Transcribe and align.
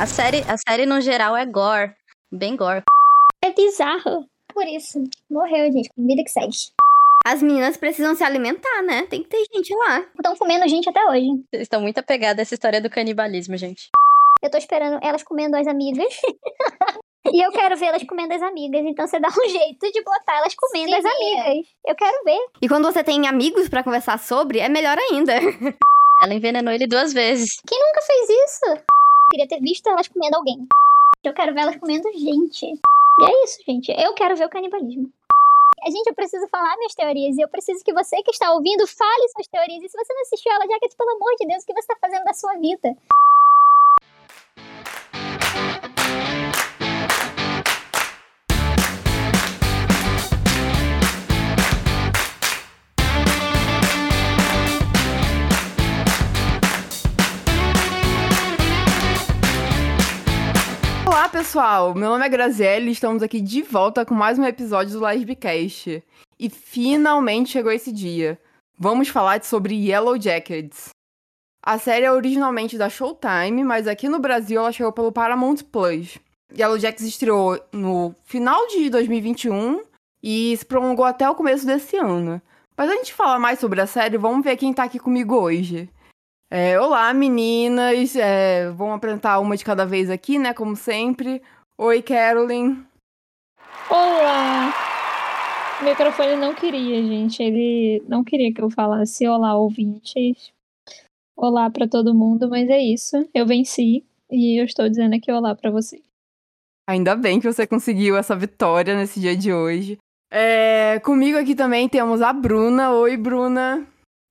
A 0.00 0.06
série, 0.06 0.42
a 0.48 0.56
série 0.56 0.86
no 0.86 0.98
geral 0.98 1.36
é 1.36 1.44
gore. 1.44 1.94
Bem 2.32 2.56
gore. 2.56 2.82
É 3.44 3.52
bizarro. 3.52 4.24
Por 4.50 4.66
isso, 4.66 4.98
morreu, 5.30 5.70
gente. 5.70 5.90
Vida 5.94 6.24
que 6.24 6.30
segue. 6.30 6.56
As 7.26 7.42
meninas 7.42 7.76
precisam 7.76 8.14
se 8.14 8.24
alimentar, 8.24 8.80
né? 8.82 9.02
Tem 9.10 9.22
que 9.22 9.28
ter 9.28 9.44
gente 9.54 9.74
lá. 9.74 9.98
Estão 10.16 10.34
comendo 10.36 10.66
gente 10.66 10.88
até 10.88 11.04
hoje. 11.04 11.26
Vocês 11.50 11.64
estão 11.64 11.82
muito 11.82 11.98
apegadas 11.98 12.38
a 12.38 12.42
essa 12.42 12.54
história 12.54 12.80
do 12.80 12.88
canibalismo, 12.88 13.58
gente. 13.58 13.90
Eu 14.42 14.50
tô 14.50 14.56
esperando 14.56 14.98
elas 15.02 15.22
comendo 15.22 15.54
as 15.58 15.66
amigas. 15.66 16.08
e 17.30 17.44
eu 17.44 17.52
quero 17.52 17.76
ver 17.76 17.88
elas 17.88 18.02
comendo 18.04 18.32
as 18.32 18.40
amigas. 18.40 18.80
Então 18.86 19.06
você 19.06 19.20
dá 19.20 19.28
um 19.28 19.48
jeito 19.50 19.92
de 19.92 20.02
botar 20.02 20.38
elas 20.38 20.54
comendo 20.54 20.92
Sim. 20.92 20.96
as 20.96 21.04
amigas. 21.04 21.68
Eu 21.84 21.94
quero 21.94 22.24
ver. 22.24 22.40
E 22.62 22.68
quando 22.68 22.90
você 22.90 23.04
tem 23.04 23.28
amigos 23.28 23.68
pra 23.68 23.84
conversar 23.84 24.18
sobre, 24.18 24.60
é 24.60 24.68
melhor 24.70 24.96
ainda. 24.96 25.34
Ela 26.22 26.32
envenenou 26.32 26.72
ele 26.72 26.86
duas 26.86 27.12
vezes. 27.12 27.60
Quem 27.66 27.78
nunca 27.78 28.00
fez 28.02 28.28
isso? 28.30 28.99
Queria 29.30 29.46
ter 29.46 29.60
visto 29.60 29.88
elas 29.88 30.08
comendo 30.08 30.36
alguém. 30.36 30.66
Eu 31.22 31.32
quero 31.32 31.54
ver 31.54 31.60
elas 31.60 31.76
comendo 31.76 32.10
gente. 32.12 32.66
E 32.66 33.24
é 33.24 33.44
isso, 33.44 33.62
gente. 33.64 33.92
Eu 33.92 34.12
quero 34.14 34.34
ver 34.34 34.46
o 34.46 34.50
canibalismo. 34.50 35.12
A 35.82 35.90
gente, 35.90 36.08
eu 36.08 36.14
preciso 36.14 36.48
falar 36.48 36.76
minhas 36.76 36.94
teorias. 36.94 37.38
E 37.38 37.40
eu 37.40 37.48
preciso 37.48 37.84
que 37.84 37.92
você 37.92 38.22
que 38.22 38.30
está 38.32 38.52
ouvindo 38.52 38.86
fale 38.86 39.28
suas 39.28 39.46
teorias. 39.46 39.84
E 39.84 39.88
se 39.88 39.96
você 39.96 40.12
não 40.12 40.22
assistiu 40.22 40.52
ela, 40.52 40.66
Jacket, 40.66 40.96
pelo 40.96 41.10
amor 41.10 41.34
de 41.38 41.46
Deus, 41.46 41.62
o 41.62 41.66
que 41.66 41.72
você 41.72 41.92
está 41.92 41.96
fazendo 42.00 42.24
da 42.24 42.34
sua 42.34 42.54
vida? 42.54 42.96
Pessoal! 61.30 61.94
Meu 61.94 62.10
nome 62.10 62.26
é 62.26 62.28
Graziele 62.28 62.88
e 62.88 62.92
estamos 62.92 63.22
aqui 63.22 63.40
de 63.40 63.62
volta 63.62 64.04
com 64.04 64.12
mais 64.12 64.36
um 64.36 64.44
episódio 64.44 64.98
do 64.98 65.04
Lesbicast. 65.04 66.02
E 66.36 66.50
finalmente 66.50 67.50
chegou 67.50 67.70
esse 67.70 67.92
dia. 67.92 68.36
Vamos 68.76 69.08
falar 69.08 69.40
sobre 69.44 69.76
Yellow 69.76 70.20
Jackets. 70.20 70.88
A 71.64 71.78
série 71.78 72.04
é 72.04 72.10
originalmente 72.10 72.76
da 72.76 72.88
Showtime, 72.88 73.62
mas 73.62 73.86
aqui 73.86 74.08
no 74.08 74.18
Brasil 74.18 74.58
ela 74.60 74.72
chegou 74.72 74.92
pelo 74.92 75.12
Paramount 75.12 75.58
Plus. 75.70 76.18
Yellow 76.52 76.78
Jackets 76.80 77.06
estreou 77.06 77.60
no 77.72 78.12
final 78.24 78.66
de 78.66 78.90
2021 78.90 79.82
e 80.20 80.56
se 80.56 80.66
prolongou 80.66 81.04
até 81.04 81.30
o 81.30 81.36
começo 81.36 81.64
desse 81.64 81.96
ano. 81.96 82.42
Mas 82.76 82.90
antes 82.90 83.06
de 83.06 83.14
falar 83.14 83.38
mais 83.38 83.60
sobre 83.60 83.80
a 83.80 83.86
série, 83.86 84.18
vamos 84.18 84.42
ver 84.42 84.56
quem 84.56 84.74
tá 84.74 84.82
aqui 84.82 84.98
comigo 84.98 85.36
hoje. 85.36 85.88
É, 86.52 86.80
olá, 86.80 87.14
meninas. 87.14 88.16
É, 88.16 88.68
vamos 88.70 88.96
apresentar 88.96 89.38
uma 89.38 89.56
de 89.56 89.64
cada 89.64 89.86
vez 89.86 90.10
aqui, 90.10 90.36
né? 90.36 90.52
Como 90.52 90.74
sempre. 90.74 91.40
Oi, 91.78 92.02
Carolyn. 92.02 92.84
Olá! 93.88 94.74
O 95.80 95.84
microfone 95.84 96.34
não 96.34 96.52
queria, 96.52 97.00
gente. 97.04 97.40
Ele 97.40 98.02
não 98.08 98.24
queria 98.24 98.52
que 98.52 98.60
eu 98.60 98.68
falasse 98.68 99.28
olá, 99.28 99.54
ouvintes. 99.54 100.52
Olá 101.36 101.70
pra 101.70 101.86
todo 101.86 102.12
mundo, 102.12 102.50
mas 102.50 102.68
é 102.68 102.80
isso. 102.80 103.16
Eu 103.32 103.46
venci 103.46 104.04
e 104.28 104.60
eu 104.60 104.64
estou 104.64 104.88
dizendo 104.88 105.14
aqui 105.14 105.30
olá 105.30 105.54
pra 105.54 105.70
vocês. 105.70 106.02
Ainda 106.88 107.14
bem 107.14 107.38
que 107.38 107.50
você 107.50 107.64
conseguiu 107.64 108.16
essa 108.16 108.34
vitória 108.34 108.96
nesse 108.96 109.20
dia 109.20 109.36
de 109.36 109.52
hoje. 109.52 109.98
É, 110.32 110.98
comigo 111.04 111.38
aqui 111.38 111.54
também 111.54 111.88
temos 111.88 112.20
a 112.20 112.32
Bruna. 112.32 112.90
Oi, 112.90 113.16
Bruna. 113.16 113.86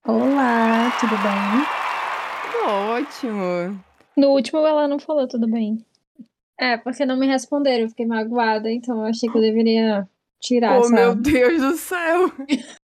Olá, 0.05 0.91
tudo 0.99 1.15
bem? 1.15 1.78
Ótimo. 2.69 3.83
No 4.15 4.29
último 4.29 4.59
ela 4.59 4.87
não 4.87 4.99
falou 4.99 5.27
tudo 5.27 5.47
bem. 5.47 5.83
É, 6.59 6.77
porque 6.77 7.05
não 7.05 7.17
me 7.17 7.25
responderam, 7.25 7.83
eu 7.83 7.89
fiquei 7.89 8.05
magoada, 8.05 8.69
então 8.69 8.99
eu 8.99 9.05
achei 9.05 9.29
que 9.29 9.37
eu 9.37 9.41
deveria 9.41 10.07
tirar 10.39 10.77
oh, 10.77 10.81
essa... 10.81 10.93
meu 10.93 11.15
Deus 11.15 11.61
do 11.61 11.75
céu. 11.75 12.31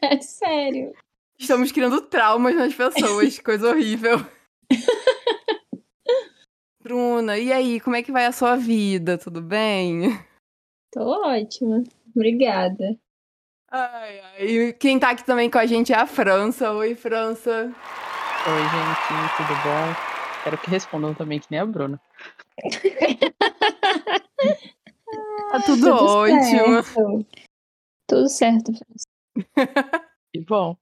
É 0.00 0.20
sério. 0.20 0.94
Estamos 1.36 1.72
criando 1.72 2.00
traumas 2.02 2.54
nas 2.54 2.72
pessoas, 2.72 3.38
coisa 3.40 3.70
horrível. 3.70 4.18
Bruna, 6.80 7.36
e 7.36 7.52
aí, 7.52 7.80
como 7.80 7.96
é 7.96 8.02
que 8.02 8.12
vai 8.12 8.26
a 8.26 8.32
sua 8.32 8.54
vida? 8.54 9.18
Tudo 9.18 9.42
bem? 9.42 10.16
Tô 10.92 11.02
ótima. 11.26 11.82
Obrigada. 12.14 12.96
Ai, 13.68 14.20
ai. 14.20 14.46
E 14.46 14.72
quem 14.74 15.00
tá 15.00 15.10
aqui 15.10 15.24
também 15.24 15.50
com 15.50 15.58
a 15.58 15.66
gente 15.66 15.92
é 15.92 15.96
a 15.96 16.06
França. 16.06 16.70
Oi, 16.72 16.94
França. 16.94 17.74
Oi, 18.48 18.62
gente, 18.62 19.36
tudo 19.36 19.54
bom? 19.64 20.42
Quero 20.44 20.58
que 20.58 20.70
respondam 20.70 21.12
também, 21.12 21.40
que 21.40 21.48
nem 21.50 21.58
a 21.58 21.66
Bruna. 21.66 22.00
Tá 25.50 25.60
tudo, 25.64 25.94
ótimo. 25.94 26.82
certo. 26.82 27.26
Tudo 28.06 28.28
certo. 28.28 28.72
Que 30.32 30.40
bom. 30.40 30.76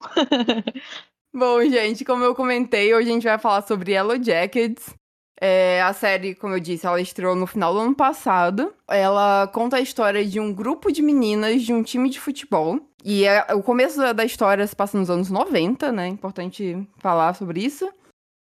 Bom, 1.33 1.63
gente, 1.65 2.05
como 2.05 2.25
eu 2.25 2.35
comentei, 2.35 2.95
hoje 2.95 3.09
a 3.09 3.13
gente 3.13 3.25
vai 3.25 3.39
falar 3.39 3.63
sobre 3.63 3.93
Yellow 3.93 4.23
Jackets. 4.23 4.95
É, 5.41 5.83
a 5.83 5.93
série, 5.93 6.35
como 6.35 6.55
eu 6.55 6.61
disse, 6.61 6.87
ela 6.87 7.01
estreou 7.01 7.35
no 7.35 7.47
final 7.47 7.73
do 7.75 7.81
ano 7.81 7.95
passado. 7.95 8.73
Ela 8.89 9.49
conta 9.53 9.77
a 9.77 9.81
história 9.81 10.25
de 10.25 10.39
um 10.39 10.53
grupo 10.53 10.93
de 10.93 11.03
meninas 11.03 11.63
de 11.63 11.73
um 11.73 11.83
time 11.83 12.09
de 12.09 12.21
futebol. 12.21 12.79
E 13.05 13.25
é- 13.25 13.53
o 13.53 13.63
começo 13.63 13.99
da- 14.15 14.25
história 14.25 14.67
se 14.67 14.75
passa 14.75 14.97
nos 14.99 15.11
anos 15.11 15.31
90, 15.31 15.91
né? 15.93 16.07
Importante 16.09 16.89
falar 16.99 17.35
sobre 17.35 17.61
isso. 17.61 17.91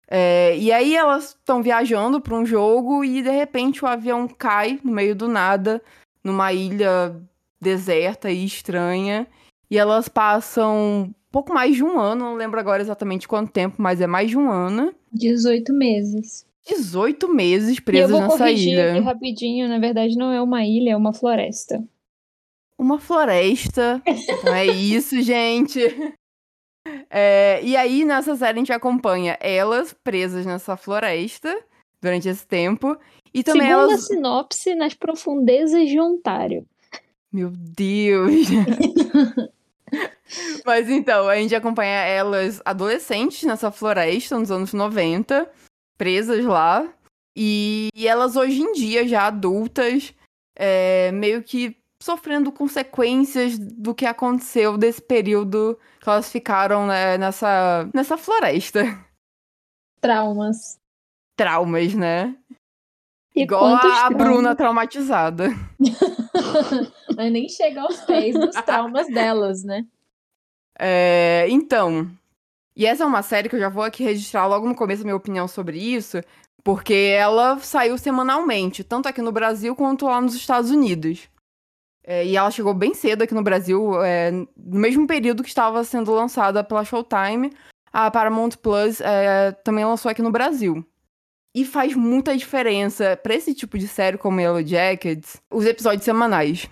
É, 0.07 0.57
e 0.57 0.71
aí 0.73 0.95
elas 0.95 1.29
estão 1.29 1.63
viajando 1.63 2.19
para 2.19 2.35
um 2.35 2.45
jogo 2.45 3.03
e 3.05 3.21
de 3.21 3.31
repente 3.31 3.83
o 3.83 3.87
avião 3.87 4.27
cai 4.27 4.77
no 4.83 4.91
meio 4.91 5.15
do 5.15 5.27
nada, 5.29 5.81
numa 6.21 6.51
ilha 6.51 7.15
deserta 7.61 8.29
e 8.29 8.43
estranha. 8.45 9.25
E 9.69 9.77
elas 9.77 10.09
passam 10.09 11.15
pouco 11.31 11.53
mais 11.53 11.75
de 11.77 11.83
um 11.83 11.97
ano, 11.97 12.25
não 12.25 12.35
lembro 12.35 12.59
agora 12.59 12.81
exatamente 12.81 13.25
quanto 13.27 13.51
tempo, 13.53 13.77
mas 13.81 14.01
é 14.01 14.05
mais 14.07 14.29
de 14.29 14.37
um 14.37 14.51
ano. 14.51 14.93
18 15.13 15.71
meses. 15.71 16.45
18 16.67 17.27
meses 17.33 17.77
eu 17.77 17.83
presas 17.83 18.11
vou 18.11 18.21
nessa 18.21 18.51
ilha. 18.51 18.91
aqui 18.93 19.01
rapidinho, 19.01 19.67
na 19.67 19.79
verdade 19.79 20.15
não 20.15 20.31
é 20.31 20.41
uma 20.41 20.65
ilha, 20.65 20.91
é 20.91 20.97
uma 20.97 21.13
floresta. 21.13 21.83
Uma 22.77 22.99
floresta. 22.99 24.01
Não 24.43 24.53
é 24.53 24.65
isso, 24.65 25.17
gente. 25.21 25.79
É, 27.09 27.61
e 27.63 27.75
aí, 27.75 28.03
nessa 28.03 28.35
série, 28.35 28.57
a 28.57 28.59
gente 28.59 28.73
acompanha 28.73 29.37
elas 29.39 29.93
presas 29.93 30.45
nessa 30.45 30.75
floresta 30.75 31.55
durante 32.01 32.27
esse 32.27 32.45
tempo. 32.47 32.97
E 33.33 33.43
também 33.43 33.67
Segundo 33.67 33.79
a 33.79 33.83
elas. 33.91 34.07
sinopse, 34.07 34.75
nas 34.75 34.93
profundezas 34.93 35.87
de 35.87 35.99
Ontário. 35.99 36.65
Meu 37.31 37.51
Deus! 37.51 38.47
Mas 40.65 40.89
então, 40.89 41.27
a 41.27 41.35
gente 41.35 41.53
acompanha 41.53 41.99
elas 42.01 42.61
adolescentes 42.65 43.43
nessa 43.43 43.71
floresta 43.71 44.39
nos 44.39 44.49
anos 44.49 44.73
90, 44.73 45.49
presas 46.01 46.43
lá. 46.43 46.91
E, 47.37 47.89
e 47.93 48.07
elas 48.07 48.35
hoje 48.35 48.59
em 48.59 48.73
dia, 48.73 49.07
já 49.07 49.27
adultas, 49.27 50.15
é, 50.57 51.11
meio 51.11 51.43
que 51.43 51.77
sofrendo 52.01 52.51
consequências 52.51 53.59
do 53.59 53.93
que 53.93 54.07
aconteceu 54.07 54.79
desse 54.79 54.99
período 54.99 55.77
que 55.99 56.09
elas 56.09 56.31
ficaram 56.31 56.87
né, 56.87 57.19
nessa, 57.19 57.87
nessa 57.93 58.17
floresta. 58.17 58.83
Traumas. 60.01 60.79
Traumas, 61.37 61.93
né? 61.93 62.35
E 63.35 63.43
Igual 63.43 63.65
a, 63.65 64.07
a? 64.07 64.09
Bruna 64.09 64.55
traumatizada. 64.55 65.49
Mas 67.15 67.31
nem 67.31 67.47
chega 67.47 67.81
aos 67.83 68.01
pés 68.01 68.33
dos 68.33 68.55
traumas 68.55 69.05
delas, 69.05 69.63
né? 69.63 69.85
É, 70.79 71.45
então, 71.47 72.09
e 72.75 72.85
essa 72.85 73.03
é 73.03 73.07
uma 73.07 73.21
série 73.21 73.49
que 73.49 73.55
eu 73.55 73.59
já 73.59 73.69
vou 73.69 73.83
aqui 73.83 74.03
registrar 74.03 74.47
logo 74.47 74.67
no 74.67 74.75
começo 74.75 75.01
a 75.01 75.05
minha 75.05 75.15
opinião 75.15 75.47
sobre 75.47 75.77
isso, 75.77 76.21
porque 76.63 76.93
ela 76.93 77.59
saiu 77.59 77.97
semanalmente, 77.97 78.83
tanto 78.83 79.07
aqui 79.07 79.21
no 79.21 79.31
Brasil 79.31 79.75
quanto 79.75 80.05
lá 80.05 80.21
nos 80.21 80.35
Estados 80.35 80.71
Unidos. 80.71 81.29
É, 82.03 82.25
e 82.25 82.35
ela 82.35 82.49
chegou 82.49 82.73
bem 82.73 82.93
cedo 82.93 83.21
aqui 83.21 83.33
no 83.33 83.43
Brasil, 83.43 84.03
é, 84.03 84.31
no 84.31 84.47
mesmo 84.57 85.05
período 85.05 85.43
que 85.43 85.49
estava 85.49 85.83
sendo 85.83 86.11
lançada 86.11 86.63
pela 86.63 86.83
Showtime, 86.83 87.51
a 87.91 88.09
Paramount 88.09 88.51
Plus 88.61 89.01
é, 89.01 89.51
também 89.63 89.85
lançou 89.85 90.09
aqui 90.09 90.21
no 90.21 90.31
Brasil. 90.31 90.85
E 91.53 91.65
faz 91.65 91.93
muita 91.93 92.35
diferença 92.35 93.17
pra 93.17 93.35
esse 93.35 93.53
tipo 93.53 93.77
de 93.77 93.87
série 93.87 94.17
como 94.17 94.39
Yellow 94.39 94.65
Jackets, 94.65 95.41
os 95.51 95.65
episódios 95.65 96.05
semanais. 96.05 96.69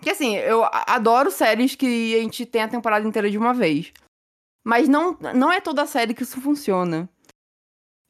Que 0.00 0.10
assim, 0.10 0.36
eu 0.36 0.64
adoro 0.86 1.30
séries 1.30 1.74
que 1.74 2.14
a 2.14 2.20
gente 2.20 2.46
tem 2.46 2.62
a 2.62 2.68
temporada 2.68 3.06
inteira 3.06 3.28
de 3.28 3.36
uma 3.36 3.52
vez. 3.52 3.92
Mas 4.64 4.88
não, 4.88 5.16
não 5.34 5.50
é 5.50 5.60
toda 5.60 5.86
série 5.86 6.14
que 6.14 6.22
isso 6.22 6.40
funciona. 6.40 7.08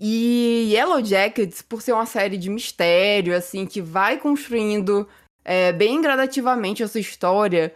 E 0.00 0.70
Yellow 0.72 1.04
Jackets, 1.04 1.62
por 1.62 1.80
ser 1.80 1.92
uma 1.92 2.06
série 2.06 2.36
de 2.36 2.50
mistério, 2.50 3.36
assim, 3.36 3.64
que 3.64 3.80
vai 3.80 4.18
construindo 4.18 5.08
é, 5.44 5.72
bem 5.72 6.00
gradativamente 6.02 6.82
essa 6.82 6.98
história, 6.98 7.74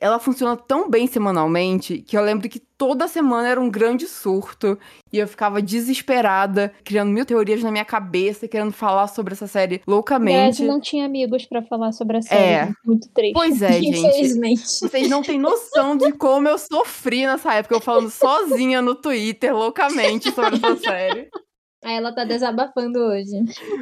ela 0.00 0.18
funciona 0.18 0.56
tão 0.56 0.88
bem 0.88 1.06
semanalmente 1.06 1.98
que 1.98 2.16
eu 2.16 2.22
lembro 2.22 2.48
que 2.48 2.58
toda 2.58 3.06
semana 3.06 3.48
era 3.48 3.60
um 3.60 3.70
grande 3.70 4.06
surto 4.06 4.78
e 5.12 5.18
eu 5.18 5.28
ficava 5.28 5.60
desesperada, 5.60 6.72
criando 6.82 7.10
mil 7.10 7.26
teorias 7.26 7.62
na 7.62 7.70
minha 7.70 7.84
cabeça, 7.84 8.48
querendo 8.48 8.72
falar 8.72 9.08
sobre 9.08 9.34
essa 9.34 9.46
série 9.46 9.82
loucamente. 9.86 10.64
não 10.64 10.80
tinha 10.80 11.04
amigos 11.04 11.44
pra 11.44 11.62
falar 11.62 11.92
sobre 11.92 12.16
a 12.16 12.22
série. 12.22 12.42
É. 12.42 12.72
Muito 12.84 13.10
triste. 13.10 13.34
Pois 13.34 13.60
é, 13.60 13.72
gente. 13.72 13.98
Infelizmente. 13.98 14.62
Vocês 14.62 15.10
não 15.10 15.22
têm 15.22 15.38
noção 15.38 15.94
de 15.96 16.12
como 16.12 16.48
eu 16.48 16.56
sofri 16.56 17.26
nessa 17.26 17.52
época, 17.52 17.74
eu 17.74 17.80
falando 17.80 18.08
sozinha 18.10 18.80
no 18.80 18.94
Twitter, 18.94 19.54
loucamente, 19.54 20.32
sobre 20.32 20.56
essa 20.56 20.76
série. 20.76 21.28
Aí 21.84 21.96
ela 21.96 22.14
tá 22.14 22.24
desabafando 22.24 22.98
hoje. 22.98 23.36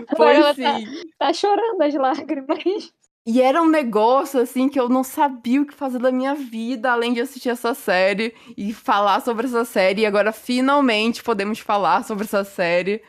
Agora 0.09 0.35
ela 0.37 0.55
Foi 0.55 0.65
tá-. 0.65 0.79
Tá 1.19 1.33
chorando 1.33 1.83
as 1.83 1.95
lágrimas. 1.95 2.93
E 3.27 3.43
era 3.43 3.63
um 3.63 3.69
negócio, 3.69 4.41
assim, 4.41 4.69
que 4.69 4.81
eu 4.81 4.89
não 4.89 5.05
sabia 5.05 5.61
o 5.61 5.67
que 5.67 5.75
fazer 5.75 5.99
da 5.99 6.11
minha 6.11 6.35
vida, 6.35 6.91
além 6.91 7.13
de 7.13 7.21
assistir 7.21 7.51
essa 7.51 7.75
série 7.75 8.35
e 8.57 8.73
falar 8.73 9.21
sobre 9.21 9.47
essa 9.47 9.65
série. 9.65 10.03
E 10.03 10.07
agora, 10.07 10.33
finalmente, 10.33 11.23
podemos 11.23 11.59
falar 11.59 12.05
sobre 12.05 12.25
essa 12.25 12.43
série. 12.43 13.03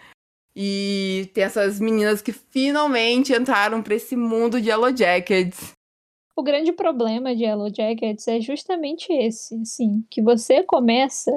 E 0.54 1.32
tem 1.34 1.46
essas 1.46 1.80
meninas 1.80 2.22
que 2.22 2.34
finalmente 2.34 3.34
entraram 3.34 3.82
pra 3.82 3.96
esse 3.96 4.16
mundo 4.16 4.60
de 4.60 4.70
Yellow 4.70 4.96
Jackets. 4.96 5.72
O 6.36 6.44
grande 6.44 6.74
problema 6.74 7.34
de 7.36 7.44
Yellow 7.44 7.70
Jackets 7.74 8.28
é 8.28 8.42
justamente 8.42 9.12
esse, 9.12 9.56
assim, 9.62 10.04
que 10.10 10.22
você 10.22 10.64
começa 10.64 11.32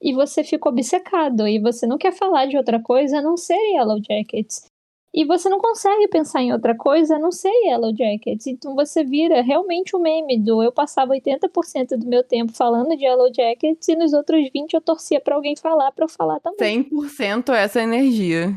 e 0.00 0.12
você 0.12 0.44
fica 0.44 0.68
obcecado 0.68 1.46
e 1.46 1.60
você 1.60 1.86
não 1.86 1.98
quer 1.98 2.12
falar 2.12 2.46
de 2.46 2.56
outra 2.56 2.80
coisa 2.80 3.18
a 3.18 3.22
não 3.22 3.36
ser 3.36 3.58
Yellow 3.74 4.00
Jackets. 4.02 4.69
E 5.12 5.24
você 5.24 5.48
não 5.48 5.58
consegue 5.58 6.06
pensar 6.06 6.40
em 6.40 6.52
outra 6.52 6.74
coisa 6.76 7.16
a 7.16 7.18
não 7.18 7.32
ser 7.32 7.50
Yellow 7.64 7.92
Jackets. 7.94 8.46
Então 8.46 8.76
você 8.76 9.02
vira 9.02 9.42
realmente 9.42 9.96
o 9.96 9.98
meme 9.98 10.38
do 10.38 10.62
eu 10.62 10.70
passava 10.70 11.14
80% 11.14 11.96
do 11.96 12.06
meu 12.06 12.22
tempo 12.22 12.52
falando 12.52 12.96
de 12.96 13.04
Yellow 13.04 13.28
Jackets 13.34 13.88
e 13.88 13.96
nos 13.96 14.12
outros 14.12 14.48
20 14.52 14.74
eu 14.74 14.80
torcia 14.80 15.20
pra 15.20 15.34
alguém 15.34 15.56
falar 15.56 15.90
pra 15.90 16.04
eu 16.04 16.08
falar 16.08 16.38
também. 16.38 16.84
100% 16.84 17.52
essa 17.54 17.82
energia. 17.82 18.54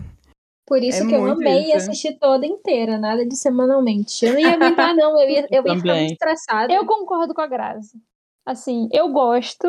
Por 0.65 0.81
isso 0.81 1.03
É 1.03 1.07
que 1.07 1.13
eu 1.15 1.25
amei 1.25 1.67
isso. 1.67 1.77
assistir 1.77 2.17
toda 2.19 2.45
inteira, 2.45 2.97
nada 2.97 3.25
de 3.25 3.35
semanalmente. 3.35 4.23
Eu 4.25 4.33
não 4.33 4.39
ia 4.39 4.53
aguentar, 4.53 4.95
não. 4.95 5.19
Eu 5.19 5.29
ia, 5.29 5.47
eu 5.51 5.65
ia 5.65 5.75
ficar 5.75 5.95
muito 5.95 6.13
estressada. 6.13 6.73
Eu 6.73 6.85
concordo 6.85 7.33
com 7.33 7.41
a 7.41 7.47
Grazi. 7.47 7.97
Assim, 8.45 8.87
eu 8.91 9.09
gosto 9.09 9.67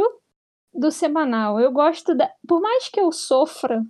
do 0.72 0.90
semanal. 0.90 1.58
Eu 1.58 1.72
gosto 1.72 2.14
da. 2.14 2.31
Por 2.46 2.60
mais 2.60 2.88
que 2.88 3.00
eu 3.00 3.10
sofra 3.10 3.82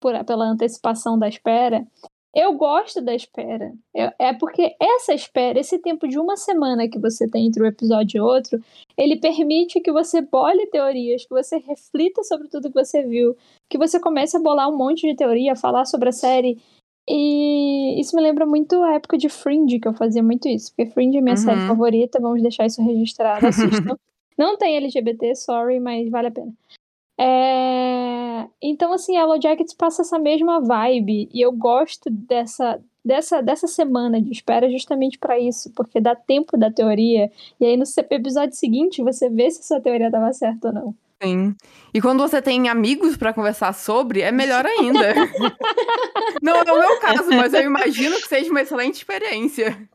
por, 0.00 0.12
pela 0.24 0.46
antecipação 0.46 1.18
da 1.18 1.28
espera, 1.28 1.86
eu 2.34 2.54
gosto 2.54 3.00
da 3.00 3.14
espera. 3.14 3.72
Eu- 3.94 4.10
é 4.18 4.32
porque 4.34 4.74
essa 4.80 5.12
espera, 5.14 5.58
esse 5.58 5.78
tempo 5.78 6.06
de 6.06 6.18
uma 6.18 6.36
semana 6.36 6.88
que 6.88 6.98
você 6.98 7.28
tem 7.28 7.46
entre 7.46 7.62
um 7.62 7.66
episódio 7.66 8.18
e 8.18 8.20
outro, 8.20 8.62
ele 8.96 9.16
permite 9.16 9.80
que 9.80 9.90
você 9.92 10.20
bole 10.20 10.66
teorias, 10.66 11.24
que 11.24 11.30
você 11.34 11.58
reflita 11.58 12.22
sobre 12.24 12.48
tudo 12.48 12.68
que 12.70 12.74
você 12.84 13.02
viu, 13.02 13.36
que 13.68 13.78
você 13.78 13.98
comece 14.00 14.36
a 14.36 14.40
bolar 14.40 14.68
um 14.68 14.76
monte 14.76 15.06
de 15.08 15.14
teoria, 15.16 15.56
falar 15.56 15.84
sobre 15.84 16.08
a 16.10 16.12
série. 16.12 16.58
E 17.10 17.98
isso 18.00 18.14
me 18.14 18.20
lembra 18.22 18.44
muito 18.44 18.82
a 18.82 18.94
época 18.94 19.16
de 19.16 19.28
Fringe, 19.30 19.80
que 19.80 19.88
eu 19.88 19.94
fazia 19.94 20.22
muito 20.22 20.46
isso. 20.46 20.72
Porque 20.76 20.90
Fringe 20.92 21.18
é 21.18 21.20
minha 21.22 21.34
Uhum. 21.36 21.42
série 21.42 21.66
favorita, 21.66 22.20
vamos 22.20 22.42
deixar 22.42 22.66
isso 22.66 22.82
registrado, 22.82 23.46
assistam. 23.46 23.96
Não 24.38 24.56
tem 24.56 24.76
LGBT, 24.76 25.34
sorry, 25.34 25.80
mas 25.80 26.08
vale 26.10 26.28
a 26.28 26.30
pena. 26.30 26.52
É, 27.20 28.48
Então, 28.62 28.92
assim, 28.92 29.16
Yellow 29.16 29.40
Jackets 29.40 29.74
passa 29.74 30.02
essa 30.02 30.18
mesma 30.18 30.60
vibe. 30.60 31.28
E 31.32 31.40
eu 31.40 31.52
gosto 31.52 32.10
dessa, 32.10 32.80
dessa, 33.04 33.42
dessa 33.42 33.66
semana 33.66 34.20
de 34.20 34.30
espera 34.32 34.70
justamente 34.70 35.18
pra 35.18 35.38
isso, 35.38 35.72
porque 35.74 36.00
dá 36.00 36.14
tempo 36.14 36.56
da 36.56 36.70
teoria. 36.70 37.30
E 37.60 37.64
aí, 37.66 37.76
no 37.76 37.84
episódio 38.10 38.54
seguinte, 38.56 39.02
você 39.02 39.28
vê 39.30 39.50
se 39.50 39.62
sua 39.66 39.80
teoria 39.80 40.10
dava 40.10 40.32
certo 40.32 40.66
ou 40.66 40.72
não. 40.72 40.94
Sim. 41.22 41.56
E 41.92 42.00
quando 42.00 42.20
você 42.20 42.40
tem 42.40 42.68
amigos 42.68 43.16
pra 43.16 43.32
conversar 43.32 43.72
sobre, 43.72 44.20
é 44.20 44.30
melhor 44.30 44.64
ainda. 44.64 45.14
não 46.42 46.56
é 46.56 46.72
o 46.72 46.78
meu 46.78 47.00
caso, 47.00 47.28
mas 47.30 47.52
eu 47.54 47.62
imagino 47.62 48.16
que 48.16 48.28
seja 48.28 48.50
uma 48.50 48.60
excelente 48.60 48.96
experiência. 48.96 49.88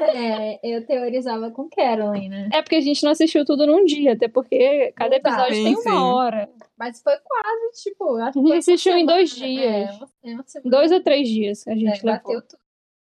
É, 0.00 0.60
eu 0.76 0.86
teorizava 0.86 1.50
com 1.50 1.68
Carolyn, 1.68 2.28
né? 2.28 2.48
É 2.52 2.62
porque 2.62 2.76
a 2.76 2.80
gente 2.80 3.02
não 3.02 3.10
assistiu 3.10 3.44
tudo 3.44 3.66
num 3.66 3.84
dia, 3.84 4.12
até 4.12 4.28
porque 4.28 4.92
cada 4.96 5.10
Não 5.10 5.16
episódio 5.18 5.54
Sim, 5.56 5.64
tem 5.64 5.74
uma 5.74 5.82
sim. 5.82 5.90
hora. 5.90 6.50
Mas 6.78 7.02
foi 7.02 7.14
quase, 7.18 7.82
tipo... 7.82 8.16
A 8.16 8.32
que 8.32 8.38
gente 8.40 8.56
assistiu 8.58 8.92
uma 8.92 9.00
em 9.00 9.06
dois 9.06 9.30
semana. 9.32 9.52
dias. 9.52 9.72
É, 9.72 9.92
uma, 9.92 10.08
é 10.24 10.34
uma 10.34 10.44
semana. 10.46 10.70
Dois 10.70 10.92
ou 10.92 11.02
três 11.02 11.28
dias 11.28 11.66
a 11.66 11.72
É, 11.72 11.74
gente 11.76 12.04
levou. 12.04 12.04
bateu 12.04 12.42
tudo. 12.42 12.58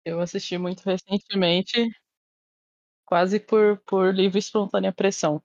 Eu 0.06 0.20
assisti 0.20 0.58
muito 0.58 0.82
recentemente, 0.84 1.88
quase 3.06 3.38
por, 3.40 3.78
por 3.86 4.14
livre 4.14 4.38
e 4.38 4.40
espontânea 4.40 4.92
pressão. 4.92 5.42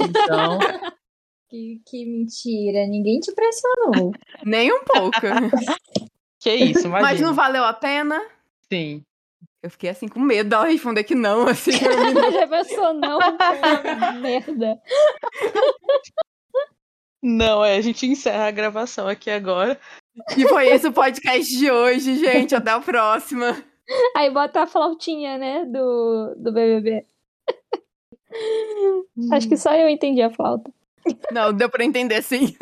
Então, 0.00 0.58
Que, 1.48 1.80
que 1.86 2.04
mentira. 2.04 2.84
Ninguém 2.86 3.20
te 3.20 3.32
pressionou. 3.32 4.12
Nem 4.44 4.72
um 4.72 4.82
pouco. 4.82 5.20
que 6.40 6.52
isso, 6.52 6.88
mas 6.88 7.00
imagina. 7.00 7.28
não 7.28 7.34
valeu 7.34 7.64
a 7.64 7.72
pena? 7.72 8.20
Sim. 8.72 9.04
Eu 9.62 9.70
fiquei 9.70 9.88
assim 9.90 10.08
com 10.08 10.18
medo 10.18 10.50
dela 10.50 10.66
responder 10.66 11.04
que 11.04 11.14
não, 11.14 11.46
assim. 11.46 11.70
eu 11.70 12.12
me- 12.12 12.32
Já 12.32 12.46
pensou, 12.48 12.92
não? 12.94 13.18
Merda. 14.20 14.78
Não, 17.22 17.64
é, 17.64 17.76
a 17.76 17.80
gente 17.80 18.04
encerra 18.06 18.48
a 18.48 18.50
gravação 18.50 19.08
aqui 19.08 19.30
agora. 19.30 19.78
E 20.36 20.46
foi 20.48 20.66
esse 20.68 20.86
o 20.88 20.92
podcast 20.92 21.56
de 21.56 21.70
hoje, 21.70 22.18
gente. 22.18 22.54
Até 22.54 22.72
a 22.72 22.80
próxima. 22.80 23.56
Aí 24.16 24.30
bota 24.30 24.62
a 24.62 24.66
flautinha, 24.66 25.36
né, 25.38 25.64
do, 25.64 26.34
do 26.36 26.52
BBB. 26.52 27.06
Acho 29.32 29.48
que 29.48 29.56
só 29.56 29.74
eu 29.74 29.88
entendi 29.88 30.22
a 30.22 30.30
flauta. 30.30 30.72
Não, 31.30 31.52
deu 31.52 31.70
pra 31.70 31.84
entender 31.84 32.22
sim. 32.22 32.56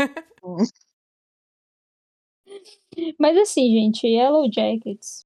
Mas 3.19 3.37
assim, 3.39 3.71
gente, 3.71 4.07
Yellow 4.07 4.51
Jackets 4.53 5.25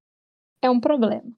é 0.63 0.71
um 0.71 0.79
problema. 0.79 1.33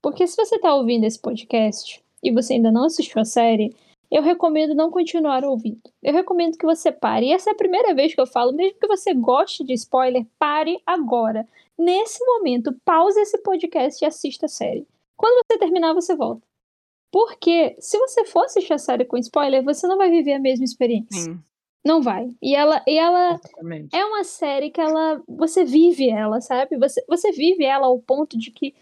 Porque 0.00 0.26
se 0.26 0.36
você 0.36 0.58
tá 0.58 0.74
ouvindo 0.74 1.04
esse 1.04 1.20
podcast 1.20 2.02
e 2.22 2.32
você 2.32 2.54
ainda 2.54 2.72
não 2.72 2.84
assistiu 2.84 3.20
a 3.20 3.24
série, 3.24 3.74
eu 4.10 4.22
recomendo 4.22 4.74
não 4.74 4.90
continuar 4.90 5.44
ouvindo. 5.44 5.80
Eu 6.02 6.12
recomendo 6.12 6.58
que 6.58 6.66
você 6.66 6.90
pare. 6.90 7.26
E 7.26 7.32
essa 7.32 7.50
é 7.50 7.52
a 7.52 7.56
primeira 7.56 7.94
vez 7.94 8.14
que 8.14 8.20
eu 8.20 8.26
falo, 8.26 8.52
mesmo 8.52 8.78
que 8.78 8.86
você 8.86 9.14
goste 9.14 9.64
de 9.64 9.72
spoiler, 9.74 10.26
pare 10.38 10.80
agora. 10.86 11.46
Nesse 11.78 12.24
momento, 12.24 12.74
pause 12.84 13.20
esse 13.20 13.38
podcast 13.38 14.02
e 14.02 14.06
assista 14.06 14.46
a 14.46 14.48
série. 14.48 14.86
Quando 15.16 15.42
você 15.46 15.58
terminar, 15.58 15.94
você 15.94 16.14
volta. 16.14 16.46
Porque 17.10 17.76
se 17.78 17.98
você 17.98 18.24
for 18.24 18.44
assistir 18.44 18.72
a 18.72 18.78
série 18.78 19.04
com 19.04 19.18
spoiler, 19.18 19.62
você 19.62 19.86
não 19.86 19.98
vai 19.98 20.10
viver 20.10 20.34
a 20.34 20.40
mesma 20.40 20.64
experiência. 20.64 21.22
Sim. 21.22 21.38
Não 21.84 22.00
vai. 22.00 22.28
E 22.40 22.54
ela, 22.54 22.82
e 22.86 22.96
ela 22.96 23.34
Exatamente. 23.34 23.94
é 23.94 24.04
uma 24.04 24.24
série 24.24 24.70
que 24.70 24.80
ela. 24.80 25.20
Você 25.28 25.64
vive 25.64 26.08
ela, 26.08 26.40
sabe? 26.40 26.78
Você, 26.78 27.04
você 27.08 27.32
vive 27.32 27.64
ela 27.64 27.86
ao 27.86 27.98
ponto 27.98 28.38
de 28.38 28.50
que 28.50 28.74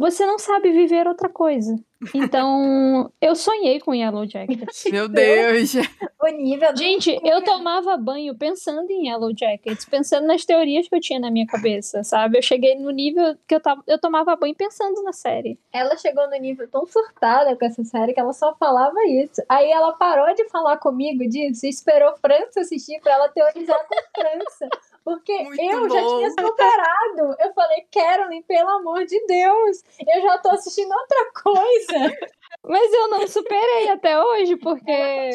você 0.00 0.24
não 0.26 0.38
sabe 0.38 0.72
viver 0.72 1.06
outra 1.06 1.28
coisa. 1.28 1.76
Então, 2.14 3.12
eu 3.20 3.36
sonhei 3.36 3.78
com 3.78 3.94
Yellow 3.94 4.26
Jackets. 4.26 4.84
Meu 4.90 5.06
Deus. 5.08 5.74
O 6.22 6.28
nível 6.28 6.72
do- 6.72 6.78
Gente, 6.78 7.18
eu 7.22 7.42
tomava 7.44 7.96
banho 7.96 8.34
pensando 8.34 8.90
em 8.90 9.08
Yellow 9.08 9.32
Jackets, 9.36 9.84
pensando 9.84 10.26
nas 10.26 10.44
teorias 10.44 10.88
que 10.88 10.94
eu 10.94 11.00
tinha 11.00 11.20
na 11.20 11.30
minha 11.30 11.46
cabeça, 11.46 12.02
sabe? 12.02 12.38
Eu 12.38 12.42
cheguei 12.42 12.74
no 12.76 12.90
nível 12.90 13.36
que 13.46 13.54
eu, 13.54 13.60
tava, 13.60 13.82
eu 13.86 13.98
tomava 14.00 14.34
banho 14.36 14.54
pensando 14.54 15.02
na 15.02 15.12
série. 15.12 15.58
Ela 15.72 15.96
chegou 15.98 16.28
no 16.30 16.36
nível 16.38 16.66
tão 16.68 16.86
surtada 16.86 17.54
com 17.56 17.64
essa 17.66 17.84
série 17.84 18.14
que 18.14 18.20
ela 18.20 18.32
só 18.32 18.54
falava 18.56 18.98
isso. 19.06 19.42
Aí 19.48 19.70
ela 19.70 19.92
parou 19.92 20.34
de 20.34 20.48
falar 20.48 20.78
comigo 20.78 21.28
disso 21.28 21.66
e 21.66 21.68
esperou 21.68 22.14
França 22.16 22.60
assistir 22.60 22.98
pra 23.00 23.12
ela 23.12 23.28
teorizar 23.28 23.78
com 23.86 24.20
França. 24.20 24.68
Porque 25.04 25.32
Muito 25.42 25.60
eu 25.62 25.90
já 25.90 26.00
bom. 26.00 26.18
tinha 26.18 26.30
superado. 26.30 27.36
Eu 27.38 27.54
falei, 27.54 27.86
Carolyn, 27.92 28.42
pelo 28.42 28.68
amor 28.68 29.04
de 29.06 29.18
Deus, 29.26 29.82
eu 30.06 30.22
já 30.22 30.38
tô 30.38 30.50
assistindo 30.50 30.92
outra 30.92 31.32
coisa. 31.42 32.16
Mas 32.64 32.92
eu 32.92 33.08
não 33.08 33.26
superei 33.26 33.88
até 33.88 34.22
hoje, 34.22 34.56
porque 34.56 35.30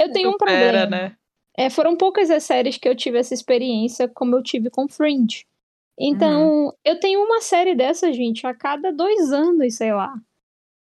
eu 0.00 0.12
tenho 0.12 0.28
um 0.28 0.32
Supera, 0.32 0.86
problema. 0.86 0.86
né? 0.86 1.16
É, 1.56 1.68
foram 1.68 1.96
poucas 1.96 2.30
as 2.30 2.44
séries 2.44 2.78
que 2.78 2.88
eu 2.88 2.94
tive 2.96 3.18
essa 3.18 3.34
experiência 3.34 4.08
como 4.08 4.36
eu 4.36 4.42
tive 4.42 4.70
com 4.70 4.88
Fringe. 4.88 5.44
Então, 5.98 6.72
eu 6.84 6.98
tenho 6.98 7.22
uma 7.22 7.40
série 7.40 7.74
dessa, 7.74 8.12
gente, 8.12 8.46
a 8.46 8.54
cada 8.54 8.90
dois 8.90 9.32
anos, 9.32 9.74
sei 9.76 9.92
lá. 9.92 10.14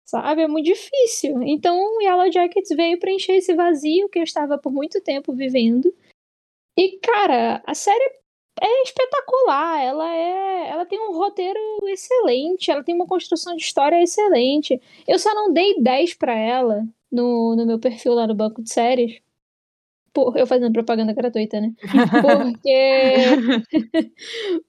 Sabe? 0.04 0.42
É 0.42 0.48
muito 0.48 0.66
difícil. 0.66 1.42
Então, 1.42 2.00
Yellow 2.00 2.30
Jackets 2.30 2.68
veio 2.76 2.98
preencher 2.98 3.32
esse 3.34 3.54
vazio 3.54 4.08
que 4.08 4.18
eu 4.18 4.22
estava 4.24 4.58
por 4.58 4.72
muito 4.72 5.00
tempo 5.00 5.32
vivendo. 5.32 5.92
E, 6.78 6.98
cara, 7.00 7.62
a 7.66 7.74
série 7.74 8.04
é 8.60 8.82
espetacular. 8.82 9.80
Ela 9.82 10.14
é. 10.14 10.68
Ela 10.70 10.84
tem 10.86 10.98
um 11.00 11.12
roteiro 11.16 11.58
excelente. 11.84 12.70
Ela 12.70 12.82
tem 12.84 12.94
uma 12.94 13.06
construção 13.06 13.56
de 13.56 13.62
história 13.62 14.02
excelente. 14.02 14.80
Eu 15.06 15.18
só 15.18 15.34
não 15.34 15.52
dei 15.52 15.80
10 15.80 16.14
pra 16.14 16.34
ela 16.36 16.84
no, 17.10 17.54
no 17.56 17.66
meu 17.66 17.78
perfil 17.78 18.14
lá 18.14 18.26
no 18.26 18.34
banco 18.34 18.62
de 18.62 18.70
séries. 18.72 19.20
Por, 20.12 20.34
eu 20.36 20.46
fazendo 20.46 20.72
propaganda 20.72 21.12
gratuita, 21.12 21.60
né? 21.60 21.72
Porque. 22.22 23.76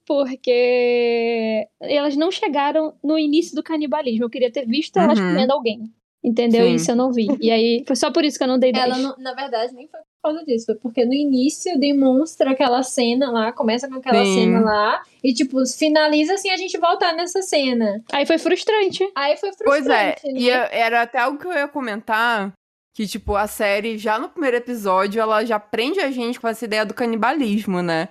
porque 0.06 1.68
elas 1.80 2.16
não 2.16 2.30
chegaram 2.30 2.94
no 3.02 3.18
início 3.18 3.54
do 3.54 3.62
canibalismo. 3.62 4.24
Eu 4.24 4.30
queria 4.30 4.50
ter 4.52 4.66
visto 4.66 4.96
elas 4.98 5.18
Uhum. 5.18 5.28
comendo 5.30 5.52
alguém. 5.52 5.92
Entendeu? 6.22 6.66
Sim. 6.66 6.74
Isso 6.74 6.90
eu 6.90 6.96
não 6.96 7.12
vi. 7.12 7.28
E 7.40 7.50
aí, 7.50 7.84
foi 7.86 7.96
só 7.96 8.10
por 8.12 8.24
isso 8.24 8.36
que 8.36 8.44
eu 8.44 8.48
não 8.48 8.58
dei 8.58 8.72
10. 8.72 8.84
Ela, 8.84 8.98
não- 8.98 9.16
na 9.18 9.34
verdade, 9.34 9.72
nem 9.72 9.86
foi 9.88 10.00
causa 10.28 10.44
disso. 10.44 10.66
Foi 10.66 10.74
porque 10.76 11.04
no 11.04 11.12
início 11.14 11.78
demonstra 11.78 12.50
aquela 12.50 12.82
cena 12.82 13.30
lá, 13.30 13.52
começa 13.52 13.88
com 13.88 13.96
aquela 13.96 14.24
Sim. 14.24 14.34
cena 14.34 14.60
lá, 14.60 15.02
e 15.22 15.32
tipo, 15.34 15.64
finaliza 15.66 16.34
assim 16.34 16.50
a 16.50 16.56
gente 16.56 16.78
voltar 16.78 17.12
nessa 17.14 17.42
cena. 17.42 18.02
Aí 18.12 18.24
foi 18.26 18.38
frustrante. 18.38 19.08
Aí 19.14 19.36
foi 19.36 19.50
Pois 19.64 19.86
é, 19.86 20.12
frustrante, 20.12 20.32
né? 20.34 20.40
e 20.40 20.48
eu- 20.48 20.68
era 20.70 21.02
até 21.02 21.18
algo 21.18 21.38
que 21.38 21.46
eu 21.46 21.52
ia 21.52 21.68
comentar, 21.68 22.52
que, 22.94 23.06
tipo, 23.06 23.36
a 23.36 23.46
série, 23.46 23.96
já 23.96 24.18
no 24.18 24.28
primeiro 24.28 24.56
episódio, 24.56 25.20
ela 25.20 25.44
já 25.44 25.58
prende 25.60 26.00
a 26.00 26.10
gente 26.10 26.40
com 26.40 26.48
essa 26.48 26.64
ideia 26.64 26.84
do 26.84 26.94
canibalismo, 26.94 27.80
né? 27.80 28.08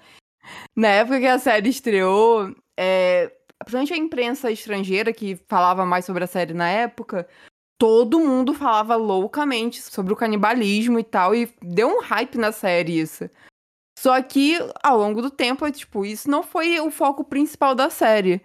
Na 0.75 0.87
época 0.87 1.19
que 1.19 1.25
a 1.27 1.37
série 1.39 1.69
estreou, 1.69 2.55
é, 2.79 3.29
principalmente 3.59 3.93
a 3.93 3.97
imprensa 3.97 4.49
estrangeira, 4.51 5.11
que 5.11 5.37
falava 5.49 5.85
mais 5.85 6.05
sobre 6.05 6.23
a 6.23 6.27
série 6.27 6.53
na 6.53 6.69
época, 6.69 7.27
todo 7.77 8.19
mundo 8.19 8.53
falava 8.53 8.95
loucamente 8.95 9.81
sobre 9.81 10.11
o 10.11 10.15
canibalismo 10.15 10.99
e 10.99 11.03
tal, 11.03 11.35
e 11.35 11.51
deu 11.61 11.87
um 11.87 12.01
hype 12.01 12.37
na 12.37 12.51
série 12.51 12.99
isso. 12.99 13.29
Só 13.97 14.21
que, 14.21 14.57
ao 14.83 14.97
longo 14.97 15.21
do 15.21 15.31
tempo, 15.31 15.65
é, 15.65 15.71
tipo, 15.71 16.05
isso 16.05 16.29
não 16.29 16.43
foi 16.43 16.79
o 16.79 16.91
foco 16.91 17.23
principal 17.23 17.73
da 17.73 17.89
série. 17.89 18.41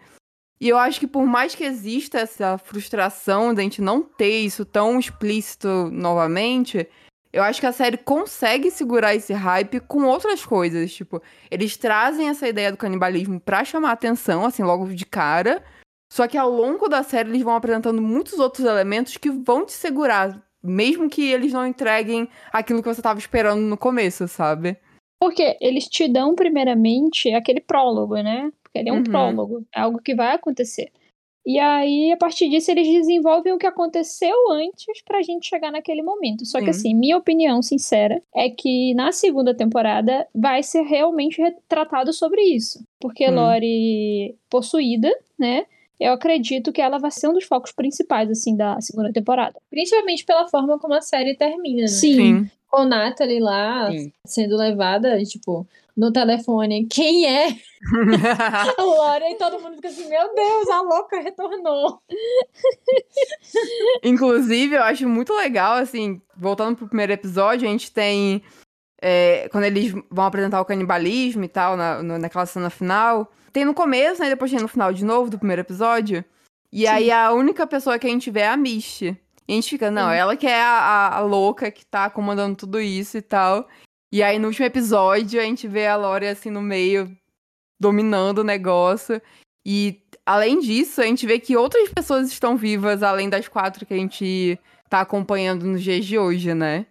E 0.61 0.69
eu 0.69 0.79
acho 0.79 1.01
que 1.01 1.07
por 1.07 1.27
mais 1.27 1.55
que 1.55 1.65
exista 1.65 2.21
essa 2.21 2.57
frustração 2.57 3.53
de 3.53 3.61
a 3.61 3.65
gente 3.65 3.83
não 3.83 4.01
ter 4.01 4.41
isso 4.41 4.65
tão 4.65 4.99
explícito 4.99 5.91
novamente, 5.91 6.89
eu 7.33 7.43
acho 7.43 7.61
que 7.61 7.67
a 7.67 7.73
série 7.73 7.97
consegue 7.97 8.71
segurar 8.71 9.15
esse 9.15 9.33
hype 9.33 9.81
com 9.81 10.05
outras 10.05 10.47
coisas. 10.47 10.95
Tipo, 10.95 11.21
eles 11.51 11.77
trazem 11.77 12.29
essa 12.29 12.47
ideia 12.47 12.71
do 12.71 12.79
canibalismo 12.79 13.41
pra 13.41 13.65
chamar 13.65 13.93
atenção, 13.93 14.45
assim, 14.45 14.63
logo 14.63 14.87
de 14.87 15.05
cara. 15.05 15.65
Só 16.13 16.29
que 16.29 16.37
ao 16.37 16.51
longo 16.51 16.89
da 16.89 17.03
série 17.03 17.31
eles 17.31 17.41
vão 17.41 17.57
apresentando 17.57 18.03
muitos 18.03 18.39
outros 18.39 18.67
elementos 18.67 19.17
que 19.17 19.31
vão 19.31 19.65
te 19.65 19.73
segurar, 19.73 20.47
mesmo 20.63 21.09
que 21.09 21.33
eles 21.33 21.55
não 21.55 21.67
entreguem 21.67 22.29
aquilo 22.53 22.83
que 22.83 22.89
você 22.95 23.01
tava 23.01 23.19
esperando 23.19 23.63
no 23.63 23.79
começo, 23.79 24.29
sabe? 24.29 24.77
Porque 25.19 25.57
eles 25.59 25.89
te 25.89 26.07
dão, 26.07 26.35
primeiramente, 26.35 27.33
aquele 27.33 27.63
prólogo, 27.63 28.17
né? 28.17 28.53
Porque 28.63 28.79
ele 28.79 28.91
é 28.91 28.93
um 28.93 28.97
Uhum. 28.99 29.05
prólogo, 29.05 29.67
é 29.75 29.81
algo 29.81 30.03
que 30.03 30.15
vai 30.15 30.35
acontecer. 30.35 30.93
E 31.47 31.59
aí, 31.59 32.13
a 32.13 32.17
partir 32.19 32.51
disso, 32.51 32.71
eles 32.71 32.87
desenvolvem 32.87 33.55
o 33.55 33.59
que 33.59 33.67
aconteceu 33.67 34.37
antes 34.51 35.03
pra 35.07 35.23
gente 35.23 35.49
chegar 35.49 35.73
naquele 35.73 36.03
momento. 36.03 36.45
Só 36.45 36.59
que, 36.59 36.67
Sim. 36.67 36.71
assim, 36.91 36.95
minha 36.95 37.17
opinião 37.17 37.63
sincera 37.63 38.23
é 38.35 38.51
que 38.51 38.93
na 38.95 39.13
segunda 39.13 39.55
temporada 39.57 40.29
vai 40.35 40.63
ser 40.63 40.83
realmente 40.83 41.41
retratado 41.41 42.13
sobre 42.13 42.43
isso. 42.43 42.85
Porque 43.01 43.27
Hum. 43.31 43.35
Lori 43.37 44.37
possuída, 44.51 45.11
né? 45.39 45.65
Eu 46.03 46.15
acredito 46.15 46.73
que 46.73 46.81
ela 46.81 46.99
vai 46.99 47.13
ser 47.13 47.29
um 47.29 47.33
dos 47.33 47.45
focos 47.45 47.71
principais, 47.71 48.29
assim, 48.29 48.57
da 48.57 48.81
segunda 48.81 49.13
temporada. 49.13 49.61
Principalmente 49.71 50.25
pela 50.25 50.49
forma 50.49 50.77
como 50.79 50.95
a 50.95 51.01
série 51.01 51.37
termina, 51.37 51.83
né? 51.83 51.87
Sim. 51.89 52.51
Com 52.69 52.85
Natalie 52.85 53.39
lá 53.39 53.89
Sim. 53.91 54.13
sendo 54.27 54.57
levada, 54.57 55.23
tipo, 55.23 55.65
no 55.97 56.13
telefone. 56.13 56.87
Quem 56.87 57.27
é? 57.27 57.57
A 58.79 58.83
Laura 58.83 59.31
e 59.31 59.37
todo 59.37 59.61
mundo 59.61 59.77
fica 59.77 59.89
assim, 59.89 60.09
meu 60.09 60.35
Deus, 60.35 60.69
a 60.69 60.83
louca 60.83 61.21
retornou. 61.21 62.01
Inclusive, 64.03 64.75
eu 64.75 64.83
acho 64.83 65.09
muito 65.09 65.33
legal, 65.35 65.77
assim, 65.77 66.21
voltando 66.37 66.77
pro 66.77 66.89
primeiro 66.89 67.13
episódio, 67.13 67.69
a 67.69 67.71
gente 67.71 67.93
tem. 67.93 68.43
é, 69.01 69.49
quando 69.51 69.65
eles 69.65 69.93
vão 70.11 70.25
apresentar 70.25 70.61
o 70.61 70.65
canibalismo 70.65 71.45
e 71.45 71.49
tal, 71.49 71.77
na, 71.77 72.03
naquela 72.03 72.47
cena 72.47 72.71
final. 72.71 73.31
Tem 73.53 73.65
no 73.65 73.75
começo, 73.75 74.21
né? 74.23 74.29
Depois 74.29 74.51
tem 74.51 74.61
no 74.61 74.69
final 74.69 74.93
de 74.93 75.05
novo 75.05 75.31
do 75.31 75.39
primeiro 75.39 75.61
episódio. 75.63 76.25
E 76.73 76.87
aí 76.87 77.11
a 77.11 77.33
única 77.33 77.67
pessoa 77.67 77.99
que 77.99 78.07
a 78.07 78.11
gente 78.11 78.31
vê 78.31 78.41
é 78.41 78.49
a 78.49 78.57
Misty. 78.57 79.17
E 79.47 79.53
a 79.53 79.55
gente 79.55 79.69
fica, 79.71 79.91
não, 79.91 80.09
Sim. 80.11 80.17
ela 80.17 80.37
que 80.37 80.47
é 80.47 80.61
a, 80.61 81.17
a- 81.17 81.21
louca 81.21 81.71
que 81.71 81.85
tá 81.85 82.09
comandando 82.09 82.57
tudo 82.57 82.81
isso 82.81 83.19
e 83.19 83.23
tal. 83.23 83.69
E 84.13 84.23
aí 84.23 84.39
no 84.39 84.49
último 84.49 84.67
episódio 84.67 85.41
a 85.41 85.45
gente 85.45 85.67
vê 85.69 85.87
a 85.87 85.97
Lori 85.97 86.27
assim 86.27 86.51
no 86.51 86.63
meio, 86.63 87.15
dominando 87.81 88.39
o 88.39 88.45
negócio. 88.45 89.21
E 89.67 90.01
além 90.25 90.61
disso, 90.61 91.01
a 91.01 91.05
gente 91.05 91.27
vê 91.27 91.39
que 91.39 91.57
outras 91.57 91.89
pessoas 91.91 92.29
estão 92.29 92.57
vivas, 92.57 93.03
além 93.03 93.29
das 93.29 93.49
quatro 93.49 93.85
que 93.85 93.95
a 93.95 93.97
gente 93.97 94.59
tá 94.89 95.01
acompanhando 95.01 95.65
nos 95.67 95.83
dias 95.83 96.05
de 96.05 96.19
hoje, 96.19 96.55
né? 96.55 96.87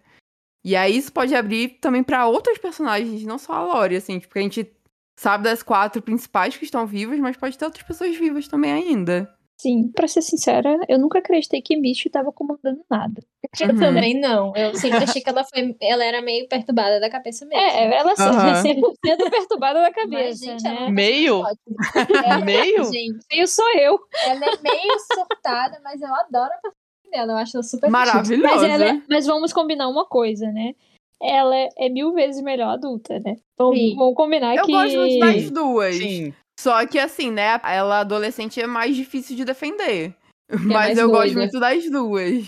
E 0.64 0.76
aí 0.76 0.96
isso 0.96 1.12
pode 1.12 1.34
abrir 1.34 1.78
também 1.80 2.02
pra 2.04 2.26
outros 2.26 2.58
personagens, 2.58 3.24
não 3.24 3.38
só 3.38 3.52
a 3.54 3.62
Lori, 3.64 3.96
assim, 3.96 4.20
porque 4.20 4.38
a 4.38 4.42
gente 4.42 4.64
sabe 5.22 5.44
das 5.44 5.62
quatro 5.62 6.02
principais 6.02 6.56
que 6.56 6.64
estão 6.64 6.86
vivas, 6.86 7.18
mas 7.20 7.36
pode 7.36 7.56
ter 7.56 7.64
outras 7.64 7.84
pessoas 7.84 8.16
vivas 8.16 8.48
também 8.48 8.72
ainda. 8.72 9.28
Sim, 9.60 9.92
pra 9.94 10.08
ser 10.08 10.22
sincera, 10.22 10.76
eu 10.88 10.98
nunca 10.98 11.20
acreditei 11.20 11.62
que 11.62 11.76
Misty 11.76 12.10
tava 12.10 12.32
comandando 12.32 12.80
nada. 12.90 13.22
Eu 13.60 13.68
Uhum. 13.68 13.78
também 13.78 14.18
não. 14.18 14.52
Eu 14.56 14.74
sempre 14.74 15.04
achei 15.04 15.22
que 15.22 15.28
ela 15.28 15.44
foi. 15.44 15.76
Ela 15.80 16.04
era 16.04 16.20
meio 16.20 16.48
perturbada 16.48 16.98
da 16.98 17.08
cabeça 17.08 17.46
mesmo. 17.46 17.62
É, 17.62 17.94
ela 17.96 18.10
é 18.10 18.14
100% 18.16 18.96
perturbada 19.30 19.80
da 19.80 19.86
Mas, 19.90 19.94
cabeça, 19.94 20.44
gente, 20.44 20.64
né? 20.64 20.70
ela 20.76 20.86
é 20.86 20.90
Meio? 20.90 21.42
Ela- 22.24 22.44
Meio? 22.44 22.84
Gente, 22.86 23.24
Meio 23.30 23.46
sou 23.46 23.70
eu. 23.78 24.00
ela 24.24 24.44
é 24.46 24.56
meio 24.62 24.98
surtada, 25.14 25.80
mas 25.84 26.00
eu 26.02 26.12
adoro 26.12 26.50
a 26.54 26.58
personagem 26.58 27.10
dela. 27.12 27.32
Eu 27.34 27.36
acho 27.36 27.56
ela 27.56 27.62
super 27.62 27.88
Maravilhosa. 27.90 28.54
Mas, 28.54 28.62
ela 28.64 28.84
é- 28.84 29.02
mas 29.08 29.26
vamos 29.26 29.52
combinar 29.52 29.88
uma 29.88 30.04
coisa, 30.06 30.50
né? 30.50 30.74
Ela 31.22 31.56
é, 31.56 31.68
é 31.78 31.88
mil 31.88 32.12
vezes 32.12 32.42
melhor 32.42 32.70
adulta, 32.70 33.18
né? 33.20 33.36
Vamos, 33.56 33.78
Sim. 33.78 33.94
vamos 33.96 34.14
combinar 34.14 34.56
Eu 34.56 34.64
que. 34.66 34.72
gosto 34.72 34.98
muito 34.98 35.18
das 35.20 35.50
duas. 35.50 35.94
Sim. 35.96 36.34
Só 36.58 36.84
que 36.86 36.98
assim, 36.98 37.30
né? 37.30 37.60
Ela 37.64 38.00
adolescente 38.00 38.60
é 38.60 38.66
mais 38.66 38.94
difícil 38.96 39.36
de 39.36 39.44
defender. 39.44 40.14
Mas 40.50 40.66
mais 40.66 40.98
eu 40.98 41.08
gosto 41.08 41.34
doida. 41.34 41.40
muito 41.40 41.60
das 41.60 41.90
duas. 41.90 42.44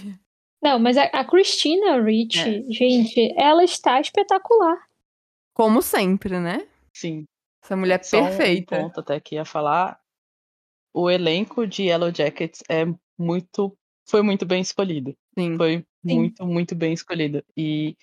Não, 0.62 0.78
mas 0.78 0.96
a, 0.96 1.04
a 1.04 1.24
Christina 1.26 2.00
Ricci, 2.02 2.38
É. 2.68 2.72
gente, 2.72 3.34
ela 3.36 3.62
está 3.64 4.00
espetacular. 4.00 4.78
Como 5.54 5.82
sempre, 5.82 6.38
né? 6.40 6.66
Sim. 6.92 7.24
Essa 7.62 7.76
mulher 7.76 8.02
Só 8.02 8.18
um 8.20 8.24
perfeita. 8.24 8.76
ponto 8.78 9.00
até 9.00 9.20
que 9.20 9.34
ia 9.34 9.44
falar. 9.44 9.98
O 10.92 11.10
elenco 11.10 11.66
de 11.66 11.84
Yellow 11.84 12.10
Jackets 12.14 12.62
é 12.68 12.84
muito. 13.18 13.76
Foi 14.08 14.22
muito 14.22 14.46
bem 14.46 14.60
escolhido. 14.62 15.14
Sim. 15.38 15.56
Foi 15.56 15.78
Sim. 16.06 16.14
muito, 16.16 16.46
muito 16.46 16.74
bem 16.74 16.92
escolhido. 16.94 17.42
E 17.56 17.94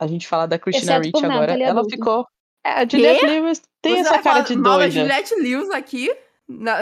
a 0.00 0.06
gente 0.06 0.26
fala 0.28 0.46
da 0.46 0.58
Christina 0.58 0.98
Ricci 0.98 1.24
agora. 1.24 1.40
Natalie 1.40 1.62
Ela 1.64 1.84
ficou. 1.84 2.26
É, 2.66 2.70
a 2.70 2.88
Juliette 2.88 3.24
Lewis 3.26 3.62
tem 3.82 3.94
Você 3.94 4.00
essa 4.00 4.10
cara 4.18 4.22
falar 4.22 4.40
de 4.40 4.56
mal 4.56 4.78
da 4.78 4.86
doida. 4.86 4.90
Juliette 4.90 5.34
Lewis 5.36 5.70
aqui? 5.70 6.14
Na- 6.48 6.80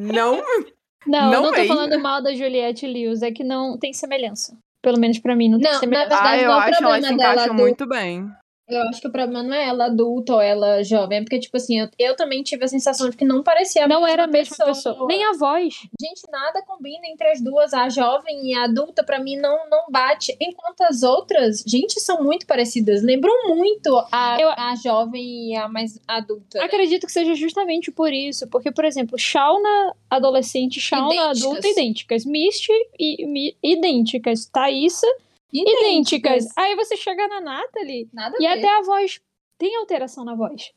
não. 0.00 0.42
Não, 1.06 1.30
Não 1.30 1.34
eu 1.34 1.42
não 1.42 1.52
tô 1.52 1.64
falando 1.66 2.00
mal 2.00 2.22
da 2.22 2.32
Juliette 2.34 2.86
Lewis, 2.86 3.20
é 3.20 3.30
que 3.30 3.44
não 3.44 3.76
tem 3.78 3.92
semelhança. 3.92 4.56
Pelo 4.82 4.98
menos 4.98 5.18
pra 5.18 5.36
mim, 5.36 5.50
não 5.50 5.58
tem 5.58 5.66
Não, 5.66 5.74
na 5.74 5.78
semelhança. 5.80 6.08
verdade, 6.08 6.28
Ah, 6.28 6.38
eu 6.42 6.48
não 6.48 6.52
é 6.52 6.56
o 6.56 6.58
acho 6.60 6.78
que 6.78 6.84
ela 6.84 6.94
se 6.94 7.00
dela 7.02 7.12
encaixa 7.14 7.46
do- 7.48 7.54
muito 7.54 7.86
bem. 7.86 8.26
Eu 8.66 8.80
acho 8.88 9.00
que 9.00 9.08
o 9.08 9.12
problema 9.12 9.42
não 9.42 9.54
é 9.54 9.66
ela 9.68 9.86
adulta 9.86 10.34
ou 10.34 10.40
ela 10.40 10.82
jovem, 10.82 11.18
é 11.18 11.20
porque, 11.20 11.38
tipo 11.38 11.54
assim, 11.56 11.80
eu, 11.80 11.88
eu 11.98 12.16
também 12.16 12.42
tive 12.42 12.64
a 12.64 12.68
sensação 12.68 13.10
de 13.10 13.16
que 13.16 13.24
não 13.24 13.42
parecia 13.42 13.86
Não 13.86 14.06
era 14.06 14.24
a 14.24 14.26
mesma 14.26 14.56
pessoa. 14.56 14.94
pessoa. 14.94 15.06
Nem 15.06 15.22
a 15.22 15.32
voz. 15.32 15.74
Gente, 16.00 16.22
nada 16.30 16.62
combina 16.62 17.06
entre 17.06 17.28
as 17.30 17.42
duas. 17.42 17.74
A 17.74 17.90
jovem 17.90 18.46
e 18.50 18.54
a 18.54 18.64
adulta, 18.64 19.04
pra 19.04 19.20
mim, 19.20 19.36
não, 19.36 19.68
não 19.68 19.84
bate. 19.90 20.34
Enquanto 20.40 20.80
as 20.82 21.02
outras, 21.02 21.62
gente, 21.66 22.00
são 22.00 22.22
muito 22.24 22.46
parecidas. 22.46 23.02
Lembram 23.02 23.54
muito 23.54 23.96
a, 24.10 24.38
Eu- 24.40 24.48
a 24.50 24.74
jovem 24.82 25.50
e 25.52 25.56
a 25.56 25.68
mais 25.68 26.00
adulta. 26.08 26.58
né? 26.58 26.64
Acredito 26.64 27.06
que 27.06 27.12
seja 27.12 27.34
justamente 27.34 27.90
por 27.92 28.12
isso. 28.12 28.48
Porque, 28.48 28.72
por 28.72 28.86
exemplo, 28.86 29.18
Shauna 29.18 29.94
adolescente, 30.08 30.80
Shauna 30.80 31.12
Idênticas. 31.14 31.42
adulta, 31.42 31.68
idênticas. 31.68 32.24
Misty, 32.24 32.72
e, 32.98 33.26
mi- 33.26 33.56
idênticas. 33.62 34.46
Thaísa, 34.46 35.06
idênticas. 35.54 36.46
Aí 36.56 36.74
você 36.76 36.96
chega 36.96 37.26
na 37.28 37.40
Natalie 37.40 38.08
Nada 38.12 38.36
e 38.40 38.46
até 38.46 38.68
a 38.78 38.82
voz 38.82 39.20
tem 39.58 39.76
alteração 39.76 40.24
na 40.24 40.34
voz. 40.34 40.72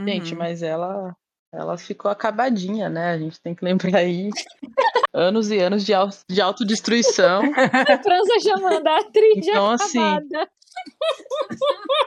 Gente, 0.00 0.32
Uhum. 0.32 0.38
mas 0.38 0.62
ela, 0.62 1.14
ela 1.52 1.76
ficou 1.76 2.10
acabadinha, 2.10 2.88
né? 2.88 3.10
A 3.10 3.18
gente 3.18 3.40
tem 3.40 3.54
que 3.54 3.64
lembrar 3.64 3.98
aí. 3.98 4.30
anos 5.12 5.50
e 5.50 5.58
anos 5.58 5.84
de, 5.84 5.92
de 6.28 6.40
autodestruição. 6.40 7.42
A 7.88 8.02
França 8.02 8.40
chamando 8.40 8.86
a 8.86 8.96
atriz 8.98 9.46
Então, 9.46 9.70
assim, 9.72 9.98
acabada. 9.98 10.48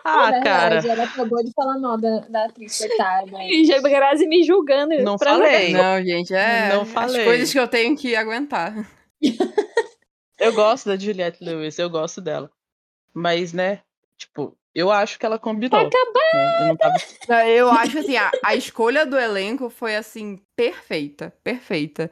Ah, 0.03 0.29
É 0.35 0.41
cara. 0.43 0.81
verdade, 0.81 0.89
Ela 0.89 1.03
acabou 1.03 1.43
de 1.43 1.51
falar 1.53 1.77
mal 1.79 1.97
da, 1.97 2.19
da 2.21 2.45
atriz, 2.45 2.77
coitada. 2.79 3.43
E 3.43 3.63
já 3.65 3.79
Grazi 3.79 4.27
me 4.27 4.43
julgando. 4.43 4.95
Não 5.03 5.17
falei. 5.17 5.71
Não, 5.73 6.03
gente, 6.03 6.33
é 6.33 6.69
Não 6.73 6.81
as 6.81 6.89
falei. 6.91 7.25
coisas 7.25 7.51
que 7.51 7.59
eu 7.59 7.67
tenho 7.67 7.95
que 7.95 8.15
aguentar. 8.15 8.73
Eu 10.39 10.53
gosto 10.53 10.87
da 10.87 10.97
Juliette 10.97 11.43
Lewis, 11.43 11.77
eu 11.79 11.89
gosto 11.89 12.21
dela. 12.21 12.51
Mas, 13.13 13.53
né, 13.53 13.81
tipo, 14.17 14.57
eu 14.73 14.91
acho 14.91 15.17
que 15.17 15.25
ela 15.25 15.39
combinou. 15.39 15.79
né? 16.33 16.69
Eu 16.69 16.77
tava 16.77 17.45
Eu 17.47 17.71
acho 17.71 17.99
assim, 17.99 18.17
a, 18.17 18.31
a 18.43 18.55
escolha 18.55 19.05
do 19.05 19.17
elenco 19.17 19.69
foi 19.69 19.95
assim, 19.95 20.41
perfeita, 20.55 21.33
perfeita. 21.43 22.11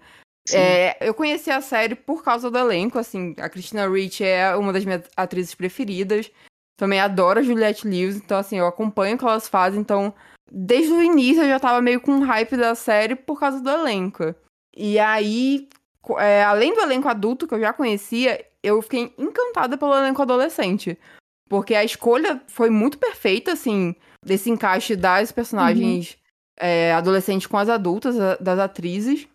É, 0.51 0.98
eu 1.08 1.13
conheci 1.13 1.50
a 1.50 1.62
série 1.62 1.96
por 1.96 2.24
causa 2.24 2.51
do 2.51 2.58
elenco, 2.58 3.00
assim, 3.00 3.34
a 3.38 3.48
Christina 3.50 3.88
Ricci 3.88 4.25
é 4.25 4.56
uma 4.56 4.74
das 4.74 4.84
minhas 4.84 5.03
atrizes 5.15 5.56
preferidas. 5.56 6.30
Também 6.77 7.00
adoro 7.00 7.39
a 7.39 7.44
Juliette 7.44 7.88
Lewis, 7.88 8.15
então 8.15 8.38
assim, 8.38 8.58
eu 8.58 8.65
acompanho 8.65 9.15
o 9.15 9.18
que 9.18 9.24
elas 9.24 9.48
fazem, 9.48 9.80
então 9.80 10.13
desde 10.51 10.92
o 10.92 11.01
início 11.01 11.44
eu 11.44 11.48
já 11.48 11.60
tava 11.60 11.82
meio 11.82 12.01
com 12.01 12.20
hype 12.20 12.58
da 12.58 12.75
série 12.75 13.15
por 13.15 13.39
causa 13.39 13.62
do 13.62 13.70
elenco. 13.70 14.36
E 14.75 14.98
aí, 15.00 15.70
é, 16.19 16.43
além 16.43 16.74
do 16.74 16.81
elenco 16.81 17.07
adulto 17.07 17.48
que 17.48 17.53
eu 17.55 17.60
já 17.60 17.72
conhecia, 17.74 18.45
eu 18.62 18.81
fiquei 18.81 19.13
encantada 19.17 19.77
pelo 19.77 19.95
elenco 19.95 20.22
adolescente. 20.22 20.98
Porque 21.50 21.75
a 21.75 21.83
escolha 21.83 22.41
foi 22.48 22.69
muito 22.69 22.98
perfeita, 22.98 23.51
assim, 23.53 23.95
desse 24.25 24.50
encaixe 24.50 24.95
das 24.95 25.31
personagens 25.31 26.17
é, 26.60 26.93
adolescentes 26.93 27.48
com 27.48 27.57
as 27.57 27.67
adultas, 27.69 28.19
a- 28.19 28.36
das 28.36 28.60
atrizes. 28.60 29.27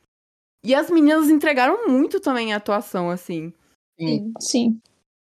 E 0.65 0.75
as 0.75 0.91
meninas 0.91 1.29
entregaram 1.29 1.87
muito 1.89 2.21
também 2.21 2.53
a 2.53 2.57
atuação, 2.57 3.11
assim. 3.11 3.53
Sim. 3.99 4.33
Sim. 4.41 4.81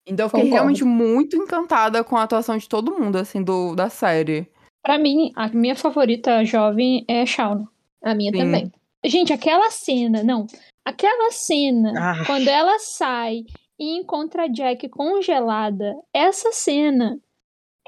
Então 0.07 0.27
eu 0.27 0.31
fiquei 0.31 0.45
Concordo. 0.45 0.55
realmente 0.55 0.85
muito 0.85 1.37
encantada 1.37 2.05
com 2.05 2.17
a 2.17 2.23
atuação 2.23 2.57
de 2.57 2.69
todo 2.69 2.97
mundo, 2.99 3.17
assim, 3.17 3.43
do, 3.43 3.75
da 3.75 3.89
série. 3.89 4.49
Pra 4.85 4.99
mim, 4.99 5.33
a 5.35 5.49
minha 5.49 5.75
favorita 5.75 6.45
jovem 6.45 7.05
é 7.09 7.27
Shauna. 7.27 7.69
A 8.05 8.15
minha 8.15 8.31
Sim. 8.31 8.39
também. 8.39 8.73
Gente, 9.05 9.33
aquela 9.33 9.69
cena, 9.71 10.23
não. 10.23 10.47
Aquela 10.87 11.33
cena, 11.33 11.93
Ah. 11.99 12.25
quando 12.27 12.47
ela 12.49 12.79
sai 12.79 13.45
e 13.79 13.99
encontra 13.99 14.45
a 14.45 14.49
Jack 14.49 14.89
congelada, 14.89 15.95
essa 16.15 16.53
cena 16.53 17.19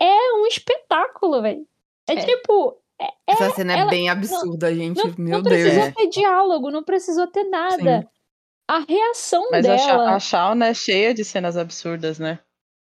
é 0.00 0.34
um 0.34 0.46
espetáculo, 0.46 1.40
velho. 1.40 1.64
É, 2.08 2.14
É. 2.14 2.24
tipo, 2.24 2.76
é- 3.00 3.12
Essa 3.28 3.50
cena 3.50 3.72
é 3.74 3.78
ela- 3.78 3.90
bem 3.90 4.08
absurda, 4.08 4.74
gente. 4.74 4.96
não, 4.98 5.14
Meu 5.16 5.36
não 5.38 5.42
Deus. 5.42 5.54
precisou 5.62 5.84
É. 5.84 5.90
ter 5.92 6.06
diálogo, 6.08 6.70
não 6.72 6.82
precisou 6.82 7.26
ter 7.28 7.44
nada. 7.44 8.08
A 8.66 8.80
reação 8.80 9.46
Mas 9.50 9.64
dela. 9.64 10.14
a 10.14 10.18
Shauna 10.20 10.66
é 10.66 10.74
cheia 10.74 11.14
de 11.14 11.24
cenas 11.24 11.56
absurdas, 11.56 12.18
né? 12.18 12.38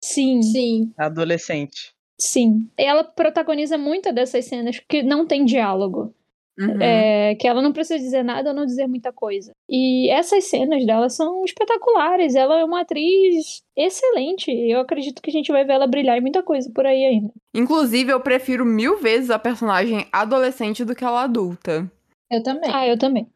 Sim, 0.04 0.42
Sim. 0.42 0.94
Adolescente. 0.98 1.94
sim. 2.20 2.70
Ela 2.78 3.04
protagoniza 3.04 3.78
muitas 3.80 4.14
dessas 4.14 4.46
cenas 4.46 4.80
que 4.88 5.02
não 5.02 5.26
tem 5.26 5.44
diálogo. 5.46 6.14
Uhum. 6.62 6.82
É, 6.82 7.34
que 7.36 7.48
ela 7.48 7.62
não 7.62 7.74
precisa 7.74 7.98
dizer 7.98 8.24
nada 8.24 8.50
ou 8.50 8.56
não 8.56 8.66
dizer 8.66 8.86
muita 8.88 9.12
coisa. 9.12 9.52
E 9.68 10.10
essas 10.12 10.44
cenas 10.46 10.86
dela 10.86 11.10
são 11.10 11.44
espetaculares. 11.44 12.36
Ela 12.36 12.60
é 12.60 12.64
uma 12.64 12.82
atriz 12.82 13.64
excelente. 13.76 14.52
Eu 14.52 14.80
acredito 14.80 15.22
que 15.22 15.30
a 15.32 15.34
gente 15.34 15.52
vai 15.52 15.66
ver 15.66 15.74
ela 15.74 15.88
brilhar 15.88 16.18
em 16.18 16.22
muita 16.22 16.44
coisa 16.44 16.72
por 16.74 16.86
aí 16.86 17.04
ainda. 17.04 17.32
Inclusive, 17.56 18.12
eu 18.12 18.20
prefiro 18.20 18.64
mil 18.64 18.98
vezes 19.00 19.32
a 19.32 19.40
personagem 19.40 20.06
adolescente 20.12 20.86
do 20.86 20.94
que 20.94 21.04
ela 21.04 21.24
adulta. 21.24 21.92
Eu 22.30 22.44
também. 22.44 22.70
Ah, 22.72 22.88
eu 22.88 22.98
também. 22.98 23.28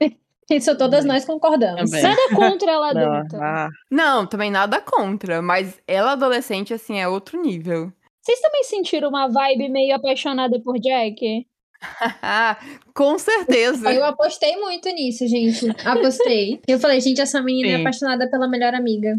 Isso 0.50 0.76
todas 0.76 1.04
nós 1.06 1.24
concordamos. 1.24 1.90
Também. 1.90 2.02
Nada 2.02 2.36
contra 2.36 2.70
ela 2.70 2.92
Não, 2.94 3.12
adulta. 3.12 3.38
ah, 3.42 3.68
Não, 3.90 4.26
também 4.26 4.50
nada 4.50 4.80
contra, 4.80 5.40
mas 5.40 5.80
ela 5.88 6.12
adolescente, 6.12 6.74
assim, 6.74 7.00
é 7.00 7.08
outro 7.08 7.40
nível. 7.40 7.90
Vocês 8.22 8.40
também 8.40 8.62
sentiram 8.64 9.08
uma 9.08 9.28
vibe 9.28 9.68
meio 9.68 9.94
apaixonada 9.94 10.58
por 10.60 10.78
Jack? 10.78 11.46
Com 12.94 13.18
certeza. 13.18 13.92
Eu 13.92 14.04
apostei 14.04 14.56
muito 14.56 14.88
nisso, 14.90 15.26
gente. 15.26 15.66
Apostei. 15.86 16.60
Eu 16.68 16.78
falei, 16.78 17.00
gente, 17.00 17.20
essa 17.20 17.42
menina 17.42 17.68
é 17.68 17.76
Sim. 17.76 17.80
apaixonada 17.82 18.30
pela 18.30 18.48
melhor 18.48 18.74
amiga. 18.74 19.18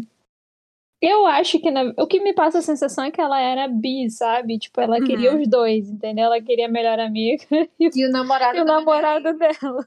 Eu 1.00 1.26
acho 1.26 1.60
que 1.60 1.70
na- 1.70 1.92
o 1.98 2.06
que 2.06 2.20
me 2.20 2.32
passa 2.32 2.58
a 2.58 2.62
sensação 2.62 3.04
é 3.04 3.10
que 3.10 3.20
ela 3.20 3.38
era 3.38 3.68
bi, 3.68 4.08
sabe? 4.10 4.58
Tipo, 4.58 4.80
ela 4.80 4.98
queria 5.00 5.32
Uhum. 5.34 5.42
os 5.42 5.48
dois, 5.48 5.88
entendeu? 5.90 6.24
Ela 6.24 6.40
queria 6.40 6.66
a 6.66 6.70
melhor 6.70 6.98
amiga 6.98 7.44
e, 7.78 7.90
E 7.94 8.06
o 8.06 8.10
namorado. 8.10 8.56
e 8.56 8.60
o 8.62 8.64
namorado 8.64 9.32
dela. 9.36 9.86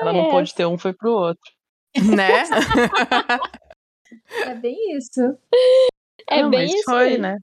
ela 0.00 0.12
não 0.12 0.26
é. 0.26 0.30
pôde 0.30 0.52
ter 0.54 0.66
um, 0.66 0.76
foi 0.76 0.92
pro 0.92 1.12
outro. 1.12 1.52
né? 2.16 2.42
É 4.44 4.54
bem 4.56 4.96
isso. 4.96 5.20
É 6.28 6.42
Não, 6.42 6.50
bem 6.50 6.66
isso. 6.66 6.82
foi, 6.84 7.08
aí. 7.10 7.18
né? 7.18 7.38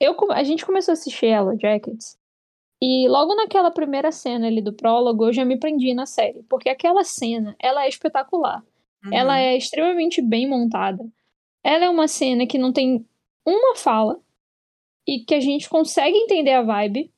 Eu, 0.00 0.16
a 0.30 0.42
gente 0.42 0.64
começou 0.64 0.92
a 0.92 0.94
assistir 0.94 1.26
Yellow 1.26 1.58
Jackets. 1.60 2.18
E 2.82 3.06
logo 3.08 3.34
naquela 3.34 3.70
primeira 3.70 4.10
cena 4.10 4.46
ali 4.46 4.62
do 4.62 4.72
prólogo, 4.72 5.26
eu 5.26 5.32
já 5.32 5.44
me 5.44 5.58
prendi 5.58 5.92
na 5.92 6.06
série. 6.06 6.42
Porque 6.44 6.70
aquela 6.70 7.04
cena, 7.04 7.54
ela 7.58 7.84
é 7.84 7.88
espetacular. 7.88 8.64
Ela 9.12 9.38
é 9.38 9.56
extremamente 9.56 10.20
bem 10.20 10.48
montada. 10.48 11.06
Ela 11.62 11.86
é 11.86 11.88
uma 11.90 12.08
cena 12.08 12.46
que 12.46 12.58
não 12.58 12.72
tem 12.72 13.06
uma 13.46 13.76
fala. 13.76 14.18
E 15.06 15.20
que 15.20 15.34
a 15.34 15.40
gente 15.40 15.68
consegue 15.68 16.16
entender 16.16 16.52
a 16.52 16.62
vibe. 16.62 17.10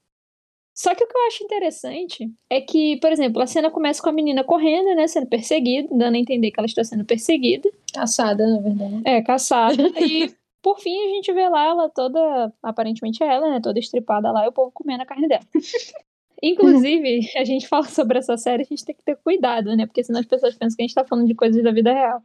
Só 0.75 0.95
que 0.95 1.05
o 1.05 1.07
que 1.07 1.17
eu 1.17 1.27
acho 1.27 1.45
interessante 1.45 2.33
é 2.49 2.61
que, 2.61 2.97
por 2.97 3.13
exemplo, 3.13 3.43
a 3.43 3.47
cena 3.47 3.71
começa 3.71 4.03
com 4.03 4.09
a 4.09 4.13
menina 4.13 4.43
correndo, 4.43 4.95
né? 4.97 5.07
Sendo 5.07 5.27
perseguida, 5.27 5.89
dando 5.93 6.15
a 6.15 6.19
entender 6.19 6.51
que 6.51 6.59
ela 6.59 6.67
está 6.67 6.83
sendo 6.83 7.05
perseguida. 7.05 7.69
Caçada, 7.93 8.47
na 8.47 8.61
verdade. 8.61 9.03
É, 9.05 9.23
caçada. 9.23 9.83
e 10.01 10.35
por 10.63 10.79
fim 10.79 11.07
a 11.07 11.15
gente 11.15 11.33
vê 11.33 11.49
lá 11.49 11.65
ela 11.65 11.91
toda, 11.91 12.53
aparentemente 12.63 13.23
é 13.23 13.27
ela, 13.27 13.51
né? 13.51 13.61
Toda 13.61 13.79
estripada 13.79 14.31
lá 14.31 14.45
e 14.45 14.49
o 14.49 14.53
povo 14.53 14.71
comendo 14.73 15.03
a 15.03 15.07
carne 15.07 15.29
dela. 15.29 15.45
Inclusive, 16.43 17.31
a 17.37 17.45
gente 17.45 17.69
fala 17.69 17.85
sobre 17.85 18.19
essa 18.19 18.37
série, 18.37 18.63
a 18.63 18.67
gente 18.67 18.85
tem 18.85 18.95
que 18.95 19.05
ter 19.05 19.17
cuidado, 19.17 19.77
né? 19.77 19.87
Porque 19.87 20.03
senão 20.03 20.21
as 20.21 20.27
pessoas 20.27 20.57
pensam 20.57 20.77
que 20.77 20.83
a 20.83 20.87
gente 20.87 20.95
tá 20.95 21.05
falando 21.05 21.27
de 21.27 21.35
coisas 21.35 21.63
da 21.63 21.71
vida 21.71 21.93
real. 21.93 22.23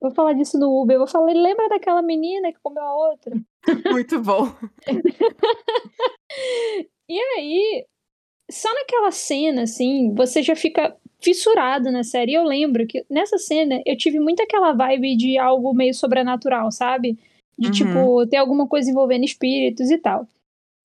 Vou 0.00 0.12
falar 0.12 0.34
disso 0.34 0.58
no 0.58 0.80
Uber, 0.80 0.94
eu 0.94 1.00
vou 1.00 1.08
falar, 1.08 1.32
lembra 1.32 1.68
daquela 1.68 2.00
menina 2.00 2.52
que 2.52 2.60
comeu 2.62 2.82
a 2.82 3.10
outra? 3.10 3.34
Muito 3.90 4.20
bom. 4.20 4.46
E 7.12 7.18
aí, 7.18 7.86
só 8.48 8.72
naquela 8.72 9.10
cena, 9.10 9.62
assim, 9.62 10.14
você 10.14 10.44
já 10.44 10.54
fica 10.54 10.96
fissurado 11.20 11.90
na 11.90 12.04
série. 12.04 12.30
E 12.30 12.34
eu 12.34 12.44
lembro 12.44 12.86
que 12.86 13.04
nessa 13.10 13.36
cena 13.36 13.82
eu 13.84 13.96
tive 13.96 14.20
muito 14.20 14.40
aquela 14.40 14.72
vibe 14.72 15.16
de 15.16 15.36
algo 15.36 15.74
meio 15.74 15.92
sobrenatural, 15.92 16.70
sabe? 16.70 17.18
De 17.58 17.66
Uhum. 17.66 17.72
tipo, 17.72 18.26
ter 18.26 18.36
alguma 18.38 18.66
coisa 18.66 18.90
envolvendo 18.90 19.24
espíritos 19.24 19.90
e 19.90 19.98
tal. 19.98 20.26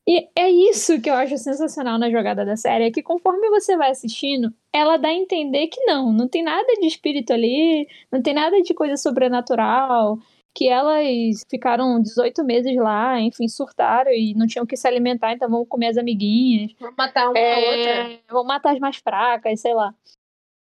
E 0.08 0.28
é 0.36 0.52
isso 0.52 1.02
que 1.02 1.10
eu 1.10 1.16
acho 1.16 1.36
sensacional 1.38 1.98
na 1.98 2.12
jogada 2.12 2.46
da 2.46 2.56
série, 2.56 2.86
é 2.86 2.92
que 2.92 3.02
conforme 3.02 3.50
você 3.50 3.76
vai 3.76 3.90
assistindo, 3.90 4.54
ela 4.72 4.98
dá 4.98 5.08
a 5.08 5.14
entender 5.14 5.68
que 5.68 5.84
não, 5.86 6.14
não 6.14 6.28
tem 6.28 6.44
nada 6.44 6.74
de 6.80 6.86
espírito 6.86 7.34
ali, 7.34 7.88
não 8.12 8.22
tem 8.22 8.34
nada 8.34 8.62
de 8.62 8.72
coisa 8.76 8.98
sobrenatural, 8.98 10.20
que 10.54 10.70
elas 10.70 11.44
ficaram 11.50 12.00
18 12.00 12.44
meses 12.44 12.76
lá, 12.78 13.20
enfim, 13.20 13.48
surtaram 13.48 14.12
e 14.12 14.36
não 14.36 14.46
tinham 14.46 14.64
o 14.64 14.68
que 14.68 14.78
se 14.78 14.88
alimentar, 14.88 15.34
então 15.34 15.50
vamos 15.50 15.68
comer 15.68 15.88
as 15.88 15.98
amiguinhas. 15.98 16.72
Vamos 16.80 16.96
matar 16.96 17.30
uma 17.30 17.40
a 17.40 17.58
outra. 17.58 17.92
É, 17.92 18.20
vão 18.30 18.44
matar 18.46 18.74
as 18.74 18.80
mais 18.80 18.98
fracas, 18.98 19.60
sei 19.60 19.74
lá. 19.74 19.94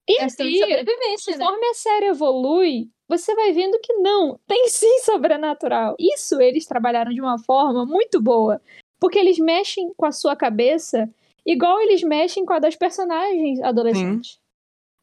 E 0.08 0.16
de 0.18 0.24
aí, 0.24 0.60
sobrevivência, 0.60 1.38
né? 1.38 1.46
conforme 1.46 1.68
a 1.68 1.74
série 1.74 2.06
evolui, 2.08 2.90
você 3.18 3.36
vai 3.36 3.52
vendo 3.52 3.80
que 3.82 3.94
não, 3.94 4.40
tem 4.48 4.68
sim 4.68 5.00
sobrenatural. 5.00 5.96
Isso 6.00 6.42
eles 6.42 6.66
trabalharam 6.66 7.12
de 7.12 7.22
uma 7.22 7.38
forma 7.38 7.86
muito 7.86 8.22
boa. 8.22 8.62
Porque 9.00 9.20
eles 9.20 9.38
mexem 9.38 9.94
com 9.96 10.06
a 10.06 10.12
sua 10.12 10.36
cabeça 10.36 11.10
igual 11.46 11.80
eles 11.82 12.02
mexem 12.02 12.46
com 12.46 12.54
a 12.54 12.60
das 12.60 12.76
personagens 12.76 13.62
adolescentes. 13.62 14.40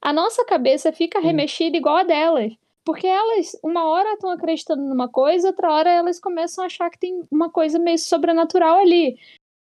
A 0.03 0.12
nossa 0.12 0.44
cabeça 0.44 0.92
fica 0.92 1.20
Sim. 1.20 1.27
remexida 1.27 1.77
igual 1.77 1.96
a 1.96 2.03
delas. 2.03 2.53
Porque 2.85 3.07
elas, 3.07 3.53
uma 3.62 3.85
hora 3.88 4.14
estão 4.14 4.31
acreditando 4.31 4.83
numa 4.83 5.09
coisa, 5.09 5.49
outra 5.49 5.70
hora 5.70 5.90
elas 5.90 6.18
começam 6.18 6.64
a 6.64 6.66
achar 6.66 6.90
que 6.90 6.99
tem 6.99 7.23
uma 7.31 7.51
coisa 7.51 7.79
meio 7.79 7.99
sobrenatural 7.99 8.79
ali. 8.79 9.18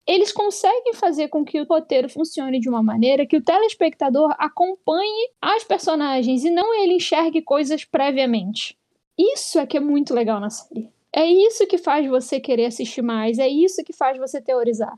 Eles 0.07 0.31
conseguem 0.33 0.95
fazer 0.95 1.29
com 1.29 1.45
que 1.45 1.61
o 1.61 1.65
roteiro 1.65 2.09
funcione 2.09 2.61
de 2.61 2.69
uma 2.69 2.83
maneira 2.83 3.27
que 3.27 3.37
o 3.37 3.43
telespectador 3.43 4.35
acompanhe 4.39 5.31
as 5.43 5.65
personagens 5.65 6.45
e 6.45 6.51
não 6.51 6.73
ele 6.75 6.95
enxergue 6.95 7.43
coisas 7.43 7.85
previamente. 7.85 8.77
Isso 9.19 9.59
é 9.59 9.67
que 9.67 9.77
é 9.77 9.81
muito 9.81 10.15
legal 10.15 10.39
na 10.39 10.49
série. 10.51 10.89
É 11.13 11.27
isso 11.27 11.67
que 11.67 11.79
faz 11.79 12.07
você 12.07 12.39
querer 12.39 12.67
assistir 12.67 13.03
mais, 13.03 13.39
é 13.39 13.49
isso 13.49 13.83
que 13.83 13.93
faz 13.93 14.17
você 14.19 14.41
teorizar. 14.41 14.93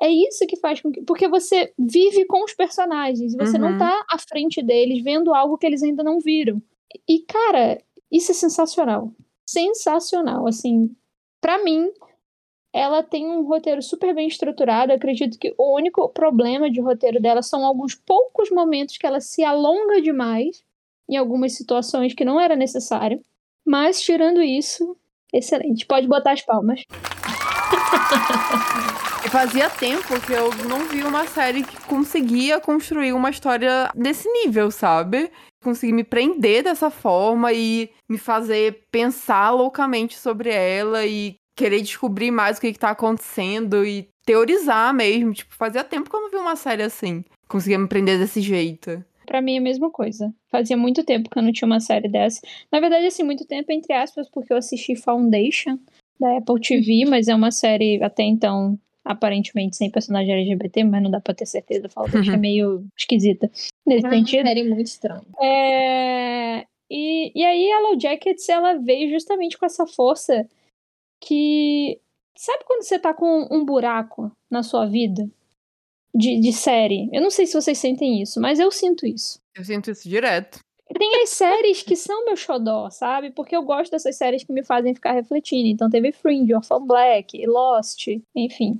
É 0.00 0.08
isso 0.08 0.46
que 0.46 0.56
faz 0.56 0.80
com 0.80 0.90
que. 0.90 1.02
Porque 1.02 1.28
você 1.28 1.72
vive 1.78 2.24
com 2.24 2.42
os 2.44 2.52
personagens 2.54 3.34
você 3.36 3.56
não 3.58 3.72
Uhum. 3.72 3.78
tá 3.78 4.04
à 4.10 4.18
frente 4.18 4.62
deles 4.62 5.02
vendo 5.02 5.32
algo 5.34 5.56
que 5.58 5.66
eles 5.66 5.82
ainda 5.82 6.02
não 6.02 6.20
viram. 6.20 6.60
E, 7.08 7.20
cara, 7.20 7.80
isso 8.10 8.30
é 8.32 8.34
sensacional. 8.34 9.12
Sensacional. 9.48 10.46
Assim, 10.46 10.90
pra 11.40 11.62
mim, 11.62 11.90
ela 12.74 13.04
tem 13.04 13.24
um 13.24 13.46
roteiro 13.46 13.80
super 13.80 14.12
bem 14.12 14.26
estruturado. 14.26 14.92
Acredito 14.92 15.38
que 15.38 15.54
o 15.56 15.76
único 15.76 16.08
problema 16.08 16.68
de 16.68 16.80
roteiro 16.80 17.22
dela 17.22 17.40
são 17.40 17.64
alguns 17.64 17.94
poucos 17.94 18.50
momentos 18.50 18.98
que 18.98 19.06
ela 19.06 19.20
se 19.20 19.44
alonga 19.44 20.02
demais 20.02 20.64
em 21.08 21.16
algumas 21.16 21.56
situações 21.56 22.14
que 22.14 22.24
não 22.24 22.40
era 22.40 22.56
necessário. 22.56 23.20
Mas, 23.64 24.02
tirando 24.02 24.42
isso, 24.42 24.96
excelente. 25.32 25.86
Pode 25.86 26.08
botar 26.08 26.32
as 26.32 26.42
palmas. 26.42 26.82
Fazia 29.30 29.70
tempo 29.70 30.20
que 30.20 30.32
eu 30.32 30.52
não 30.68 30.88
vi 30.88 31.02
uma 31.02 31.26
série 31.26 31.62
que 31.62 31.80
conseguia 31.86 32.60
construir 32.60 33.12
uma 33.12 33.30
história 33.30 33.90
desse 33.94 34.28
nível, 34.28 34.70
sabe? 34.70 35.30
Conseguir 35.62 35.92
me 35.92 36.04
prender 36.04 36.64
dessa 36.64 36.90
forma 36.90 37.52
e 37.52 37.90
me 38.08 38.18
fazer 38.18 38.86
pensar 38.90 39.50
loucamente 39.50 40.18
sobre 40.18 40.50
ela 40.50 41.06
e 41.06 41.36
querer 41.54 41.80
descobrir 41.80 42.30
mais 42.30 42.58
o 42.58 42.60
que, 42.60 42.72
que 42.72 42.78
tá 42.78 42.90
acontecendo 42.90 43.84
e 43.84 44.08
teorizar 44.26 44.92
mesmo. 44.94 45.32
Tipo, 45.32 45.54
fazia 45.54 45.84
tempo 45.84 46.10
que 46.10 46.16
eu 46.16 46.20
não 46.20 46.30
vi 46.30 46.36
uma 46.36 46.56
série 46.56 46.82
assim. 46.82 47.24
Conseguia 47.48 47.78
me 47.78 47.88
prender 47.88 48.18
desse 48.18 48.40
jeito. 48.40 49.04
Pra 49.26 49.40
mim 49.40 49.54
é 49.54 49.58
a 49.58 49.62
mesma 49.62 49.90
coisa. 49.90 50.32
Fazia 50.50 50.76
muito 50.76 51.04
tempo 51.04 51.30
que 51.30 51.38
eu 51.38 51.42
não 51.42 51.52
tinha 51.52 51.66
uma 51.66 51.80
série 51.80 52.08
dessa. 52.08 52.40
Na 52.70 52.80
verdade, 52.80 53.06
assim, 53.06 53.22
muito 53.22 53.44
tempo, 53.46 53.72
entre 53.72 53.92
aspas, 53.92 54.28
porque 54.28 54.52
eu 54.52 54.56
assisti 54.56 54.94
Foundation 54.96 55.78
da 56.20 56.36
Apple 56.38 56.60
TV, 56.60 57.04
mas 57.08 57.28
é 57.28 57.34
uma 57.34 57.50
série 57.50 58.02
até 58.02 58.22
então 58.22 58.78
aparentemente 59.04 59.76
sem 59.76 59.90
personagem 59.90 60.32
LGBT, 60.32 60.82
mas 60.84 61.02
não 61.02 61.10
dá 61.10 61.20
pra 61.20 61.34
ter 61.34 61.46
certeza. 61.46 61.88
Falo 61.88 62.08
que 62.10 62.30
é 62.30 62.36
meio 62.36 62.84
esquisita 62.96 63.50
nesse 63.86 64.04
É 64.06 64.08
uma 64.08 64.16
sentido. 64.16 64.46
série 64.46 64.62
muito 64.64 64.86
estranha. 64.86 65.22
É, 65.40 66.64
E, 66.90 67.32
e 67.34 67.44
aí 67.44 67.70
a 67.72 67.76
Yellow 67.78 68.00
Jackets, 68.00 68.48
ela 68.48 68.74
veio 68.74 69.10
justamente 69.10 69.56
com 69.58 69.66
essa 69.66 69.86
força 69.86 70.46
que... 71.26 72.00
Sabe 72.36 72.64
quando 72.64 72.82
você 72.82 72.98
tá 72.98 73.14
com 73.14 73.48
um 73.50 73.64
buraco 73.64 74.30
na 74.50 74.62
sua 74.62 74.86
vida? 74.86 75.28
De, 76.14 76.38
de 76.40 76.52
série. 76.52 77.08
Eu 77.12 77.22
não 77.22 77.30
sei 77.30 77.46
se 77.46 77.54
vocês 77.54 77.78
sentem 77.78 78.22
isso, 78.22 78.40
mas 78.40 78.58
eu 78.58 78.70
sinto 78.70 79.06
isso. 79.06 79.40
Eu 79.54 79.64
sinto 79.64 79.90
isso 79.90 80.08
direto. 80.08 80.60
Tem 80.96 81.22
as 81.22 81.30
séries 81.30 81.82
que 81.82 81.96
são 81.96 82.24
meu 82.24 82.36
xodó, 82.36 82.90
sabe? 82.90 83.30
Porque 83.30 83.56
eu 83.56 83.62
gosto 83.62 83.90
dessas 83.90 84.16
séries 84.16 84.44
que 84.44 84.52
me 84.52 84.64
fazem 84.64 84.94
ficar 84.94 85.12
refletindo. 85.12 85.66
Então 85.68 85.90
teve 85.90 86.12
Fringe, 86.12 86.54
Orphan 86.54 86.86
Black, 86.86 87.44
Lost, 87.46 88.06
enfim. 88.34 88.78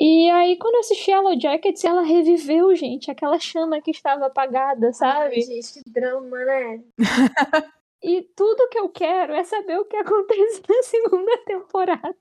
E 0.00 0.30
aí, 0.30 0.56
quando 0.56 0.76
eu 0.76 0.80
assisti 0.80 1.10
Yellow 1.10 1.38
Jackets, 1.38 1.84
ela 1.84 2.00
reviveu, 2.00 2.74
gente, 2.74 3.10
aquela 3.10 3.38
chama 3.38 3.82
que 3.82 3.90
estava 3.90 4.26
apagada, 4.26 4.94
sabe? 4.94 5.34
Ai, 5.34 5.40
gente, 5.42 5.74
que 5.74 5.90
drama, 5.90 6.38
né? 6.44 6.82
E 8.02 8.22
tudo 8.34 8.68
que 8.68 8.78
eu 8.78 8.88
quero 8.88 9.34
é 9.34 9.44
saber 9.44 9.78
o 9.78 9.84
que 9.84 9.96
acontece 9.98 10.62
na 10.68 10.82
segunda 10.82 11.36
temporada. 11.44 12.16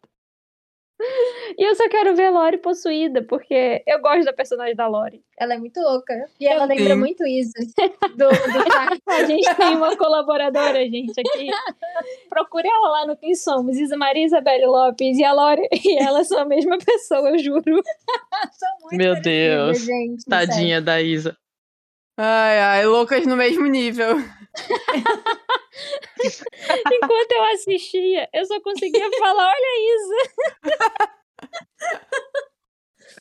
E 1.57 1.63
eu 1.63 1.73
só 1.75 1.87
quero 1.87 2.13
ver 2.13 2.29
Lori 2.29 2.57
possuída, 2.57 3.23
porque 3.23 3.81
eu 3.87 4.01
gosto 4.01 4.25
da 4.25 4.33
personagem 4.33 4.75
da 4.75 4.85
Lori. 4.85 5.23
Ela 5.39 5.53
é 5.53 5.57
muito 5.57 5.79
louca. 5.79 6.13
E 6.37 6.45
ela 6.45 6.65
lembra 6.65 6.93
Sim. 6.93 6.99
muito 6.99 7.25
Isa. 7.25 7.53
Do, 8.17 8.27
do. 8.27 8.29
A 9.07 9.23
gente 9.23 9.55
tem 9.55 9.77
uma 9.77 9.95
colaboradora, 9.95 10.79
gente, 10.89 11.17
aqui. 11.21 11.49
Procure 12.27 12.67
ela 12.67 12.89
lá 12.89 13.07
no 13.07 13.15
Quem 13.15 13.33
Somos. 13.33 13.77
Isa 13.77 13.95
Maria 13.95 14.25
Isabelle 14.25 14.65
Lopes 14.65 15.17
e 15.17 15.23
a 15.23 15.31
Lori. 15.31 15.61
E 15.71 15.97
elas 16.03 16.27
são 16.27 16.39
a 16.39 16.45
mesma 16.45 16.77
pessoa, 16.77 17.29
eu 17.29 17.37
juro. 17.39 17.81
São 18.51 18.69
muito 18.81 18.97
Meu 18.97 19.21
Deus. 19.21 19.79
gente, 19.79 20.23
sério. 20.23 20.47
Tadinha 20.47 20.81
da 20.81 21.01
Isa. 21.01 21.37
Ai, 22.17 22.59
ai, 22.59 22.85
loucas 22.85 23.25
no 23.25 23.37
mesmo 23.37 23.65
nível. 23.67 24.17
Enquanto 26.93 27.31
eu 27.31 27.43
assistia, 27.53 28.29
eu 28.33 28.45
só 28.45 28.59
conseguia 28.61 29.09
falar: 29.17 29.47
olha 29.47 29.95
Isa. 29.95 30.15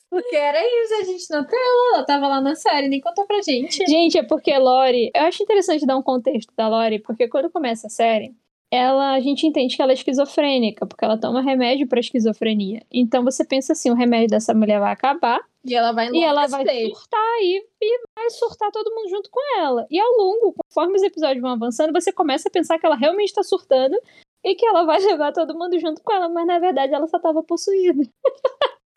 Porque 0.09 0.35
era 0.35 0.59
isso, 0.59 0.93
a 0.95 1.03
gente 1.03 1.29
na 1.29 1.43
tela. 1.43 1.95
Ela 1.95 2.05
tava 2.05 2.27
lá 2.27 2.41
na 2.41 2.55
série, 2.55 2.87
nem 2.87 2.99
contou 2.99 3.25
pra 3.25 3.41
gente. 3.41 3.85
Gente, 3.87 4.17
é 4.17 4.23
porque 4.23 4.55
Lori. 4.57 5.11
Eu 5.15 5.23
acho 5.23 5.43
interessante 5.43 5.85
dar 5.85 5.97
um 5.97 6.01
contexto 6.01 6.51
da 6.55 6.67
Lori, 6.67 6.99
porque 6.99 7.27
quando 7.27 7.49
começa 7.51 7.87
a 7.87 7.89
série, 7.89 8.33
ela, 8.71 9.13
a 9.13 9.19
gente 9.19 9.45
entende 9.45 9.75
que 9.75 9.81
ela 9.81 9.91
é 9.91 9.93
esquizofrênica, 9.93 10.85
porque 10.85 11.05
ela 11.05 11.19
toma 11.19 11.41
remédio 11.41 11.87
pra 11.87 11.99
esquizofrenia. 11.99 12.81
Então 12.91 13.23
você 13.23 13.45
pensa 13.45 13.73
assim: 13.73 13.91
o 13.91 13.95
remédio 13.95 14.29
dessa 14.29 14.53
mulher 14.53 14.79
vai 14.79 14.91
acabar 14.91 15.39
E 15.65 15.75
ela 15.75 15.91
vai 15.91 16.09
e 16.09 16.23
ela 16.23 16.47
vai 16.47 16.65
surtar 16.65 17.37
e, 17.41 17.61
e 17.81 18.01
vai 18.17 18.29
surtar 18.29 18.71
todo 18.71 18.93
mundo 18.95 19.09
junto 19.09 19.29
com 19.29 19.59
ela. 19.59 19.85
E 19.89 19.99
ao 19.99 20.11
longo, 20.17 20.53
conforme 20.53 20.95
os 20.95 21.03
episódios 21.03 21.41
vão 21.41 21.51
avançando, 21.51 21.91
você 21.91 22.11
começa 22.11 22.47
a 22.47 22.51
pensar 22.51 22.79
que 22.79 22.85
ela 22.85 22.95
realmente 22.95 23.33
tá 23.33 23.43
surtando 23.43 23.97
e 24.43 24.55
que 24.55 24.65
ela 24.65 24.83
vai 24.83 24.99
levar 25.03 25.33
todo 25.33 25.57
mundo 25.57 25.77
junto 25.79 26.01
com 26.01 26.13
ela, 26.13 26.29
mas 26.29 26.47
na 26.47 26.59
verdade 26.59 26.93
ela 26.93 27.07
só 27.07 27.19
tava 27.19 27.43
possuída. 27.43 28.03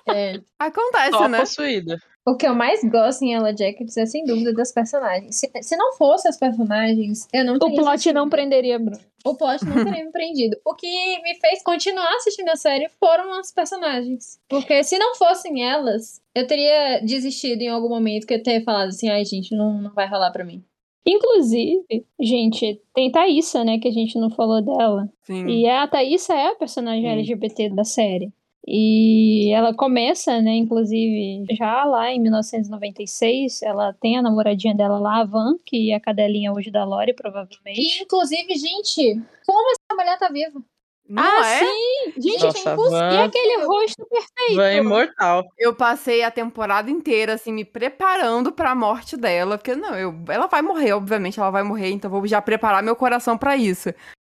É. 0.08 0.40
Acontece, 0.58 1.10
Só 1.10 1.28
né? 1.28 1.38
possuída. 1.38 1.96
O 2.26 2.36
que 2.36 2.46
eu 2.46 2.54
mais 2.54 2.82
gosto 2.84 3.22
em 3.22 3.34
Ella 3.34 3.50
Jackets 3.56 3.96
é, 3.96 4.06
sem 4.06 4.24
dúvida, 4.24 4.52
das 4.52 4.72
personagens. 4.72 5.36
Se, 5.36 5.50
se 5.60 5.76
não 5.76 5.92
fosse 5.94 6.28
as 6.28 6.38
personagens, 6.38 7.26
eu 7.32 7.44
não 7.44 7.54
O 7.56 7.58
plot 7.58 7.88
assistido. 7.88 8.14
não 8.14 8.28
prenderia 8.28 8.78
Bruno. 8.78 9.00
O 9.24 9.36
plot 9.36 9.64
não 9.64 9.84
teria 9.84 10.04
me 10.04 10.10
prendido. 10.10 10.56
O 10.64 10.74
que 10.74 10.86
me 11.22 11.34
fez 11.36 11.62
continuar 11.62 12.12
assistindo 12.16 12.48
a 12.48 12.56
série 12.56 12.88
foram 12.98 13.32
as 13.38 13.52
personagens. 13.52 14.40
Porque 14.48 14.82
se 14.82 14.98
não 14.98 15.14
fossem 15.14 15.64
elas, 15.64 16.20
eu 16.34 16.46
teria 16.46 17.00
desistido 17.00 17.62
em 17.62 17.68
algum 17.68 17.88
momento, 17.88 18.26
que 18.26 18.34
eu 18.34 18.42
teria 18.42 18.64
falado 18.64 18.88
assim, 18.88 19.08
ai, 19.08 19.24
gente, 19.24 19.54
não, 19.54 19.80
não 19.80 19.92
vai 19.92 20.08
rolar 20.08 20.30
pra 20.30 20.44
mim. 20.44 20.64
Inclusive, 21.06 22.06
gente, 22.20 22.80
tem 22.94 23.10
Thaísa, 23.10 23.64
né, 23.64 23.78
que 23.78 23.88
a 23.88 23.92
gente 23.92 24.18
não 24.18 24.30
falou 24.30 24.62
dela. 24.62 25.08
Sim. 25.22 25.46
E 25.48 25.68
a 25.68 25.86
Thaísa 25.86 26.32
é 26.32 26.48
a 26.48 26.54
personagem 26.54 27.02
Sim. 27.02 27.08
LGBT 27.08 27.70
da 27.70 27.84
série. 27.84 28.32
E 28.66 29.52
ela 29.52 29.74
começa, 29.74 30.40
né, 30.40 30.52
inclusive, 30.52 31.44
já 31.56 31.84
lá 31.84 32.10
em 32.12 32.20
1996, 32.20 33.60
ela 33.62 33.92
tem 33.94 34.16
a 34.16 34.22
namoradinha 34.22 34.74
dela 34.74 34.98
lá, 34.98 35.20
a 35.20 35.24
Van, 35.24 35.56
que 35.66 35.90
é 35.90 35.96
a 35.96 36.00
cadelinha 36.00 36.52
hoje 36.52 36.70
da 36.70 36.84
Lori, 36.84 37.10
E, 37.10 37.14
provavelmente. 37.14 38.02
inclusive, 38.02 38.54
gente, 38.54 39.20
como 39.44 39.68
essa 39.70 39.96
mulher 39.96 40.18
tá 40.18 40.28
viva? 40.28 40.62
Não 41.08 41.22
ah, 41.22 41.46
é? 41.46 41.58
sim! 41.58 42.12
Gente, 42.16 42.44
Nossa, 42.44 42.58
é 42.58 42.72
impossível. 42.72 42.98
E 42.98 43.16
Van- 43.16 43.24
aquele 43.24 43.64
rosto 43.64 44.06
perfeito. 44.06 44.56
Van 44.56 44.72
imortal. 44.72 45.44
Eu 45.58 45.74
passei 45.74 46.22
a 46.22 46.30
temporada 46.30 46.90
inteira, 46.90 47.34
assim, 47.34 47.52
me 47.52 47.64
preparando 47.64 48.52
pra 48.52 48.74
morte 48.74 49.16
dela. 49.16 49.58
Porque, 49.58 49.74
não, 49.74 49.94
eu, 49.94 50.14
ela 50.28 50.46
vai 50.46 50.62
morrer, 50.62 50.92
obviamente, 50.92 51.38
ela 51.38 51.50
vai 51.50 51.62
morrer, 51.64 51.90
então 51.90 52.10
vou 52.10 52.26
já 52.26 52.40
preparar 52.40 52.82
meu 52.82 52.94
coração 52.96 53.36
pra 53.36 53.56
isso. 53.56 53.90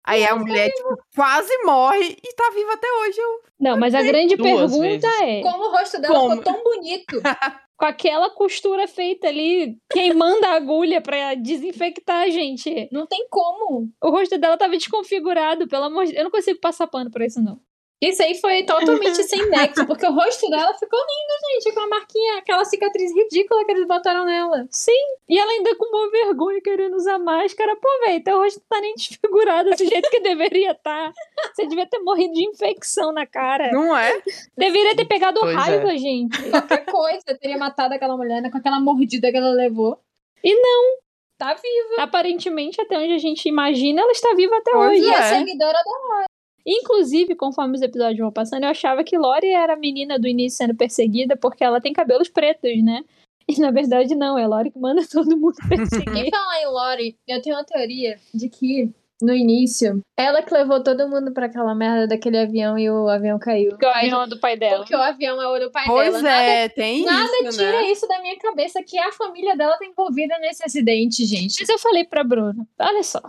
Aí 0.05 0.23
a 0.23 0.35
mulher, 0.35 0.69
tipo, 0.69 0.97
quase 1.15 1.51
morre 1.63 2.17
e 2.23 2.35
tá 2.35 2.51
viva 2.53 2.73
até 2.73 2.87
hoje. 3.01 3.19
Eu... 3.19 3.39
Não, 3.59 3.77
mas 3.77 3.95
a 3.95 4.03
grande 4.03 4.35
Duas 4.35 4.71
pergunta 4.71 4.81
vezes. 4.81 5.21
é: 5.21 5.41
Como 5.41 5.63
o 5.63 5.71
rosto 5.71 5.99
dela 5.99 6.13
Como? 6.13 6.37
ficou 6.37 6.43
tão 6.53 6.63
bonito. 6.63 7.21
com 7.77 7.85
aquela 7.85 8.29
costura 8.29 8.87
feita 8.87 9.27
ali, 9.27 9.77
queimando 9.91 10.45
a 10.45 10.53
agulha 10.53 11.01
pra 11.01 11.33
desinfectar, 11.35 12.29
gente. 12.31 12.87
Não 12.91 13.05
tem 13.05 13.27
como. 13.29 13.89
O 14.01 14.09
rosto 14.09 14.37
dela 14.37 14.57
tava 14.57 14.73
desconfigurado, 14.73 15.67
pelo 15.67 15.85
amor 15.85 16.05
de 16.05 16.11
Deus. 16.11 16.19
Eu 16.19 16.23
não 16.25 16.31
consigo 16.31 16.59
passar 16.59 16.87
pano 16.87 17.11
pra 17.11 17.25
isso, 17.25 17.41
não. 17.41 17.59
Isso 18.01 18.21
aí 18.21 18.36
foi 18.36 18.63
totalmente 18.63 19.23
sem 19.23 19.49
nexo, 19.49 19.86
porque 19.88 20.05
o 20.05 20.13
rosto 20.13 20.49
dela 20.49 20.73
ficou 20.73 20.99
lindo, 20.99 21.63
gente, 21.63 21.73
com 21.73 21.79
a 21.79 21.88
marquinha, 21.88 22.38
aquela 22.38 22.65
cicatriz 22.65 23.13
ridícula 23.15 23.65
que 23.65 23.71
eles 23.71 23.88
botaram 23.88 24.25
nela. 24.25 24.67
Sim. 24.69 24.91
E 25.29 25.39
ela 25.39 25.51
ainda 25.51 25.75
com 25.75 25.86
uma 25.86 26.12
vergonha 26.12 26.62
querendo 26.62 26.95
usar 26.95 27.17
máscara. 27.17 27.75
Pô, 27.75 27.88
velho, 28.05 28.23
teu 28.23 28.38
rosto 28.38 28.60
não 28.60 28.67
tá 28.77 28.81
nem 28.81 28.93
desfigurado 28.95 29.69
do 29.71 29.77
jeito 29.77 30.10
que 30.10 30.19
deveria 30.19 30.71
estar. 30.71 31.12
Você 31.53 31.65
devia 31.67 31.88
ter 31.88 31.99
morrido 31.99 32.34
de 32.34 32.45
infecção 32.47 33.12
na 33.12 33.25
cara. 33.25 33.71
Não 33.71 33.95
é? 33.95 34.21
Deveria 34.58 34.95
ter 34.95 35.05
pegado 35.05 35.39
Pois 35.39 35.53
é. 35.53 35.55
raiva, 35.58 35.97
gente. 35.97 36.49
Qualquer 36.49 36.86
coisa 36.86 37.38
teria 37.39 37.58
matado 37.58 37.93
aquela 37.93 38.17
mulher 38.17 38.41
né, 38.41 38.51
com 38.51 38.58
aquela 38.58 38.79
mordida 38.79 39.31
que 39.31 39.38
ela 39.38 39.51
levou. 39.51 39.99
E 40.43 40.53
não. 40.53 40.97
Tá 41.38 41.53
viva. 41.53 42.03
Aparentemente, 42.03 42.79
até 42.79 42.97
onde 42.97 43.13
a 43.13 43.17
gente 43.17 43.49
imagina, 43.49 44.01
ela 44.01 44.12
está 44.12 44.34
viva 44.36 44.55
até 44.58 44.71
Pois 44.71 45.01
hoje. 45.01 45.10
E 45.10 45.13
é. 45.13 45.17
a 45.17 45.23
seguidora 45.23 45.73
da 45.73 46.25
Inclusive, 46.65 47.36
conforme 47.36 47.75
os 47.75 47.82
episódios 47.82 48.19
vão 48.19 48.32
passando, 48.32 48.63
eu 48.63 48.69
achava 48.69 49.04
que 49.04 49.17
Lori 49.17 49.51
era 49.51 49.73
a 49.73 49.78
menina 49.78 50.17
do 50.17 50.28
início 50.28 50.58
sendo 50.58 50.75
perseguida 50.75 51.38
porque 51.38 51.63
ela 51.63 51.80
tem 51.80 51.93
cabelos 51.93 52.28
pretos, 52.30 52.84
né? 52.84 53.04
E 53.47 53.60
na 53.62 53.69
verdade 53.69 54.15
não, 54.15 54.38
é 54.39 54.47
Lori 54.47 54.71
que 54.71 54.80
manda 54.80 55.01
todo 55.12 55.38
mundo 55.38 55.56
perseguir. 55.69 56.25
Em 56.25 56.32
falar 56.32 56.62
em 56.62 56.65
Lori, 56.65 57.17
eu 57.28 57.41
tenho 57.41 57.56
uma 57.56 57.63
teoria 57.63 58.17
de 58.34 58.49
que, 58.49 58.89
no 59.21 59.34
início, 59.34 60.01
ela 60.17 60.41
que 60.41 60.51
levou 60.51 60.82
todo 60.84 61.08
mundo 61.08 61.32
pra 61.32 61.45
aquela 61.45 61.75
merda 61.75 62.08
daquele 62.08 62.39
avião 62.39 62.75
e 62.80 62.89
o 62.89 63.08
avião 63.08 63.38
caiu. 63.38 63.69
Porque 63.69 63.86
o 63.86 63.89
avião 63.89 64.23
é 64.23 64.28
do 64.28 64.39
pai 64.39 64.58
dela. 64.58 64.78
Porque 64.80 64.95
o 64.95 65.01
avião 65.01 65.39
é 65.39 65.47
o 65.47 65.60
do 65.60 65.71
pai 65.71 65.86
Pois 65.86 66.13
dela. 66.23 66.41
é, 66.41 66.69
tem 66.69 67.06
Nada, 67.06 67.19
nada 67.19 67.49
isso, 67.49 67.58
tira 67.60 67.71
né? 67.82 67.91
isso 67.91 68.08
da 68.08 68.19
minha 68.19 68.38
cabeça, 68.39 68.82
que 68.82 68.97
a 68.97 69.12
família 69.12 69.56
dela 69.56 69.78
tá 69.78 69.86
envolvida 69.86 70.38
nesse 70.39 70.63
acidente, 70.65 71.23
gente. 71.25 71.56
Mas 71.60 71.69
eu 71.69 71.78
falei 71.78 72.04
pra 72.04 72.23
Bruna, 72.23 72.67
olha 72.80 73.04
só. 73.04 73.21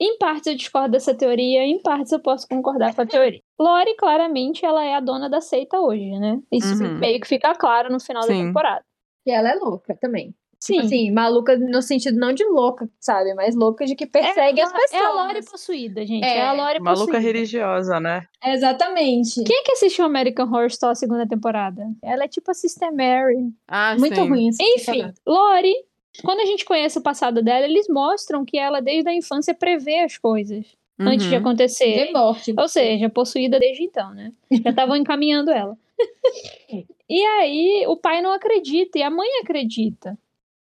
Em 0.00 0.16
partes 0.18 0.46
eu 0.46 0.54
discordo 0.56 0.92
dessa 0.92 1.14
teoria, 1.14 1.62
em 1.64 1.80
partes 1.82 2.10
eu 2.12 2.20
posso 2.20 2.48
concordar 2.48 2.94
com 2.94 3.02
a 3.02 3.06
teoria. 3.06 3.40
Lori, 3.60 3.94
claramente, 3.96 4.64
ela 4.64 4.82
é 4.82 4.94
a 4.94 5.00
dona 5.00 5.28
da 5.28 5.40
seita 5.40 5.78
hoje, 5.78 6.10
né? 6.18 6.38
Isso 6.50 6.82
Uhum. 6.82 6.98
meio 6.98 7.20
que 7.20 7.28
fica 7.28 7.54
claro 7.54 7.92
no 7.92 8.00
final 8.00 8.22
da 8.22 8.28
Sim. 8.28 8.46
temporada. 8.46 8.82
E 9.26 9.30
ela 9.30 9.50
é 9.50 9.54
louca 9.54 9.94
também. 10.00 10.34
Sim. 10.62 10.78
Assim, 10.80 11.10
maluca 11.10 11.56
no 11.56 11.80
sentido 11.80 12.18
não 12.18 12.34
de 12.34 12.44
louca, 12.44 12.86
sabe? 13.00 13.32
Mas 13.34 13.54
louca 13.54 13.86
de 13.86 13.94
que 13.94 14.06
persegue 14.06 14.60
é, 14.60 14.62
as 14.64 14.70
pessoas. 14.72 14.92
É 15.02 15.04
a 15.06 15.10
Lori 15.12 15.42
possuída, 15.44 16.04
gente. 16.06 16.22
É, 16.24 16.36
É, 16.38 16.46
a 16.48 16.52
Lori 16.52 16.80
Maluca 16.80 17.06
possuída. 17.06 17.18
religiosa, 17.18 17.98
né? 17.98 18.22
Exatamente. 18.44 19.42
Quem 19.44 19.56
é 19.56 19.62
que 19.62 19.72
assistiu 19.72 20.04
American 20.04 20.46
Horror 20.46 20.66
Story 20.66 20.96
segunda 20.96 21.26
temporada? 21.26 21.82
Ela 22.02 22.24
é 22.24 22.28
tipo 22.28 22.50
a 22.50 22.54
Sister 22.54 22.90
Mary. 22.94 23.50
Ah, 23.68 23.96
Muito 23.98 24.14
sim. 24.14 24.28
ruim 24.28 24.48
esse 24.48 24.62
Enfim, 24.62 24.84
campeonato. 24.86 25.20
Lori, 25.26 25.74
quando 26.22 26.40
a 26.40 26.44
gente 26.46 26.64
conhece 26.64 26.98
o 26.98 27.02
passado 27.02 27.42
dela, 27.42 27.64
eles 27.66 27.86
mostram 27.88 28.44
que 28.44 28.58
ela, 28.58 28.80
desde 28.80 29.08
a 29.08 29.14
infância, 29.14 29.54
prevê 29.54 30.00
as 30.00 30.18
coisas 30.18 30.66
antes 30.98 31.26
de 31.26 31.34
Uhum. 31.34 31.40
acontecer. 31.40 32.06
De 32.06 32.12
morte. 32.12 32.54
Ou 32.58 32.68
seja, 32.68 33.08
possuída 33.08 33.58
desde 33.58 33.84
então, 33.84 34.12
né? 34.12 34.32
Já 34.62 34.70
estavam 34.70 34.96
encaminhando 34.96 35.50
ela. 35.50 35.76
E 37.12 37.24
aí, 37.24 37.84
o 37.88 37.96
pai 37.96 38.22
não 38.22 38.32
acredita 38.32 38.96
e 38.98 39.02
a 39.02 39.10
mãe 39.10 39.28
acredita. 39.42 40.16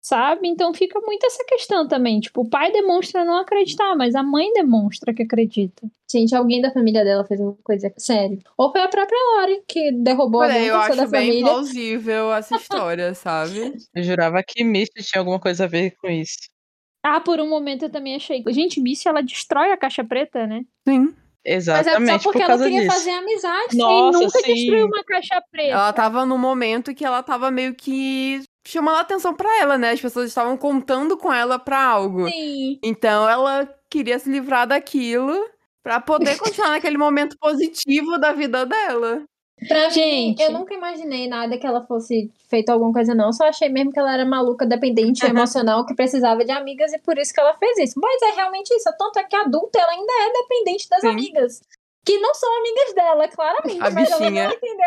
Sabe? 0.02 0.48
Então 0.48 0.72
fica 0.72 0.98
muito 1.00 1.26
essa 1.26 1.44
questão 1.44 1.86
também. 1.86 2.20
Tipo, 2.20 2.40
o 2.40 2.48
pai 2.48 2.72
demonstra 2.72 3.24
não 3.24 3.36
acreditar, 3.36 3.94
mas 3.96 4.14
a 4.14 4.22
mãe 4.22 4.50
demonstra 4.52 5.12
que 5.12 5.22
acredita. 5.22 5.86
Gente, 6.10 6.34
alguém 6.34 6.60
da 6.60 6.72
família 6.72 7.04
dela 7.04 7.24
fez 7.24 7.38
alguma 7.38 7.58
coisa 7.62 7.92
sério. 7.98 8.38
Ou 8.56 8.72
foi 8.72 8.80
a 8.80 8.88
própria 8.88 9.18
Lori 9.36 9.62
que 9.68 9.92
derrubou 9.92 10.40
Olha, 10.40 10.54
alguma 10.54 10.68
eu 10.68 10.76
acho 10.76 10.96
da 10.96 11.06
bem 11.06 11.26
família. 11.26 11.44
plausível 11.44 12.32
essa 12.32 12.56
história, 12.56 13.14
sabe? 13.14 13.74
Eu 13.94 14.02
jurava 14.02 14.42
que 14.42 14.64
Misty 14.64 15.02
tinha 15.02 15.20
alguma 15.20 15.38
coisa 15.38 15.64
a 15.64 15.68
ver 15.68 15.94
com 16.00 16.08
isso. 16.08 16.48
Ah, 17.02 17.20
por 17.20 17.40
um 17.40 17.48
momento 17.48 17.84
eu 17.84 17.90
também 17.90 18.14
achei. 18.14 18.42
Gente, 18.48 18.80
Missy, 18.80 19.08
ela 19.08 19.22
destrói 19.22 19.72
a 19.72 19.76
caixa 19.76 20.04
preta, 20.04 20.46
né? 20.46 20.62
Sim. 20.86 21.06
Mas 21.06 21.16
é 21.44 21.56
Exatamente 21.56 22.22
só 22.22 22.30
porque 22.30 22.44
por 22.44 22.50
ela 22.50 22.62
queria 22.62 22.80
disso. 22.82 22.92
fazer 22.92 23.10
amizade. 23.12 23.76
Nossa, 23.76 24.18
e 24.18 24.22
nunca 24.22 24.38
sim. 24.40 24.54
destruiu 24.54 24.86
uma 24.86 25.04
caixa 25.04 25.42
preta. 25.50 25.72
Ela 25.72 25.92
tava 25.94 26.26
num 26.26 26.36
momento 26.36 26.94
que 26.94 27.04
ela 27.04 27.22
tava 27.22 27.50
meio 27.50 27.74
que 27.74 28.42
chamando 28.70 28.96
a 28.96 29.00
atenção 29.00 29.35
pra 29.35 29.48
ela, 29.61 29.76
né? 29.76 29.90
As 29.90 30.00
pessoas 30.00 30.28
estavam 30.28 30.56
contando 30.56 31.16
com 31.16 31.33
ela 31.33 31.59
pra 31.59 31.83
algo. 31.83 32.28
Sim. 32.28 32.78
Então 32.83 33.28
ela 33.28 33.68
queria 33.88 34.18
se 34.18 34.30
livrar 34.30 34.66
daquilo 34.66 35.35
pra 35.83 36.00
poder 36.00 36.38
continuar 36.38 36.70
naquele 36.70 36.96
momento 36.98 37.37
positivo 37.38 38.18
da 38.18 38.33
vida 38.33 38.64
dela. 38.64 39.22
Pra 39.68 39.90
Gente. 39.90 40.38
mim, 40.40 40.44
eu 40.44 40.52
nunca 40.52 40.72
imaginei 40.72 41.28
nada 41.28 41.59
que 41.59 41.66
ela 41.66 41.85
fosse 41.87 42.33
feita 42.48 42.72
alguma 42.72 42.94
coisa, 42.94 43.14
não. 43.14 43.30
Só 43.30 43.44
achei 43.44 43.68
mesmo 43.68 43.92
que 43.92 43.98
ela 43.98 44.14
era 44.14 44.24
maluca, 44.24 44.64
dependente 44.64 45.20
emocional, 45.26 45.85
que 45.85 45.94
precisava 45.94 46.42
de 46.44 46.50
amigas 46.50 46.92
e 46.94 46.98
por 46.98 47.18
isso 47.18 47.35
que 47.35 47.40
ela 47.40 47.52
fez 47.59 47.76
isso. 47.78 48.00
Mas 48.00 48.22
é 48.22 48.37
realmente 48.37 48.70
isso. 48.74 48.88
Tanto 48.98 49.18
é 49.18 49.24
que 49.24 49.37
adulta 49.37 49.78
ela 49.78 49.90
ainda 49.92 50.12
é 50.12 50.33
dependente 50.42 50.88
das 50.88 51.00
Sim. 51.02 51.09
amigas. 51.09 51.61
Que 52.06 52.18
não 52.18 52.33
são 52.35 52.48
amigas 52.59 52.94
dela, 52.94 53.28
claramente. 53.28 53.83
A 53.83 53.90
mas 53.90 54.11
ela 54.11 54.20
bichinha. 54.20 54.44
não 54.48 54.54
entendeu 54.54 54.87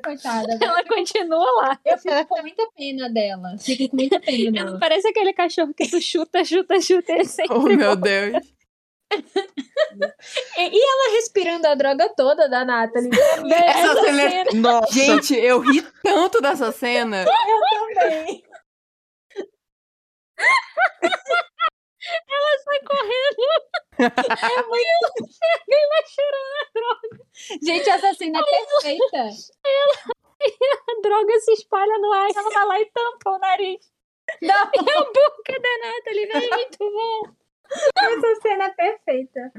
coitada. 0.00 0.58
Ela 0.62 0.84
continua 0.84 1.50
lá. 1.62 1.78
Eu 1.84 1.98
fico 1.98 2.26
com 2.26 2.42
muita 2.42 2.68
pena 2.76 3.08
dela. 3.10 3.56
Fico 3.58 3.88
com 3.90 3.96
muita 3.96 4.20
pena 4.20 4.50
dela. 4.52 4.78
Parece 4.78 5.08
aquele 5.08 5.32
cachorro 5.32 5.72
que 5.74 5.88
tu 5.88 6.00
chuta, 6.00 6.44
chuta, 6.44 6.80
chuta. 6.80 7.12
Ele 7.12 7.24
sempre 7.24 7.56
Oh, 7.56 7.62
meu 7.62 7.96
Deus. 7.96 8.36
E, 10.58 10.62
e 10.62 10.82
ela 10.82 11.14
respirando 11.14 11.66
a 11.68 11.74
droga 11.76 12.12
toda 12.16 12.48
da 12.48 12.64
Nathalie. 12.64 13.08
Essa 13.54 14.02
cena 14.02 14.22
é- 14.22 14.44
Nossa, 14.54 14.92
Gente, 14.92 15.34
eu 15.34 15.60
ri 15.60 15.80
tanto 16.02 16.40
dessa 16.40 16.72
cena. 16.72 17.24
também. 17.94 18.42
Sai 22.64 22.80
correndo. 22.80 23.46
É 23.98 24.62
muito. 24.62 25.06
Alguém 25.16 25.88
vai 25.88 26.04
cheirando 26.06 26.52
a 26.60 26.64
droga. 26.74 27.24
Gente, 27.62 27.88
essa 27.88 28.12
cena 28.14 28.40
é 28.40 28.42
perfeita. 28.44 29.22
A 30.88 31.00
droga 31.02 31.40
se 31.40 31.52
espalha 31.52 31.98
no 31.98 32.12
ar. 32.12 32.28
Ela 32.36 32.50
vai 32.50 32.66
lá 32.66 32.80
e 32.80 32.90
tampa 32.90 33.30
o 33.30 33.38
nariz. 33.38 33.90
Não, 34.42 34.70
E 34.74 34.78
a 34.90 35.00
boca 35.00 35.60
da 35.60 35.78
Nathalie, 35.82 36.26
velho, 36.26 36.44
é 36.44 36.56
muito 36.56 36.78
bom. 36.78 37.22
essa 37.98 38.40
cena 38.42 38.64
é 38.66 38.70
perfeita. 38.70 39.52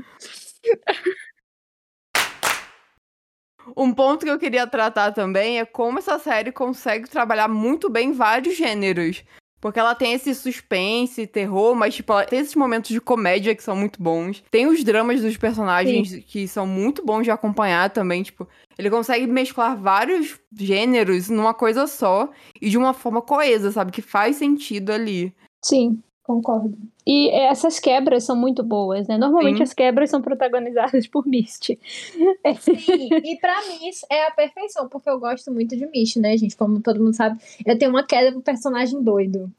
Um 3.75 3.93
ponto 3.93 4.23
que 4.23 4.31
eu 4.31 4.39
queria 4.39 4.67
tratar 4.67 5.11
também 5.13 5.59
é 5.59 5.65
como 5.65 5.99
essa 5.99 6.19
série 6.19 6.51
consegue 6.51 7.09
trabalhar 7.09 7.47
muito 7.47 7.89
bem 7.89 8.13
vários 8.13 8.55
gêneros. 8.55 9.23
Porque 9.59 9.79
ela 9.79 9.95
tem 9.95 10.13
esse 10.13 10.33
suspense, 10.35 11.25
terror, 11.25 11.75
mas 11.75 11.95
tipo, 11.95 12.13
ela 12.13 12.25
tem 12.25 12.39
esses 12.39 12.55
momentos 12.55 12.91
de 12.91 13.01
comédia 13.01 13.55
que 13.55 13.63
são 13.63 13.75
muito 13.75 14.01
bons. 14.01 14.43
Tem 14.51 14.67
os 14.67 14.83
dramas 14.83 15.21
dos 15.21 15.35
personagens 15.35 16.23
que 16.25 16.47
são 16.47 16.67
muito 16.67 17.03
bons 17.03 17.23
de 17.23 17.31
acompanhar 17.31 17.89
também, 17.89 18.21
tipo, 18.21 18.47
ele 18.77 18.89
consegue 18.89 19.25
mesclar 19.25 19.75
vários 19.75 20.39
gêneros 20.55 21.29
numa 21.29 21.53
coisa 21.53 21.87
só 21.87 22.29
e 22.61 22.69
de 22.69 22.77
uma 22.77 22.93
forma 22.93 23.21
coesa, 23.21 23.71
sabe? 23.71 23.91
Que 23.91 24.01
faz 24.01 24.35
sentido 24.35 24.91
ali. 24.91 25.33
Sim, 25.63 26.01
concordo. 26.27 26.77
E 27.05 27.29
essas 27.29 27.79
quebras 27.79 28.25
são 28.25 28.35
muito 28.35 28.61
boas, 28.61 29.07
né? 29.07 29.17
Normalmente 29.17 29.57
Sim. 29.57 29.63
as 29.63 29.73
quebras 29.73 30.09
são 30.09 30.21
protagonizadas 30.21 31.07
por 31.07 31.25
Misty. 31.25 31.79
Sim, 32.59 33.09
e 33.23 33.37
pra 33.39 33.55
mim 33.67 33.87
isso 33.87 34.05
é 34.11 34.27
a 34.27 34.31
perfeição, 34.31 34.89
porque 34.89 35.09
eu 35.09 35.17
gosto 35.17 35.51
muito 35.51 35.75
de 35.77 35.87
Mish, 35.87 36.17
né, 36.17 36.35
gente? 36.35 36.57
Como 36.57 36.81
todo 36.81 36.99
mundo 37.01 37.15
sabe, 37.15 37.39
eu 37.65 37.79
tenho 37.79 37.91
uma 37.91 38.05
queda 38.05 38.33
pro 38.33 38.41
personagem 38.41 39.01
doido. 39.01 39.49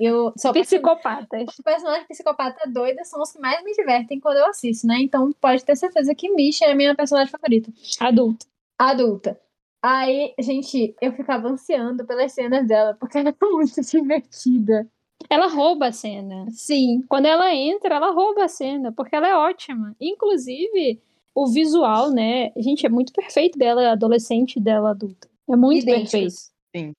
Eu 0.00 0.32
sou 0.36 0.52
Psicopatas. 0.52 1.48
Os 1.48 1.56
personagens 1.56 2.06
psicopata 2.06 2.70
doida 2.70 3.04
são 3.04 3.20
os 3.20 3.32
que 3.32 3.40
mais 3.40 3.62
me 3.64 3.74
divertem 3.74 4.20
quando 4.20 4.36
eu 4.36 4.46
assisto, 4.46 4.86
né? 4.86 4.98
Então 5.00 5.32
pode 5.40 5.64
ter 5.64 5.76
certeza 5.76 6.14
que 6.14 6.30
Misha 6.30 6.66
é 6.66 6.72
a 6.72 6.76
minha 6.76 6.94
personagem 6.94 7.32
favorita. 7.32 7.72
Adulto. 7.98 8.46
Adulta. 8.78 9.40
Aí, 9.82 10.32
gente, 10.38 10.94
eu 11.00 11.12
ficava 11.12 11.48
ansiando 11.48 12.06
pelas 12.06 12.32
cenas 12.32 12.64
dela, 12.68 12.94
porque 12.94 13.18
ela 13.18 13.30
é 13.30 13.34
muito 13.44 13.80
divertida. 13.80 14.88
Ela 15.32 15.46
rouba 15.46 15.86
a 15.86 15.92
cena. 15.92 16.46
Sim. 16.50 17.02
Quando 17.08 17.24
ela 17.24 17.54
entra, 17.54 17.94
ela 17.94 18.10
rouba 18.10 18.44
a 18.44 18.48
cena, 18.48 18.92
porque 18.92 19.16
ela 19.16 19.26
é 19.26 19.34
ótima. 19.34 19.96
Inclusive, 19.98 21.00
o 21.34 21.46
visual, 21.46 22.10
né? 22.10 22.52
Gente, 22.58 22.84
é 22.84 22.90
muito 22.90 23.14
perfeito 23.14 23.58
dela, 23.58 23.92
adolescente 23.92 24.56
e 24.56 24.60
dela 24.60 24.90
adulta. 24.90 25.26
É 25.48 25.56
muito 25.56 25.84
idênticos. 25.84 26.10
perfeito. 26.10 26.34
Sim. 26.76 26.92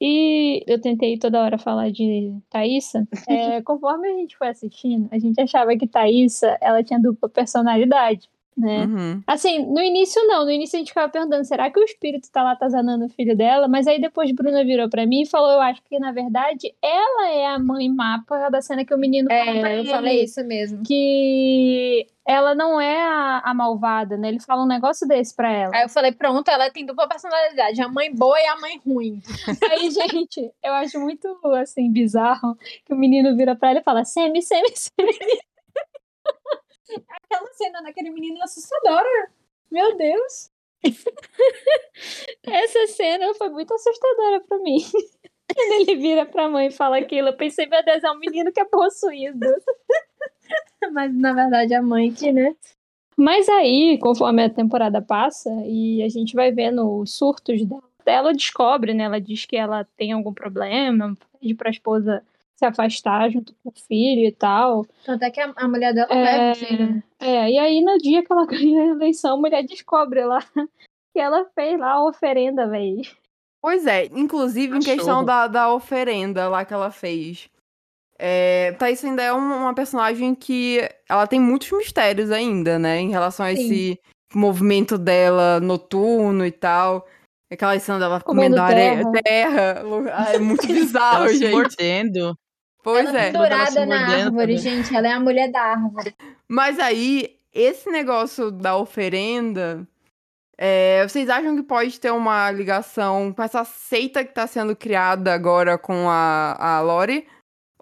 E 0.00 0.62
eu 0.68 0.80
tentei 0.80 1.18
toda 1.18 1.42
hora 1.42 1.58
falar 1.58 1.90
de 1.90 2.32
Thaísa. 2.48 3.08
É, 3.28 3.60
conforme 3.62 4.08
a 4.08 4.14
gente 4.18 4.36
foi 4.36 4.48
assistindo, 4.48 5.08
a 5.10 5.18
gente 5.18 5.40
achava 5.40 5.76
que 5.76 5.88
Thaísa, 5.88 6.56
ela 6.60 6.84
tinha 6.84 7.00
dupla 7.00 7.28
personalidade, 7.28 8.30
né? 8.60 8.84
Uhum. 8.84 9.22
Assim, 9.26 9.66
no 9.66 9.80
início 9.80 10.20
não, 10.26 10.44
no 10.44 10.50
início 10.50 10.76
a 10.76 10.78
gente 10.80 10.88
ficava 10.88 11.10
perguntando, 11.10 11.44
será 11.44 11.70
que 11.70 11.80
o 11.80 11.84
espírito 11.84 12.30
tá 12.30 12.42
lá 12.42 12.52
atazanando 12.52 13.06
o 13.06 13.08
filho 13.08 13.36
dela? 13.36 13.66
Mas 13.68 13.86
aí 13.86 14.00
depois 14.00 14.30
Bruna 14.32 14.64
virou 14.64 14.88
pra 14.88 15.06
mim 15.06 15.22
e 15.22 15.26
falou, 15.26 15.50
eu 15.52 15.60
acho 15.60 15.82
que 15.82 15.98
na 15.98 16.12
verdade 16.12 16.72
ela 16.82 17.30
é 17.30 17.46
a 17.46 17.58
mãe 17.58 17.88
má 17.88 18.18
por 18.20 18.36
causa 18.36 18.50
da 18.50 18.60
cena 18.62 18.84
que 18.84 18.94
o 18.94 18.98
menino 18.98 19.28
fala 19.28 19.60
pra 19.60 19.70
É, 19.70 19.76
eu 19.76 19.80
ele, 19.80 19.90
falei 19.90 20.22
isso 20.24 20.44
mesmo. 20.44 20.82
que 20.84 22.06
ela 22.26 22.54
não 22.54 22.80
é 22.80 23.00
a, 23.02 23.42
a 23.44 23.54
malvada, 23.54 24.16
né? 24.16 24.28
Ele 24.28 24.40
fala 24.40 24.62
um 24.62 24.68
negócio 24.68 25.08
desse 25.08 25.34
pra 25.34 25.50
ela. 25.50 25.74
Aí 25.74 25.82
eu 25.82 25.88
falei, 25.88 26.12
pronto, 26.12 26.48
ela 26.48 26.70
tem 26.70 26.86
dupla 26.86 27.08
personalidade, 27.08 27.80
a 27.82 27.88
mãe 27.88 28.14
boa 28.14 28.38
e 28.38 28.46
a 28.46 28.56
mãe 28.60 28.80
ruim. 28.86 29.20
Aí, 29.70 29.90
gente, 29.90 30.52
eu 30.62 30.72
acho 30.74 31.00
muito, 31.00 31.26
assim, 31.60 31.90
bizarro 31.90 32.56
que 32.84 32.92
o 32.92 32.96
menino 32.96 33.34
vira 33.36 33.56
pra 33.56 33.70
ela 33.70 33.80
e 33.80 33.82
fala, 33.82 34.04
Semi, 34.04 34.42
Semi, 34.42 34.68
Semi. 34.76 35.40
Aquela 37.30 37.52
cena 37.52 37.82
daquele 37.82 38.10
menino 38.10 38.38
é 38.38 38.42
assustadora. 38.42 39.30
Meu 39.70 39.96
Deus. 39.96 40.50
Essa 42.42 42.86
cena 42.88 43.32
foi 43.34 43.48
muito 43.50 43.72
assustadora 43.72 44.40
pra 44.40 44.58
mim. 44.58 44.78
Quando 45.54 45.72
ele 45.88 45.96
vira 45.96 46.26
pra 46.26 46.48
mãe 46.48 46.68
e 46.68 46.72
fala 46.72 46.98
aquilo, 46.98 47.28
eu 47.28 47.36
pensei, 47.36 47.66
meu 47.66 47.84
Deus, 47.84 48.02
é 48.02 48.10
um 48.10 48.18
menino 48.18 48.52
que 48.52 48.60
é 48.60 48.64
possuído. 48.64 49.46
Mas 50.92 51.14
na 51.14 51.32
verdade 51.32 51.74
a 51.74 51.82
mãe 51.82 52.12
que, 52.12 52.32
né? 52.32 52.54
Mas 53.16 53.48
aí, 53.48 53.98
conforme 54.00 54.44
a 54.44 54.50
temporada 54.50 55.02
passa 55.02 55.50
e 55.66 56.02
a 56.02 56.08
gente 56.08 56.34
vai 56.34 56.50
vendo 56.50 56.98
os 56.98 57.14
surtos 57.14 57.64
dela, 57.64 57.82
ela 58.06 58.32
descobre, 58.32 58.94
né? 58.94 59.04
Ela 59.04 59.20
diz 59.20 59.44
que 59.44 59.56
ela 59.56 59.84
tem 59.96 60.12
algum 60.12 60.32
problema, 60.32 61.16
pede 61.38 61.54
pra 61.54 61.70
esposa 61.70 62.24
se 62.60 62.66
afastar 62.66 63.30
junto 63.30 63.54
com 63.62 63.70
o 63.70 63.72
filho 63.72 64.26
e 64.26 64.32
tal. 64.32 64.84
Tanto 65.04 65.24
é 65.24 65.30
que 65.30 65.40
a, 65.40 65.50
a 65.56 65.66
mulher 65.66 65.94
dela 65.94 66.12
É, 66.12 66.22
leva 66.22 66.52
o 66.52 66.54
filho. 66.54 67.02
é, 67.18 67.50
e 67.50 67.58
aí 67.58 67.80
no 67.82 67.96
dia 67.96 68.22
que 68.22 68.30
ela 68.30 68.44
ganha 68.46 68.82
a 68.82 68.86
eleição, 68.88 69.34
a 69.34 69.40
mulher 69.40 69.64
descobre 69.64 70.22
lá 70.24 70.40
que 71.12 71.18
ela 71.18 71.46
fez 71.54 71.80
lá 71.80 71.92
a 71.92 72.06
oferenda, 72.06 72.68
velho. 72.68 73.00
Pois 73.62 73.86
é, 73.86 74.06
inclusive 74.12 74.76
em 74.76 74.80
questão 74.80 75.24
da, 75.24 75.46
da 75.46 75.72
oferenda 75.72 76.48
lá 76.48 76.64
que 76.64 76.74
ela 76.74 76.90
fez. 76.90 77.48
É, 78.18 78.72
Thaís 78.72 79.02
ainda 79.02 79.22
é 79.22 79.32
uma, 79.32 79.74
personagem 79.74 80.34
que 80.34 80.86
ela 81.08 81.26
tem 81.26 81.40
muitos 81.40 81.72
mistérios 81.72 82.30
ainda, 82.30 82.78
né? 82.78 83.00
Em 83.00 83.08
relação 83.10 83.46
a 83.46 83.54
Sim. 83.54 83.62
esse 83.62 84.00
movimento 84.34 84.98
dela 84.98 85.58
noturno 85.60 86.44
e 86.44 86.52
tal. 86.52 87.06
Aquela 87.50 87.78
cena 87.80 87.98
dela 87.98 88.20
Comendo 88.20 88.56
comendo 88.56 88.62
areia, 88.62 89.02
terra. 89.24 89.82
Ah, 90.12 90.34
É 90.34 90.38
muito 90.38 90.64
bizarro, 90.68 91.24
ela 91.24 91.28
se 91.30 91.38
gente. 91.38 91.50
mordendo. 91.50 92.38
Pois 92.82 93.08
ela 93.08 93.18
é. 93.20 93.30
Quando 93.30 93.44
ela 93.44 93.66
se 93.66 93.74
pendurada 93.74 93.86
na 93.86 94.08
árvore, 94.24 94.56
também. 94.56 94.58
gente. 94.58 94.94
Ela 94.96 95.08
é 95.08 95.12
a 95.12 95.20
mulher 95.20 95.50
da 95.50 95.60
árvore. 95.62 96.14
Mas 96.48 96.78
aí, 96.78 97.36
esse 97.52 97.90
negócio 97.90 98.50
da 98.50 98.76
oferenda. 98.76 99.86
é, 100.58 101.06
vocês 101.08 101.28
acham 101.30 101.56
que 101.56 101.62
pode 101.62 101.98
ter 101.98 102.10
uma 102.10 102.50
ligação 102.50 103.32
com 103.32 103.42
essa 103.42 103.64
seita 103.64 104.24
que 104.24 104.32
tá 104.34 104.46
sendo 104.46 104.74
criada 104.76 105.32
agora 105.32 105.78
com 105.78 106.08
a, 106.08 106.56
a 106.58 106.80
Lori? 106.80 107.26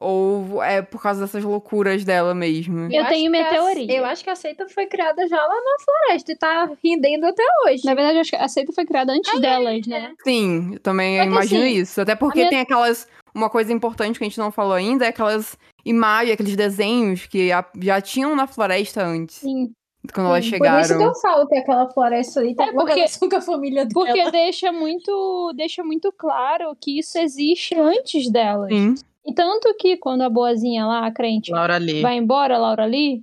Ou 0.00 0.62
é 0.62 0.80
por 0.80 1.02
causa 1.02 1.22
dessas 1.22 1.42
loucuras 1.42 2.04
dela 2.04 2.32
mesmo? 2.32 2.86
Eu 2.88 3.00
acho 3.00 3.08
tenho 3.08 3.30
minha 3.32 3.48
a- 3.48 3.50
teoria. 3.50 3.96
Eu 3.96 4.04
acho 4.04 4.22
que 4.22 4.30
a 4.30 4.36
seita 4.36 4.68
foi 4.68 4.86
criada 4.86 5.26
já 5.26 5.36
lá 5.36 5.54
na 5.56 5.84
floresta 5.84 6.30
e 6.30 6.36
tá 6.36 6.70
rendendo 6.84 7.24
até 7.26 7.42
hoje. 7.66 7.84
Na 7.84 7.94
verdade, 7.94 8.14
eu 8.18 8.20
acho 8.20 8.30
que 8.30 8.36
a 8.36 8.46
seita 8.46 8.72
foi 8.72 8.84
criada 8.86 9.12
antes 9.12 9.40
delas, 9.40 9.84
né? 9.88 10.14
Sim, 10.22 10.74
eu 10.74 10.78
também 10.78 11.16
imagino 11.20 11.64
assim, 11.64 11.72
isso. 11.80 12.00
Até 12.00 12.14
porque 12.14 12.38
minha- 12.38 12.50
tem 12.50 12.60
aquelas. 12.60 13.08
Uma 13.38 13.48
coisa 13.48 13.72
importante 13.72 14.18
que 14.18 14.24
a 14.24 14.28
gente 14.28 14.38
não 14.38 14.50
falou 14.50 14.72
ainda 14.72 15.04
é 15.04 15.08
aquelas 15.08 15.56
imagens, 15.84 16.34
aqueles 16.34 16.56
desenhos 16.56 17.26
que 17.26 17.50
já 17.80 18.00
tinham 18.00 18.34
na 18.34 18.46
floresta 18.48 19.04
antes, 19.04 19.36
Sim. 19.36 19.70
quando 20.12 20.26
elas 20.26 20.38
Por 20.40 20.56
isso 20.56 20.56
chegaram. 20.56 20.98
deu 20.98 21.14
falta 21.14 21.56
aquela 21.58 21.88
floresta 21.90 22.40
aí. 22.40 22.54
Tem 22.56 22.68
É 22.68 22.72
porque- 22.72 22.94
relação 22.94 23.28
com 23.28 23.36
a 23.36 23.40
família 23.40 23.86
dela. 23.86 23.92
Porque 24.06 24.30
deixa 24.32 24.72
muito, 24.72 25.52
deixa 25.56 25.84
muito 25.84 26.12
claro 26.12 26.76
que 26.80 26.98
isso 26.98 27.16
existe 27.18 27.76
antes 27.76 28.28
delas. 28.30 28.70
Sim. 28.70 28.94
E 29.24 29.32
tanto 29.32 29.72
que 29.78 29.96
quando 29.98 30.22
a 30.22 30.28
boazinha 30.28 30.84
lá, 30.86 31.06
a 31.06 31.12
crente, 31.12 31.52
Laura 31.52 31.76
Lee. 31.76 32.00
vai 32.02 32.16
embora, 32.16 32.58
Laura 32.58 32.86
Lee, 32.86 33.22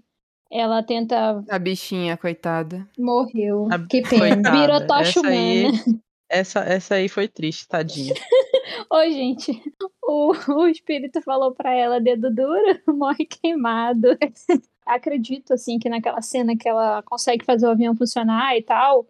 ela 0.52 0.82
tenta. 0.82 1.44
A 1.50 1.60
bichinha, 1.60 2.16
coitada. 2.16 2.88
Morreu. 2.98 3.68
A- 3.72 3.80
Que 3.80 4.02
pena. 4.02 4.36
Coitada, 4.36 4.52
Vira 4.58 4.88
Tocha 4.88 5.10
essa 5.20 5.28
aí, 5.28 5.66
Humana. 5.66 5.84
essa, 6.30 6.60
essa 6.62 6.96
aí 6.96 7.10
foi 7.10 7.28
triste, 7.28 7.68
tadinha. 7.68 8.14
Oi, 8.92 9.12
gente. 9.12 9.62
O, 10.08 10.34
o 10.54 10.68
espírito 10.68 11.22
falou 11.22 11.54
pra 11.54 11.74
ela: 11.74 12.00
dedo 12.00 12.34
duro, 12.34 12.80
morre 12.88 13.26
queimado. 13.26 14.10
acredito, 14.86 15.54
assim, 15.54 15.80
que 15.80 15.90
naquela 15.90 16.22
cena 16.22 16.56
que 16.56 16.70
ela 16.70 17.02
consegue 17.04 17.44
fazer 17.44 17.66
o 17.66 17.72
avião 17.72 17.96
funcionar 17.96 18.56
e 18.56 18.62
tal. 18.62 19.08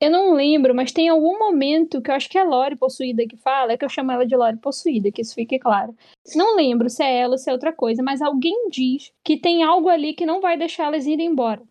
Eu 0.00 0.10
não 0.10 0.34
lembro, 0.34 0.74
mas 0.74 0.92
tem 0.92 1.08
algum 1.08 1.38
momento 1.38 2.02
que 2.02 2.10
eu 2.10 2.14
acho 2.14 2.28
que 2.28 2.36
é 2.36 2.42
a 2.42 2.44
Lore 2.44 2.76
possuída 2.76 3.26
que 3.26 3.36
fala, 3.38 3.72
é 3.72 3.78
que 3.78 3.84
eu 3.84 3.88
chamo 3.88 4.12
ela 4.12 4.26
de 4.26 4.36
Lore 4.36 4.58
possuída, 4.58 5.10
que 5.10 5.22
isso 5.22 5.34
fique 5.34 5.58
claro. 5.58 5.96
Não 6.34 6.54
lembro 6.54 6.90
se 6.90 7.02
é 7.02 7.20
ela 7.20 7.32
ou 7.32 7.38
se 7.38 7.48
é 7.48 7.52
outra 7.52 7.72
coisa, 7.72 8.02
mas 8.02 8.20
alguém 8.20 8.68
diz 8.68 9.10
que 9.24 9.38
tem 9.38 9.62
algo 9.62 9.88
ali 9.88 10.12
que 10.12 10.26
não 10.26 10.40
vai 10.40 10.56
deixar 10.58 10.84
elas 10.84 11.06
irem 11.06 11.28
embora. 11.28 11.62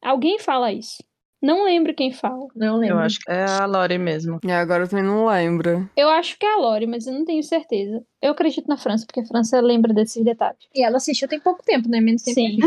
Alguém 0.00 0.38
fala 0.38 0.72
isso. 0.72 1.02
Não 1.42 1.64
lembro 1.64 1.92
quem 1.94 2.12
fala. 2.12 2.46
Não 2.54 2.76
lembro. 2.76 2.96
Eu 2.96 3.00
acho 3.00 3.18
que 3.18 3.30
é 3.30 3.44
a 3.44 3.66
Lori 3.66 3.98
mesmo. 3.98 4.38
E 4.44 4.50
agora 4.52 4.84
eu 4.84 4.88
também 4.88 5.04
não 5.04 5.26
lembro. 5.26 5.88
Eu 5.96 6.08
acho 6.08 6.38
que 6.38 6.46
é 6.46 6.54
a 6.54 6.56
Lore, 6.56 6.86
mas 6.86 7.06
eu 7.06 7.12
não 7.12 7.24
tenho 7.24 7.42
certeza. 7.42 8.02
Eu 8.22 8.30
acredito 8.32 8.68
na 8.68 8.76
França, 8.76 9.04
porque 9.04 9.20
a 9.20 9.26
França 9.26 9.60
lembra 9.60 9.92
desses 9.92 10.24
detalhes. 10.24 10.58
E 10.74 10.84
ela 10.84 10.96
assistiu 10.98 11.26
tem 11.28 11.40
pouco 11.40 11.62
tempo, 11.64 11.88
né? 11.88 12.00
Menos 12.00 12.22
tempo. 12.22 12.36
Sim. 12.38 12.58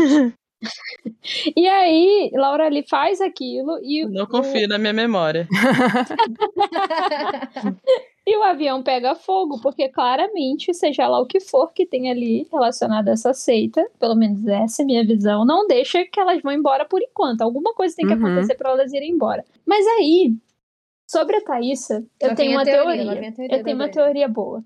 e 1.56 1.68
aí, 1.68 2.30
Laura 2.34 2.66
ali 2.66 2.84
faz 2.88 3.20
aquilo 3.20 3.78
e 3.82 4.04
Não 4.06 4.24
o- 4.24 4.28
confio 4.28 4.68
na 4.68 4.78
minha 4.78 4.92
memória. 4.92 5.48
E 8.28 8.36
o 8.36 8.42
avião 8.42 8.82
pega 8.82 9.14
fogo, 9.14 9.60
porque 9.60 9.88
claramente, 9.88 10.74
seja 10.74 11.06
lá 11.06 11.20
o 11.20 11.26
que 11.26 11.38
for 11.38 11.72
que 11.72 11.86
tem 11.86 12.10
ali 12.10 12.46
relacionado 12.50 13.06
a 13.08 13.12
essa 13.12 13.32
seita, 13.32 13.88
pelo 14.00 14.16
menos 14.16 14.44
essa 14.46 14.82
é 14.82 14.84
a 14.84 14.86
minha 14.86 15.06
visão, 15.06 15.44
não 15.44 15.66
deixa 15.68 16.04
que 16.04 16.18
elas 16.18 16.42
vão 16.42 16.50
embora 16.52 16.84
por 16.84 17.00
enquanto. 17.00 17.42
Alguma 17.42 17.72
coisa 17.74 17.94
tem 17.94 18.04
que 18.06 18.14
Uhum. 18.14 18.26
acontecer 18.26 18.56
pra 18.56 18.70
elas 18.72 18.92
irem 18.92 19.12
embora. 19.12 19.44
Mas 19.64 19.86
aí, 19.86 20.34
sobre 21.08 21.36
a 21.36 21.40
Thaísa, 21.40 22.04
eu 22.20 22.30
Lá 22.30 22.34
tenho 22.34 22.50
uma 22.52 22.64
teoria, 22.64 23.04
teoria. 23.04 23.32
teoria 23.32 23.56
Eu 23.58 23.62
tenho 23.62 23.76
uma 23.76 23.88
teoria 23.88 24.26
boa. 24.28 24.64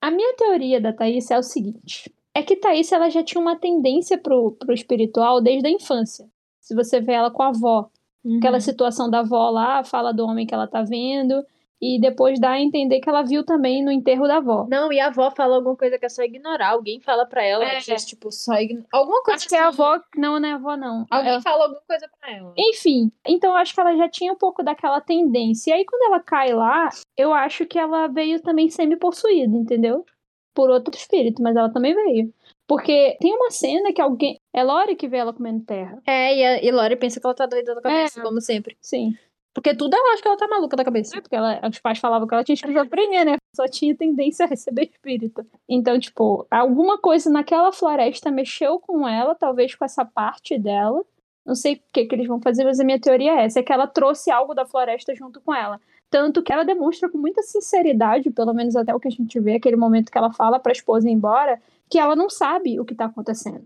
A 0.00 0.10
minha 0.10 0.34
teoria 0.36 0.80
da 0.80 0.92
Thaís 0.92 1.28
é 1.32 1.38
o 1.38 1.42
seguinte: 1.42 2.12
é 2.32 2.42
que 2.44 2.54
Thaís 2.56 2.92
ela 2.92 3.08
já 3.10 3.24
tinha 3.24 3.40
uma 3.40 3.56
tendência 3.56 4.16
pro, 4.18 4.52
pro 4.52 4.72
espiritual 4.72 5.40
desde 5.40 5.66
a 5.66 5.70
infância. 5.70 6.28
Se 6.60 6.76
você 6.76 7.00
vê 7.00 7.12
ela 7.14 7.30
com 7.30 7.42
a 7.42 7.48
avó, 7.48 7.90
aquela 8.38 8.58
Uhum. 8.58 8.60
situação 8.60 9.10
da 9.10 9.18
avó 9.20 9.50
lá, 9.50 9.82
fala 9.82 10.12
do 10.12 10.24
homem 10.24 10.46
que 10.46 10.54
ela 10.54 10.68
tá 10.68 10.82
vendo, 10.82 11.44
e 11.82 12.00
depois 12.00 12.38
dá 12.38 12.52
a 12.52 12.60
entender 12.60 13.00
que 13.00 13.08
ela 13.08 13.22
viu 13.22 13.44
também 13.44 13.84
no 13.84 13.90
enterro 13.90 14.28
da 14.28 14.36
avó. 14.36 14.66
Não, 14.70 14.92
e 14.92 15.00
a 15.00 15.08
avó 15.08 15.32
fala 15.32 15.56
alguma 15.56 15.74
coisa 15.76 15.98
que 15.98 16.06
é 16.06 16.08
só 16.08 16.22
ignorar. 16.22 16.68
Alguém 16.70 17.00
fala 17.00 17.26
pra 17.26 17.42
ela, 17.44 17.64
É. 17.64 17.78
diz, 17.80 18.04
tipo, 18.06 18.30
só 18.30 18.54
ignorar. 18.54 18.86
Alguma 18.92 19.20
coisa 19.24 19.38
Acho 19.40 19.48
que 19.48 19.54
é 19.56 19.58
a 19.58 19.68
assim. 19.68 19.82
avó. 19.82 20.00
Não, 20.16 20.38
não 20.38 20.48
é 20.48 20.52
a 20.52 20.54
avó, 20.54 20.76
não. 20.76 21.04
Alguém 21.10 21.32
Ela- 21.32 21.42
fala 21.42 21.64
alguma 21.64 21.82
coisa 21.82 22.08
pra 22.20 22.30
ela. 22.32 22.54
Enfim, 22.56 23.10
então 23.26 23.50
eu 23.50 23.56
acho 23.56 23.74
que 23.74 23.80
ela 23.80 23.96
já 23.96 24.08
tinha 24.08 24.32
um 24.32 24.36
pouco 24.38 24.62
daquela 24.62 25.00
tendência. 25.00 25.70
E 25.70 25.74
aí, 25.74 25.84
quando 25.84 26.04
ela 26.12 26.20
cai 26.20 26.52
lá, 26.54 26.88
eu 27.16 27.34
acho 27.34 27.66
que 27.66 27.76
ela 27.78 28.06
veio 28.06 28.40
também 28.40 28.70
semi-possuída, 28.70 29.56
entendeu? 29.56 30.06
Por 30.54 30.70
outro 30.70 30.94
espírito, 30.94 31.42
mas 31.42 31.56
ela 31.56 31.72
também 31.72 31.94
veio. 31.94 32.32
Porque 32.68 33.16
tem 33.20 33.34
uma 33.34 33.50
cena 33.50 33.92
que 33.92 34.00
alguém. 34.00 34.38
É 34.54 34.62
Lore 34.62 34.94
que 34.94 35.08
vê 35.08 35.16
ela 35.16 35.32
comendo 35.32 35.64
terra. 35.64 36.00
É, 36.06 36.36
e, 36.36 36.44
a, 36.44 36.62
e 36.62 36.70
Lori 36.70 36.94
pensa 36.96 37.18
que 37.20 37.26
ela 37.26 37.34
tá 37.34 37.44
doida 37.46 37.74
da 37.74 37.80
cabeça, 37.82 38.20
É. 38.20 38.22
como 38.22 38.40
sempre. 38.40 38.76
Sim. 38.80 39.14
Porque 39.54 39.74
tudo 39.74 39.94
ela 39.94 40.14
acha 40.14 40.22
que 40.22 40.28
ela 40.28 40.36
tá 40.36 40.48
maluca 40.48 40.76
da 40.76 40.84
cabeça. 40.84 41.18
É 41.18 41.20
porque 41.20 41.36
ela, 41.36 41.60
os 41.68 41.78
pais 41.78 41.98
falavam 41.98 42.26
que 42.26 42.34
ela 42.34 42.44
tinha 42.44 42.54
esquizofrenia, 42.54 43.24
né? 43.24 43.36
Só 43.54 43.66
tinha 43.68 43.94
tendência 43.94 44.46
a 44.46 44.48
receber 44.48 44.84
espírito. 44.84 45.44
Então, 45.68 45.98
tipo, 45.98 46.46
alguma 46.50 46.98
coisa 46.98 47.28
naquela 47.30 47.70
floresta 47.70 48.30
mexeu 48.30 48.80
com 48.80 49.06
ela, 49.06 49.34
talvez 49.34 49.74
com 49.74 49.84
essa 49.84 50.04
parte 50.04 50.58
dela. 50.58 51.04
Não 51.44 51.54
sei 51.54 51.74
o 51.74 51.80
que, 51.92 52.06
que 52.06 52.14
eles 52.14 52.26
vão 52.26 52.40
fazer, 52.40 52.64
mas 52.64 52.80
a 52.80 52.84
minha 52.84 53.00
teoria 53.00 53.32
é 53.32 53.44
essa: 53.44 53.60
é 53.60 53.62
que 53.62 53.72
ela 53.72 53.86
trouxe 53.86 54.30
algo 54.30 54.54
da 54.54 54.64
floresta 54.64 55.14
junto 55.14 55.40
com 55.40 55.54
ela. 55.54 55.80
Tanto 56.08 56.42
que 56.42 56.52
ela 56.52 56.64
demonstra 56.64 57.10
com 57.10 57.18
muita 57.18 57.42
sinceridade, 57.42 58.30
pelo 58.30 58.54
menos 58.54 58.76
até 58.76 58.94
o 58.94 59.00
que 59.00 59.08
a 59.08 59.10
gente 59.10 59.38
vê, 59.40 59.54
aquele 59.56 59.76
momento 59.76 60.10
que 60.10 60.18
ela 60.18 60.32
fala 60.32 60.60
pra 60.60 60.72
esposa 60.72 61.08
ir 61.08 61.12
embora, 61.12 61.60
que 61.90 61.98
ela 61.98 62.14
não 62.14 62.30
sabe 62.30 62.78
o 62.78 62.84
que 62.84 62.94
tá 62.94 63.06
acontecendo. 63.06 63.64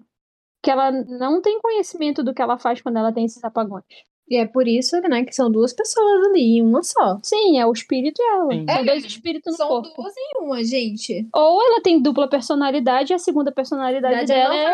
Que 0.62 0.70
ela 0.70 0.90
não 0.90 1.42
tem 1.42 1.60
conhecimento 1.60 2.22
do 2.24 2.32
que 2.32 2.42
ela 2.42 2.58
faz 2.58 2.80
quando 2.80 2.98
ela 2.98 3.12
tem 3.12 3.24
esses 3.24 3.42
apagões. 3.44 3.84
E 4.28 4.36
é 4.36 4.44
por 4.46 4.66
isso, 4.66 5.00
né, 5.02 5.24
que 5.24 5.32
são 5.34 5.50
duas 5.50 5.72
pessoas 5.72 6.26
ali, 6.26 6.60
uma 6.60 6.82
só. 6.82 7.18
Sim, 7.22 7.58
é 7.60 7.66
o 7.66 7.72
espírito 7.72 8.20
e 8.20 8.24
ela. 8.34 8.52
Sim. 8.52 8.66
São 8.68 8.74
É, 8.76 8.84
dois 8.84 9.04
espíritos 9.04 9.52
no 9.52 9.56
São 9.56 9.68
corpo. 9.68 10.02
duas 10.02 10.14
em 10.16 10.42
uma, 10.44 10.64
gente. 10.64 11.28
Ou 11.32 11.62
ela 11.62 11.80
tem 11.80 12.02
dupla 12.02 12.28
personalidade 12.28 13.12
e 13.12 13.14
a 13.14 13.18
segunda 13.18 13.52
personalidade 13.52 14.14
Verdade 14.26 14.32
é 14.32 14.34
dela 14.34 14.56
é 14.56 14.64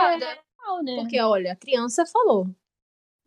normal, 0.66 0.82
né? 0.84 0.96
Porque, 1.02 1.20
olha, 1.20 1.52
a 1.52 1.56
criança 1.56 2.04
falou. 2.06 2.46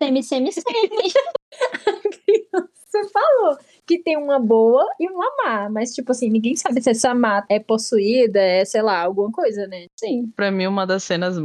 Semi, 0.01 0.23
semi, 0.23 0.51
semi. 0.51 0.65
Você 2.87 3.09
falou 3.09 3.57
que 3.85 3.99
tem 3.99 4.17
uma 4.17 4.39
boa 4.39 4.85
e 4.99 5.07
uma 5.09 5.29
má. 5.43 5.69
Mas, 5.69 5.93
tipo 5.93 6.11
assim, 6.11 6.29
ninguém 6.29 6.55
sabe 6.55 6.81
se 6.81 6.89
essa 6.89 7.13
má 7.13 7.45
é 7.49 7.59
possuída, 7.59 8.39
é, 8.39 8.63
sei 8.65 8.81
lá, 8.81 9.01
alguma 9.03 9.31
coisa, 9.31 9.67
né? 9.67 9.85
Sim. 9.99 10.31
Pra 10.35 10.49
mim, 10.49 10.65
uma 10.67 10.87
das 10.87 11.03
cenas 11.03 11.35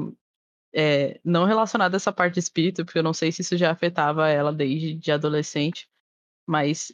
é, 0.75 1.21
não 1.25 1.45
relacionada 1.45 1.97
a 1.97 1.99
essa 1.99 2.13
parte 2.13 2.35
de 2.35 2.41
espírito, 2.41 2.85
porque 2.85 2.99
eu 2.99 3.03
não 3.03 3.13
sei 3.15 3.33
se 3.33 3.43
isso 3.43 3.57
já 3.57 3.71
afetava 3.71 4.29
ela 4.29 4.53
desde 4.53 4.95
de 4.95 5.11
adolescente, 5.13 5.89
mas 6.47 6.93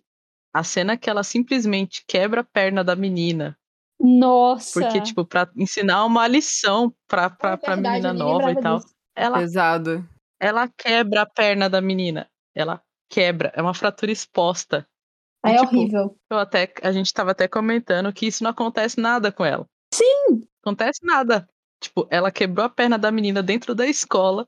a 0.55 0.65
cena 0.65 0.97
que 0.97 1.11
ela 1.11 1.23
simplesmente 1.23 2.05
quebra 2.07 2.41
a 2.41 2.45
perna 2.45 2.83
da 2.83 2.97
menina, 2.97 3.59
Nossa. 4.01 4.81
porque, 4.81 5.01
tipo, 5.03 5.25
pra 5.25 5.49
ensinar 5.57 6.05
uma 6.05 6.27
lição 6.27 6.95
pra, 7.07 7.29
pra, 7.29 7.53
É 7.53 7.57
pra 7.57 7.75
verdade, 7.75 8.03
menina 8.03 8.09
eu 8.09 8.15
nem 8.15 8.23
nova 8.23 8.53
e 8.53 8.61
tal. 8.61 8.79
disso. 8.79 8.95
Ela, 9.15 9.39
Pesado. 9.39 10.09
ela 10.41 10.69
quebra 10.69 11.23
a 11.23 11.27
perna 11.27 11.69
da 11.69 11.81
menina. 11.81 12.29
Ela 12.55 12.83
quebra, 13.11 13.53
é 13.55 13.61
uma 13.63 13.75
fratura 13.75 14.11
exposta. 14.11 14.87
Aí 15.45 15.55
é 15.55 15.59
tipo, 15.61 15.77
horrível. 15.77 16.19
Eu 16.31 16.39
até, 16.39 16.73
a 16.83 16.91
gente 16.91 17.13
tava 17.13 17.31
até 17.31 17.47
comentando 17.47 18.13
que 18.13 18.27
isso 18.27 18.43
não 18.43 18.51
acontece 18.51 18.99
nada 19.01 19.31
com 19.31 19.45
ela. 19.45 19.67
Sim! 19.93 20.43
Acontece 20.63 21.01
nada. 21.05 21.49
Tipo, 21.81 22.07
ela 22.11 22.31
quebrou 22.31 22.65
a 22.65 22.69
perna 22.69 22.99
da 22.99 23.13
menina 23.13 23.43
dentro 23.43 23.75
da 23.75 23.87
escola 23.87 24.47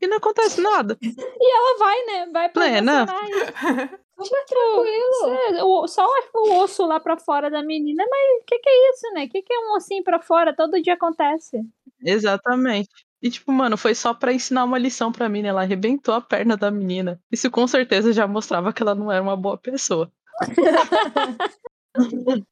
e 0.00 0.06
não 0.06 0.18
acontece 0.18 0.60
nada. 0.60 0.98
Ela 1.40 1.78
vai, 1.78 2.04
né? 2.04 2.26
Vai 2.32 2.48
pra 2.50 2.62
Plena. 2.62 3.06
Super 3.06 4.16
tranquilo. 4.46 5.88
Só 5.88 6.06
o 6.34 6.62
osso 6.62 6.86
lá 6.86 7.00
pra 7.00 7.16
fora 7.16 7.50
da 7.50 7.62
menina, 7.62 8.04
mas 8.08 8.42
o 8.42 8.44
que, 8.46 8.58
que 8.58 8.68
é 8.68 8.90
isso, 8.90 9.14
né? 9.14 9.24
O 9.24 9.28
que, 9.28 9.42
que 9.42 9.52
é 9.52 9.58
um 9.58 9.76
ossinho 9.76 10.04
pra 10.04 10.20
fora? 10.20 10.54
Todo 10.54 10.82
dia 10.82 10.94
acontece. 10.94 11.62
Exatamente. 12.04 12.90
E, 13.20 13.30
tipo, 13.30 13.50
mano, 13.50 13.76
foi 13.76 13.94
só 13.94 14.14
pra 14.14 14.32
ensinar 14.32 14.64
uma 14.64 14.78
lição 14.78 15.10
pra 15.10 15.28
mim, 15.28 15.42
né? 15.42 15.48
Ela 15.48 15.62
arrebentou 15.62 16.14
a 16.14 16.20
perna 16.20 16.56
da 16.56 16.70
menina. 16.70 17.20
Isso 17.32 17.50
com 17.50 17.66
certeza 17.66 18.12
já 18.12 18.28
mostrava 18.28 18.72
que 18.72 18.82
ela 18.82 18.94
não 18.94 19.10
era 19.10 19.22
uma 19.22 19.36
boa 19.36 19.58
pessoa. 19.58 20.12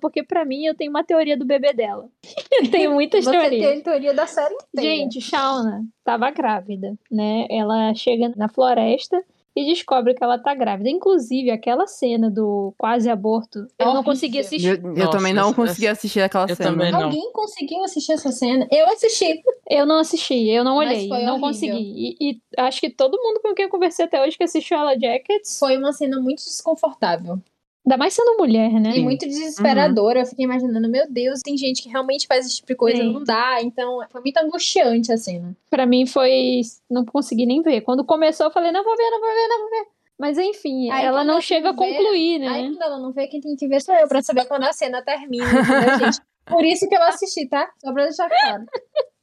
Porque 0.00 0.22
pra 0.22 0.44
mim 0.44 0.64
eu 0.66 0.74
tenho 0.74 0.90
uma 0.90 1.02
teoria 1.04 1.36
do 1.36 1.44
bebê 1.44 1.72
dela. 1.72 2.08
eu 2.52 2.70
tenho 2.70 2.92
muitas 2.92 3.24
Você 3.24 3.30
teorias. 3.30 3.66
tem 3.70 3.80
a 3.80 3.82
teoria 3.84 4.14
da 4.14 4.26
série 4.26 4.54
inteira. 4.54 4.88
Gente, 4.96 5.20
Shauna 5.20 5.84
tava 6.04 6.30
grávida, 6.30 6.94
né? 7.10 7.46
Ela 7.50 7.94
chega 7.94 8.32
na 8.36 8.48
floresta 8.48 9.22
e 9.54 9.64
descobre 9.64 10.12
que 10.12 10.22
ela 10.22 10.38
tá 10.38 10.54
grávida. 10.54 10.90
Inclusive, 10.90 11.50
aquela 11.50 11.86
cena 11.86 12.30
do 12.30 12.74
quase 12.76 13.08
aborto, 13.08 13.66
eu 13.78 13.94
não 13.94 14.04
consegui 14.04 14.40
assistir. 14.40 14.78
eu 14.84 14.92
Nossa, 14.94 15.12
também 15.12 15.32
não 15.32 15.46
essa- 15.46 15.54
consegui 15.54 15.88
assistir 15.88 16.20
aquela 16.20 16.44
eu 16.46 16.54
cena. 16.54 16.70
também 16.72 16.92
não. 16.92 17.04
Alguém 17.04 17.32
conseguiu 17.32 17.82
assistir 17.82 18.12
essa 18.12 18.30
cena? 18.30 18.68
Eu 18.70 18.86
assisti. 18.88 19.42
Eu 19.70 19.86
não 19.86 19.98
assisti, 19.98 20.46
eu 20.50 20.62
não 20.62 20.76
Mas 20.76 20.90
olhei, 20.90 21.08
foi 21.08 21.22
não 21.22 21.40
horrível. 21.40 21.48
consegui. 21.48 22.16
E, 22.20 22.30
e 22.32 22.40
acho 22.58 22.80
que 22.82 22.90
todo 22.90 23.16
mundo 23.18 23.40
com 23.40 23.54
quem 23.54 23.64
eu 23.64 23.70
conversei 23.70 24.04
até 24.04 24.22
hoje 24.22 24.36
que 24.36 24.44
assistiu 24.44 24.76
ela 24.76 24.94
Jackets, 24.94 25.58
Foi 25.58 25.74
uma 25.78 25.92
cena 25.94 26.20
muito 26.20 26.44
desconfortável. 26.44 27.40
Ainda 27.86 27.96
mais 27.96 28.12
sendo 28.12 28.36
mulher, 28.36 28.72
né? 28.72 28.90
E 28.96 29.02
muito 29.02 29.26
desesperadora. 29.26 30.20
Eu 30.20 30.26
fiquei 30.26 30.44
imaginando, 30.44 30.88
meu 30.88 31.08
Deus, 31.08 31.40
tem 31.40 31.56
gente 31.56 31.82
que 31.82 31.88
realmente 31.88 32.26
faz 32.26 32.44
esse 32.44 32.56
tipo 32.56 32.68
de 32.68 32.74
coisa, 32.74 32.98
Sim. 32.98 33.12
não 33.12 33.22
dá. 33.22 33.62
Então, 33.62 34.00
foi 34.10 34.20
muito 34.20 34.36
angustiante 34.38 35.12
a 35.12 35.16
cena. 35.16 35.56
Pra 35.70 35.86
mim 35.86 36.04
foi. 36.04 36.62
Não 36.90 37.04
consegui 37.04 37.46
nem 37.46 37.62
ver. 37.62 37.82
Quando 37.82 38.04
começou, 38.04 38.46
eu 38.46 38.50
falei, 38.50 38.72
não 38.72 38.82
vou 38.82 38.96
ver, 38.96 39.10
não 39.10 39.20
vou 39.20 39.30
ver, 39.30 39.48
não 39.48 39.58
vou 39.60 39.70
ver. 39.70 39.86
Mas 40.18 40.38
enfim, 40.38 40.90
Aí, 40.90 41.04
ela 41.04 41.22
não 41.22 41.40
chega 41.42 41.70
a 41.70 41.74
concluir, 41.74 42.38
né? 42.38 42.48
Aí, 42.48 42.68
quando 42.70 42.82
ela 42.82 42.98
não 42.98 43.12
vê, 43.12 43.26
quem 43.26 43.40
tem 43.40 43.54
que 43.54 43.68
ver 43.68 43.82
sou 43.82 43.94
eu, 43.94 44.08
pra 44.08 44.22
saber 44.22 44.46
quando 44.46 44.64
a 44.64 44.72
cena 44.72 45.02
termina, 45.02 45.44
entendeu, 45.44 45.98
gente? 46.00 46.20
Por 46.46 46.64
isso 46.64 46.88
que 46.88 46.94
eu 46.94 47.02
assisti, 47.02 47.46
tá? 47.46 47.70
Só 47.78 47.92
pra 47.92 48.04
deixar 48.04 48.28
claro. 48.28 48.64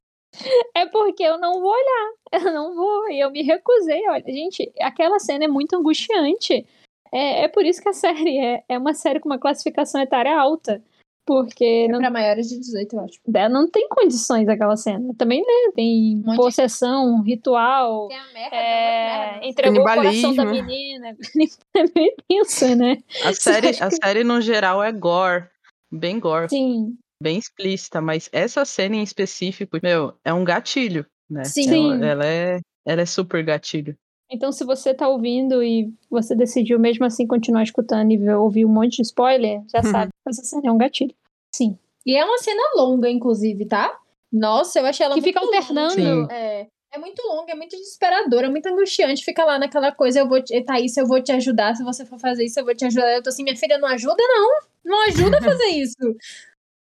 É 0.75 0.87
porque 0.87 1.21
eu 1.21 1.37
não 1.37 1.61
vou 1.61 1.71
olhar. 1.71 2.13
Eu 2.31 2.51
não 2.51 2.73
vou. 2.73 3.07
E 3.07 3.19
eu 3.19 3.29
me 3.29 3.43
recusei. 3.43 4.01
Olha, 4.09 4.23
gente, 4.27 4.71
aquela 4.81 5.19
cena 5.19 5.45
é 5.45 5.47
muito 5.47 5.75
angustiante. 5.75 6.65
É, 7.13 7.43
é 7.43 7.47
por 7.47 7.63
isso 7.65 7.81
que 7.81 7.89
a 7.89 7.93
série 7.93 8.37
é, 8.39 8.63
é 8.67 8.77
uma 8.77 8.93
série 8.93 9.19
com 9.19 9.29
uma 9.29 9.39
classificação 9.39 10.01
etária 10.01 10.35
alta. 10.37 10.81
Porque 11.25 11.85
É 11.87 11.87
não, 11.87 11.99
pra 11.99 12.09
maiores 12.09 12.49
de 12.49 12.59
18, 12.59 12.97
eu 12.97 12.99
acho. 12.99 13.17
né, 13.25 13.47
não 13.47 13.69
tem 13.69 13.87
condições 13.87 14.45
aquela 14.49 14.75
cena. 14.75 15.13
Também, 15.17 15.39
né? 15.39 15.71
Tem 15.73 16.19
de- 16.19 16.35
possessão, 16.35 17.21
ritual. 17.21 18.09
Tem 18.09 18.17
a 18.17 18.33
merda, 18.33 18.55
É, 18.57 19.39
é, 19.41 19.47
entregou 19.47 19.79
o 19.79 19.83
coração 19.85 20.35
da 20.35 20.43
menina. 20.43 21.15
É 21.77 21.83
meio 21.95 22.13
tenso, 22.27 22.75
né? 22.75 22.97
A 23.23 23.31
série, 23.31 23.69
a 23.81 23.89
série, 23.89 24.23
no 24.25 24.41
geral, 24.41 24.83
é 24.83 24.91
gore. 24.91 25.45
Bem 25.89 26.19
gore. 26.19 26.49
Sim. 26.49 26.97
Bem 27.21 27.37
explícita. 27.37 28.01
Mas 28.01 28.29
essa 28.33 28.65
cena 28.65 28.97
em 28.97 29.03
específico, 29.03 29.79
meu, 29.81 30.13
é 30.25 30.33
um 30.33 30.43
gatilho, 30.43 31.05
né? 31.29 31.45
Sim. 31.45 31.93
Ela, 31.93 32.05
ela 32.05 32.25
é, 32.25 32.59
ela 32.85 33.01
é 33.01 33.05
super 33.05 33.41
gatilho. 33.45 33.95
Então, 34.31 34.51
se 34.51 34.63
você 34.63 34.93
tá 34.93 35.07
ouvindo 35.07 35.61
e 35.63 35.93
você 36.09 36.35
decidiu 36.35 36.79
mesmo 36.79 37.05
assim 37.05 37.27
continuar 37.27 37.63
escutando 37.63 38.11
e 38.11 38.29
ouvir 38.31 38.65
um 38.65 38.69
monte 38.69 38.95
de 38.97 39.01
spoiler, 39.03 39.61
já 39.71 39.79
Uhum. 39.83 39.91
sabe. 39.91 40.11
Essa 40.27 40.43
cena 40.43 40.61
é 40.65 40.71
um 40.71 40.77
gatilho. 40.77 41.13
Sim. 41.55 41.77
E 42.05 42.15
é 42.17 42.25
uma 42.25 42.37
cena 42.39 42.61
longa, 42.75 43.09
inclusive, 43.09 43.65
tá? 43.65 43.95
Nossa, 44.31 44.79
eu 44.79 44.85
achei 44.85 45.05
ela 45.05 45.13
Que 45.15 45.21
muito 45.21 45.33
fica 45.33 45.45
alternando. 45.45 46.31
É, 46.31 46.67
é 46.91 46.97
muito 46.97 47.21
longa, 47.27 47.51
é 47.51 47.55
muito 47.55 47.75
desesperadora, 47.77 48.47
é 48.47 48.49
muito 48.49 48.65
angustiante. 48.65 49.23
Fica 49.23 49.45
lá 49.45 49.59
naquela 49.59 49.91
coisa, 49.91 50.19
eu 50.19 50.27
vou 50.27 50.41
te, 50.41 50.59
Thaís, 50.63 50.97
eu 50.97 51.05
vou 51.05 51.21
te 51.21 51.31
ajudar. 51.31 51.75
Se 51.75 51.83
você 51.83 52.03
for 52.05 52.19
fazer 52.19 52.43
isso, 52.45 52.59
eu 52.59 52.65
vou 52.65 52.73
te 52.75 52.85
ajudar. 52.85 53.13
Eu 53.13 53.21
tô 53.21 53.29
assim, 53.29 53.43
minha 53.43 53.55
filha, 53.55 53.77
não 53.77 53.87
ajuda, 53.87 54.15
não. 54.19 54.49
Não 54.83 55.05
ajuda 55.07 55.37
a 55.37 55.41
fazer 55.41 55.67
isso. 55.77 55.95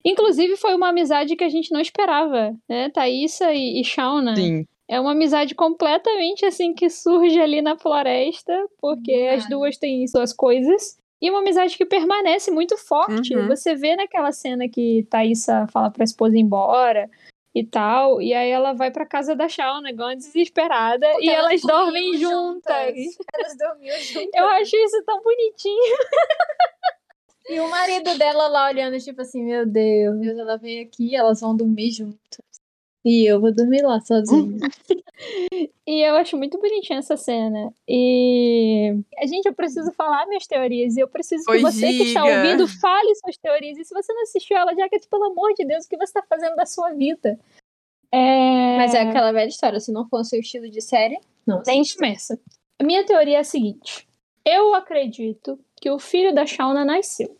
Inclusive, 0.04 0.56
foi 0.56 0.74
uma 0.74 0.88
amizade 0.88 1.36
que 1.36 1.44
a 1.44 1.48
gente 1.48 1.70
não 1.70 1.80
esperava, 1.80 2.52
né? 2.68 2.90
Thaísa 2.90 3.52
e, 3.52 3.80
e 3.80 3.84
Shauna. 3.84 4.34
Sim. 4.34 4.66
É 4.88 5.00
uma 5.00 5.12
amizade 5.12 5.54
completamente 5.54 6.44
assim 6.44 6.74
que 6.74 6.90
surge 6.90 7.40
ali 7.40 7.62
na 7.62 7.78
floresta, 7.78 8.52
porque 8.78 9.30
as 9.32 9.48
duas 9.48 9.76
têm 9.78 10.06
suas 10.06 10.32
coisas. 10.32 10.98
E 11.20 11.30
uma 11.30 11.38
amizade 11.38 11.76
que 11.76 11.86
permanece 11.86 12.50
muito 12.50 12.76
forte. 12.76 13.34
Uhum. 13.34 13.46
Você 13.46 13.76
vê 13.76 13.94
naquela 13.94 14.32
cena 14.32 14.68
que 14.68 15.06
Thaísa 15.08 15.66
fala 15.72 15.88
pra 15.88 16.02
esposa 16.02 16.36
ir 16.36 16.40
embora 16.40 17.08
e 17.54 17.64
tal. 17.64 18.20
E 18.20 18.34
aí 18.34 18.50
ela 18.50 18.72
vai 18.72 18.90
pra 18.90 19.06
casa 19.06 19.36
da 19.36 19.48
Shauna, 19.48 19.92
uma 19.92 20.16
desesperada. 20.16 21.08
Porque 21.12 21.26
e 21.26 21.30
elas, 21.30 21.60
dormiam 21.60 21.84
dormem 21.84 22.16
juntas. 22.18 22.94
Elas 23.34 23.56
dormiam 23.56 23.98
juntas. 23.98 24.30
Eu 24.34 24.46
acho 24.46 24.76
isso 24.76 25.02
tão 25.06 25.22
bonitinho. 25.22 25.96
E 27.48 27.60
o 27.60 27.68
marido 27.68 28.16
dela 28.18 28.48
lá 28.48 28.68
olhando, 28.68 28.98
tipo 28.98 29.20
assim, 29.20 29.44
meu 29.44 29.66
Deus, 29.66 30.26
ela 30.26 30.56
vem 30.56 30.80
aqui, 30.80 31.14
elas 31.14 31.40
vão 31.40 31.56
dormir 31.56 31.90
juntas. 31.90 32.44
E 33.04 33.30
eu 33.30 33.40
vou 33.40 33.52
dormir 33.52 33.82
lá 33.82 34.00
sozinha. 34.00 34.58
E 35.86 36.00
eu 36.00 36.16
acho 36.16 36.36
muito 36.36 36.58
bonitinha 36.58 36.98
essa 36.98 37.16
cena. 37.16 37.72
E. 37.86 38.92
Gente, 39.24 39.46
eu 39.46 39.54
preciso 39.54 39.92
falar 39.92 40.26
minhas 40.26 40.46
teorias. 40.46 40.96
E 40.96 41.00
eu 41.00 41.08
preciso 41.08 41.44
que 41.44 41.58
você 41.58 41.88
que 41.88 42.04
está 42.04 42.24
ouvindo 42.24 42.66
fale 42.66 43.14
suas 43.16 43.36
teorias. 43.36 43.78
E 43.78 43.84
se 43.84 43.92
você 43.92 44.12
não 44.12 44.22
assistiu 44.22 44.56
ela, 44.56 44.74
Jacket, 44.74 45.06
pelo 45.08 45.24
amor 45.24 45.52
de 45.54 45.64
Deus, 45.64 45.84
o 45.84 45.88
que 45.88 45.96
você 45.96 46.18
está 46.18 46.22
fazendo 46.22 46.56
da 46.56 46.66
sua 46.66 46.90
vida? 46.92 47.38
É... 48.12 48.76
Mas 48.78 48.94
é 48.94 49.02
aquela 49.02 49.32
velha 49.32 49.48
história, 49.48 49.80
se 49.80 49.92
não 49.92 50.08
for 50.08 50.20
o 50.20 50.24
seu 50.24 50.40
estilo 50.40 50.68
de 50.68 50.80
série, 50.80 51.18
não. 51.46 51.62
Nem 51.66 51.82
começa. 51.96 52.38
A 52.80 52.84
minha 52.84 53.04
teoria 53.04 53.36
é 53.36 53.40
a 53.40 53.44
seguinte: 53.44 54.08
eu 54.44 54.74
acredito 54.74 55.58
que 55.80 55.90
o 55.90 55.98
filho 55.98 56.34
da 56.34 56.46
Shauna 56.46 56.84
nasceu. 56.84 57.36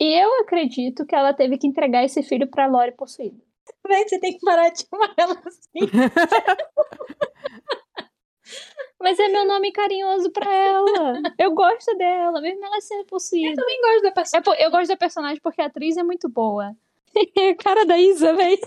E 0.00 0.18
eu 0.18 0.40
acredito 0.40 1.04
que 1.04 1.14
ela 1.14 1.34
teve 1.34 1.58
que 1.58 1.66
entregar 1.66 2.04
esse 2.04 2.22
filho 2.22 2.46
pra 2.46 2.66
Lori 2.66 2.92
possuída. 2.92 3.40
Véi, 3.86 4.08
você 4.08 4.18
tem 4.20 4.32
que 4.34 4.40
parar 4.44 4.68
de 4.70 4.84
chamar 4.88 5.12
ela 5.16 5.40
assim. 5.46 5.80
Mas 9.02 9.18
é 9.18 9.28
meu 9.28 9.46
nome 9.46 9.72
carinhoso 9.72 10.30
pra 10.30 10.52
ela. 10.52 11.22
Eu 11.38 11.52
gosto 11.54 11.96
dela, 11.96 12.40
mesmo 12.40 12.64
ela 12.64 12.80
sendo 12.80 13.00
Eu 13.00 13.06
possuída. 13.06 13.56
também 13.56 13.80
gosto 13.80 14.02
da 14.02 14.12
pessoa. 14.12 14.42
É, 14.56 14.66
eu 14.66 14.70
gosto 14.70 14.88
da 14.88 14.96
personagem 14.96 15.40
porque 15.42 15.62
a 15.62 15.66
atriz 15.66 15.96
é 15.96 16.02
muito 16.02 16.28
boa. 16.28 16.74
Cara 17.64 17.86
da 17.86 17.96
Isa, 17.98 18.34
véi. 18.34 18.58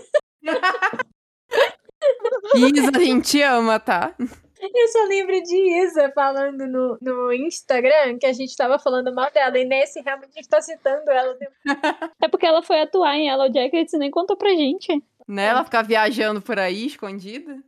Isa, 2.74 2.90
a 2.96 3.00
gente 3.00 3.40
ama, 3.42 3.78
tá? 3.78 4.14
Eu 4.72 4.88
só 4.88 5.04
lembro 5.04 5.42
de 5.42 5.56
Isa 5.82 6.10
falando 6.14 6.66
no, 6.66 6.98
no 7.00 7.32
Instagram 7.32 8.18
que 8.18 8.26
a 8.26 8.32
gente 8.32 8.56
tava 8.56 8.78
falando 8.78 9.14
mal 9.14 9.30
dela. 9.32 9.58
E 9.58 9.64
nesse 9.64 10.00
realmente 10.00 10.30
a 10.30 10.36
gente 10.36 10.48
tá 10.48 10.60
citando 10.60 11.10
ela. 11.10 11.36
É 12.22 12.28
porque 12.28 12.46
ela 12.46 12.62
foi 12.62 12.80
atuar 12.80 13.16
em 13.16 13.28
Yellow 13.28 13.52
Jackets 13.52 13.92
e 13.92 13.98
nem 13.98 14.10
contou 14.10 14.36
pra 14.36 14.50
gente. 14.50 15.02
Né? 15.28 15.46
Ela 15.46 15.64
ficar 15.64 15.82
viajando 15.82 16.40
por 16.40 16.58
aí, 16.58 16.86
escondida. 16.86 17.62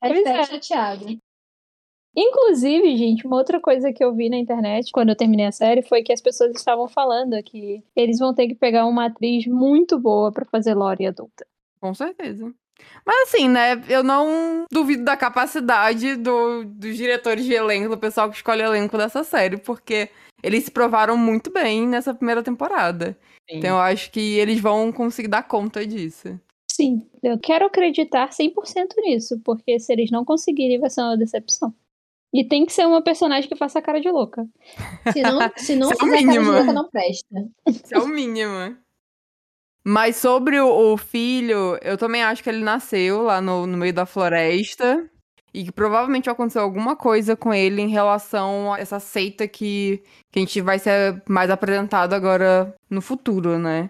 Pois 0.00 0.26
é. 0.26 0.44
chateada. 0.44 1.06
Inclusive, 2.16 2.96
gente, 2.96 3.26
uma 3.26 3.36
outra 3.36 3.60
coisa 3.60 3.92
que 3.92 4.02
eu 4.02 4.14
vi 4.14 4.30
na 4.30 4.38
internet 4.38 4.90
quando 4.90 5.10
eu 5.10 5.16
terminei 5.16 5.46
a 5.46 5.52
série 5.52 5.82
foi 5.82 6.02
que 6.02 6.12
as 6.12 6.20
pessoas 6.22 6.50
estavam 6.56 6.88
falando 6.88 7.40
que 7.42 7.84
eles 7.94 8.18
vão 8.18 8.34
ter 8.34 8.48
que 8.48 8.54
pegar 8.54 8.86
uma 8.86 9.06
atriz 9.06 9.46
muito 9.46 9.98
boa 9.98 10.32
pra 10.32 10.46
fazer 10.46 10.74
Lori 10.74 11.06
adulta. 11.06 11.46
Com 11.78 11.92
certeza. 11.92 12.54
Mas 13.04 13.28
assim, 13.28 13.48
né? 13.48 13.82
Eu 13.88 14.02
não 14.02 14.64
duvido 14.70 15.04
da 15.04 15.16
capacidade 15.16 16.16
do, 16.16 16.64
dos 16.64 16.96
diretores 16.96 17.44
de 17.44 17.52
elenco, 17.52 17.88
do 17.88 17.98
pessoal 17.98 18.28
que 18.28 18.36
escolhe 18.36 18.62
elenco 18.62 18.98
dessa 18.98 19.22
série, 19.22 19.56
porque 19.56 20.10
eles 20.42 20.64
se 20.64 20.70
provaram 20.70 21.16
muito 21.16 21.52
bem 21.52 21.86
nessa 21.86 22.14
primeira 22.14 22.42
temporada. 22.42 23.16
Sim. 23.48 23.58
Então 23.58 23.70
eu 23.70 23.78
acho 23.78 24.10
que 24.10 24.34
eles 24.38 24.60
vão 24.60 24.92
conseguir 24.92 25.28
dar 25.28 25.42
conta 25.42 25.86
disso. 25.86 26.38
Sim, 26.70 27.08
eu 27.22 27.38
quero 27.38 27.64
acreditar 27.64 28.28
100% 28.28 28.52
nisso, 28.98 29.40
porque 29.44 29.78
se 29.78 29.92
eles 29.92 30.10
não 30.10 30.24
conseguirem, 30.24 30.78
vai 30.78 30.90
ser 30.90 31.00
uma 31.00 31.16
decepção. 31.16 31.74
E 32.34 32.44
tem 32.44 32.66
que 32.66 32.72
ser 32.72 32.86
uma 32.86 33.00
personagem 33.00 33.48
que 33.48 33.56
faça 33.56 33.80
cara 33.80 34.00
de 34.00 34.10
louca. 34.10 34.46
Se 35.12 35.22
não, 35.22 35.40
se 35.56 35.76
não 35.76 35.88
Isso 35.90 36.02
é 36.02 36.04
o 36.04 36.10
fizer 36.10 36.16
cara 36.18 36.32
de 36.32 36.38
mínimo. 36.38 36.52
louca, 36.52 36.72
não 36.72 36.90
presta. 36.90 37.48
Isso 37.66 37.94
é 37.94 37.98
o 37.98 38.08
mínimo. 38.08 38.76
Mas 39.88 40.16
sobre 40.16 40.58
o, 40.58 40.94
o 40.94 40.96
filho, 40.96 41.78
eu 41.80 41.96
também 41.96 42.20
acho 42.20 42.42
que 42.42 42.48
ele 42.48 42.64
nasceu 42.64 43.22
lá 43.22 43.40
no, 43.40 43.68
no 43.68 43.76
meio 43.76 43.94
da 43.94 44.04
floresta. 44.04 45.08
E 45.54 45.64
que 45.64 45.70
provavelmente 45.70 46.28
aconteceu 46.28 46.60
alguma 46.60 46.96
coisa 46.96 47.36
com 47.36 47.54
ele 47.54 47.80
em 47.80 47.88
relação 47.88 48.74
a 48.74 48.80
essa 48.80 48.98
seita 48.98 49.46
que, 49.46 50.02
que 50.32 50.40
a 50.40 50.42
gente 50.42 50.60
vai 50.60 50.80
ser 50.80 51.22
mais 51.28 51.50
apresentado 51.50 52.14
agora 52.14 52.74
no 52.90 53.00
futuro, 53.00 53.60
né? 53.60 53.88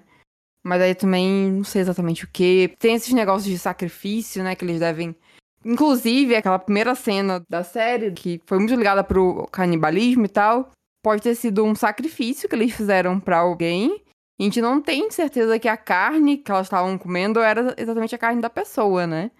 Mas 0.62 0.82
aí 0.82 0.94
também 0.94 1.50
não 1.50 1.64
sei 1.64 1.80
exatamente 1.80 2.24
o 2.26 2.28
que. 2.30 2.74
Tem 2.78 2.94
esses 2.94 3.14
negócios 3.14 3.50
de 3.50 3.58
sacrifício, 3.58 4.44
né? 4.44 4.54
Que 4.54 4.66
eles 4.66 4.80
devem. 4.80 5.16
Inclusive, 5.64 6.36
aquela 6.36 6.58
primeira 6.58 6.94
cena 6.94 7.42
da 7.48 7.64
série, 7.64 8.12
que 8.12 8.38
foi 8.44 8.58
muito 8.58 8.74
ligada 8.74 9.02
pro 9.02 9.48
canibalismo 9.50 10.26
e 10.26 10.28
tal, 10.28 10.70
pode 11.02 11.22
ter 11.22 11.34
sido 11.34 11.64
um 11.64 11.74
sacrifício 11.74 12.48
que 12.50 12.54
eles 12.54 12.74
fizeram 12.74 13.18
pra 13.18 13.38
alguém. 13.38 14.04
E 14.38 14.42
a 14.42 14.44
gente 14.44 14.60
não 14.60 14.80
tem 14.82 15.10
certeza 15.10 15.58
que 15.58 15.68
a 15.68 15.76
carne 15.76 16.36
que 16.36 16.50
elas 16.50 16.66
estavam 16.66 16.96
comendo 16.98 17.40
era 17.40 17.74
exatamente 17.78 18.14
a 18.14 18.18
carne 18.18 18.40
da 18.42 18.50
pessoa, 18.50 19.06
né? 19.06 19.30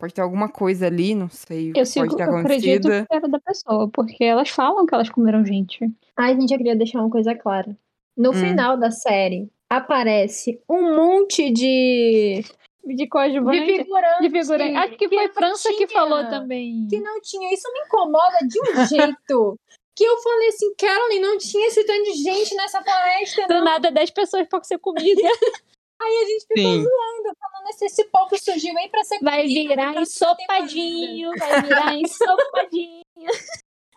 Pode 0.00 0.14
ter 0.14 0.20
alguma 0.22 0.48
coisa 0.48 0.86
ali, 0.86 1.14
não 1.14 1.28
sei. 1.28 1.72
que 1.72 1.80
Eu, 1.80 1.84
sigo, 1.84 2.06
pode 2.06 2.16
ter 2.16 2.28
eu 2.28 2.36
acredito 2.36 2.88
que 2.88 3.06
era 3.14 3.28
da 3.28 3.40
pessoa, 3.40 3.90
porque 3.92 4.24
elas 4.24 4.48
falam 4.48 4.86
que 4.86 4.94
elas 4.94 5.10
comeram 5.10 5.44
gente. 5.44 5.80
Ai, 6.16 6.34
gente, 6.38 6.52
eu 6.52 6.56
queria 6.58 6.76
deixar 6.76 7.00
uma 7.00 7.10
coisa 7.10 7.34
clara. 7.34 7.76
No 8.16 8.30
Hum. 8.30 8.34
final 8.34 8.76
da 8.78 8.90
série, 8.90 9.50
aparece 9.68 10.60
um 10.68 10.94
monte 10.96 11.50
de, 11.50 12.42
De 12.84 13.06
coadjuvante. 13.08 13.60
de 13.60 13.76
figurante. 13.84 14.20
De 14.22 14.30
figurante. 14.30 14.76
Acho 14.76 14.96
que 14.96 15.08
foi 15.08 15.26
não 15.26 15.34
França 15.34 15.68
que 15.70 15.86
tinha. 15.86 15.88
falou 16.00 16.24
também. 16.30 16.86
Que 16.88 17.00
não 17.00 17.20
tinha. 17.20 17.52
Isso 17.52 17.70
me 17.72 17.80
incomoda 17.80 18.38
de 18.48 18.58
um 18.60 18.64
jeito. 18.86 19.58
Que 19.98 20.04
eu 20.04 20.16
falei 20.18 20.48
assim, 20.50 20.72
Carolyn, 20.76 21.18
não 21.18 21.36
tinha 21.38 21.66
esse 21.66 21.82
tanto 21.82 22.04
de 22.04 22.22
gente 22.22 22.54
nessa 22.54 22.80
floresta, 22.80 23.48
Do 23.48 23.54
não. 23.54 23.64
nada, 23.64 23.90
10 23.90 24.10
pessoas 24.12 24.46
pra 24.48 24.62
ser 24.62 24.78
comida. 24.78 25.20
Aí 26.00 26.16
a 26.22 26.24
gente 26.24 26.46
ficou 26.46 26.72
Sim. 26.72 26.84
zoando, 26.84 27.36
falando 27.40 27.68
assim, 27.68 27.86
esse 27.86 28.04
povo 28.04 28.38
surgiu 28.38 28.78
aí 28.78 28.88
pra 28.88 29.02
ser 29.02 29.18
Vai 29.20 29.42
comido, 29.42 29.68
virar 29.70 29.92
pra 29.92 30.04
ser 30.04 30.24
ensopadinho. 30.24 31.30
Vai 31.36 31.62
virar 31.62 31.94
ensopadinho. 31.98 33.02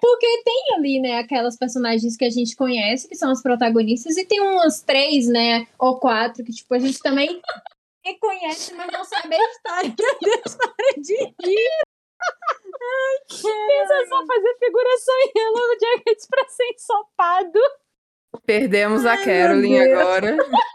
Porque 0.02 0.42
tem 0.44 0.74
ali, 0.74 1.00
né, 1.00 1.20
aquelas 1.20 1.56
personagens 1.56 2.18
que 2.18 2.26
a 2.26 2.32
gente 2.32 2.56
conhece, 2.56 3.08
que 3.08 3.16
são 3.16 3.30
as 3.30 3.44
protagonistas, 3.44 4.18
e 4.18 4.26
tem 4.26 4.42
umas 4.42 4.82
três, 4.82 5.28
né, 5.28 5.68
ou 5.78 6.00
quatro, 6.00 6.44
que, 6.44 6.52
tipo, 6.52 6.74
a 6.74 6.80
gente 6.80 6.98
também 6.98 7.40
reconhece, 8.04 8.74
mas 8.74 8.92
não 8.92 9.06
sabe 9.06 9.36
a 9.36 9.52
história. 9.52 9.96
Meu 10.00 10.18
Deus, 10.20 10.56
para 10.56 11.00
de 11.00 11.16
rir. 11.46 11.82
Pensa 13.30 14.06
só 14.10 14.26
fazer 14.26 14.56
figuração 14.60 15.16
em 15.20 15.32
Yellow 15.40 15.78
Jackets 15.80 16.28
pra 16.28 16.48
ser 16.48 16.66
ensopado. 16.74 17.60
Perdemos 18.46 19.06
a 19.06 19.12
Ai, 19.12 19.18
meu 19.18 19.26
Carolyn 19.26 19.80
Deus. 19.80 20.00
agora. 20.00 20.38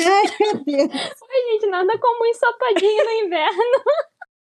Ai, 0.00 0.22
meu 0.40 0.64
Deus. 0.64 0.90
Ai, 1.30 1.42
gente, 1.52 1.66
nada 1.66 1.98
como 1.98 2.22
um 2.24 2.26
ensopadinho 2.26 3.04
no 3.04 3.10
inverno. 3.26 3.82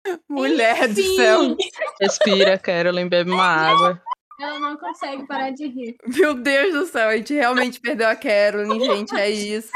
Mulher 0.30 0.88
do 0.88 1.00
Enfim. 1.00 1.16
céu. 1.16 1.58
Respira, 2.02 2.58
Carolyn, 2.58 3.08
bebe 3.08 3.32
uma 3.32 3.46
água. 3.46 4.02
Ela 4.40 4.60
não 4.60 4.76
consegue 4.78 5.26
parar 5.28 5.52
de 5.52 5.68
rir. 5.68 5.96
Meu 6.06 6.34
Deus 6.34 6.74
do 6.74 6.86
céu, 6.88 7.10
a 7.10 7.16
gente 7.18 7.34
realmente 7.34 7.80
perdeu 7.80 8.10
a 8.10 8.16
Carolyn, 8.16 8.80
gente, 8.84 9.16
é 9.16 9.30
isso. 9.30 9.72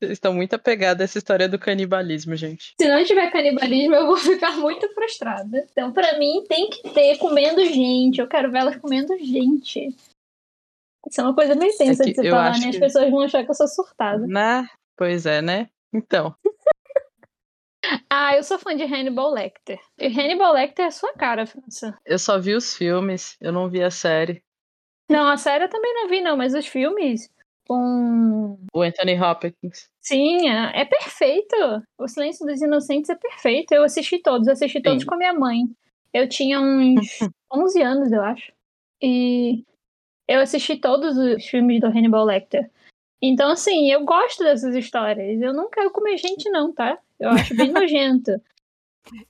Vocês 0.00 0.12
estão 0.12 0.32
muito 0.32 0.54
apegados 0.54 1.00
a 1.02 1.04
essa 1.04 1.18
história 1.18 1.46
do 1.48 1.58
canibalismo, 1.58 2.34
gente. 2.34 2.74
Se 2.80 2.88
não 2.88 3.04
tiver 3.04 3.30
canibalismo, 3.30 3.94
eu 3.94 4.06
vou 4.06 4.16
ficar 4.48 4.56
muito 4.56 4.88
frustrada. 4.94 5.66
Então, 5.70 5.92
pra 5.92 6.18
mim, 6.18 6.42
tem 6.48 6.70
que 6.70 6.88
ter 6.90 7.18
comendo 7.18 7.62
gente. 7.66 8.18
Eu 8.20 8.26
quero 8.26 8.50
ver 8.50 8.58
elas 8.60 8.76
comendo 8.78 9.16
gente. 9.18 9.88
Isso 11.06 11.20
é 11.20 11.24
uma 11.24 11.34
coisa 11.34 11.54
meio 11.54 11.76
tensa 11.76 12.02
É 12.02 12.06
de 12.06 12.14
se 12.14 12.30
falar, 12.30 12.58
né? 12.58 12.68
As 12.68 12.74
que- 12.74 12.80
pessoas 12.80 13.10
vão 13.10 13.20
achar 13.20 13.44
que 13.44 13.50
eu 13.50 13.54
sou 13.54 13.68
surtada. 13.68 14.26
Né? 14.26 14.66
Pois 14.96 15.26
é, 15.26 15.42
né? 15.42 15.68
Então, 15.92 16.34
Ah, 18.08 18.36
eu 18.36 18.42
sou 18.42 18.58
fã 18.58 18.76
de 18.76 18.84
Hannibal 18.84 19.30
Lecter. 19.32 19.80
E 19.98 20.06
Hannibal 20.06 20.52
Lecter 20.52 20.84
é 20.84 20.88
a 20.88 20.92
sua 20.92 21.12
cara, 21.14 21.46
França. 21.46 21.96
eu 22.04 22.18
só 22.18 22.38
vi 22.38 22.54
os 22.54 22.76
filmes, 22.76 23.36
eu 23.40 23.52
não 23.52 23.68
vi 23.68 23.82
a 23.82 23.90
série. 23.90 24.42
Não, 25.10 25.26
a 25.28 25.36
série 25.36 25.64
eu 25.64 25.68
também 25.68 25.92
não 25.94 26.08
vi, 26.08 26.20
não, 26.20 26.36
mas 26.36 26.54
os 26.54 26.66
filmes 26.66 27.28
com. 27.70 28.58
O 28.74 28.82
Anthony 28.82 29.16
Hopkins. 29.20 29.88
Sim, 30.00 30.48
é, 30.48 30.80
é 30.80 30.84
perfeito. 30.84 31.54
O 31.96 32.08
Silêncio 32.08 32.44
dos 32.44 32.60
Inocentes 32.60 33.08
é 33.10 33.14
perfeito. 33.14 33.72
Eu 33.72 33.84
assisti 33.84 34.18
todos, 34.18 34.48
eu 34.48 34.54
assisti 34.54 34.82
todos 34.82 35.02
Sim. 35.02 35.06
com 35.06 35.14
a 35.14 35.18
minha 35.18 35.32
mãe. 35.32 35.62
Eu 36.12 36.28
tinha 36.28 36.60
uns 36.60 36.98
11 37.54 37.82
anos, 37.82 38.10
eu 38.10 38.22
acho. 38.22 38.52
E 39.00 39.64
eu 40.26 40.40
assisti 40.40 40.76
todos 40.78 41.16
os 41.16 41.46
filmes 41.46 41.80
do 41.80 41.86
Hannibal 41.86 42.24
Lecter. 42.24 42.68
Então, 43.22 43.52
assim, 43.52 43.88
eu 43.92 44.04
gosto 44.04 44.42
dessas 44.42 44.74
histórias. 44.74 45.40
Eu 45.40 45.52
não 45.52 45.70
quero 45.70 45.92
comer 45.92 46.16
gente, 46.16 46.50
não, 46.50 46.72
tá? 46.72 46.98
Eu 47.20 47.30
acho 47.30 47.54
bem 47.54 47.70
nojento. 47.70 48.32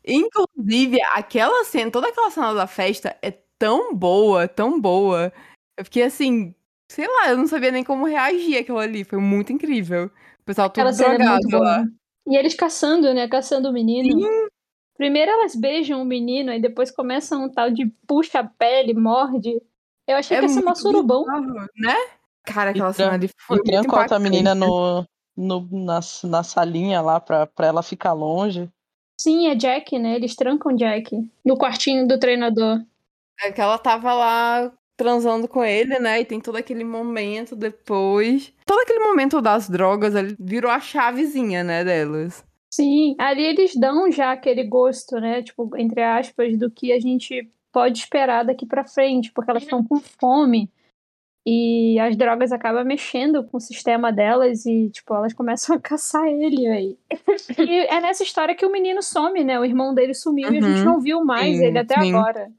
Inclusive, 0.06 1.02
aquela 1.12 1.62
cena, 1.64 1.90
toda 1.90 2.08
aquela 2.08 2.30
cena 2.30 2.54
da 2.54 2.66
festa 2.66 3.18
é 3.20 3.32
tão 3.58 3.94
boa, 3.94 4.48
tão 4.48 4.80
boa. 4.80 5.30
Eu 5.76 5.84
fiquei 5.84 6.04
assim, 6.04 6.54
sei 6.90 7.06
lá, 7.06 7.28
eu 7.30 7.36
não 7.38 7.46
sabia 7.46 7.70
nem 7.70 7.84
como 7.84 8.04
reagir 8.06 8.58
aquilo 8.58 8.78
ali. 8.78 9.04
Foi 9.04 9.18
muito 9.18 9.52
incrível. 9.52 10.06
O 10.06 10.44
pessoal 10.44 10.68
todo 10.68 10.80
Aquela 10.88 10.92
cena 10.92 11.14
é 11.14 11.16
drogado 11.18 11.40
muito 11.42 11.58
lá. 11.58 11.76
boa. 11.78 11.88
E 12.26 12.36
eles 12.36 12.54
caçando, 12.54 13.14
né? 13.14 13.28
Caçando 13.28 13.68
o 13.68 13.72
menino. 13.72 14.08
Primeiro 14.96 15.30
elas 15.30 15.54
beijam 15.56 16.02
o 16.02 16.04
menino, 16.04 16.50
aí 16.50 16.60
depois 16.60 16.90
começa 16.90 17.36
um 17.36 17.48
tal 17.50 17.70
de 17.70 17.86
puxa 18.06 18.40
a 18.40 18.44
pele, 18.44 18.92
morde. 18.92 19.60
Eu 20.06 20.16
achei 20.16 20.36
que 20.36 20.42
ia 20.44 20.48
ser 20.48 20.56
mó 20.60 20.66
muito 20.66 20.78
surubão. 20.80 21.24
né? 21.76 21.94
Cara, 22.44 22.70
aquela 22.70 22.90
E 22.90 22.94
cena 22.94 23.08
tran- 23.10 23.14
ali 23.18 23.30
foi 23.46 23.56
E 23.56 23.58
muito 23.60 23.70
tranca 23.70 23.88
outra 23.88 24.16
impactante. 24.16 24.22
menina 24.22 24.54
no, 24.54 25.04
no, 25.36 25.68
na, 25.84 26.00
na 26.24 26.42
salinha 26.42 27.00
lá 27.00 27.18
pra, 27.20 27.46
pra 27.46 27.66
ela 27.68 27.82
ficar 27.82 28.12
longe. 28.12 28.68
Sim, 29.18 29.48
é 29.48 29.54
Jack, 29.54 29.98
né? 29.98 30.16
Eles 30.16 30.34
trancam 30.34 30.74
Jack 30.74 31.16
no 31.44 31.56
quartinho 31.56 32.06
do 32.06 32.18
treinador. 32.18 32.82
É 33.42 33.52
que 33.52 33.60
ela 33.60 33.78
tava 33.78 34.12
lá 34.12 34.72
transando 35.00 35.48
com 35.48 35.64
ele, 35.64 35.98
né? 35.98 36.20
E 36.20 36.26
tem 36.26 36.38
todo 36.38 36.56
aquele 36.56 36.84
momento 36.84 37.56
depois. 37.56 38.52
Todo 38.66 38.80
aquele 38.80 38.98
momento 39.00 39.40
das 39.40 39.66
drogas 39.66 40.14
ali 40.14 40.36
virou 40.38 40.70
a 40.70 40.78
chavezinha, 40.78 41.64
né, 41.64 41.82
delas. 41.82 42.44
Sim, 42.70 43.16
ali 43.18 43.42
eles 43.42 43.74
dão 43.74 44.12
já 44.12 44.30
aquele 44.30 44.62
gosto, 44.64 45.18
né? 45.18 45.42
Tipo, 45.42 45.74
entre 45.76 46.02
aspas, 46.02 46.58
do 46.58 46.70
que 46.70 46.92
a 46.92 47.00
gente 47.00 47.50
pode 47.72 47.98
esperar 47.98 48.44
daqui 48.44 48.66
pra 48.66 48.84
frente, 48.84 49.32
porque 49.32 49.50
elas 49.50 49.62
estão 49.62 49.82
com 49.82 49.98
fome. 50.00 50.70
E 51.46 51.98
as 51.98 52.14
drogas 52.16 52.52
acabam 52.52 52.84
mexendo 52.84 53.42
com 53.44 53.56
o 53.56 53.60
sistema 53.60 54.12
delas 54.12 54.66
e, 54.66 54.90
tipo, 54.90 55.14
elas 55.14 55.32
começam 55.32 55.74
a 55.76 55.80
caçar 55.80 56.26
ele 56.26 56.66
aí. 56.68 56.98
E 57.58 57.86
é 57.86 57.98
nessa 58.00 58.22
história 58.22 58.54
que 58.54 58.66
o 58.66 58.70
menino 58.70 59.02
some, 59.02 59.42
né? 59.42 59.58
O 59.58 59.64
irmão 59.64 59.94
dele 59.94 60.12
sumiu 60.12 60.52
e 60.52 60.58
a 60.58 60.60
gente 60.60 60.80
Uhum. 60.80 60.84
não 60.84 61.00
viu 61.00 61.24
mais 61.24 61.56
Sim, 61.56 61.64
ele 61.64 61.78
até 61.78 61.98
sim. 61.98 62.14
agora. 62.14 62.52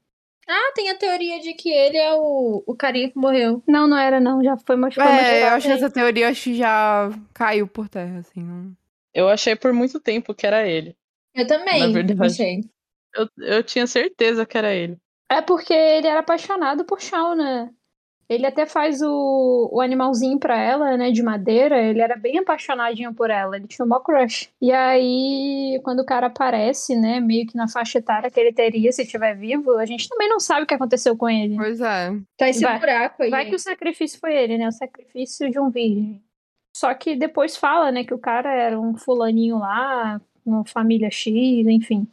Ah, 0.53 0.71
tem 0.75 0.89
a 0.89 0.97
teoria 0.97 1.39
de 1.39 1.53
que 1.53 1.69
ele 1.69 1.97
é 1.97 2.13
o, 2.13 2.63
o 2.67 2.75
carinha 2.75 3.09
que 3.09 3.17
morreu. 3.17 3.63
Não, 3.67 3.87
não 3.87 3.97
era, 3.97 4.19
não. 4.19 4.43
Já 4.43 4.57
foi 4.57 4.75
foi 4.91 5.03
É, 5.03 5.43
eu 5.43 5.47
acho 5.53 5.67
que 5.67 5.73
essa 5.73 5.89
teoria 5.89 6.27
acho 6.29 6.43
que 6.43 6.55
já 6.55 7.09
caiu 7.33 7.67
por 7.67 7.87
terra, 7.87 8.19
assim. 8.19 8.41
não- 8.43 8.75
Eu 9.13 9.29
achei 9.29 9.55
por 9.55 9.71
muito 9.71 9.99
tempo 9.99 10.33
que 10.33 10.45
era 10.45 10.67
ele. 10.67 10.95
Eu 11.33 11.47
também. 11.47 11.79
Na 11.79 11.87
verdade. 11.87 12.21
Achei. 12.33 12.61
Eu, 13.15 13.27
eu 13.37 13.63
tinha 13.63 13.87
certeza 13.87 14.45
que 14.45 14.57
era 14.57 14.73
ele. 14.73 14.97
É 15.29 15.41
porque 15.41 15.73
ele 15.73 16.07
era 16.07 16.19
apaixonado 16.19 16.83
por 16.83 16.99
Shaw, 16.99 17.35
né? 17.35 17.69
Ele 18.31 18.45
até 18.45 18.65
faz 18.65 19.01
o, 19.01 19.69
o 19.69 19.81
animalzinho 19.81 20.39
pra 20.39 20.57
ela, 20.57 20.95
né, 20.95 21.11
de 21.11 21.21
madeira. 21.21 21.77
Ele 21.77 21.99
era 22.01 22.15
bem 22.15 22.37
apaixonadinho 22.37 23.13
por 23.13 23.29
ela. 23.29 23.57
Ele 23.57 23.67
tinha 23.67 23.85
uma 23.85 24.01
crush. 24.01 24.49
E 24.61 24.71
aí, 24.71 25.77
quando 25.83 25.99
o 25.99 26.05
cara 26.05 26.27
aparece, 26.27 26.95
né, 26.95 27.19
meio 27.19 27.45
que 27.45 27.57
na 27.57 27.67
faixa 27.67 27.99
etária 27.99 28.31
que 28.31 28.39
ele 28.39 28.53
teria 28.53 28.89
se 28.93 29.01
estiver 29.01 29.35
vivo, 29.35 29.77
a 29.77 29.85
gente 29.85 30.07
também 30.07 30.29
não 30.29 30.39
sabe 30.39 30.63
o 30.63 30.65
que 30.65 30.73
aconteceu 30.73 31.17
com 31.17 31.29
ele. 31.29 31.57
Pois 31.57 31.81
é. 31.81 32.15
Tá 32.37 32.47
esse 32.47 32.61
Vai- 32.61 32.79
buraco 32.79 33.23
aí. 33.23 33.29
Vai 33.29 33.45
que 33.49 33.55
o 33.55 33.59
sacrifício 33.59 34.17
foi 34.17 34.33
ele, 34.33 34.57
né? 34.57 34.69
O 34.69 34.71
sacrifício 34.71 35.51
de 35.51 35.59
um 35.59 35.69
virgem. 35.69 36.23
Só 36.73 36.93
que 36.93 37.17
depois 37.17 37.57
fala, 37.57 37.91
né, 37.91 38.05
que 38.05 38.13
o 38.13 38.17
cara 38.17 38.53
era 38.53 38.79
um 38.79 38.95
fulaninho 38.95 39.59
lá, 39.59 40.21
uma 40.45 40.63
família 40.63 41.11
X, 41.11 41.67
enfim. 41.67 42.07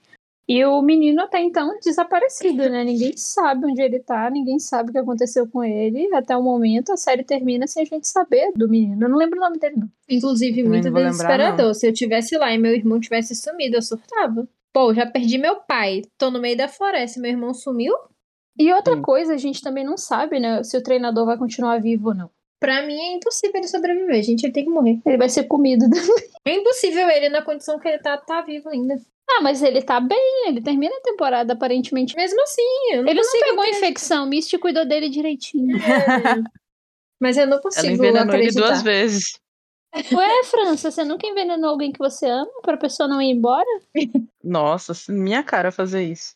E 0.48 0.64
o 0.64 0.80
menino 0.80 1.20
até 1.20 1.40
então 1.40 1.78
desaparecido, 1.84 2.70
né? 2.70 2.82
Ninguém 2.82 3.12
sabe 3.16 3.66
onde 3.66 3.82
ele 3.82 4.00
tá, 4.00 4.30
ninguém 4.30 4.58
sabe 4.58 4.88
o 4.88 4.92
que 4.92 4.98
aconteceu 4.98 5.46
com 5.46 5.62
ele. 5.62 6.08
Até 6.14 6.34
o 6.34 6.42
momento 6.42 6.90
a 6.90 6.96
série 6.96 7.22
termina 7.22 7.66
sem 7.66 7.82
a 7.82 7.86
gente 7.86 8.08
saber 8.08 8.52
do 8.56 8.66
menino. 8.66 9.04
Eu 9.04 9.10
não 9.10 9.18
lembro 9.18 9.38
o 9.38 9.42
nome 9.42 9.58
dele, 9.58 9.76
não. 9.76 9.88
Inclusive, 10.08 10.62
Também 10.62 10.68
muito 10.70 10.84
não 10.86 10.92
vou 10.92 11.02
lembrar, 11.02 11.10
desesperador. 11.10 11.74
Se 11.74 11.86
eu 11.86 11.92
tivesse 11.92 12.38
lá 12.38 12.50
e 12.50 12.56
meu 12.56 12.72
irmão 12.72 12.98
tivesse 12.98 13.36
sumido, 13.36 13.76
eu 13.76 13.82
surtava. 13.82 14.48
Pô, 14.72 14.94
já 14.94 15.04
perdi 15.04 15.36
meu 15.36 15.56
pai. 15.56 16.02
Tô 16.16 16.30
no 16.30 16.40
meio 16.40 16.56
da 16.56 16.66
floresta. 16.66 17.20
Meu 17.20 17.30
irmão 17.30 17.52
sumiu? 17.52 17.94
E 18.58 18.72
outra 18.72 18.96
Sim. 18.96 19.02
coisa, 19.02 19.34
a 19.34 19.36
gente 19.36 19.60
também 19.60 19.84
não 19.84 19.98
sabe, 19.98 20.40
né, 20.40 20.64
se 20.64 20.76
o 20.76 20.82
treinador 20.82 21.26
vai 21.26 21.36
continuar 21.36 21.80
vivo 21.80 22.08
ou 22.08 22.14
não. 22.14 22.30
Pra 22.58 22.84
mim 22.84 22.98
é 22.98 23.14
impossível 23.14 23.56
ele 23.56 23.68
sobreviver, 23.68 24.22
gente. 24.22 24.44
Ele 24.44 24.52
tem 24.52 24.64
que 24.64 24.70
morrer. 24.70 24.98
Ele 25.04 25.16
vai 25.18 25.28
ser 25.28 25.44
comido. 25.44 25.84
É 26.44 26.54
impossível 26.54 27.06
ele, 27.10 27.28
na 27.28 27.42
condição 27.42 27.78
que 27.78 27.86
ele 27.86 27.98
tá, 27.98 28.16
tá 28.16 28.40
vivo 28.40 28.70
ainda. 28.70 28.98
Ah, 29.30 29.40
mas 29.42 29.62
ele 29.62 29.82
tá 29.82 30.00
bem, 30.00 30.46
ele 30.48 30.60
termina 30.62 30.94
a 30.96 31.00
temporada 31.02 31.52
aparentemente. 31.52 32.16
Mesmo 32.16 32.40
assim, 32.42 32.62
eu 32.92 33.02
não 33.02 33.10
Ele 33.10 33.20
não 33.20 33.30
pegou 33.32 33.60
acreditar. 33.60 33.76
infecção, 33.86 34.26
Misty 34.26 34.58
cuidou 34.58 34.84
dele 34.86 35.08
direitinho. 35.08 35.76
Mas 37.20 37.36
eu 37.36 37.46
não 37.46 37.54
Ela 37.54 37.62
consigo 37.62 37.86
envenenou 37.94 38.34
ele 38.34 38.48
acreditar. 38.48 38.66
duas 38.68 38.82
vezes. 38.82 39.40
Ué, 40.12 40.44
França, 40.44 40.90
você 40.90 41.04
nunca 41.04 41.26
envenenou 41.26 41.70
alguém 41.70 41.90
que 41.90 41.98
você 41.98 42.26
ama 42.26 42.50
pra 42.62 42.76
pessoa 42.76 43.08
não 43.08 43.20
ir 43.20 43.30
embora? 43.32 43.66
Nossa, 44.44 44.92
minha 45.08 45.42
cara 45.42 45.72
fazer 45.72 46.04
isso. 46.04 46.34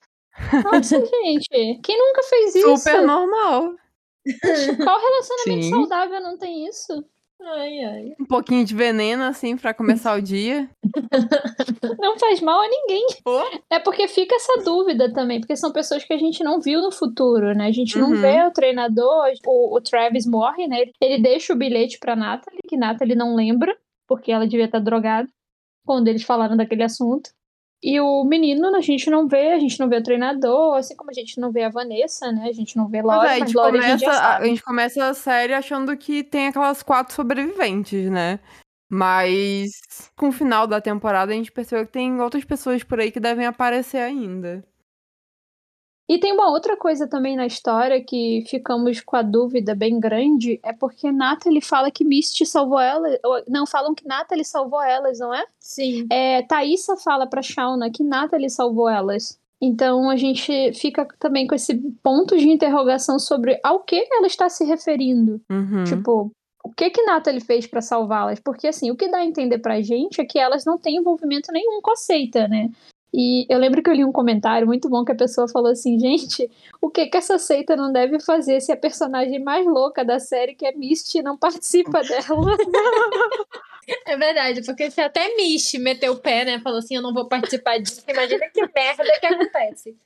Nossa, 0.64 0.98
gente. 1.06 1.80
Quem 1.84 1.98
nunca 1.98 2.22
fez 2.24 2.54
isso? 2.56 2.76
Super 2.78 3.02
normal. 3.02 3.74
Qual 4.82 5.00
relacionamento 5.00 5.64
Sim. 5.64 5.70
saudável 5.70 6.20
não 6.20 6.36
tem 6.38 6.66
isso? 6.66 7.04
Ai, 7.44 7.84
ai. 7.84 8.12
Um 8.20 8.24
pouquinho 8.24 8.64
de 8.64 8.74
veneno, 8.74 9.24
assim, 9.24 9.56
pra 9.56 9.74
começar 9.74 10.16
o 10.16 10.22
dia. 10.22 10.68
Não 11.98 12.18
faz 12.18 12.40
mal 12.40 12.60
a 12.60 12.68
ninguém. 12.68 13.06
Oh. 13.26 13.42
É 13.70 13.78
porque 13.78 14.06
fica 14.08 14.34
essa 14.34 14.62
dúvida 14.64 15.12
também, 15.12 15.40
porque 15.40 15.56
são 15.56 15.72
pessoas 15.72 16.04
que 16.04 16.12
a 16.12 16.16
gente 16.18 16.42
não 16.44 16.60
viu 16.60 16.80
no 16.80 16.92
futuro, 16.92 17.52
né? 17.54 17.66
A 17.66 17.72
gente 17.72 17.98
não 17.98 18.10
Uhum. 18.10 18.20
vê 18.20 18.44
o 18.46 18.50
treinador, 18.52 19.32
o, 19.46 19.76
o 19.76 19.80
Travis 19.80 20.26
morre, 20.26 20.66
né? 20.68 20.80
Ele, 20.82 20.92
ele 21.00 21.22
deixa 21.22 21.52
o 21.52 21.56
bilhete 21.56 21.98
pra 21.98 22.14
Natalie, 22.16 22.60
que 22.68 22.76
Natalie 22.76 23.14
não 23.16 23.34
lembra, 23.34 23.76
porque 24.06 24.30
ela 24.32 24.46
devia 24.46 24.66
estar 24.66 24.78
drogada, 24.80 25.28
quando 25.84 26.08
eles 26.08 26.22
falaram 26.22 26.56
daquele 26.56 26.82
assunto. 26.84 27.30
E 27.82 28.00
o 28.00 28.22
menino 28.24 28.74
a 28.76 28.80
gente 28.80 29.10
não 29.10 29.26
vê, 29.26 29.52
a 29.52 29.58
gente 29.58 29.80
não 29.80 29.88
vê 29.88 29.96
o 29.96 30.02
treinador, 30.02 30.76
assim 30.76 30.94
como 30.94 31.10
a 31.10 31.14
gente 31.14 31.40
não 31.40 31.50
vê 31.50 31.64
a 31.64 31.68
Vanessa, 31.68 32.30
né? 32.30 32.46
A 32.48 32.52
gente 32.52 32.76
não 32.76 32.86
vê 32.86 33.02
Mas 33.02 33.06
Laura, 33.06 33.28
é, 33.28 33.36
a 33.36 33.38
mas 33.40 33.48
gente, 33.48 33.56
Laura 33.56 33.78
a 33.78 33.82
gente 33.82 34.00
começa, 34.04 34.10
a, 34.10 34.22
sabe. 34.22 34.44
a 34.44 34.48
gente 34.48 34.62
começa 34.62 35.04
a 35.06 35.14
série 35.14 35.52
achando 35.52 35.96
que 35.96 36.22
tem 36.22 36.46
aquelas 36.46 36.82
quatro 36.82 37.12
sobreviventes, 37.12 38.08
né? 38.08 38.38
Mas 38.88 39.80
com 40.16 40.28
o 40.28 40.32
final 40.32 40.66
da 40.66 40.80
temporada 40.80 41.32
a 41.32 41.34
gente 41.34 41.50
percebeu 41.50 41.84
que 41.84 41.92
tem 41.92 42.20
outras 42.20 42.44
pessoas 42.44 42.84
por 42.84 43.00
aí 43.00 43.10
que 43.10 43.18
devem 43.18 43.46
aparecer 43.46 43.98
ainda. 43.98 44.64
E 46.08 46.18
tem 46.18 46.32
uma 46.32 46.50
outra 46.50 46.76
coisa 46.76 47.06
também 47.06 47.36
na 47.36 47.46
história 47.46 48.02
que 48.02 48.44
ficamos 48.48 49.00
com 49.00 49.16
a 49.16 49.22
dúvida 49.22 49.74
bem 49.74 50.00
grande, 50.00 50.58
é 50.62 50.72
porque 50.72 51.10
Natalie 51.12 51.60
fala 51.60 51.90
que 51.90 52.04
Misty 52.04 52.44
salvou 52.44 52.80
ela, 52.80 53.08
não, 53.48 53.66
falam 53.66 53.94
que 53.94 54.06
Natalie 54.06 54.44
salvou 54.44 54.82
elas, 54.82 55.20
não 55.20 55.32
é? 55.32 55.44
Sim. 55.60 56.06
É, 56.10 56.42
Thaísa 56.42 56.96
fala 56.96 57.26
pra 57.26 57.40
Shauna 57.40 57.90
que 57.90 58.02
Natalie 58.02 58.50
salvou 58.50 58.88
elas. 58.88 59.40
Então 59.60 60.10
a 60.10 60.16
gente 60.16 60.72
fica 60.74 61.06
também 61.20 61.46
com 61.46 61.54
esse 61.54 61.74
ponto 62.02 62.36
de 62.36 62.48
interrogação 62.48 63.16
sobre 63.16 63.60
ao 63.62 63.78
que 63.80 64.04
ela 64.10 64.26
está 64.26 64.48
se 64.48 64.64
referindo. 64.64 65.40
Uhum. 65.48 65.84
Tipo, 65.84 66.32
o 66.64 66.70
que 66.70 66.90
que 66.90 67.02
Natalie 67.04 67.40
fez 67.40 67.66
pra 67.66 67.80
salvá-las? 67.80 68.40
Porque 68.40 68.66
assim, 68.66 68.90
o 68.90 68.96
que 68.96 69.08
dá 69.08 69.18
a 69.18 69.24
entender 69.24 69.58
pra 69.58 69.80
gente 69.80 70.20
é 70.20 70.24
que 70.24 70.38
elas 70.38 70.64
não 70.64 70.76
têm 70.78 70.96
envolvimento 70.96 71.52
nenhum 71.52 71.80
com 71.80 71.92
a 71.92 71.96
seita, 71.96 72.48
né? 72.48 72.70
E 73.12 73.46
eu 73.48 73.58
lembro 73.58 73.82
que 73.82 73.90
eu 73.90 73.94
li 73.94 74.04
um 74.04 74.12
comentário 74.12 74.66
muito 74.66 74.88
bom 74.88 75.04
que 75.04 75.12
a 75.12 75.16
pessoa 75.16 75.46
falou 75.46 75.70
assim, 75.70 75.98
gente, 75.98 76.50
o 76.80 76.88
que 76.88 77.06
que 77.06 77.16
essa 77.18 77.38
seita 77.38 77.76
não 77.76 77.92
deve 77.92 78.18
fazer 78.18 78.60
se 78.60 78.72
a 78.72 78.76
personagem 78.76 79.38
mais 79.38 79.66
louca 79.66 80.02
da 80.02 80.18
série, 80.18 80.54
que 80.54 80.64
é 80.64 80.72
Misty, 80.72 81.22
não 81.22 81.36
participa 81.36 82.02
dela? 82.02 82.56
É 84.06 84.16
verdade, 84.16 84.64
porque 84.64 84.92
se 84.92 85.00
até 85.00 85.34
Mish 85.36 85.74
meteu 85.74 86.12
o 86.12 86.16
pé, 86.16 86.44
né? 86.44 86.60
Falou 86.60 86.78
assim: 86.78 86.94
eu 86.94 87.02
não 87.02 87.12
vou 87.12 87.26
participar 87.26 87.78
disso. 87.78 88.02
Imagina 88.08 88.48
que 88.48 88.60
merda 88.72 89.04
que 89.20 89.26
acontece. 89.26 89.96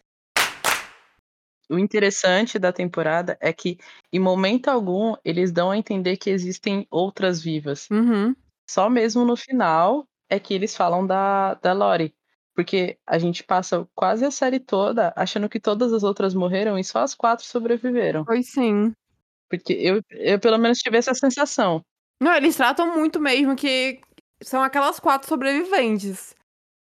O 1.69 1.79
interessante 1.79 2.59
da 2.59 2.73
temporada 2.73 3.37
é 3.41 3.53
que, 3.53 3.79
em 4.13 4.21
momento 4.21 4.69
algum, 4.69 5.15
eles 5.25 5.53
dão 5.53 5.71
a 5.71 5.77
entender 5.77 6.17
que 6.17 6.31
existem 6.31 6.87
outras 6.91 7.43
vivas. 7.43 7.89
Uhum. 7.91 8.35
Só 8.69 8.89
mesmo 8.89 9.25
no 9.25 9.37
final 9.37 10.07
é 10.29 10.39
que 10.39 10.55
eles 10.55 10.77
falam 10.77 11.07
da, 11.07 11.55
da 11.55 11.73
Lori. 11.73 12.15
Porque 12.57 12.97
a 13.07 13.19
gente 13.19 13.45
passa 13.45 13.87
quase 13.95 14.25
a 14.25 14.31
série 14.31 14.59
toda 14.59 15.13
achando 15.15 15.49
que 15.49 15.61
todas 15.61 15.93
as 15.93 16.03
outras 16.03 16.33
morreram 16.35 16.79
e 16.79 16.83
só 16.83 17.01
as 17.01 17.15
quatro 17.15 17.45
sobreviveram. 17.45 18.25
Foi 18.25 18.43
sim. 18.43 18.93
Porque 19.49 19.75
eu, 19.75 20.01
eu 20.11 20.41
pelo 20.41 20.59
menos 20.59 20.79
tive 20.79 20.97
essa 20.97 21.15
sensação. 21.15 21.83
Não, 22.21 22.35
eles 22.35 22.57
tratam 22.57 22.97
muito 22.97 23.21
mesmo 23.21 23.55
que 23.55 24.01
são 24.43 24.63
aquelas 24.63 24.99
quatro 24.99 25.29
sobreviventes. 25.29 26.35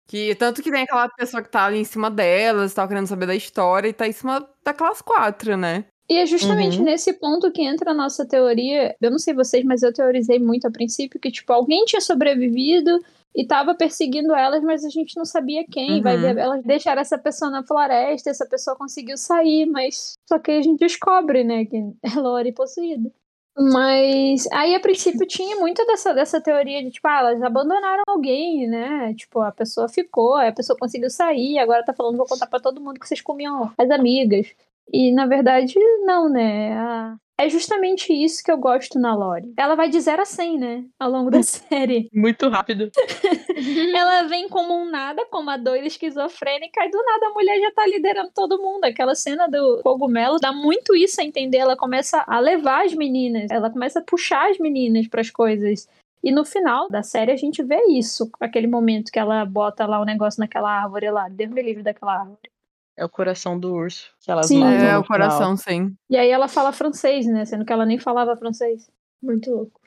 Que 0.08 0.34
tanto 0.36 0.62
que 0.62 0.70
tem 0.70 0.84
aquela 0.84 1.08
pessoa 1.10 1.42
que 1.42 1.50
tá 1.50 1.66
ali 1.66 1.78
em 1.78 1.84
cima 1.84 2.10
delas, 2.10 2.72
tá 2.72 2.86
querendo 2.88 3.06
saber 3.08 3.26
da 3.26 3.34
história, 3.34 3.88
e 3.88 3.92
tá 3.92 4.06
em 4.06 4.12
cima 4.12 4.48
daquelas 4.64 5.02
quatro, 5.02 5.56
né? 5.56 5.84
E 6.08 6.16
é 6.16 6.24
justamente 6.24 6.78
Uhum. 6.78 6.84
nesse 6.84 7.12
ponto 7.14 7.50
que 7.50 7.62
entra 7.62 7.90
a 7.90 7.94
nossa 7.94 8.24
teoria. 8.24 8.94
Eu 9.00 9.10
não 9.10 9.18
sei 9.18 9.34
vocês, 9.34 9.64
mas 9.64 9.82
eu 9.82 9.92
teorizei 9.92 10.38
muito 10.38 10.66
a 10.66 10.70
princípio 10.70 11.20
que, 11.20 11.30
tipo, 11.30 11.52
alguém 11.52 11.84
tinha 11.84 12.00
sobrevivido 12.00 13.00
e 13.36 13.46
tava 13.46 13.74
perseguindo 13.74 14.34
elas, 14.34 14.62
mas 14.64 14.82
a 14.84 14.88
gente 14.88 15.14
não 15.16 15.24
sabia 15.26 15.64
quem. 15.70 16.00
Vai 16.02 16.16
Uhum. 16.16 16.22
ver, 16.22 16.38
elas 16.38 16.64
deixaram 16.64 17.02
essa 17.02 17.18
pessoa 17.18 17.50
na 17.50 17.62
floresta, 17.62 18.30
essa 18.30 18.46
pessoa 18.46 18.74
conseguiu 18.76 19.18
sair, 19.18 19.66
mas 19.66 20.14
só 20.26 20.38
que 20.38 20.50
a 20.50 20.62
gente 20.62 20.78
descobre, 20.80 21.44
né, 21.44 21.66
que 21.66 21.76
é 21.76 22.18
Lori 22.18 22.52
possuída. 22.52 23.12
Mas 23.58 24.46
aí 24.52 24.74
a 24.74 24.80
princípio 24.80 25.26
tinha 25.26 25.56
muito 25.56 25.84
dessa, 25.86 26.12
dessa 26.12 26.40
teoria 26.40 26.82
de 26.82 26.90
tipo, 26.90 27.08
ah, 27.08 27.20
elas 27.20 27.42
abandonaram 27.42 28.02
alguém, 28.06 28.66
né? 28.66 29.14
Tipo, 29.14 29.40
a 29.40 29.50
pessoa 29.50 29.88
ficou, 29.88 30.36
a 30.36 30.52
pessoa 30.52 30.78
conseguiu 30.78 31.08
sair, 31.08 31.58
agora 31.58 31.82
tá 31.82 31.94
falando, 31.94 32.18
vou 32.18 32.26
contar 32.26 32.46
pra 32.48 32.60
todo 32.60 32.82
mundo 32.82 33.00
que 33.00 33.08
vocês 33.08 33.22
comiam 33.22 33.72
as 33.78 33.90
amigas. 33.90 34.48
E 34.92 35.12
na 35.12 35.26
verdade, 35.26 35.74
não, 36.04 36.28
né? 36.28 36.76
A- 36.76 37.16
É 37.38 37.48
justamente 37.50 38.12
isso 38.12 38.42
que 38.42 38.50
eu 38.50 38.56
gosto 38.56 38.98
na 38.98 39.14
Lore. 39.14 39.52
Ela 39.58 39.74
vai 39.74 39.88
de 39.90 40.00
0 40.00 40.22
a 40.22 40.24
100, 40.24 40.58
né? 40.58 40.84
Ao 40.98 41.10
longo 41.10 41.30
da 41.30 41.42
série. 41.44 42.08
Muito 42.14 42.48
rápido. 42.48 42.90
Ela 43.94 44.22
vem 44.24 44.48
como 44.48 44.74
um 44.74 44.90
nada, 44.90 45.24
como 45.30 45.50
a 45.50 45.56
doida 45.56 45.86
esquizofrênica, 45.86 46.84
e 46.84 46.90
do 46.90 47.02
nada 47.04 47.26
a 47.26 47.30
mulher 47.34 47.60
já 47.60 47.70
tá 47.72 47.86
liderando 47.86 48.30
todo 48.34 48.58
mundo. 48.62 48.84
Aquela 48.84 49.14
cena 49.14 49.46
do 49.48 49.80
cogumelo 49.82 50.38
dá 50.40 50.52
muito 50.52 50.94
isso 50.96 51.20
a 51.20 51.24
entender. 51.24 51.58
Ela 51.58 51.76
começa 51.76 52.24
a 52.26 52.38
levar 52.38 52.84
as 52.84 52.94
meninas, 52.94 53.50
ela 53.50 53.70
começa 53.70 53.98
a 54.00 54.02
puxar 54.02 54.50
as 54.50 54.58
meninas 54.58 55.06
pras 55.08 55.30
coisas. 55.30 55.86
E 56.24 56.32
no 56.32 56.44
final 56.44 56.88
da 56.88 57.02
série 57.02 57.30
a 57.32 57.36
gente 57.36 57.62
vê 57.62 57.80
isso, 57.90 58.28
aquele 58.40 58.66
momento 58.66 59.12
que 59.12 59.18
ela 59.18 59.44
bota 59.44 59.86
lá 59.86 60.00
o 60.00 60.04
negócio 60.04 60.40
naquela 60.40 60.70
árvore 60.82 61.10
lá, 61.10 61.28
Deus 61.28 61.50
me 61.50 61.62
livre 61.62 61.82
daquela 61.82 62.18
árvore. 62.20 62.38
É 62.96 63.04
o 63.04 63.08
coração 63.08 63.58
do 63.58 63.74
urso 63.74 64.10
que 64.20 64.30
elas 64.30 64.46
Sim. 64.46 64.60
matam 64.60 64.86
É, 64.86 64.98
o 64.98 65.04
coração, 65.04 65.56
sim. 65.56 65.94
E 66.08 66.16
aí 66.16 66.30
ela 66.30 66.48
fala 66.48 66.72
francês, 66.72 67.26
né? 67.26 67.44
Sendo 67.44 67.64
que 67.64 67.72
ela 67.72 67.84
nem 67.84 67.98
falava 67.98 68.36
francês. 68.36 68.90
Muito 69.22 69.50
louco. 69.50 69.80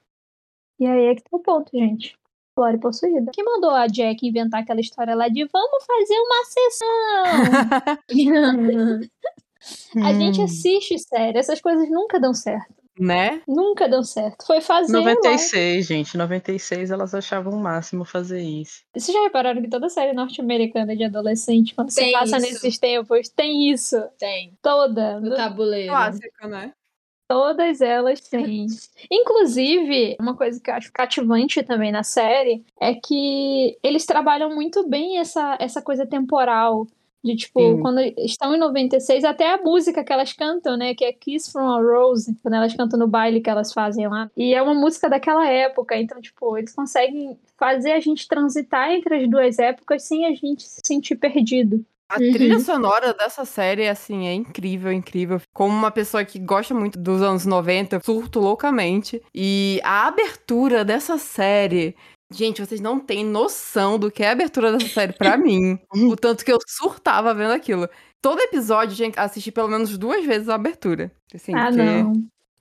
E 0.79 0.85
aí 0.85 1.05
é 1.07 1.15
que 1.15 1.23
tá 1.23 1.29
o 1.31 1.39
ponto, 1.39 1.69
gente. 1.73 2.17
Lore 2.57 2.77
possuída. 2.77 3.31
Quem 3.33 3.43
mandou 3.43 3.71
a 3.71 3.87
Jack 3.87 4.27
inventar 4.27 4.61
aquela 4.61 4.81
história 4.81 5.15
lá 5.15 5.27
de 5.29 5.45
vamos 5.45 5.85
fazer 5.85 6.19
uma 6.19 6.45
sessão? 6.45 7.99
A 10.03 10.13
gente 10.13 10.41
assiste 10.41 10.97
série, 10.99 11.37
essas 11.37 11.59
coisas 11.61 11.89
nunca 11.89 12.19
dão 12.19 12.33
certo. 12.33 12.78
Né? 12.99 13.41
Nunca 13.47 13.87
dão 13.87 14.03
certo. 14.03 14.45
Foi 14.45 14.59
fazer. 14.59 14.97
lá. 14.97 15.13
96, 15.15 15.87
gente. 15.87 16.17
96 16.17 16.91
elas 16.91 17.15
achavam 17.15 17.53
o 17.53 17.59
máximo 17.59 18.03
fazer 18.03 18.41
isso. 18.41 18.81
Vocês 18.93 19.15
já 19.15 19.23
repararam 19.23 19.61
que 19.61 19.69
toda 19.69 19.87
série 19.89 20.11
norte-americana 20.13 20.95
de 20.95 21.05
adolescente, 21.05 21.73
quando 21.73 21.91
você 21.91 22.01
Tem 22.01 22.11
passa 22.11 22.37
isso. 22.37 22.45
nesses 22.45 22.77
tempos, 22.77 23.29
tem 23.29 23.71
isso. 23.71 23.95
Tem. 24.19 24.53
Toda. 24.61 25.19
No 25.21 25.33
tabuleiro. 25.35 25.91
Clássico, 25.91 26.47
né? 26.47 26.73
Todas 27.27 27.79
elas 27.79 28.19
têm. 28.21 28.65
Inclusive, 29.09 30.17
uma 30.19 30.35
coisa 30.35 30.59
que 30.59 30.69
eu 30.69 30.73
acho 30.73 30.91
cativante 30.91 31.63
também 31.63 31.91
na 31.91 32.03
série 32.03 32.65
é 32.81 32.95
que 32.95 33.77
eles 33.83 34.05
trabalham 34.05 34.53
muito 34.53 34.87
bem 34.89 35.19
essa, 35.19 35.55
essa 35.59 35.81
coisa 35.81 36.05
temporal. 36.07 36.87
De 37.23 37.35
tipo, 37.35 37.59
Sim. 37.59 37.81
quando 37.81 37.99
estão 37.99 38.55
em 38.55 38.57
96, 38.59 39.25
até 39.25 39.53
a 39.53 39.57
música 39.61 40.03
que 40.03 40.13
elas 40.13 40.31
cantam, 40.31 40.77
né? 40.77 40.95
Que 40.95 41.03
é 41.03 41.11
Kiss 41.11 41.51
from 41.51 41.67
a 41.69 41.81
Rose, 41.81 42.33
quando 42.41 42.53
elas 42.53 42.73
cantam 42.73 42.97
no 42.97 43.07
baile 43.07 43.41
que 43.41 43.49
elas 43.49 43.73
fazem 43.73 44.07
lá. 44.07 44.31
E 44.37 44.53
é 44.53 44.61
uma 44.61 44.73
música 44.73 45.09
daquela 45.09 45.45
época, 45.47 45.97
então, 45.97 46.21
tipo, 46.21 46.57
eles 46.57 46.73
conseguem 46.73 47.37
fazer 47.57 47.91
a 47.91 47.99
gente 47.99 48.25
transitar 48.27 48.91
entre 48.91 49.15
as 49.17 49.29
duas 49.29 49.59
épocas 49.59 50.03
sem 50.03 50.25
a 50.25 50.33
gente 50.33 50.63
se 50.63 50.79
sentir 50.85 51.15
perdido. 51.17 51.83
A 52.11 52.19
Uhum. 52.19 52.31
trilha 52.31 52.59
sonora 52.59 53.13
dessa 53.13 53.45
série, 53.45 53.87
assim, 53.87 54.25
é 54.27 54.33
incrível, 54.33 54.91
incrível. 54.91 55.39
Como 55.53 55.71
uma 55.75 55.91
pessoa 55.91 56.25
que 56.25 56.39
gosta 56.39 56.73
muito 56.73 56.97
dos 56.97 57.21
anos 57.21 57.45
90, 57.45 57.99
surto 58.03 58.39
loucamente. 58.39 59.21
E 59.35 59.79
a 59.83 60.07
abertura 60.07 60.83
dessa 60.83 61.17
série. 61.19 61.95
Gente, 62.31 62.63
vocês 62.63 62.79
não 62.79 62.99
têm 62.99 63.25
noção 63.25 63.97
do 63.97 64.11
que 64.11 64.21
é 64.23 64.29
a 64.29 64.31
abertura 64.33 64.71
dessa 64.71 64.87
série 64.87 65.13
pra 65.13 65.35
mim. 65.37 65.79
O 65.93 66.15
tanto 66.15 66.45
que 66.45 66.51
eu 66.51 66.59
surtava 66.67 67.33
vendo 67.33 67.51
aquilo. 67.53 67.89
Todo 68.21 68.39
episódio, 68.41 68.95
gente, 68.95 69.19
assisti 69.19 69.51
pelo 69.51 69.67
menos 69.67 69.97
duas 69.97 70.23
vezes 70.25 70.49
a 70.49 70.55
abertura. 70.55 71.11
Assim, 71.33 71.55
ah, 71.55 71.67
porque 71.67 71.81
não. 71.81 72.13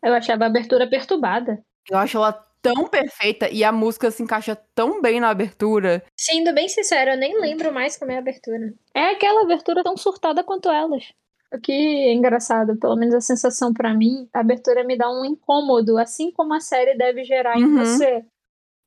Eu 0.03 0.15
achava 0.15 0.45
a 0.45 0.47
abertura 0.47 0.89
perturbada. 0.89 1.61
Eu 1.91 1.99
acho 1.99 2.17
ela 2.17 2.33
tão 2.63 2.89
perfeita 2.89 3.49
e 3.51 3.63
a 3.63 3.71
música 3.73 4.11
se 4.11 4.23
encaixa 4.23 4.57
tão 4.75 5.01
bem 5.03 5.21
na 5.21 5.29
abertura. 5.31 6.03
Sendo 6.17 6.53
bem 6.55 6.69
sincero, 6.69 7.11
eu 7.13 7.17
nem 7.17 7.41
lembro 7.41 7.73
mais 7.73 7.97
como 7.97 8.11
é 8.13 8.17
a 8.17 8.21
abertura. 8.21 8.73
É 8.95 9.11
aquela 9.11 9.43
abertura 9.43 9.83
tão 9.83 9.97
surtada 9.97 10.43
quanto 10.43 10.69
elas. 10.71 11.05
O 11.53 11.59
que 11.59 11.73
é 11.73 12.13
engraçado, 12.13 12.77
pelo 12.79 12.97
menos 12.97 13.15
a 13.15 13.21
sensação 13.21 13.73
pra 13.73 13.95
mim, 13.95 14.29
a 14.35 14.41
abertura 14.41 14.85
me 14.85 14.97
dá 14.99 15.11
um 15.11 15.25
incômodo, 15.25 15.97
assim 15.99 16.31
como 16.31 16.53
a 16.55 16.61
série 16.61 16.97
deve 16.97 17.25
gerar 17.25 17.59
em 17.59 17.65
Uhum. 17.65 17.79
você. 17.79 18.23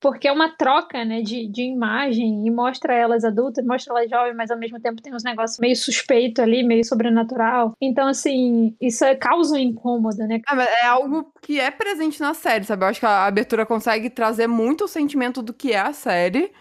Porque 0.01 0.27
é 0.27 0.31
uma 0.31 0.49
troca, 0.49 1.05
né, 1.05 1.21
de, 1.21 1.47
de 1.47 1.61
imagem 1.61 2.47
e 2.47 2.49
mostra 2.49 2.93
elas 2.93 3.23
adultas, 3.23 3.63
mostra 3.63 3.93
elas 3.93 4.09
jovens, 4.09 4.35
mas 4.35 4.49
ao 4.49 4.57
mesmo 4.57 4.79
tempo 4.79 5.01
tem 5.01 5.13
uns 5.13 5.23
negócios 5.23 5.59
meio 5.59 5.75
suspeito 5.75 6.41
ali, 6.41 6.63
meio 6.63 6.83
sobrenatural. 6.83 7.73
Então, 7.79 8.07
assim, 8.07 8.75
isso 8.81 9.05
é- 9.05 9.15
causa 9.15 9.53
um 9.53 9.59
incômodo, 9.59 10.17
né? 10.27 10.41
É, 10.49 10.83
é 10.83 10.85
algo 10.87 11.31
que 11.41 11.59
é 11.59 11.69
presente 11.69 12.19
na 12.19 12.33
série, 12.33 12.65
sabe? 12.65 12.83
Eu 12.83 12.89
acho 12.89 12.99
que 12.99 13.05
a 13.05 13.25
abertura 13.25 13.63
consegue 13.63 14.09
trazer 14.09 14.47
muito 14.47 14.85
o 14.85 14.87
sentimento 14.87 15.43
do 15.43 15.53
que 15.53 15.71
é 15.71 15.79
a 15.79 15.93
série. 15.93 16.51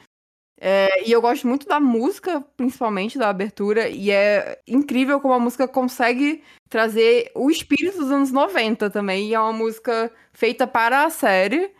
É, 0.60 1.08
e 1.08 1.10
eu 1.10 1.22
gosto 1.22 1.48
muito 1.48 1.66
da 1.66 1.80
música, 1.80 2.44
principalmente 2.54 3.18
da 3.18 3.30
abertura, 3.30 3.88
e 3.88 4.10
é 4.10 4.60
incrível 4.68 5.18
como 5.18 5.32
a 5.32 5.40
música 5.40 5.66
consegue 5.66 6.44
trazer 6.68 7.32
o 7.34 7.50
espírito 7.50 7.96
dos 7.96 8.10
anos 8.10 8.30
90 8.30 8.90
também. 8.90 9.28
E 9.28 9.34
é 9.34 9.40
uma 9.40 9.54
música 9.54 10.12
feita 10.34 10.66
para 10.66 11.04
a 11.04 11.10
série, 11.10 11.72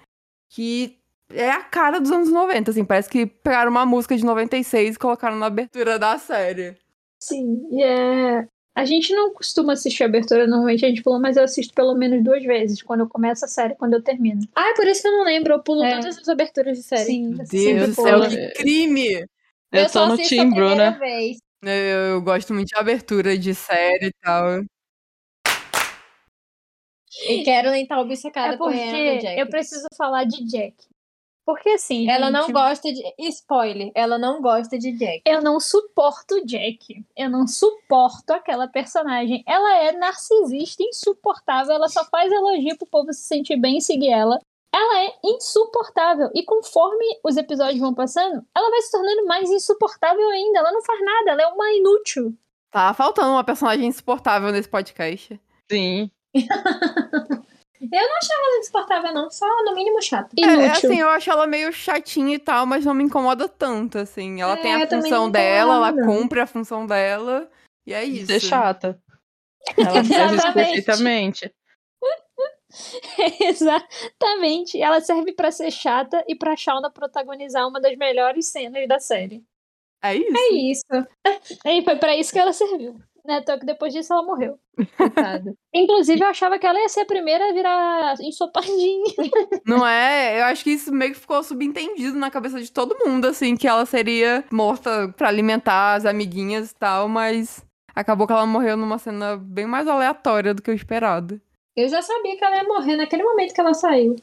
que 0.48 0.99
é 1.32 1.50
a 1.50 1.62
cara 1.62 2.00
dos 2.00 2.10
anos 2.10 2.30
90, 2.30 2.70
assim. 2.70 2.84
Parece 2.84 3.08
que 3.08 3.26
pegaram 3.26 3.70
uma 3.70 3.86
música 3.86 4.16
de 4.16 4.24
96 4.24 4.94
e 4.96 4.98
colocaram 4.98 5.36
na 5.36 5.46
abertura 5.46 5.98
da 5.98 6.18
série. 6.18 6.76
Sim, 7.22 7.66
e 7.72 7.82
é. 7.82 8.46
A 8.74 8.84
gente 8.84 9.12
não 9.12 9.32
costuma 9.34 9.72
assistir 9.72 10.04
a 10.04 10.06
abertura, 10.06 10.46
normalmente 10.46 10.86
a 10.86 10.88
gente 10.88 11.02
falou, 11.02 11.20
mas 11.20 11.36
eu 11.36 11.42
assisto 11.42 11.74
pelo 11.74 11.94
menos 11.94 12.22
duas 12.22 12.42
vezes, 12.44 12.80
quando 12.82 13.00
eu 13.00 13.08
começo 13.08 13.44
a 13.44 13.48
série, 13.48 13.74
quando 13.74 13.94
eu 13.94 14.02
termino. 14.02 14.40
Ah, 14.54 14.70
é 14.70 14.74
por 14.74 14.86
isso 14.86 15.02
que 15.02 15.08
eu 15.08 15.12
não 15.12 15.24
lembro. 15.24 15.52
Eu 15.54 15.62
pulo 15.62 15.82
É. 15.84 15.96
todas 15.96 16.16
as 16.18 16.28
aberturas 16.28 16.78
de 16.78 16.84
série. 16.84 17.04
Sim, 17.04 17.30
Deus 17.32 17.48
do 17.88 17.94
céu, 18.02 18.20
que 18.28 18.48
crime! 18.54 19.26
Eu, 19.72 19.88
só 19.88 20.02
tô 20.02 20.06
no 20.08 20.12
assisto 20.14 20.34
Team 20.36 20.50
Bruna. 20.50 20.92
vez. 20.98 21.38
Eu, 21.62 21.70
eu 21.72 22.22
gosto 22.22 22.54
muito 22.54 22.68
de 22.68 22.76
abertura 22.76 23.36
de 23.36 23.54
série 23.54 24.06
e 24.06 24.12
tal. 24.22 24.62
E 27.28 27.42
quero 27.42 27.70
nem 27.70 27.82
estar 27.82 28.00
obcecada 28.00 28.54
É 28.54 28.56
com 28.56 28.70
ela, 28.70 28.82
porque 28.82 29.18
Jack. 29.18 29.40
eu 29.40 29.46
preciso 29.48 29.86
falar 29.96 30.24
de 30.24 30.44
Jack. 30.46 30.74
Porque 31.50 31.70
assim, 31.70 32.08
Ela 32.08 32.30
não 32.30 32.42
gente, 32.42 32.52
gosta 32.52 32.92
de. 32.92 33.02
Spoiler, 33.18 33.90
ela 33.92 34.16
não 34.16 34.40
gosta 34.40 34.78
de 34.78 34.92
Jack. 34.92 35.22
eu 35.26 35.42
não 35.42 35.58
suporto 35.58 36.46
Jack. 36.46 37.04
Eu 37.16 37.28
não 37.28 37.44
suporto 37.44 38.30
aquela 38.30 38.68
personagem. 38.68 39.42
Ela 39.44 39.78
é 39.78 39.90
narcisista, 39.90 40.84
insuportável. 40.84 41.74
Ela 41.74 41.88
só 41.88 42.04
faz 42.04 42.30
elogio 42.30 42.78
pro 42.78 42.86
povo 42.86 43.12
se 43.12 43.22
sentir 43.22 43.56
bem 43.56 43.78
e 43.78 43.82
seguir 43.82 44.10
ela. 44.10 44.38
Ela 44.72 45.06
é 45.06 45.12
insuportável. 45.24 46.30
E 46.36 46.44
conforme 46.44 47.04
os 47.24 47.36
episódios 47.36 47.80
vão 47.80 47.92
passando, 47.92 48.46
ela 48.56 48.70
vai 48.70 48.80
se 48.82 48.92
tornando 48.92 49.26
mais 49.26 49.50
insuportável 49.50 50.28
ainda. 50.28 50.60
Ela 50.60 50.70
não 50.70 50.82
faz 50.82 51.04
nada, 51.04 51.32
ela 51.32 51.42
é 51.42 51.46
uma 51.48 51.72
inútil. 51.72 52.32
Tá 52.70 52.94
faltando 52.94 53.30
uma 53.32 53.42
personagem 53.42 53.88
insuportável 53.88 54.52
nesse 54.52 54.68
podcast. 54.68 55.40
Sim. 55.68 56.12
Eu 57.80 58.08
não 58.08 58.16
achava 58.18 58.40
ela 58.44 58.58
insuportável, 58.58 59.14
não. 59.14 59.30
Só 59.30 59.46
no 59.64 59.74
mínimo 59.74 60.02
chata. 60.02 60.28
É, 60.38 60.42
Inútil. 60.42 60.62
é 60.62 60.70
assim, 60.70 61.00
eu 61.00 61.08
acho 61.08 61.30
ela 61.30 61.46
meio 61.46 61.72
chatinha 61.72 62.34
e 62.34 62.38
tal, 62.38 62.66
mas 62.66 62.84
não 62.84 62.92
me 62.92 63.04
incomoda 63.04 63.48
tanto, 63.48 63.98
assim. 63.98 64.40
Ela 64.40 64.52
É, 64.52 64.56
tem 64.56 64.74
a 64.74 64.86
função 64.86 65.30
dela, 65.30 65.74
ela 65.76 65.92
cumpre 66.04 66.40
a 66.40 66.46
função 66.46 66.86
dela, 66.86 67.50
e 67.86 67.94
é 67.94 68.04
isso. 68.04 68.26
Ser 68.26 68.40
chata. 68.40 69.00
Ela 69.76 69.92
faz 70.04 70.06
isso 70.08 70.14
Exatamente. 70.14 70.54
perfeitamente. 70.54 71.54
Exatamente. 73.40 74.80
Ela 74.80 75.00
serve 75.00 75.32
pra 75.32 75.50
ser 75.50 75.70
chata 75.70 76.24
e 76.28 76.34
pra 76.34 76.56
Shauna 76.56 76.90
protagonizar 76.90 77.66
uma 77.68 77.80
das 77.80 77.96
melhores 77.96 78.46
cenas 78.46 78.86
da 78.88 78.98
série. 78.98 79.42
É 80.02 80.14
isso. 80.14 80.36
É 80.36 80.48
isso. 80.54 81.06
E 81.66 81.82
foi 81.82 81.96
pra 81.96 82.16
isso 82.16 82.32
que 82.32 82.38
ela 82.38 82.52
serviu. 82.52 82.98
Né? 83.24 83.42
Só 83.46 83.58
que 83.58 83.66
depois 83.66 83.92
disso 83.92 84.12
ela 84.12 84.22
morreu. 84.22 84.58
Inclusive, 85.74 86.22
eu 86.22 86.28
achava 86.28 86.58
que 86.58 86.66
ela 86.66 86.80
ia 86.80 86.88
ser 86.88 87.00
a 87.00 87.06
primeira 87.06 87.50
a 87.50 87.52
virar 87.52 88.14
ensopadinha. 88.20 89.14
Não 89.66 89.86
é? 89.86 90.40
Eu 90.40 90.44
acho 90.44 90.64
que 90.64 90.70
isso 90.70 90.92
meio 90.92 91.12
que 91.12 91.20
ficou 91.20 91.42
subentendido 91.42 92.16
na 92.18 92.30
cabeça 92.30 92.60
de 92.60 92.70
todo 92.70 92.98
mundo, 93.04 93.26
assim, 93.26 93.56
que 93.56 93.68
ela 93.68 93.84
seria 93.84 94.44
morta 94.50 95.12
pra 95.16 95.28
alimentar 95.28 95.94
as 95.94 96.06
amiguinhas 96.06 96.70
e 96.70 96.74
tal, 96.74 97.08
mas 97.08 97.64
acabou 97.94 98.26
que 98.26 98.32
ela 98.32 98.46
morreu 98.46 98.76
numa 98.76 98.98
cena 98.98 99.36
bem 99.36 99.66
mais 99.66 99.86
aleatória 99.86 100.54
do 100.54 100.62
que 100.62 100.70
o 100.70 100.74
esperado. 100.74 101.40
Eu 101.76 101.88
já 101.88 102.02
sabia 102.02 102.36
que 102.36 102.44
ela 102.44 102.56
ia 102.56 102.64
morrer 102.64 102.96
naquele 102.96 103.22
momento 103.22 103.54
que 103.54 103.60
ela 103.60 103.74
saiu. 103.74 104.16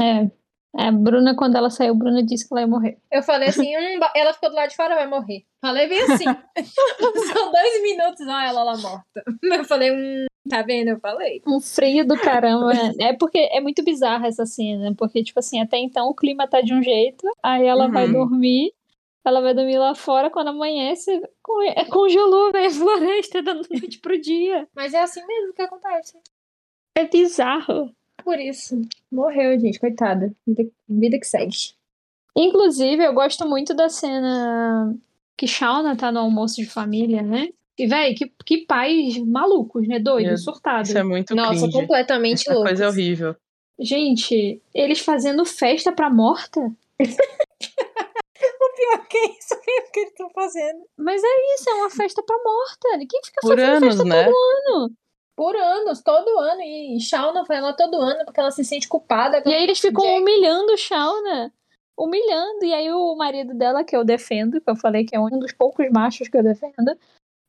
É. 0.00 0.30
A 0.76 0.90
Bruna, 0.92 1.34
quando 1.34 1.56
ela 1.56 1.68
saiu, 1.68 1.94
Bruna 1.94 2.22
disse 2.22 2.46
que 2.46 2.54
ela 2.54 2.60
ia 2.60 2.66
morrer. 2.66 2.98
Eu 3.10 3.22
falei 3.22 3.48
assim, 3.48 3.76
hum, 3.76 4.00
ela 4.14 4.32
ficou 4.32 4.50
do 4.50 4.54
lado 4.54 4.70
de 4.70 4.76
fora, 4.76 4.94
vai 4.94 5.06
morrer. 5.08 5.44
Falei 5.60 5.88
bem 5.88 6.00
assim. 6.02 6.24
São 7.34 7.50
dois 7.52 7.82
minutos, 7.82 8.26
ó, 8.26 8.40
ela 8.40 8.62
lá 8.62 8.76
morta. 8.76 9.24
Eu 9.42 9.64
falei, 9.64 9.90
hum, 9.90 10.26
tá 10.48 10.62
vendo? 10.62 10.88
Eu 10.88 11.00
falei. 11.00 11.42
Um 11.46 11.60
frio 11.60 12.06
do 12.06 12.16
caramba. 12.16 12.70
É 13.00 13.12
porque 13.12 13.38
é 13.50 13.60
muito 13.60 13.82
bizarra 13.84 14.28
essa 14.28 14.46
cena. 14.46 14.94
Porque, 14.96 15.24
tipo 15.24 15.40
assim, 15.40 15.60
até 15.60 15.76
então 15.76 16.06
o 16.06 16.14
clima 16.14 16.46
tá 16.46 16.60
de 16.60 16.72
um 16.72 16.82
jeito, 16.82 17.26
aí 17.42 17.66
ela 17.66 17.88
vai 17.88 18.06
Uhum. 18.06 18.12
dormir. 18.12 18.72
Ela 19.24 19.40
vai 19.42 19.52
dormir 19.52 19.76
lá 19.76 19.94
fora, 19.94 20.30
quando 20.30 20.48
amanhece, 20.48 21.10
é 21.76 21.84
congelou, 21.84 22.52
velho, 22.52 22.66
a 22.68 22.70
floresta 22.70 23.42
da 23.42 23.52
noite 23.68 23.98
pro 24.00 24.18
dia. 24.18 24.66
Mas 24.74 24.94
é 24.94 25.02
assim 25.02 25.20
mesmo 25.26 25.52
que 25.52 25.60
acontece. 25.62 26.16
É 26.96 27.04
bizarro. 27.06 27.90
Por 28.22 28.38
isso. 28.38 28.80
Morreu, 29.10 29.58
gente, 29.58 29.78
coitada. 29.78 30.32
Vida, 30.46 30.64
vida 30.88 31.18
que 31.18 31.26
segue. 31.26 31.56
Inclusive, 32.36 33.04
eu 33.04 33.12
gosto 33.12 33.46
muito 33.46 33.74
da 33.74 33.88
cena 33.88 34.94
que 35.36 35.46
Shauna 35.46 35.96
tá 35.96 36.12
no 36.12 36.20
almoço 36.20 36.56
de 36.56 36.66
família, 36.66 37.22
né? 37.22 37.48
E, 37.78 37.86
véi, 37.86 38.14
que, 38.14 38.30
que 38.44 38.66
pais 38.66 39.16
malucos, 39.18 39.88
né? 39.88 39.98
Doidos, 39.98 40.44
surtados. 40.44 40.90
Isso 40.90 40.98
é 40.98 41.02
muito 41.02 41.34
Nossa, 41.34 41.60
cringe. 41.60 41.72
completamente 41.72 42.40
Essa 42.42 42.52
louco. 42.52 42.68
coisa 42.68 42.84
é 42.84 42.88
horrível. 42.88 43.34
Gente, 43.78 44.60
eles 44.74 45.00
fazendo 45.00 45.44
festa 45.46 45.90
pra 45.90 46.10
morta? 46.10 46.60
Pior 47.00 49.06
que 49.08 49.18
isso, 49.18 49.54
o 49.54 49.92
que 49.92 50.00
eles 50.00 50.10
estão 50.10 50.30
fazendo? 50.30 50.80
Mas 50.96 51.22
é 51.22 51.54
isso, 51.54 51.70
é 51.70 51.74
uma 51.74 51.90
festa 51.90 52.22
pra 52.22 52.36
morta. 52.42 52.88
Ninguém 52.98 53.20
fica 53.24 53.40
Por 53.42 53.56
fazendo 53.56 53.76
anos, 53.76 53.88
festa 53.96 54.04
né? 54.04 54.24
todo 54.24 54.36
ano. 54.36 54.90
Por 55.40 55.56
anos, 55.56 56.02
todo 56.02 56.38
ano. 56.38 56.60
E 56.60 57.00
Shauna 57.00 57.44
vai 57.44 57.62
lá 57.62 57.72
todo 57.72 57.96
ano 57.96 58.26
porque 58.26 58.38
ela 58.38 58.50
se 58.50 58.62
sente 58.62 58.86
culpada. 58.86 59.42
E 59.46 59.54
aí 59.54 59.62
eles 59.62 59.80
ficam 59.80 60.04
Jack. 60.04 60.20
humilhando 60.20 60.70
o 60.70 60.76
Shauna. 60.76 61.50
Humilhando. 61.98 62.62
E 62.62 62.74
aí 62.74 62.92
o 62.92 63.16
marido 63.16 63.54
dela, 63.54 63.82
que 63.82 63.96
eu 63.96 64.04
defendo, 64.04 64.60
que 64.60 64.68
eu 64.68 64.76
falei 64.76 65.06
que 65.06 65.16
é 65.16 65.18
um 65.18 65.38
dos 65.38 65.54
poucos 65.54 65.90
machos 65.90 66.28
que 66.28 66.36
eu 66.36 66.42
defendo, 66.42 66.94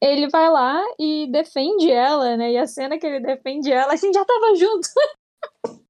ele 0.01 0.29
vai 0.29 0.49
lá 0.49 0.81
e 0.97 1.27
defende 1.29 1.91
ela, 1.91 2.37
né? 2.37 2.53
E 2.53 2.57
a 2.57 2.65
cena 2.65 2.97
que 2.97 3.05
ele 3.05 3.19
defende 3.19 3.69
ela, 3.69 3.91
a 3.91 3.97
gente 3.97 4.13
já 4.13 4.23
tava 4.23 4.55
junto. 4.55 4.87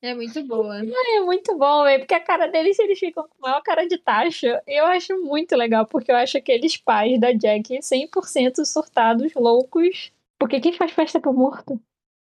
É 0.00 0.14
muito 0.14 0.40
boa. 0.44 0.78
É 0.78 1.20
muito 1.22 1.58
bom, 1.58 1.82
velho, 1.82 1.98
porque 1.98 2.14
a 2.14 2.22
cara 2.22 2.46
deles, 2.46 2.78
eles 2.78 3.00
ficam 3.00 3.24
com 3.24 3.44
a 3.44 3.50
maior 3.50 3.62
cara 3.62 3.84
de 3.84 3.98
taxa. 3.98 4.62
Eu 4.64 4.86
acho 4.86 5.20
muito 5.24 5.56
legal, 5.56 5.84
porque 5.86 6.12
eu 6.12 6.14
acho 6.14 6.38
aqueles 6.38 6.76
pais 6.76 7.18
da 7.18 7.32
Jack 7.32 7.80
100% 7.80 8.64
surtados, 8.64 9.34
loucos. 9.34 10.12
Porque 10.38 10.60
quem 10.60 10.72
faz 10.72 10.92
festa 10.92 11.20
pro 11.20 11.32
morto? 11.32 11.80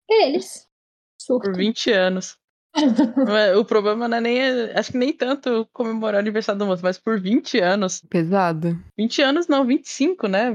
Eles. 0.09 0.67
Surto. 1.21 1.51
Por 1.51 1.57
20 1.57 1.91
anos. 1.93 2.37
É- 3.39 3.55
o 3.57 3.65
problema 3.65 4.09
não 4.09 4.17
é 4.17 4.21
nem. 4.21 4.41
Acho 4.73 4.93
que 4.93 4.99
nem 4.99 5.13
tanto 5.13 5.69
comemorar 5.73 6.17
o 6.17 6.19
aniversário 6.21 6.59
do 6.59 6.67
moço, 6.67 6.83
mas 6.83 6.99
por 6.99 7.21
20 7.21 7.59
anos. 7.61 8.01
Pesado. 8.09 8.69
20 8.99 9.21
anos 9.23 9.47
não, 9.47 9.65
25, 9.67 10.27
né? 10.27 10.51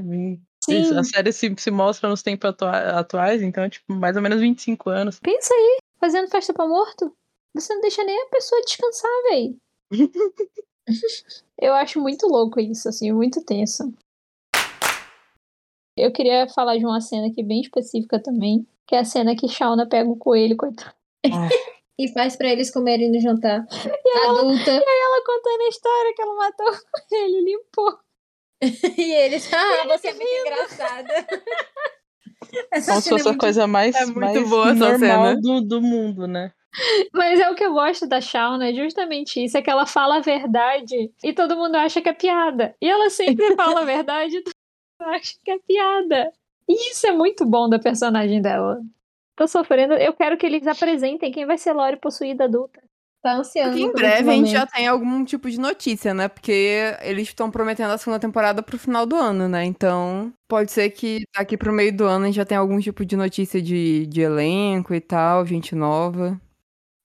Sim. 0.63 0.97
A 0.97 1.03
série 1.03 1.31
se, 1.31 1.53
se 1.57 1.69
mostra 1.71 2.09
nos 2.09 2.23
tempos 2.23 2.49
atua- 2.49 2.99
atuais, 2.99 3.41
então, 3.43 3.69
tipo, 3.69 3.93
mais 3.93 4.15
ou 4.15 4.21
menos 4.23 4.39
25 4.41 4.89
anos. 4.89 5.19
Pensa 5.19 5.53
aí, 5.53 5.77
fazendo 5.99 6.27
festa 6.27 6.53
pra 6.53 6.67
morto. 6.67 7.15
Você 7.53 7.73
não 7.73 7.81
deixa 7.81 8.03
nem 8.03 8.19
a 8.23 8.29
pessoa 8.29 8.61
descansar, 8.61 9.11
véi. 9.29 9.55
Eu 11.59 11.73
acho 11.75 11.99
muito 12.01 12.27
louco 12.27 12.59
isso, 12.59 12.87
assim, 12.89 13.11
muito 13.11 13.43
tenso. 13.43 13.93
Eu 15.97 16.11
queria 16.11 16.47
falar 16.47 16.77
de 16.77 16.85
uma 16.85 17.01
cena 17.01 17.27
aqui 17.27 17.41
bem 17.43 17.59
específica 17.61 18.21
também, 18.21 18.65
que 18.85 18.95
é 18.95 18.99
a 18.99 19.05
cena 19.05 19.35
que 19.35 19.47
Shauna 19.47 19.87
pega 19.87 20.09
o 20.09 20.15
coelho, 20.15 20.55
coitado. 20.55 20.93
E 21.99 22.07
faz 22.13 22.35
pra 22.35 22.49
eles 22.49 22.71
comerem 22.71 23.11
no 23.11 23.19
jantar. 23.19 23.65
Adulta. 24.25 24.71
Ela 24.71 25.23
contando 25.25 25.61
a 25.61 25.69
história 25.69 26.13
que 26.15 26.21
ela 26.21 26.35
matou 26.35 26.67
o 26.67 27.09
coelho, 27.09 27.43
limpou. 27.43 27.99
E 28.97 29.11
eles, 29.13 29.51
ah, 29.53 29.87
você 29.87 30.07
é 30.07 30.13
muito 30.13 30.27
engraçada. 30.45 31.13
Essa 32.71 32.91
Como 32.91 33.01
se 33.01 33.09
cena 33.09 33.19
é 33.19 33.23
fosse 33.23 33.35
a 33.35 33.37
coisa 33.37 33.67
mais, 33.67 33.95
É 33.95 34.05
muito 34.05 34.19
mais 34.19 34.49
boa 34.49 34.69
essa 34.71 34.75
normal 34.75 35.27
cena. 35.27 35.41
do, 35.41 35.61
do 35.61 35.81
mundo, 35.81 36.27
né? 36.27 36.51
Mas 37.13 37.39
é 37.39 37.49
o 37.49 37.55
que 37.55 37.63
eu 37.63 37.73
gosto 37.73 38.07
da 38.07 38.21
Shauna, 38.21 38.69
é 38.69 38.73
justamente 38.73 39.43
isso, 39.43 39.57
é 39.57 39.61
que 39.61 39.69
ela 39.69 39.85
fala 39.87 40.17
a 40.17 40.21
verdade 40.21 41.11
e 41.23 41.33
todo 41.33 41.55
mundo 41.55 41.75
acha 41.75 42.01
que 42.01 42.09
é 42.09 42.13
piada. 42.13 42.75
E 42.81 42.87
ela 42.87 43.09
sempre 43.09 43.45
fala 43.57 43.81
a 43.81 43.85
verdade 43.85 44.37
e 44.37 44.43
mundo 44.99 45.15
acha 45.15 45.33
que 45.43 45.51
é 45.51 45.59
piada. 45.59 46.31
E 46.67 46.91
isso 46.91 47.07
é 47.07 47.11
muito 47.11 47.45
bom 47.45 47.69
da 47.69 47.79
personagem 47.79 48.41
dela. 48.41 48.81
Tô 49.35 49.47
sofrendo, 49.47 49.93
eu 49.93 50.13
quero 50.13 50.37
que 50.37 50.45
eles 50.45 50.65
apresentem 50.67 51.31
quem 51.31 51.45
vai 51.45 51.57
ser 51.57 51.71
Lori 51.73 51.97
possuída 51.97 52.45
adulta. 52.45 52.81
Tá 53.21 53.33
ansiando. 53.35 53.71
Porque 53.71 53.83
em 53.83 53.91
breve 53.91 54.29
a 54.29 54.33
gente 54.33 54.51
já 54.51 54.65
tem 54.65 54.87
algum 54.87 55.23
tipo 55.23 55.49
de 55.49 55.59
notícia, 55.59 56.13
né? 56.13 56.27
Porque 56.27 56.95
eles 57.01 57.27
estão 57.27 57.49
prometendo 57.49 57.91
a 57.91 57.97
segunda 57.97 58.19
temporada 58.19 58.61
pro 58.61 58.77
final 58.77 59.05
do 59.05 59.15
ano, 59.15 59.47
né? 59.47 59.63
Então, 59.65 60.31
pode 60.47 60.71
ser 60.71 60.89
que 60.91 61.23
daqui 61.35 61.57
pro 61.57 61.73
meio 61.73 61.95
do 61.95 62.05
ano 62.05 62.23
a 62.23 62.27
gente 62.27 62.35
já 62.35 62.45
tenha 62.45 62.59
algum 62.59 62.79
tipo 62.79 63.05
de 63.05 63.15
notícia 63.15 63.61
de, 63.61 64.05
de 64.07 64.21
elenco 64.21 64.93
e 64.93 65.01
tal, 65.01 65.45
gente 65.45 65.75
nova. 65.75 66.39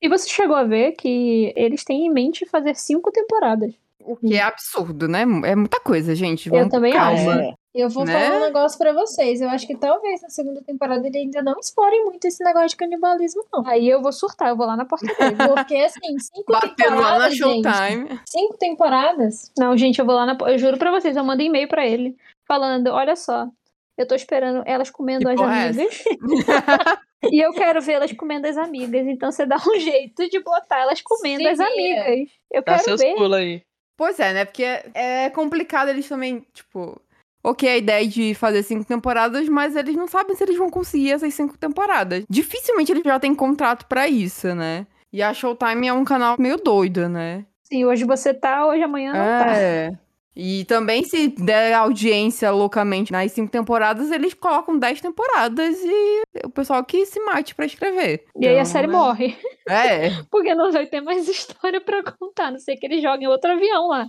E 0.03 0.09
você 0.09 0.29
chegou 0.29 0.57
a 0.57 0.65
ver 0.65 0.93
que 0.93 1.53
eles 1.57 1.85
têm 1.85 2.07
em 2.07 2.13
mente 2.13 2.45
fazer 2.47 2.75
cinco 2.75 3.11
temporadas. 3.11 3.73
O 4.01 4.17
que 4.17 4.35
é 4.35 4.43
absurdo, 4.43 5.07
né? 5.09 5.23
É 5.45 5.55
muita 5.55 5.81
coisa, 5.81 6.15
gente. 6.15 6.49
Eu 6.49 6.55
Vamos 6.55 6.69
com 6.69 6.77
também 6.77 6.93
calma. 6.93 7.35
acho. 7.35 7.55
Eu 7.75 7.89
vou 7.89 8.05
né? 8.05 8.13
falar 8.13 8.37
um 8.37 8.41
negócio 8.41 8.79
pra 8.79 8.93
vocês. 8.93 9.41
Eu 9.41 9.49
acho 9.49 9.67
que 9.67 9.75
talvez 9.77 10.21
na 10.21 10.29
segunda 10.29 10.63
temporada 10.63 11.07
ele 11.07 11.19
ainda 11.19 11.43
não 11.43 11.59
explore 11.59 11.99
muito 12.05 12.27
esse 12.27 12.45
negócio 12.45 12.69
de 12.69 12.77
canibalismo, 12.77 13.45
não. 13.51 13.67
Aí 13.67 13.89
eu 13.89 14.03
vou 14.03 14.13
surtar, 14.13 14.51
eu 14.51 14.57
vou 14.57 14.67
lá 14.67 14.77
na 14.77 14.85
porta 14.85 15.07
dele. 15.07 15.37
Porque, 15.37 15.77
assim, 15.77 16.19
cinco 16.19 16.53
Batendo 16.53 17.01
lá 17.01 17.19
na 17.19 17.29
temporadas, 17.31 17.37
gente. 17.37 17.63
Showtime. 17.63 18.21
Cinco 18.27 18.59
temporadas? 18.59 19.53
Não, 19.59 19.77
gente, 19.77 19.99
eu 19.99 20.05
vou 20.05 20.15
lá 20.15 20.27
na. 20.27 20.37
Eu 20.51 20.59
juro 20.59 20.77
pra 20.77 20.91
vocês, 20.91 21.17
eu 21.17 21.25
mandei 21.25 21.47
e-mail 21.47 21.67
pra 21.67 21.87
ele 21.87 22.15
falando: 22.47 22.89
olha 22.89 23.17
só, 23.17 23.49
eu 23.97 24.07
tô 24.07 24.15
esperando 24.15 24.63
elas 24.67 24.91
comendo 24.91 25.25
Que 25.25 25.33
as 25.33 25.41
é 25.41 25.45
amigas. 25.45 26.05
e 27.33 27.41
eu 27.41 27.53
quero 27.53 27.81
ver 27.81 27.93
elas 27.93 28.13
comendo 28.13 28.47
as 28.47 28.57
amigas. 28.57 29.07
Então 29.07 29.31
você 29.31 29.47
dá 29.47 29.57
um 29.57 29.79
jeito 29.81 30.29
de 30.29 30.41
botar 30.41 30.81
elas 30.81 31.01
comendo 31.01 31.43
Se 31.43 31.49
as 31.49 31.61
amigas. 31.61 32.31
Eu 32.51 32.63
Dá 32.63 32.73
quero 32.73 32.85
seus 32.85 33.01
ver. 33.01 33.15
pulos 33.15 33.39
aí. 33.39 33.63
Pois 33.97 34.19
é, 34.19 34.33
né? 34.33 34.45
Porque 34.45 34.65
é, 34.65 35.25
é 35.25 35.31
complicado 35.31 35.89
eles 35.89 36.09
também, 36.09 36.45
tipo. 36.53 37.01
Ok, 37.45 37.69
a 37.69 37.77
ideia 37.77 38.07
de 38.07 38.35
fazer 38.35 38.63
cinco 38.63 38.85
temporadas, 38.85 39.49
mas 39.49 39.75
eles 39.75 39.97
não 39.97 40.07
sabem 40.07 40.37
se 40.37 40.45
eles 40.45 40.57
vão 40.57 40.71
conseguir 40.71 41.13
essas 41.13 41.35
cinco 41.35 41.59
temporadas. 41.59 42.25
Dificilmente 42.31 42.93
eles 42.93 43.03
já 43.05 43.19
têm 43.19 43.35
contrato 43.35 43.87
pra 43.87 44.07
isso, 44.09 44.55
né? 44.55 44.87
E 45.13 45.23
a 45.23 45.35
Showtime 45.35 45.89
é 45.89 45.93
um 45.93 46.05
canal 46.05 46.37
meio 46.39 46.57
doido, 46.57 47.09
né? 47.09 47.45
Sim, 47.65 47.85
hoje 47.85 48.05
você 48.05 48.33
tá, 48.33 48.67
hoje 48.67 48.83
amanhã 48.83 49.13
não 49.13 49.45
tá. 49.45 49.57
É. 49.57 49.93
E 50.35 50.65
também, 50.65 51.05
se 51.05 51.29
der 51.29 51.75
audiência 51.75 52.51
loucamente 52.51 53.13
nas 53.13 53.31
cinco 53.33 53.51
temporadas, 53.53 54.11
eles 54.11 54.33
colocam 54.33 54.79
dez 54.79 54.99
temporadas 54.99 55.77
e 55.85 56.23
o 56.45 56.49
pessoal 56.49 56.83
que 56.85 57.05
se 57.05 57.21
mate 57.21 57.55
pra 57.55 57.67
escrever. 57.67 58.25
E 58.41 58.47
aí 58.47 58.55
a 58.57 58.61
Então, 58.61 58.65
série 58.65 58.87
é- 58.87 58.91
morre. 58.91 59.37
É. 59.69 60.09
Porque 60.31 60.55
não 60.55 60.73
vai 60.73 60.87
ter 60.87 61.03
mais 61.03 61.29
história 61.29 61.83
pra 61.83 62.03
contar. 62.03 62.51
Não 62.51 62.59
sei 62.59 62.77
que 62.77 62.87
eles 62.87 63.03
joguem 63.03 63.29
outro 63.29 63.51
avião 63.53 63.89
lá. 63.89 64.07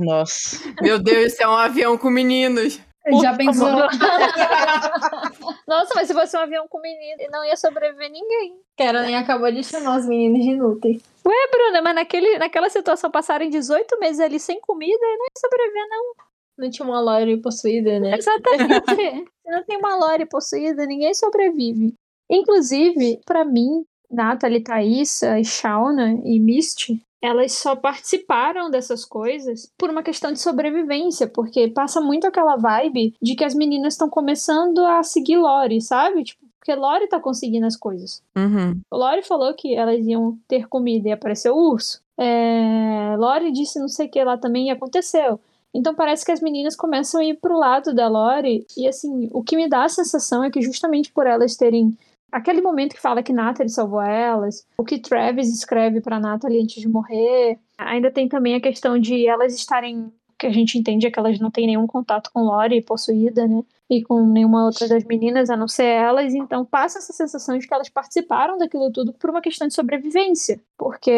Nossa. 0.00 0.58
Meu 0.80 0.98
Deus, 0.98 1.32
isso 1.32 1.42
é 1.42 1.48
um 1.48 1.52
avião 1.52 1.98
com 1.98 2.10
meninos. 2.10 2.80
Já 3.22 3.34
pensou? 3.34 3.68
Nossa, 5.66 5.94
mas 5.94 6.08
se 6.08 6.14
fosse 6.14 6.36
um 6.36 6.40
avião 6.40 6.68
com 6.68 6.80
menino, 6.80 7.22
não 7.30 7.44
ia 7.44 7.56
sobreviver 7.56 8.10
ninguém. 8.10 8.60
Caroline 8.76 9.14
acabou 9.14 9.50
de 9.50 9.64
chamar 9.64 9.98
os 9.98 10.06
meninos 10.06 10.42
de 10.42 10.50
inúteis. 10.50 11.02
É, 11.26 11.50
Bruna, 11.50 11.82
mas 11.82 11.94
naquele, 11.94 12.38
naquela 12.38 12.68
situação 12.68 13.10
passarem 13.10 13.50
18 13.50 13.98
meses 13.98 14.20
ali 14.20 14.38
sem 14.38 14.60
comida, 14.60 15.00
não 15.00 15.24
ia 15.24 15.38
sobreviver, 15.38 15.88
não. 15.88 16.12
Não 16.58 16.70
tinha 16.70 16.86
uma 16.86 17.00
Lori 17.00 17.40
possuída, 17.40 18.00
né? 18.00 18.16
Exatamente. 18.16 18.84
Se 19.46 19.50
não 19.50 19.62
tem 19.64 19.78
uma 19.78 19.96
Lore 19.96 20.26
possuída, 20.26 20.84
ninguém 20.86 21.14
sobrevive. 21.14 21.94
Inclusive, 22.30 23.20
pra 23.24 23.44
mim, 23.44 23.84
Natalie, 24.10 24.62
Thaísa, 24.62 25.42
Shauna 25.44 26.20
e 26.24 26.40
Misty, 26.40 27.00
elas 27.20 27.52
só 27.52 27.74
participaram 27.74 28.70
dessas 28.70 29.04
coisas 29.04 29.72
por 29.76 29.90
uma 29.90 30.02
questão 30.02 30.32
de 30.32 30.40
sobrevivência, 30.40 31.26
porque 31.26 31.68
passa 31.68 32.00
muito 32.00 32.26
aquela 32.26 32.56
vibe 32.56 33.14
de 33.20 33.34
que 33.34 33.44
as 33.44 33.54
meninas 33.54 33.94
estão 33.94 34.08
começando 34.08 34.84
a 34.86 35.02
seguir 35.02 35.36
Lore, 35.36 35.80
sabe? 35.80 36.24
Tipo, 36.24 36.46
porque 36.58 36.74
Lore 36.74 37.08
tá 37.08 37.18
conseguindo 37.18 37.66
as 37.66 37.76
coisas. 37.76 38.22
Uhum. 38.36 38.78
Lore 38.92 39.22
falou 39.22 39.54
que 39.54 39.74
elas 39.74 40.04
iam 40.06 40.38
ter 40.46 40.68
comida 40.68 41.08
e 41.08 41.12
apareceu 41.12 41.56
o 41.56 41.70
urso. 41.70 42.02
É... 42.18 43.16
Lore 43.16 43.50
disse 43.50 43.78
não 43.78 43.88
sei 43.88 44.06
o 44.06 44.10
que 44.10 44.22
lá 44.22 44.36
também 44.36 44.68
e 44.68 44.70
aconteceu. 44.70 45.40
Então 45.72 45.94
parece 45.94 46.24
que 46.24 46.32
as 46.32 46.40
meninas 46.40 46.76
começam 46.76 47.20
a 47.20 47.24
ir 47.24 47.38
pro 47.40 47.58
lado 47.58 47.94
da 47.94 48.08
Lore. 48.08 48.66
E 48.76 48.86
assim, 48.86 49.30
o 49.32 49.42
que 49.42 49.56
me 49.56 49.68
dá 49.68 49.84
a 49.84 49.88
sensação 49.88 50.44
é 50.44 50.50
que 50.50 50.60
justamente 50.60 51.12
por 51.12 51.26
elas 51.26 51.56
terem 51.56 51.96
aquele 52.30 52.60
momento 52.60 52.94
que 52.94 53.00
fala 53.00 53.22
que 53.22 53.32
Natalie 53.32 53.70
salvou 53.70 54.00
elas, 54.00 54.66
o 54.76 54.84
que 54.84 54.98
Travis 54.98 55.48
escreve 55.48 56.00
pra 56.00 56.20
Natalie 56.20 56.62
antes 56.62 56.80
de 56.80 56.88
morrer. 56.88 57.58
Ainda 57.76 58.10
tem 58.10 58.28
também 58.28 58.54
a 58.54 58.60
questão 58.60 58.98
de 58.98 59.26
elas 59.26 59.54
estarem. 59.54 60.12
Que 60.38 60.46
a 60.46 60.52
gente 60.52 60.78
entende 60.78 61.04
é 61.04 61.10
que 61.10 61.18
elas 61.18 61.40
não 61.40 61.50
têm 61.50 61.66
nenhum 61.66 61.86
contato 61.86 62.30
com 62.32 62.42
Lore 62.42 62.80
possuída, 62.82 63.48
né? 63.48 63.60
E 63.90 64.02
com 64.04 64.24
nenhuma 64.24 64.66
outra 64.66 64.86
das 64.86 65.02
meninas, 65.02 65.50
a 65.50 65.56
não 65.56 65.66
ser 65.66 65.86
elas. 65.86 66.32
Então 66.32 66.64
passa 66.64 66.98
essa 66.98 67.12
sensação 67.12 67.58
de 67.58 67.66
que 67.66 67.74
elas 67.74 67.88
participaram 67.88 68.56
daquilo 68.56 68.92
tudo 68.92 69.12
por 69.12 69.30
uma 69.30 69.40
questão 69.40 69.66
de 69.66 69.74
sobrevivência. 69.74 70.60
Porque 70.76 71.10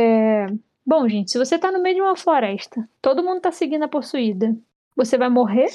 Bom, 0.87 1.07
gente, 1.09 1.31
se 1.31 1.39
você 1.39 1.59
tá 1.59 1.71
no 1.71 1.83
meio 1.83 1.97
de 1.97 2.01
uma 2.01 2.17
floresta, 2.17 2.89
todo 3.01 3.23
mundo 3.23 3.41
tá 3.41 3.53
seguindo 3.53 3.85
a 3.85 3.89
possuída, 3.89 4.57
você 4.97 5.19
vai 5.19 5.29
morrer 5.29 5.69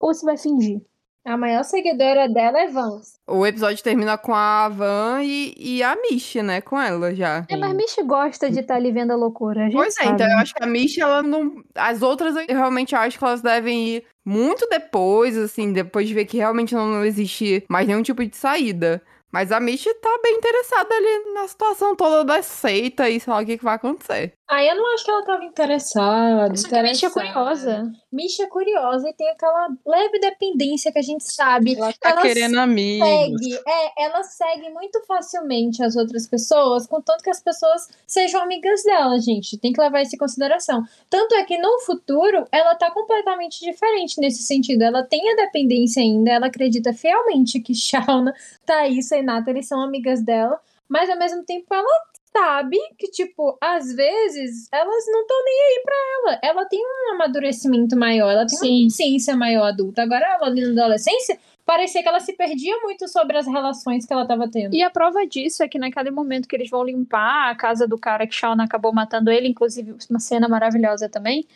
ou 0.00 0.14
você 0.14 0.24
vai 0.24 0.38
fingir? 0.38 0.80
A 1.24 1.38
maior 1.38 1.64
seguidora 1.64 2.28
dela 2.28 2.60
é 2.60 2.68
Vance. 2.68 3.14
O 3.26 3.46
episódio 3.46 3.82
termina 3.82 4.18
com 4.18 4.34
a 4.34 4.68
Van 4.68 5.22
e, 5.22 5.54
e 5.56 5.82
a 5.82 5.96
Mishi, 5.96 6.42
né? 6.42 6.60
Com 6.60 6.78
ela 6.78 7.14
já. 7.14 7.46
É, 7.48 7.56
mas 7.56 7.74
Michi 7.74 8.02
gosta 8.02 8.50
de 8.50 8.60
estar 8.60 8.74
ali 8.74 8.92
vendo 8.92 9.12
a 9.12 9.16
loucura. 9.16 9.62
A 9.62 9.64
gente 9.64 9.74
Pois 9.76 9.96
é, 9.98 10.04
sabe. 10.04 10.10
então 10.14 10.30
eu 10.30 10.38
acho 10.38 10.54
que 10.54 10.62
a 10.62 10.66
Mishi, 10.66 11.00
ela 11.00 11.22
não. 11.22 11.62
As 11.74 12.02
outras 12.02 12.36
eu 12.36 12.44
realmente 12.54 12.94
acho 12.94 13.18
que 13.18 13.24
elas 13.24 13.40
devem 13.40 13.88
ir 13.88 14.04
muito 14.22 14.66
depois, 14.68 15.36
assim, 15.38 15.72
depois 15.72 16.06
de 16.06 16.12
ver 16.14 16.26
que 16.26 16.36
realmente 16.36 16.74
não, 16.74 16.86
não 16.86 17.04
existe 17.04 17.64
mais 17.70 17.86
nenhum 17.86 18.02
tipo 18.02 18.24
de 18.24 18.36
saída. 18.36 19.00
Mas 19.32 19.50
a 19.50 19.58
Misty 19.58 19.92
tá 19.94 20.20
bem 20.22 20.36
interessada 20.36 20.94
ali 20.94 21.34
na 21.34 21.48
situação 21.48 21.96
toda 21.96 22.24
da 22.24 22.40
seita 22.40 23.10
e 23.10 23.18
sei 23.18 23.32
lá 23.32 23.40
o 23.40 23.44
que, 23.44 23.58
que 23.58 23.64
vai 23.64 23.74
acontecer. 23.74 24.32
Aí 24.46 24.68
eu 24.68 24.76
não 24.76 24.92
acho 24.92 25.04
que 25.04 25.10
ela 25.10 25.24
tava 25.24 25.44
interessada. 25.44 26.54
Só 26.54 26.68
que 26.68 26.76
a 26.76 26.82
Misty 26.82 27.06
é 27.06 27.10
curiosa. 27.10 27.92
Misty 28.12 28.42
é 28.42 28.46
curiosa 28.46 29.08
e 29.08 29.14
tem 29.14 29.28
aquela 29.30 29.68
leve 29.86 30.18
dependência 30.18 30.92
que 30.92 30.98
a 30.98 31.02
gente 31.02 31.24
sabe. 31.24 31.74
Ela 31.74 31.92
tá 31.94 32.10
Ela 32.10 32.20
querendo 32.22 32.58
amigos. 32.58 33.08
segue, 33.08 33.54
é, 33.66 34.04
ela 34.04 34.22
segue 34.22 34.68
muito 34.70 35.02
facilmente 35.06 35.82
as 35.82 35.96
outras 35.96 36.26
pessoas, 36.26 36.86
contanto 36.86 37.22
que 37.22 37.30
as 37.30 37.42
pessoas 37.42 37.88
sejam 38.06 38.42
amigas 38.42 38.82
dela, 38.82 39.18
gente. 39.18 39.58
Tem 39.58 39.72
que 39.72 39.80
levar 39.80 40.02
isso 40.02 40.14
em 40.14 40.18
consideração. 40.18 40.84
Tanto 41.08 41.34
é 41.36 41.44
que 41.44 41.56
no 41.56 41.80
futuro 41.80 42.46
ela 42.52 42.74
tá 42.74 42.90
completamente 42.90 43.60
diferente 43.60 44.20
nesse 44.20 44.42
sentido. 44.42 44.82
Ela 44.82 45.02
tem 45.02 45.32
a 45.32 45.36
dependência 45.36 46.02
ainda, 46.02 46.30
ela 46.30 46.46
acredita 46.46 46.92
fielmente 46.92 47.60
que 47.60 47.74
Shauna, 47.74 48.34
Thaisa 48.66 49.16
e 49.16 49.22
Nathalie 49.22 49.62
são 49.62 49.80
amigas 49.80 50.22
dela, 50.22 50.60
mas 50.86 51.08
ao 51.08 51.18
mesmo 51.18 51.42
tempo 51.44 51.72
ela 51.72 52.14
sabe 52.36 52.76
que, 52.98 53.08
tipo, 53.10 53.56
às 53.60 53.94
vezes 53.94 54.68
elas 54.72 55.04
não 55.06 55.20
estão 55.20 55.44
nem 55.44 55.62
aí 55.62 55.82
pra 55.84 55.94
ela. 56.18 56.40
Ela 56.42 56.64
tem 56.66 56.80
um 56.80 57.14
amadurecimento 57.14 57.96
maior, 57.96 58.30
ela 58.30 58.46
tem 58.46 58.58
uma 58.58 58.66
Sim. 58.66 58.82
consciência 58.84 59.36
maior 59.36 59.66
adulta. 59.66 60.02
Agora, 60.02 60.26
ela 60.26 60.46
ali 60.46 60.62
na 60.62 60.82
adolescência, 60.82 61.38
parecia 61.64 62.02
que 62.02 62.08
ela 62.08 62.20
se 62.20 62.32
perdia 62.32 62.76
muito 62.80 63.06
sobre 63.08 63.38
as 63.38 63.46
relações 63.46 64.04
que 64.04 64.12
ela 64.12 64.26
tava 64.26 64.50
tendo. 64.50 64.74
E 64.74 64.82
a 64.82 64.90
prova 64.90 65.24
disso 65.26 65.62
é 65.62 65.68
que 65.68 65.78
naquele 65.78 66.10
momento 66.10 66.48
que 66.48 66.56
eles 66.56 66.68
vão 66.68 66.84
limpar 66.84 67.50
a 67.50 67.54
casa 67.54 67.86
do 67.86 67.96
cara 67.98 68.26
que 68.26 68.34
Shauna 68.34 68.64
acabou 68.64 68.92
matando 68.92 69.30
ele, 69.30 69.48
inclusive 69.48 69.94
uma 70.10 70.18
cena 70.18 70.48
maravilhosa 70.48 71.08
também, 71.08 71.46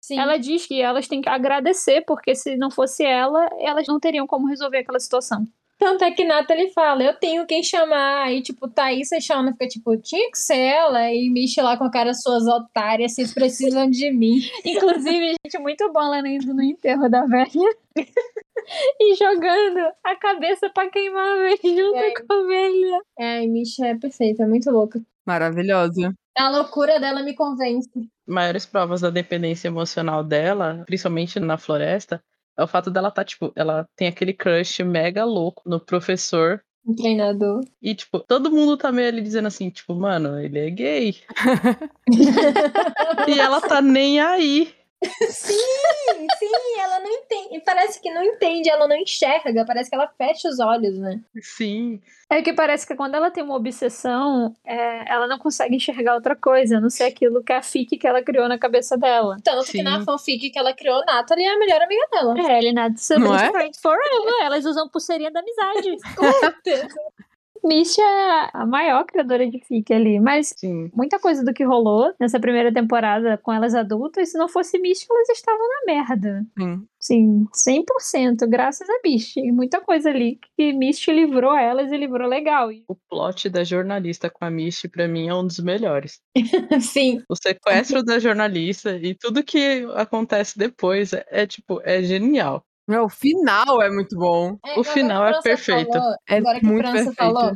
Sim. 0.00 0.18
ela 0.18 0.38
diz 0.38 0.66
que 0.66 0.80
elas 0.80 1.06
têm 1.06 1.20
que 1.20 1.28
agradecer, 1.28 2.02
porque 2.06 2.34
se 2.34 2.56
não 2.56 2.70
fosse 2.70 3.04
ela, 3.04 3.48
elas 3.58 3.86
não 3.86 4.00
teriam 4.00 4.26
como 4.26 4.48
resolver 4.48 4.78
aquela 4.78 5.00
situação. 5.00 5.46
Tanto 5.84 6.02
é 6.02 6.10
que 6.10 6.24
Nathalie 6.24 6.72
fala, 6.72 7.02
eu 7.04 7.12
tenho 7.14 7.46
quem 7.46 7.62
chamar. 7.62 8.24
Aí, 8.24 8.40
tipo, 8.40 8.66
Thaís 8.66 9.12
e 9.12 9.20
Shauna 9.20 9.52
fica 9.52 9.68
tipo, 9.68 9.94
tinha 9.98 10.30
que 10.30 10.38
ser 10.38 10.56
ela. 10.56 11.12
E 11.12 11.28
Misha 11.28 11.62
lá 11.62 11.76
com 11.76 11.84
a 11.84 11.90
cara, 11.90 12.14
suas 12.14 12.46
otárias, 12.46 13.12
vocês 13.14 13.34
precisam 13.34 13.90
de 13.90 14.10
mim. 14.10 14.38
Inclusive, 14.64 15.34
gente, 15.44 15.58
muito 15.58 15.92
bom 15.92 16.00
ela 16.14 16.26
indo 16.26 16.54
no 16.54 16.62
enterro 16.62 17.06
da 17.10 17.26
velha. 17.26 17.50
e 18.98 19.14
jogando 19.14 19.92
a 20.02 20.16
cabeça 20.16 20.70
pra 20.70 20.88
queimar 20.88 21.26
a 21.28 21.34
velha 21.42 21.58
junto 21.62 21.96
É. 21.98 22.14
com 22.14 22.32
a 22.32 22.46
velha. 22.46 23.00
É, 23.18 23.42
e 23.44 23.46
Misha 23.46 23.86
é 23.86 23.94
perfeita, 23.94 24.42
é 24.44 24.46
muito 24.46 24.70
louca. 24.70 25.02
Maravilhosa. 25.26 26.14
A 26.36 26.48
loucura 26.48 26.98
dela 26.98 27.22
me 27.22 27.34
convence. 27.34 27.90
maiores 28.26 28.64
provas 28.64 29.02
da 29.02 29.10
dependência 29.10 29.68
emocional 29.68 30.24
dela, 30.24 30.82
principalmente 30.86 31.38
na 31.38 31.58
floresta, 31.58 32.22
é 32.56 32.62
o 32.62 32.68
fato 32.68 32.90
dela 32.90 33.10
tá, 33.10 33.24
tipo, 33.24 33.52
ela 33.56 33.88
tem 33.96 34.08
aquele 34.08 34.32
crush 34.32 34.80
mega 34.84 35.24
louco 35.24 35.62
no 35.66 35.80
professor. 35.80 36.62
Um 36.86 36.94
treinador. 36.94 37.64
E, 37.80 37.94
tipo, 37.94 38.20
todo 38.20 38.50
mundo 38.50 38.76
tá 38.76 38.92
meio 38.92 39.08
ali 39.08 39.22
dizendo 39.22 39.48
assim, 39.48 39.70
tipo, 39.70 39.94
mano, 39.94 40.38
ele 40.38 40.58
é 40.58 40.70
gay. 40.70 41.16
e 43.26 43.38
ela 43.38 43.60
tá 43.60 43.80
nem 43.80 44.20
aí. 44.20 44.72
Sim, 45.04 46.26
sim, 46.38 46.80
ela 46.80 47.00
não 47.00 47.10
entende. 47.10 47.56
E 47.56 47.60
parece 47.60 48.00
que 48.00 48.10
não 48.10 48.22
entende, 48.22 48.68
ela 48.68 48.86
não 48.88 48.96
enxerga. 48.96 49.64
Parece 49.64 49.90
que 49.90 49.96
ela 49.96 50.08
fecha 50.18 50.48
os 50.48 50.58
olhos, 50.60 50.98
né? 50.98 51.20
Sim. 51.40 52.00
É 52.30 52.42
que 52.42 52.52
parece 52.52 52.86
que 52.86 52.94
quando 52.94 53.14
ela 53.14 53.30
tem 53.30 53.44
uma 53.44 53.54
obsessão, 53.54 54.54
é, 54.64 55.12
ela 55.12 55.26
não 55.26 55.38
consegue 55.38 55.76
enxergar 55.76 56.14
outra 56.14 56.34
coisa, 56.34 56.78
a 56.78 56.80
não 56.80 56.90
ser 56.90 57.04
aquilo 57.04 57.42
que 57.42 57.52
é 57.52 57.56
a 57.56 57.62
fic 57.62 57.96
que 57.96 58.06
ela 58.06 58.22
criou 58.22 58.48
na 58.48 58.58
cabeça 58.58 58.96
dela. 58.96 59.36
Tanto 59.44 59.66
que 59.66 59.78
Sim. 59.78 59.82
na 59.82 60.02
fanfic 60.04 60.50
que 60.50 60.58
ela 60.58 60.72
criou, 60.72 61.04
Nathalie 61.04 61.44
é 61.44 61.54
a 61.54 61.58
melhor 61.58 61.82
amiga 61.82 62.06
dela. 62.10 62.34
É, 62.38 62.58
Não 63.18 63.36
é? 63.36 63.50
Friends 63.50 63.80
Forever. 63.80 64.34
Elas 64.42 64.64
usam 64.64 64.88
pulseirinha 64.88 65.30
da 65.30 65.40
amizade. 65.40 65.96
Misha 67.64 68.02
é 68.02 68.50
a 68.52 68.66
maior 68.66 69.04
criadora 69.04 69.48
de 69.48 69.58
fic 69.60 69.92
ali, 69.92 70.20
mas 70.20 70.52
Sim. 70.56 70.90
muita 70.94 71.18
coisa 71.18 71.44
do 71.44 71.52
que 71.52 71.64
rolou 71.64 72.12
nessa 72.20 72.38
primeira 72.38 72.72
temporada 72.72 73.38
com 73.38 73.52
elas 73.52 73.74
adultas, 73.74 74.30
se 74.30 74.38
não 74.38 74.48
fosse 74.48 74.78
Misha, 74.78 75.06
elas 75.10 75.28
estavam 75.30 75.66
na 75.66 75.92
merda. 75.92 76.46
Sim. 76.58 76.86
Sim, 77.04 77.46
100%, 77.52 78.48
graças 78.48 78.88
a 78.88 79.00
Misha. 79.04 79.38
E 79.38 79.52
muita 79.52 79.80
coisa 79.80 80.08
ali 80.08 80.38
que 80.56 80.72
Misha 80.72 81.12
livrou 81.12 81.54
elas 81.54 81.92
e 81.92 81.96
livrou 81.98 82.26
legal. 82.26 82.70
O 82.88 82.94
plot 82.94 83.50
da 83.50 83.62
jornalista 83.62 84.30
com 84.30 84.44
a 84.44 84.50
Misty, 84.50 84.88
pra 84.88 85.06
mim, 85.06 85.28
é 85.28 85.34
um 85.34 85.46
dos 85.46 85.58
melhores. 85.58 86.20
Sim. 86.80 87.22
O 87.28 87.36
sequestro 87.36 88.02
da 88.02 88.18
jornalista 88.18 88.96
e 88.96 89.14
tudo 89.14 89.44
que 89.44 89.86
acontece 89.94 90.58
depois 90.58 91.12
é, 91.12 91.24
é, 91.28 91.46
tipo, 91.46 91.80
é 91.84 92.02
genial. 92.02 92.64
Meu, 92.86 93.04
o 93.04 93.08
final 93.08 93.80
é 93.82 93.90
muito 93.90 94.16
bom. 94.16 94.56
É, 94.64 94.78
O 94.78 94.84
final 94.84 95.26
é 95.26 95.40
perfeito. 95.40 95.90
falou- 95.92 96.14
É 96.28 96.36
agora 96.36 96.60
que 96.60 96.66
muito 96.66 96.80
França 96.86 97.04
perfeito. 97.12 97.16
falou, 97.16 97.52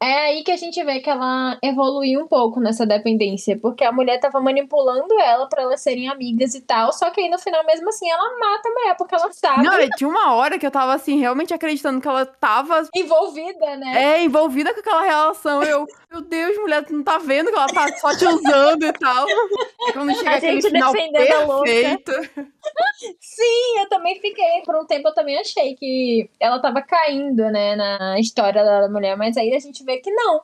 é 0.00 0.14
aí 0.26 0.44
que 0.44 0.52
a 0.52 0.56
gente 0.56 0.80
vê 0.84 1.00
que 1.00 1.10
ela 1.10 1.58
evoluiu 1.62 2.20
um 2.20 2.28
pouco 2.28 2.60
nessa 2.60 2.86
dependência, 2.86 3.58
porque 3.60 3.82
a 3.82 3.90
mulher 3.90 4.20
tava 4.20 4.38
manipulando 4.40 5.12
ela 5.20 5.48
pra 5.48 5.62
elas 5.62 5.80
serem 5.80 6.08
amigas 6.08 6.54
e 6.54 6.60
tal, 6.60 6.92
só 6.92 7.10
que 7.10 7.20
aí 7.20 7.28
no 7.28 7.38
final, 7.38 7.64
mesmo 7.66 7.88
assim, 7.88 8.08
ela 8.08 8.38
mata 8.38 8.68
a 8.68 8.72
mulher, 8.72 8.96
porque 8.96 9.14
ela 9.14 9.32
sabe 9.32 9.64
Não, 9.64 9.80
e 9.80 9.90
tinha 9.90 10.08
uma 10.08 10.34
hora 10.34 10.56
que 10.58 10.64
eu 10.66 10.70
tava 10.70 10.92
assim, 10.94 11.18
realmente 11.18 11.52
acreditando 11.52 12.00
que 12.00 12.06
ela 12.06 12.24
tava 12.26 12.86
envolvida, 12.94 13.76
né? 13.76 14.18
é, 14.18 14.22
envolvida 14.22 14.72
com 14.72 14.78
aquela 14.80 15.02
relação. 15.02 15.62
Eu, 15.64 15.84
meu 16.12 16.20
Deus, 16.20 16.56
mulher, 16.58 16.84
tu 16.84 16.92
não 16.92 17.02
tá 17.02 17.18
vendo 17.18 17.48
que 17.50 17.56
ela 17.56 17.66
tá 17.68 17.88
só 17.96 18.14
te 18.14 18.24
usando 18.24 18.84
e 18.84 18.92
tal. 18.92 19.26
E 19.28 19.92
quando 19.94 20.14
chega 20.14 20.30
A 20.30 20.34
aquele 20.36 20.60
gente 20.60 20.70
final 20.70 20.92
defendendo 20.92 21.32
a 21.32 21.40
louca. 21.44 21.64
perfeito. 21.64 22.12
Sim, 23.20 23.80
eu 23.80 23.88
também 23.88 24.20
fiquei, 24.20 24.62
por 24.64 24.74
um 24.76 24.86
tempo 24.86 25.08
eu 25.08 25.14
também 25.14 25.38
achei 25.38 25.74
que 25.76 26.28
ela 26.40 26.60
tava 26.60 26.82
caindo, 26.82 27.50
né, 27.50 27.76
na 27.76 28.18
história 28.18 28.64
da 28.64 28.88
mulher, 28.88 29.16
mas 29.16 29.36
aí 29.36 29.54
a 29.54 29.58
gente 29.58 29.84
vê 29.84 29.98
que 29.98 30.10
não, 30.10 30.42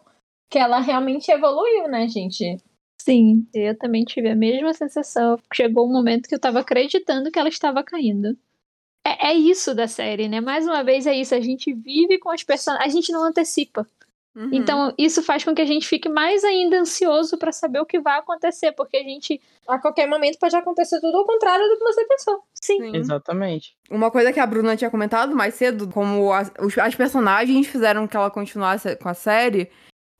que 0.48 0.58
ela 0.58 0.80
realmente 0.80 1.30
evoluiu, 1.30 1.88
né, 1.88 2.08
gente? 2.08 2.58
Sim, 3.00 3.46
eu 3.52 3.76
também 3.76 4.04
tive 4.04 4.30
a 4.30 4.34
mesma 4.34 4.72
sensação. 4.72 5.38
Chegou 5.52 5.86
um 5.86 5.92
momento 5.92 6.26
que 6.26 6.34
eu 6.34 6.38
tava 6.38 6.60
acreditando 6.60 7.30
que 7.30 7.38
ela 7.38 7.50
estava 7.50 7.82
caindo. 7.84 8.34
É, 9.06 9.28
é 9.28 9.34
isso 9.34 9.74
da 9.74 9.86
série, 9.86 10.26
né? 10.28 10.40
Mais 10.40 10.66
uma 10.66 10.82
vez 10.82 11.06
é 11.06 11.14
isso. 11.14 11.34
A 11.34 11.40
gente 11.40 11.72
vive 11.74 12.18
com 12.18 12.30
as 12.30 12.42
personagens. 12.42 12.94
A 12.94 12.96
gente 12.96 13.12
não 13.12 13.22
antecipa. 13.22 13.86
Uhum. 14.36 14.48
Então, 14.52 14.92
isso 14.98 15.22
faz 15.22 15.44
com 15.44 15.54
que 15.54 15.62
a 15.62 15.66
gente 15.66 15.86
fique 15.86 16.08
mais 16.08 16.42
ainda 16.42 16.78
ansioso 16.80 17.38
pra 17.38 17.52
saber 17.52 17.78
o 17.80 17.86
que 17.86 18.00
vai 18.00 18.18
acontecer, 18.18 18.72
porque 18.72 18.96
a 18.96 19.02
gente. 19.02 19.40
A 19.68 19.78
qualquer 19.78 20.08
momento 20.08 20.38
pode 20.38 20.56
acontecer 20.56 21.00
tudo 21.00 21.16
ao 21.16 21.24
contrário 21.24 21.66
do 21.68 21.78
que 21.78 21.84
você 21.84 22.04
pensou. 22.04 22.42
Sim, 22.52 22.78
Sim. 22.80 22.96
Exatamente. 22.96 23.76
Uma 23.90 24.10
coisa 24.10 24.32
que 24.32 24.40
a 24.40 24.46
Bruna 24.46 24.76
tinha 24.76 24.90
comentado 24.90 25.34
mais 25.36 25.54
cedo, 25.54 25.88
como 25.88 26.32
as, 26.32 26.50
as 26.82 26.94
personagens 26.94 27.66
fizeram 27.68 28.06
que 28.08 28.16
ela 28.16 28.30
continuasse 28.30 28.96
com 28.96 29.08
a 29.08 29.14
série. 29.14 29.70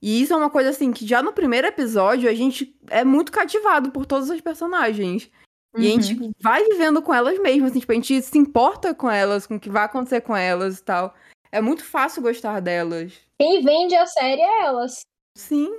E 0.01 0.21
isso 0.21 0.33
é 0.33 0.37
uma 0.37 0.49
coisa 0.49 0.69
assim 0.69 0.91
que 0.91 1.05
já 1.05 1.21
no 1.21 1.33
primeiro 1.33 1.67
episódio 1.67 2.29
a 2.29 2.33
gente 2.33 2.75
é 2.89 3.03
muito 3.03 3.31
cativado 3.31 3.91
por 3.91 4.05
todos 4.05 4.29
os 4.29 4.39
personagens. 4.41 5.29
E 5.77 5.87
a 5.91 5.93
Uhum. 5.93 6.01
gente 6.01 6.31
vai 6.41 6.63
vivendo 6.63 7.01
com 7.01 7.13
elas 7.13 7.37
mesmo, 7.39 7.65
assim, 7.67 7.79
tipo, 7.79 7.91
a 7.91 7.95
gente 7.95 8.21
se 8.21 8.37
importa 8.37 8.93
com 8.95 9.09
elas, 9.11 9.45
com 9.45 9.55
o 9.55 9.59
que 9.59 9.69
vai 9.69 9.83
acontecer 9.83 10.21
com 10.21 10.35
elas 10.35 10.79
e 10.79 10.83
tal. 10.83 11.13
É 11.51 11.59
muito 11.59 11.83
fácil 11.83 12.21
gostar 12.21 12.61
delas. 12.61 13.13
Quem 13.39 13.61
vende 13.61 13.95
a 13.95 14.05
série 14.05 14.41
é 14.41 14.61
elas. 14.65 15.01
Sim. 15.37 15.69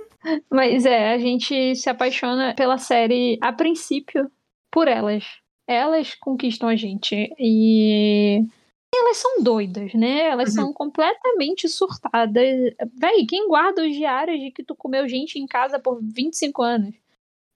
Mas 0.51 0.85
é, 0.85 1.13
a 1.13 1.17
gente 1.17 1.75
se 1.75 1.89
apaixona 1.89 2.53
pela 2.55 2.77
série 2.77 3.37
a 3.41 3.51
princípio 3.51 4.29
por 4.71 4.87
elas. 4.87 5.23
Elas 5.67 6.15
conquistam 6.15 6.69
a 6.69 6.75
gente. 6.75 7.33
E 7.39 8.41
elas 8.95 9.17
são 9.17 9.43
doidas, 9.43 9.93
né? 9.93 10.27
Elas 10.27 10.49
Uhum. 10.49 10.55
são 10.55 10.73
completamente 10.73 11.67
surtadas. 11.67 12.73
Véi, 12.95 13.25
quem 13.27 13.47
guarda 13.47 13.83
os 13.85 13.93
diários 13.93 14.39
de 14.39 14.51
que 14.51 14.63
tu 14.63 14.75
comeu 14.75 15.07
gente 15.07 15.37
em 15.39 15.45
casa 15.47 15.79
por 15.79 15.99
25 16.01 16.61
anos? 16.61 16.95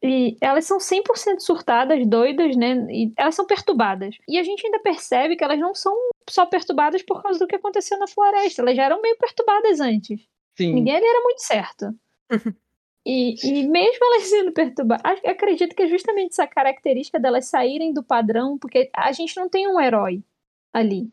E 0.03 0.35
elas 0.41 0.65
são 0.65 0.79
100% 0.79 1.39
surtadas, 1.39 2.05
doidas, 2.07 2.55
né? 2.55 2.73
E 2.89 3.13
elas 3.15 3.35
são 3.35 3.45
perturbadas. 3.45 4.15
E 4.27 4.39
a 4.39 4.43
gente 4.43 4.65
ainda 4.65 4.79
percebe 4.79 5.35
que 5.35 5.43
elas 5.43 5.59
não 5.59 5.75
são 5.75 5.95
só 6.29 6.45
perturbadas 6.45 7.03
por 7.03 7.21
causa 7.21 7.37
do 7.37 7.47
que 7.47 7.55
aconteceu 7.55 7.99
na 7.99 8.07
floresta. 8.07 8.61
Elas 8.63 8.75
já 8.75 8.83
eram 8.85 9.01
meio 9.01 9.15
perturbadas 9.17 9.79
antes. 9.79 10.21
Sim. 10.57 10.73
Ninguém 10.73 10.95
ali 10.95 11.05
era 11.05 11.21
muito 11.21 11.39
certo. 11.39 11.93
e, 13.05 13.35
e 13.43 13.67
mesmo 13.67 14.03
elas 14.05 14.23
sendo 14.23 14.51
perturbadas, 14.51 15.03
ac- 15.05 15.27
acredito 15.27 15.75
que 15.75 15.83
é 15.83 15.87
justamente 15.87 16.31
essa 16.31 16.47
característica 16.47 17.19
delas 17.19 17.45
saírem 17.45 17.93
do 17.93 18.03
padrão, 18.03 18.57
porque 18.57 18.89
a 18.95 19.11
gente 19.11 19.35
não 19.37 19.47
tem 19.47 19.67
um 19.67 19.79
herói 19.79 20.23
ali. 20.73 21.11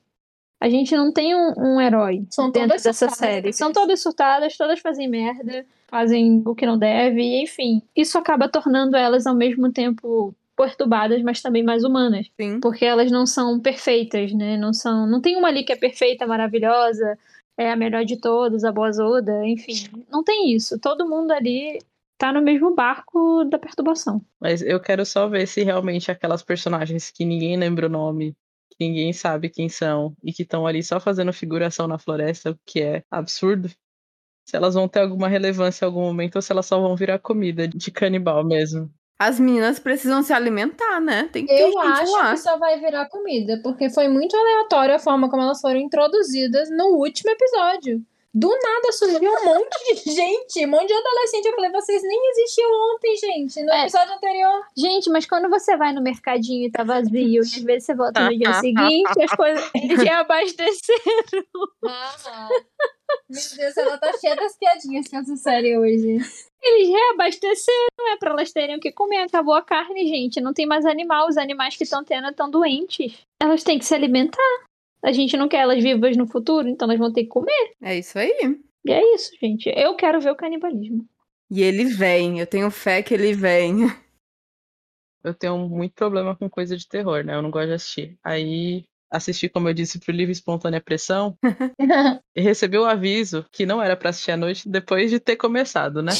A 0.60 0.68
gente 0.68 0.96
não 0.96 1.12
tem 1.12 1.34
um, 1.34 1.52
um 1.56 1.80
herói 1.80 2.26
São 2.30 2.46
dentro 2.46 2.68
todas 2.68 2.82
dessa 2.82 3.08
surtadas, 3.08 3.18
série. 3.18 3.52
São 3.52 3.72
todas 3.72 4.02
surtadas, 4.02 4.56
todas 4.56 4.80
fazem 4.80 5.08
merda, 5.08 5.64
fazem 5.86 6.42
o 6.44 6.54
que 6.54 6.66
não 6.66 6.76
deve, 6.76 7.20
e, 7.20 7.42
enfim. 7.42 7.80
Isso 7.94 8.18
acaba 8.18 8.48
tornando 8.48 8.96
elas 8.96 9.26
ao 9.26 9.34
mesmo 9.34 9.72
tempo 9.72 10.34
perturbadas, 10.56 11.22
mas 11.22 11.40
também 11.40 11.62
mais 11.62 11.84
humanas 11.84 12.26
Sim. 12.38 12.58
porque 12.58 12.84
elas 12.84 13.12
não 13.12 13.24
são 13.24 13.60
perfeitas, 13.60 14.32
né? 14.32 14.56
Não 14.56 14.72
são, 14.72 15.06
não 15.06 15.20
tem 15.20 15.36
uma 15.36 15.46
ali 15.46 15.62
que 15.62 15.72
é 15.72 15.76
perfeita, 15.76 16.26
maravilhosa, 16.26 17.16
é 17.56 17.70
a 17.70 17.76
melhor 17.76 18.04
de 18.04 18.16
todas, 18.16 18.64
a 18.64 18.72
boazuda, 18.72 19.46
enfim, 19.46 19.88
não 20.10 20.24
tem 20.24 20.52
isso. 20.52 20.78
Todo 20.80 21.08
mundo 21.08 21.30
ali 21.30 21.78
tá 22.18 22.32
no 22.32 22.42
mesmo 22.42 22.74
barco 22.74 23.44
da 23.44 23.58
perturbação. 23.58 24.20
Mas 24.40 24.60
eu 24.60 24.80
quero 24.80 25.06
só 25.06 25.28
ver 25.28 25.46
se 25.46 25.62
realmente 25.62 26.10
aquelas 26.10 26.42
personagens 26.42 27.12
que 27.12 27.24
ninguém 27.24 27.56
lembra 27.56 27.86
o 27.86 27.90
nome, 27.90 28.34
que 28.78 28.86
ninguém 28.88 29.12
sabe 29.12 29.50
quem 29.50 29.68
são, 29.68 30.14
e 30.22 30.32
que 30.32 30.42
estão 30.42 30.66
ali 30.66 30.82
só 30.82 31.00
fazendo 31.00 31.32
figuração 31.32 31.86
na 31.88 31.98
floresta, 31.98 32.52
o 32.52 32.58
que 32.66 32.80
é 32.80 33.02
absurdo. 33.10 33.68
se 34.48 34.56
elas 34.56 34.74
vão 34.74 34.88
ter 34.88 35.00
alguma 35.00 35.28
relevância 35.28 35.84
em 35.84 35.88
algum 35.88 36.00
momento 36.02 36.36
ou 36.36 36.42
se 36.42 36.50
elas 36.52 36.64
só 36.66 36.80
vão 36.80 36.96
virar 36.96 37.18
comida 37.18 37.68
de 37.68 37.90
canibal 37.90 38.42
mesmo. 38.44 38.90
As 39.18 39.38
meninas 39.40 39.78
precisam 39.80 40.22
se 40.22 40.32
alimentar, 40.32 41.00
né? 41.00 41.28
Tem 41.32 41.44
que 41.44 41.52
ter 41.54 41.60
Eu 41.62 41.72
gente 41.72 41.86
acho 41.86 42.12
lá. 42.12 42.30
que 42.30 42.36
só 42.38 42.56
vai 42.58 42.78
virar 42.80 43.08
comida, 43.10 43.60
porque 43.62 43.90
foi 43.90 44.08
muito 44.08 44.34
aleatório 44.36 44.94
a 44.94 44.98
forma 44.98 45.28
como 45.28 45.42
elas 45.42 45.60
foram 45.60 45.78
introduzidas 45.80 46.70
no 46.70 46.96
último 46.96 47.30
episódio. 47.30 48.00
Do 48.34 48.48
nada 48.48 48.92
surgiu 48.92 49.30
um 49.32 49.44
monte 49.46 50.04
de 50.04 50.10
gente, 50.12 50.66
um 50.66 50.68
monte 50.70 50.86
de 50.86 50.92
adolescente. 50.92 51.46
Eu 51.46 51.54
falei, 51.54 51.70
vocês 51.72 52.02
nem 52.02 52.30
existiam 52.30 52.70
ontem, 52.94 53.16
gente, 53.16 53.62
no 53.62 53.72
É. 53.72 53.82
episódio 53.82 54.14
anterior. 54.14 54.64
Gente, 54.76 55.10
mas 55.10 55.26
quando 55.26 55.48
você 55.48 55.76
vai 55.76 55.92
no 55.92 56.02
mercadinho 56.02 56.66
e 56.66 56.70
tá 56.70 56.84
vazio, 56.84 57.16
e 57.16 57.38
às 57.38 57.52
vezes 57.54 57.86
você 57.86 57.94
volta 57.94 58.20
no 58.20 58.36
dia 58.36 58.52
seguinte, 58.60 59.22
as 59.22 59.30
coisas 59.34 59.70
já 60.06 60.20
abasteceram. 60.20 61.44
Ah, 61.86 62.48
meu 63.30 63.40
Deus, 63.56 63.76
ela 63.76 63.98
tá 63.98 64.12
cheia 64.18 64.36
das 64.36 64.56
piadinhas 64.58 65.08
com 65.08 65.16
essa 65.16 65.36
série 65.36 65.78
hoje. 65.78 66.18
Eles 66.62 66.88
reabasteceram, 66.88 67.86
é 68.12 68.16
pra 68.18 68.30
elas 68.32 68.52
terem 68.52 68.76
o 68.76 68.80
que 68.80 68.92
comer. 68.92 69.18
Acabou 69.22 69.54
a 69.54 69.62
carne, 69.62 70.06
gente. 70.06 70.40
Não 70.40 70.52
tem 70.52 70.66
mais 70.66 70.84
animal. 70.84 71.28
Os 71.28 71.36
animais 71.38 71.76
que 71.76 71.84
estão 71.84 72.04
tendo 72.04 72.28
estão 72.28 72.50
doentes. 72.50 73.16
Elas 73.40 73.62
têm 73.62 73.78
que 73.78 73.84
se 73.84 73.94
alimentar. 73.94 74.42
A 75.02 75.12
gente 75.12 75.36
não 75.36 75.48
quer 75.48 75.58
elas 75.58 75.82
vivas 75.82 76.16
no 76.16 76.26
futuro, 76.26 76.68
então 76.68 76.86
elas 76.88 76.98
vão 76.98 77.12
ter 77.12 77.22
que 77.22 77.28
comer. 77.28 77.72
É 77.82 77.96
isso 77.98 78.18
aí. 78.18 78.58
E 78.84 78.92
é 78.92 79.14
isso, 79.14 79.30
gente. 79.40 79.68
Eu 79.74 79.94
quero 79.94 80.20
ver 80.20 80.30
o 80.30 80.36
canibalismo. 80.36 81.06
E 81.50 81.62
ele 81.62 81.84
vem. 81.84 82.40
Eu 82.40 82.46
tenho 82.46 82.70
fé 82.70 83.02
que 83.02 83.14
ele 83.14 83.32
vem. 83.32 83.86
Eu 85.22 85.34
tenho 85.34 85.58
muito 85.68 85.94
problema 85.94 86.36
com 86.36 86.48
coisa 86.48 86.76
de 86.76 86.86
terror, 86.86 87.24
né? 87.24 87.34
Eu 87.34 87.42
não 87.42 87.50
gosto 87.50 87.68
de 87.68 87.74
assistir. 87.74 88.18
Aí 88.22 88.84
assisti, 89.10 89.48
como 89.48 89.68
eu 89.68 89.74
disse, 89.74 89.98
pro 89.98 90.12
livro 90.12 90.32
Espontânea 90.32 90.80
Pressão 90.80 91.36
e 92.36 92.40
recebi 92.40 92.76
o 92.76 92.84
aviso 92.84 93.44
que 93.50 93.64
não 93.64 93.82
era 93.82 93.96
pra 93.96 94.10
assistir 94.10 94.32
à 94.32 94.36
noite 94.36 94.68
depois 94.68 95.10
de 95.10 95.18
ter 95.18 95.36
começado, 95.36 96.02
né? 96.02 96.12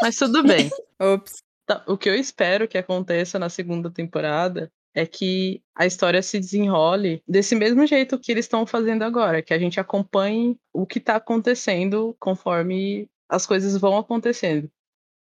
Mas 0.00 0.16
tudo 0.16 0.42
bem. 0.42 0.70
Ops. 1.00 1.42
Tá, 1.66 1.84
O 1.86 1.96
que 1.96 2.08
eu 2.08 2.14
espero 2.14 2.66
que 2.66 2.78
aconteça 2.78 3.38
na 3.38 3.48
segunda 3.48 3.90
temporada 3.90 4.70
é 4.94 5.06
que 5.06 5.62
a 5.74 5.86
história 5.86 6.22
se 6.22 6.38
desenrole 6.38 7.22
desse 7.26 7.54
mesmo 7.54 7.86
jeito 7.86 8.18
que 8.18 8.32
eles 8.32 8.44
estão 8.44 8.66
fazendo 8.66 9.02
agora, 9.02 9.42
que 9.42 9.54
a 9.54 9.58
gente 9.58 9.78
acompanhe 9.78 10.58
o 10.72 10.86
que 10.86 11.00
tá 11.00 11.16
acontecendo 11.16 12.16
conforme 12.18 13.08
as 13.28 13.46
coisas 13.46 13.76
vão 13.76 13.96
acontecendo. 13.96 14.70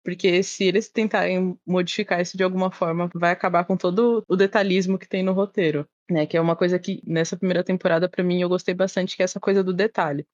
Porque 0.05 0.43
se 0.43 0.65
eles 0.65 0.89
tentarem 0.89 1.57
modificar 1.67 2.21
isso 2.21 2.37
de 2.37 2.43
alguma 2.43 2.73
forma, 2.73 3.09
vai 3.15 3.31
acabar 3.31 3.65
com 3.65 3.77
todo 3.77 4.25
o 4.27 4.35
detalhismo 4.35 4.99
que 4.99 5.09
tem 5.09 5.23
no 5.23 5.33
roteiro, 5.33 5.87
né? 6.11 6.27
Que 6.27 6.37
é 6.37 6.41
uma 6.41 6.57
coisa 6.57 6.79
que 6.79 7.01
nessa 7.07 7.37
primeira 7.37 7.63
temporada 7.63 8.09
para 8.09 8.25
mim 8.25 8.41
eu 8.41 8.49
gostei 8.49 8.75
bastante, 8.75 9.17
que 9.17 9.23
é 9.23 9.25
essa 9.25 9.39
coisa 9.39 9.63
do 9.63 9.73
detalhe. 9.73 10.27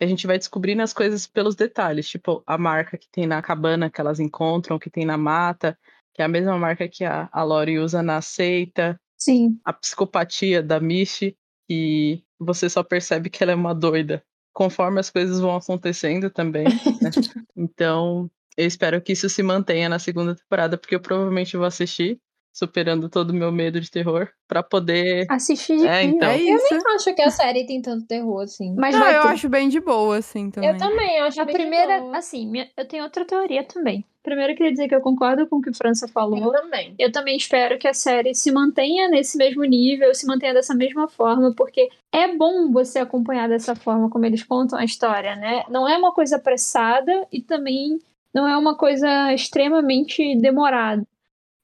A 0.00 0.06
gente 0.06 0.26
vai 0.26 0.36
descobrindo 0.38 0.82
as 0.82 0.92
coisas 0.92 1.28
pelos 1.28 1.54
detalhes, 1.54 2.08
tipo 2.08 2.42
a 2.44 2.58
marca 2.58 2.98
que 2.98 3.08
tem 3.08 3.24
na 3.24 3.40
cabana 3.40 3.88
que 3.88 4.00
elas 4.00 4.18
encontram, 4.18 4.78
que 4.78 4.90
tem 4.90 5.06
na 5.06 5.16
mata, 5.16 5.78
que 6.14 6.22
é 6.22 6.24
a 6.24 6.28
mesma 6.28 6.58
marca 6.58 6.88
que 6.88 7.04
a, 7.04 7.28
a 7.32 7.42
Lori 7.42 7.78
usa 7.78 8.02
na 8.02 8.20
seita, 8.20 9.00
Sim. 9.16 9.58
a 9.64 9.72
psicopatia 9.72 10.62
da 10.62 10.80
Mishi, 10.80 11.36
que 11.68 12.22
você 12.38 12.68
só 12.68 12.82
percebe 12.82 13.30
que 13.30 13.42
ela 13.42 13.52
é 13.52 13.54
uma 13.54 13.74
doida 13.74 14.22
conforme 14.52 15.00
as 15.00 15.10
coisas 15.10 15.40
vão 15.40 15.56
acontecendo 15.56 16.30
também. 16.30 16.64
né? 16.64 17.10
Então, 17.56 18.30
eu 18.56 18.66
espero 18.66 19.00
que 19.00 19.12
isso 19.12 19.28
se 19.28 19.42
mantenha 19.42 19.88
na 19.88 19.98
segunda 19.98 20.34
temporada, 20.34 20.76
porque 20.76 20.94
eu 20.94 21.00
provavelmente 21.00 21.56
vou 21.56 21.66
assistir, 21.66 22.18
superando 22.52 23.08
todo 23.08 23.30
o 23.30 23.34
meu 23.34 23.50
medo 23.50 23.80
de 23.80 23.90
terror, 23.90 24.28
pra 24.46 24.62
poder. 24.62 25.26
Assistir 25.30 25.78
de 25.78 25.86
É, 25.86 26.02
então. 26.04 26.28
É 26.30 26.36
Eu 26.40 26.56
isso. 26.56 26.66
nem 26.70 26.94
acho 26.94 27.14
que 27.14 27.22
a 27.22 27.30
série 27.30 27.64
tem 27.66 27.80
tanto 27.80 28.06
terror, 28.06 28.42
assim. 28.42 28.74
Mas 28.76 28.94
Não, 28.94 29.06
eu 29.08 29.22
ter. 29.22 29.28
acho 29.28 29.48
bem 29.48 29.68
de 29.68 29.80
boa, 29.80 30.18
assim, 30.18 30.50
também. 30.50 30.70
Eu 30.70 30.76
também 30.78 31.18
acho 31.20 31.40
A 31.40 31.44
bem 31.44 31.54
de 31.54 31.60
primeira, 31.60 32.00
boa. 32.00 32.16
assim, 32.18 32.46
minha- 32.46 32.68
eu 32.76 32.86
tenho 32.86 33.04
outra 33.04 33.24
teoria 33.24 33.64
também. 33.64 34.04
Primeiro, 34.22 34.52
eu 34.52 34.56
queria 34.56 34.70
dizer 34.70 34.86
que 34.86 34.94
eu 34.94 35.00
concordo 35.00 35.48
com 35.48 35.56
o 35.56 35.60
que 35.60 35.70
o 35.70 35.74
França 35.74 36.06
falou. 36.06 36.38
Eu 36.38 36.52
também. 36.52 36.94
Eu 36.96 37.10
também 37.10 37.36
espero 37.36 37.76
que 37.76 37.88
a 37.88 37.94
série 37.94 38.32
se 38.36 38.52
mantenha 38.52 39.08
nesse 39.08 39.36
mesmo 39.36 39.64
nível, 39.64 40.14
se 40.14 40.26
mantenha 40.26 40.54
dessa 40.54 40.74
mesma 40.76 41.08
forma, 41.08 41.52
porque 41.56 41.88
é 42.12 42.32
bom 42.36 42.70
você 42.70 43.00
acompanhar 43.00 43.48
dessa 43.48 43.74
forma 43.74 44.08
como 44.08 44.24
eles 44.24 44.44
contam 44.44 44.78
a 44.78 44.84
história, 44.84 45.34
né? 45.34 45.64
Não 45.68 45.88
é 45.88 45.96
uma 45.98 46.12
coisa 46.12 46.36
apressada 46.36 47.26
e 47.32 47.40
também 47.40 47.98
não 48.32 48.46
é 48.46 48.56
uma 48.56 48.76
coisa 48.76 49.32
extremamente 49.34 50.36
demorada. 50.36 51.02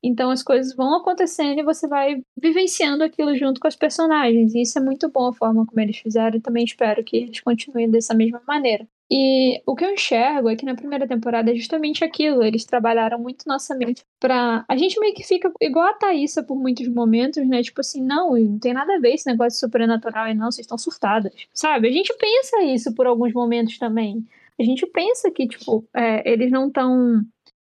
Então 0.02 0.30
as 0.30 0.42
coisas 0.42 0.74
vão 0.74 0.96
acontecendo 0.96 1.58
e 1.60 1.64
você 1.64 1.88
vai 1.88 2.22
vivenciando 2.40 3.02
aquilo 3.04 3.36
junto 3.36 3.60
com 3.60 3.68
os 3.68 3.76
personagens. 3.76 4.54
E 4.54 4.62
isso 4.62 4.78
é 4.78 4.82
muito 4.82 5.08
bom 5.10 5.28
a 5.28 5.32
forma 5.32 5.66
como 5.66 5.80
eles 5.80 5.98
fizeram 5.98 6.36
e 6.36 6.40
também 6.40 6.64
espero 6.64 7.02
que 7.04 7.16
eles 7.16 7.40
continuem 7.40 7.90
dessa 7.90 8.14
mesma 8.14 8.40
maneira. 8.46 8.86
E 9.10 9.62
o 9.66 9.74
que 9.74 9.84
eu 9.84 9.92
enxergo 9.92 10.50
é 10.50 10.56
que 10.56 10.66
na 10.66 10.74
primeira 10.74 11.08
temporada 11.08 11.50
é 11.50 11.54
justamente 11.54 12.04
aquilo. 12.04 12.42
Eles 12.42 12.66
trabalharam 12.66 13.18
muito 13.18 13.46
nossa 13.46 13.74
mente 13.74 14.04
pra. 14.20 14.64
A 14.68 14.76
gente 14.76 15.00
meio 15.00 15.14
que 15.14 15.26
fica 15.26 15.50
igual 15.62 15.86
a 15.86 15.94
Thaísa 15.94 16.42
por 16.42 16.56
muitos 16.58 16.86
momentos, 16.88 17.46
né? 17.48 17.62
Tipo 17.62 17.80
assim, 17.80 18.02
não, 18.02 18.34
não 18.34 18.58
tem 18.58 18.74
nada 18.74 18.96
a 18.96 19.00
ver 19.00 19.14
esse 19.14 19.26
negócio 19.26 19.58
sobrenatural 19.58 20.24
aí, 20.24 20.34
não, 20.34 20.50
vocês 20.50 20.66
estão 20.66 20.76
surtadas. 20.76 21.32
Sabe? 21.54 21.88
A 21.88 21.90
gente 21.90 22.14
pensa 22.18 22.62
isso 22.64 22.94
por 22.94 23.06
alguns 23.06 23.32
momentos 23.32 23.78
também. 23.78 24.26
A 24.60 24.64
gente 24.64 24.84
pensa 24.86 25.30
que, 25.30 25.46
tipo, 25.46 25.88
é, 25.94 26.30
eles 26.30 26.50
não 26.50 26.66
estão. 26.66 27.22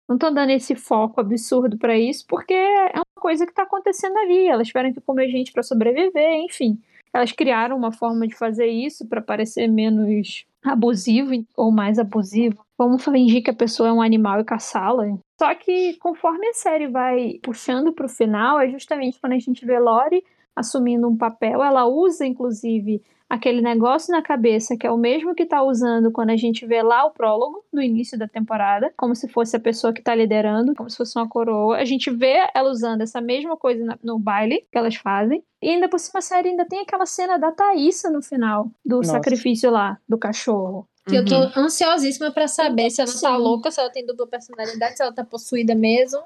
Não 0.09 0.15
estão 0.15 0.33
dando 0.33 0.49
esse 0.49 0.75
foco 0.75 1.21
absurdo 1.21 1.77
pra 1.77 1.95
isso, 1.95 2.25
porque 2.27 2.55
é 2.55 2.95
uma 2.95 3.21
coisa 3.21 3.45
que 3.45 3.53
tá 3.53 3.61
acontecendo 3.61 4.17
ali. 4.17 4.47
Elas 4.47 4.67
tiveram 4.67 4.91
que 4.91 4.99
comer 4.99 5.29
gente 5.29 5.53
pra 5.53 5.61
sobreviver, 5.61 6.33
enfim. 6.45 6.81
Elas 7.13 7.31
criaram 7.31 7.77
uma 7.77 7.91
forma 7.91 8.27
de 8.27 8.35
fazer 8.35 8.65
isso 8.65 9.07
pra 9.07 9.21
parecer 9.21 9.67
menos 9.67 10.45
abusivo 10.65 11.31
ou 11.55 11.71
mais 11.71 11.99
abusivo. 11.99 12.65
Vamos 12.75 13.03
fingir 13.03 13.43
que 13.43 13.51
a 13.51 13.55
pessoa 13.55 13.89
é 13.89 13.93
um 13.93 14.01
animal 14.01 14.39
e 14.39 14.43
caçá-la. 14.43 15.05
Só 15.39 15.53
que 15.53 15.95
conforme 15.97 16.47
a 16.47 16.53
série 16.53 16.87
vai 16.87 17.39
puxando 17.43 17.93
pro 17.93 18.09
final, 18.09 18.59
é 18.59 18.67
justamente 18.67 19.19
quando 19.19 19.33
a 19.33 19.39
gente 19.39 19.63
vê 19.63 19.77
Lori 19.77 20.23
assumindo 20.55 21.07
um 21.07 21.15
papel. 21.15 21.61
Ela 21.63 21.85
usa, 21.85 22.25
inclusive, 22.25 23.03
aquele 23.29 23.61
negócio 23.61 24.11
na 24.11 24.21
cabeça 24.21 24.75
que 24.75 24.87
é 24.87 24.91
o 24.91 24.97
mesmo 24.97 25.35
que 25.35 25.45
tá 25.45 25.61
usando 25.61 26.11
quando 26.11 26.31
a 26.31 26.35
gente 26.35 26.65
vê 26.65 26.81
lá 26.81 27.05
o 27.05 27.11
prólogo, 27.11 27.63
no 27.71 27.81
início 27.81 28.17
da 28.17 28.27
temporada, 28.27 28.91
como 28.97 29.15
se 29.15 29.27
fosse 29.27 29.55
a 29.55 29.59
pessoa 29.59 29.93
que 29.93 30.01
tá 30.01 30.15
liderando, 30.15 30.73
como 30.75 30.89
se 30.89 30.97
fosse 30.97 31.17
uma 31.17 31.29
coroa. 31.29 31.77
A 31.77 31.85
gente 31.85 32.09
vê 32.09 32.47
ela 32.55 32.69
usando 32.71 33.01
essa 33.01 33.21
mesma 33.21 33.55
coisa 33.55 33.97
no 34.03 34.17
baile 34.17 34.65
que 34.71 34.77
elas 34.77 34.95
fazem. 34.95 35.43
E 35.61 35.69
ainda 35.69 35.87
por 35.87 35.99
cima 35.99 36.19
a 36.19 36.21
série 36.21 36.49
ainda 36.49 36.65
tem 36.65 36.79
aquela 36.79 37.05
cena 37.05 37.37
da 37.37 37.51
Thaísa 37.51 38.09
no 38.09 38.21
final, 38.21 38.71
do 38.83 38.97
Nossa. 38.97 39.11
sacrifício 39.11 39.69
lá, 39.69 39.97
do 40.07 40.17
cachorro. 40.17 40.87
Que 41.07 41.15
eu 41.15 41.25
tô 41.25 41.35
Uhum. 41.35 41.51
ansiosíssima 41.65 42.31
pra 42.31 42.47
saber 42.47 42.89
se 42.91 43.01
ela 43.01 43.11
tá 43.11 43.17
Sim. 43.17 43.37
louca, 43.37 43.71
se 43.71 43.79
ela 43.79 43.89
tem 43.89 44.05
dupla 44.05 44.27
personalidade, 44.27 44.95
se 44.97 45.01
ela 45.03 45.13
tá 45.13 45.23
possuída 45.23 45.73
mesmo. 45.75 46.19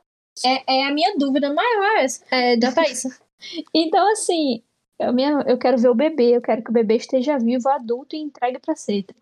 É, 0.45 0.79
é 0.79 0.85
a 0.87 0.91
minha 0.93 1.15
dúvida 1.17 1.53
maior 1.53 1.97
essa, 1.99 2.23
é 2.31 2.57
da 2.57 2.71
Thaísa. 2.71 3.09
Então, 3.75 4.09
assim, 4.11 4.63
eu, 5.05 5.13
minha- 5.13 5.43
eu 5.47 5.57
quero 5.57 5.77
ver 5.77 5.89
o 5.89 5.95
bebê, 5.95 6.35
eu 6.35 6.41
quero 6.41 6.63
que 6.63 6.69
o 6.69 6.73
bebê 6.73 6.95
esteja 6.95 7.37
vivo, 7.37 7.69
adulto 7.69 8.15
e 8.15 8.19
entregue 8.19 8.59
pra 8.59 8.75
seita. 8.75 9.13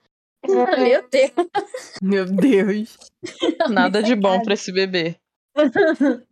Meu 0.47 1.07
Deus. 1.09 1.31
Meu 2.01 2.25
Deus. 2.25 2.97
Nada 3.69 4.01
de 4.01 4.15
bom 4.15 4.41
pra 4.41 4.53
esse 4.53 4.71
bebê. 4.71 5.15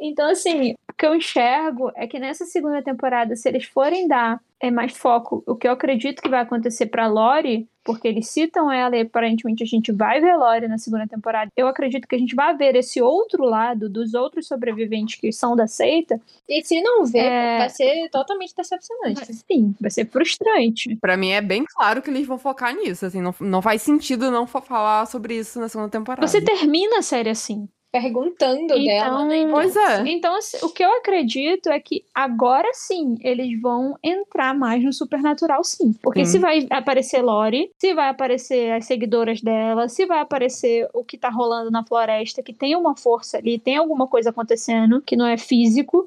Então, 0.00 0.28
assim, 0.30 0.74
que 0.98 1.04
eu 1.06 1.14
enxergo 1.14 1.92
é 1.94 2.06
que 2.06 2.18
nessa 2.18 2.44
segunda 2.46 2.82
temporada, 2.82 3.36
se 3.36 3.48
eles 3.48 3.64
forem 3.64 4.08
dar 4.08 4.40
é, 4.58 4.70
mais 4.70 4.96
foco, 4.96 5.42
o 5.46 5.54
que 5.54 5.68
eu 5.68 5.72
acredito 5.72 6.22
que 6.22 6.28
vai 6.30 6.40
acontecer 6.40 6.86
pra 6.86 7.06
Lori, 7.06 7.68
porque 7.84 8.08
eles 8.08 8.28
citam 8.30 8.72
ela 8.72 8.96
e 8.96 9.02
aparentemente 9.02 9.62
a 9.62 9.66
gente 9.66 9.92
vai 9.92 10.20
ver 10.20 10.34
Lori 10.36 10.66
na 10.66 10.78
segunda 10.78 11.06
temporada, 11.06 11.52
eu 11.54 11.68
acredito 11.68 12.08
que 12.08 12.14
a 12.16 12.18
gente 12.18 12.34
vai 12.34 12.56
ver 12.56 12.74
esse 12.74 13.00
outro 13.02 13.44
lado 13.44 13.88
dos 13.90 14.14
outros 14.14 14.48
sobreviventes 14.48 15.20
que 15.20 15.30
são 15.30 15.54
da 15.54 15.66
seita. 15.66 16.18
E 16.48 16.64
se 16.64 16.80
não 16.80 17.04
ver, 17.04 17.18
É. 17.18 17.58
vai 17.58 17.68
ser 17.70 18.08
totalmente 18.10 18.54
decepcionante. 18.56 19.34
Sim, 19.34 19.74
vai 19.78 19.90
ser 19.90 20.06
frustrante. 20.08 20.96
Pra 20.96 21.16
mim 21.16 21.30
é 21.30 21.42
bem 21.42 21.64
claro 21.66 22.00
que 22.00 22.08
eles 22.10 22.26
vão 22.26 22.38
focar 22.38 22.74
nisso, 22.74 23.04
assim, 23.04 23.20
não, 23.20 23.34
não 23.40 23.60
faz 23.60 23.82
sentido 23.82 24.30
não 24.30 24.46
fa- 24.46 24.62
falar 24.62 25.06
sobre 25.06 25.34
isso 25.36 25.60
na 25.60 25.68
segunda 25.68 25.90
temporada. 25.90 26.26
Você 26.26 26.40
termina 26.40 26.98
a 26.98 27.02
série 27.02 27.28
assim. 27.30 27.68
Perguntando 28.00 28.66
dela, 28.66 29.22
Então, 29.22 29.26
né? 29.26 29.48
Pois 29.50 29.74
é. 29.74 30.08
Então, 30.08 30.36
assim, 30.36 30.58
o 30.62 30.68
que 30.68 30.84
eu 30.84 30.92
acredito 30.98 31.70
é 31.70 31.80
que 31.80 32.04
agora 32.14 32.68
sim 32.74 33.16
eles 33.22 33.58
vão 33.58 33.96
entrar 34.02 34.54
mais 34.54 34.84
no 34.84 34.92
supernatural, 34.92 35.64
sim. 35.64 35.94
Porque 36.02 36.24
Sim. 36.26 36.32
se 36.32 36.38
vai 36.38 36.66
aparecer 36.70 37.22
Lori, 37.22 37.70
se 37.80 37.94
vai 37.94 38.10
aparecer 38.10 38.72
as 38.72 38.84
seguidoras 38.84 39.40
dela, 39.40 39.88
se 39.88 40.04
vai 40.04 40.20
aparecer 40.20 40.88
o 40.92 41.02
que 41.02 41.16
tá 41.16 41.30
rolando 41.30 41.70
na 41.70 41.84
floresta, 41.84 42.42
que 42.42 42.52
tem 42.52 42.76
uma 42.76 42.94
força 42.94 43.38
ali, 43.38 43.58
tem 43.58 43.76
alguma 43.76 44.06
coisa 44.06 44.28
acontecendo 44.28 45.00
que 45.00 45.16
não 45.16 45.26
é 45.26 45.38
físico. 45.38 46.06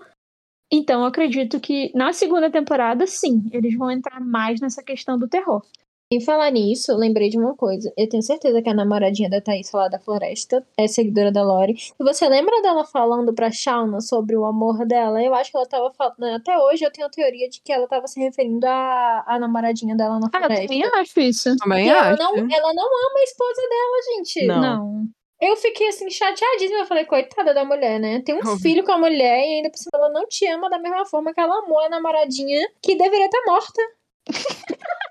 Então, 0.71 1.01
eu 1.01 1.07
acredito 1.07 1.59
que 1.59 1.91
na 1.95 2.13
segunda 2.13 2.51
temporada, 2.51 3.07
sim, 3.07 3.49
eles 3.51 3.75
vão 3.75 3.89
entrar 3.89 4.21
mais 4.21 4.61
nessa 4.61 4.83
questão 4.83 5.17
do 5.17 5.27
terror. 5.27 5.63
Em 6.11 6.19
falar 6.19 6.49
nisso, 6.51 6.91
eu 6.91 6.97
lembrei 6.97 7.29
de 7.29 7.37
uma 7.37 7.55
coisa. 7.55 7.93
Eu 7.95 8.09
tenho 8.09 8.23
certeza 8.23 8.63
que 8.63 8.69
a 8.69 8.73
namoradinha 8.73 9.29
da 9.29 9.39
Thaís 9.39 9.71
lá 9.71 9.87
da 9.87 9.99
floresta 9.99 10.65
é 10.75 10.87
seguidora 10.87 11.31
da 11.31 11.43
Lori. 11.43 11.73
E 11.99 12.03
você 12.03 12.27
lembra 12.27 12.59
dela 12.63 12.83
falando 12.83 13.31
pra 13.31 13.51
Shauna 13.51 14.01
sobre 14.01 14.35
o 14.35 14.43
amor 14.43 14.87
dela? 14.87 15.21
Eu 15.23 15.35
acho 15.35 15.51
que 15.51 15.57
ela 15.57 15.67
tava 15.67 15.93
falando. 15.93 16.23
Até 16.35 16.57
hoje 16.57 16.83
eu 16.83 16.91
tenho 16.91 17.05
a 17.05 17.11
teoria 17.11 17.47
de 17.47 17.61
que 17.61 17.71
ela 17.71 17.87
tava 17.87 18.07
se 18.07 18.19
referindo 18.19 18.65
à, 18.65 19.23
à 19.27 19.37
namoradinha 19.37 19.95
dela 19.95 20.19
na 20.19 20.25
Ah, 20.33 20.37
eu 20.37 20.39
floresta. 20.47 20.61
também 20.67 20.83
acho 20.83 21.19
isso. 21.19 21.55
Também 21.57 21.85
E 21.85 21.89
ela 21.89 22.09
acho. 22.09 22.17
não, 22.23 22.31
ela 22.35 22.73
não 22.73 22.85
ama 22.85 23.19
a 23.19 23.23
esposa 23.23 23.61
dela, 23.69 24.15
gente. 24.17 24.45
Não. 24.47 24.61
Não. 24.61 25.03
Eu 25.39 25.55
fiquei 25.57 25.89
assim, 25.89 26.09
chateadíssima. 26.09 26.79
Eu 26.79 26.85
falei, 26.87 27.05
coitada 27.05 27.53
da 27.53 27.63
mulher, 27.63 27.99
né? 27.99 28.21
Tem 28.25 28.33
um 28.33 28.39
Óbvio. 28.39 28.57
filho 28.57 28.83
com 28.83 28.91
a 28.93 28.97
mulher 28.97 29.37
e 29.45 29.57
ainda 29.57 29.69
por 29.69 29.77
cima 29.77 29.91
ela 29.93 30.09
não 30.09 30.27
te 30.27 30.47
ama 30.47 30.71
da 30.71 30.79
mesma 30.79 31.05
forma 31.05 31.31
que 31.35 31.39
ela 31.39 31.59
amou 31.59 31.79
a 31.79 31.87
namoradinha 31.87 32.67
que 32.81 32.95
deveria 32.95 33.25
estar 33.27 33.41
morta. 33.45 33.79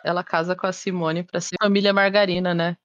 Ela 0.05 0.23
casa 0.25 0.55
com 0.57 0.67
a 0.67 0.73
Simone 0.73 1.23
pra 1.23 1.41
ser 1.41 1.57
família 1.61 1.93
margarina, 1.93 2.55
né? 2.55 2.77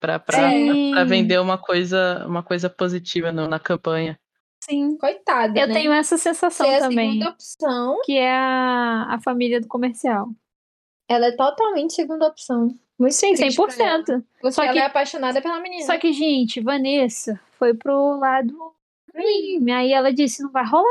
Pra, 0.00 0.18
pra, 0.18 0.48
Sim. 0.50 0.92
pra 0.92 1.04
vender 1.04 1.38
uma 1.40 1.58
coisa, 1.58 2.24
uma 2.26 2.42
coisa 2.42 2.70
positiva 2.70 3.30
no- 3.30 3.46
na 3.48 3.58
campanha. 3.58 4.18
Sim. 4.64 4.96
Coitada. 4.96 5.58
Eu 5.58 5.66
né? 5.68 5.74
tenho 5.74 5.92
essa 5.92 6.16
sensação 6.16 6.66
Ser 6.66 6.74
a 6.76 6.80
também. 6.80 7.12
segunda 7.12 7.30
opção. 7.30 8.00
Que 8.04 8.16
é 8.16 8.32
a, 8.34 9.06
a 9.14 9.20
família 9.22 9.60
do 9.60 9.66
comercial. 9.68 10.28
Ela 11.08 11.26
é 11.26 11.32
totalmente 11.32 11.92
segunda 11.92 12.26
opção. 12.26 12.74
Muito 12.98 13.14
Sim, 13.14 13.34
triste 13.34 13.56
pra 13.56 13.84
ela. 13.84 14.04
100%. 14.04 14.24
Porque 14.40 14.52
Só 14.52 14.62
ela 14.62 14.72
que- 14.72 14.78
é 14.78 14.84
apaixonada 14.86 15.42
pela 15.42 15.60
menina. 15.60 15.84
Só 15.84 15.98
que, 15.98 16.12
gente, 16.12 16.60
Vanessa 16.60 17.38
foi 17.58 17.74
pro 17.74 18.18
lado. 18.18 18.54
Aí 19.14 19.92
ela 19.92 20.12
disse, 20.12 20.42
não 20.42 20.50
vai 20.50 20.64
rolar. 20.64 20.86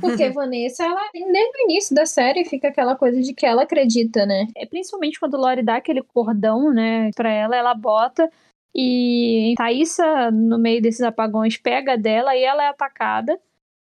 Porque 0.00 0.28
Vanessa, 0.30 0.84
ela, 0.84 1.00
desde 1.12 1.62
o 1.62 1.64
início 1.70 1.94
da 1.94 2.06
série, 2.06 2.44
fica 2.44 2.68
aquela 2.68 2.96
coisa 2.96 3.20
de 3.20 3.34
que 3.34 3.46
ela 3.46 3.62
acredita, 3.62 4.24
né? 4.26 4.46
É, 4.56 4.66
principalmente 4.66 5.18
quando 5.18 5.36
Lori 5.36 5.62
dá 5.62 5.76
aquele 5.76 6.02
cordão, 6.02 6.72
né, 6.72 7.10
pra 7.14 7.30
ela, 7.30 7.56
ela 7.56 7.74
bota. 7.74 8.30
E 8.74 9.54
Thaísa, 9.56 10.30
no 10.30 10.58
meio 10.58 10.80
desses 10.80 11.02
apagões, 11.02 11.56
pega 11.56 11.98
dela 11.98 12.36
e 12.36 12.42
ela 12.44 12.62
é 12.64 12.68
atacada. 12.68 13.38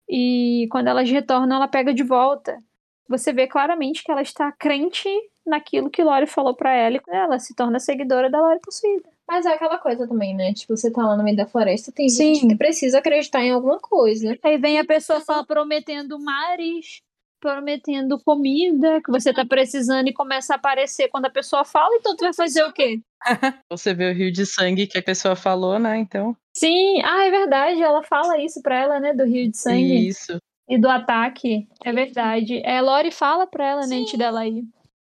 E 0.08 0.68
quando 0.70 0.88
elas 0.88 1.10
retornam, 1.10 1.56
ela 1.56 1.68
pega 1.68 1.92
de 1.92 2.02
volta. 2.02 2.58
Você 3.08 3.32
vê 3.32 3.46
claramente 3.46 4.04
que 4.04 4.10
ela 4.10 4.22
está 4.22 4.52
crente 4.52 5.08
naquilo 5.44 5.90
que 5.90 6.02
Lori 6.02 6.26
falou 6.26 6.54
pra 6.54 6.72
ela 6.72 6.96
e 6.96 7.00
ela 7.08 7.38
se 7.38 7.54
torna 7.54 7.80
seguidora 7.80 8.30
da 8.30 8.40
Lori 8.40 8.60
possuída. 8.60 9.08
Mas 9.28 9.44
é 9.44 9.52
aquela 9.52 9.76
coisa 9.76 10.08
também, 10.08 10.34
né? 10.34 10.54
Tipo, 10.54 10.74
você 10.74 10.90
tá 10.90 11.02
lá 11.02 11.14
no 11.14 11.22
meio 11.22 11.36
da 11.36 11.46
floresta, 11.46 11.92
tem 11.92 12.08
Sim. 12.08 12.34
gente 12.34 12.48
que 12.48 12.56
precisa 12.56 12.98
acreditar 12.98 13.42
em 13.44 13.50
alguma 13.50 13.78
coisa. 13.78 14.36
Aí 14.42 14.56
vem 14.56 14.78
a 14.78 14.84
pessoa 14.84 15.20
fala 15.20 15.44
prometendo 15.44 16.18
mares, 16.18 17.02
prometendo 17.38 18.18
comida 18.18 19.00
que 19.04 19.10
você 19.10 19.32
tá 19.32 19.44
precisando 19.44 20.08
e 20.08 20.14
começa 20.14 20.54
a 20.54 20.56
aparecer 20.56 21.08
quando 21.08 21.26
a 21.26 21.30
pessoa 21.30 21.64
fala, 21.64 21.94
então 21.96 22.16
tu 22.16 22.24
vai 22.24 22.32
fazer 22.32 22.64
o 22.64 22.72
quê? 22.72 23.00
Você 23.70 23.94
vê 23.94 24.10
o 24.10 24.14
rio 24.14 24.32
de 24.32 24.46
sangue 24.46 24.86
que 24.86 24.98
a 24.98 25.02
pessoa 25.02 25.36
falou, 25.36 25.78
né? 25.78 25.98
Então, 25.98 26.36
Sim, 26.56 27.00
ah, 27.04 27.24
é 27.24 27.30
verdade, 27.30 27.82
ela 27.82 28.02
fala 28.02 28.38
isso 28.38 28.62
pra 28.62 28.76
ela, 28.76 29.00
né, 29.00 29.12
do 29.12 29.24
rio 29.24 29.50
de 29.50 29.56
sangue 29.56 30.08
isso. 30.08 30.38
e 30.68 30.78
do 30.78 30.88
ataque. 30.88 31.68
É 31.84 31.92
verdade. 31.92 32.60
É, 32.64 32.80
Lori 32.80 33.10
fala 33.10 33.46
pra 33.46 33.66
ela, 33.66 33.86
né, 33.86 33.96
antes 33.96 34.18
dela 34.18 34.46
ir. 34.46 34.64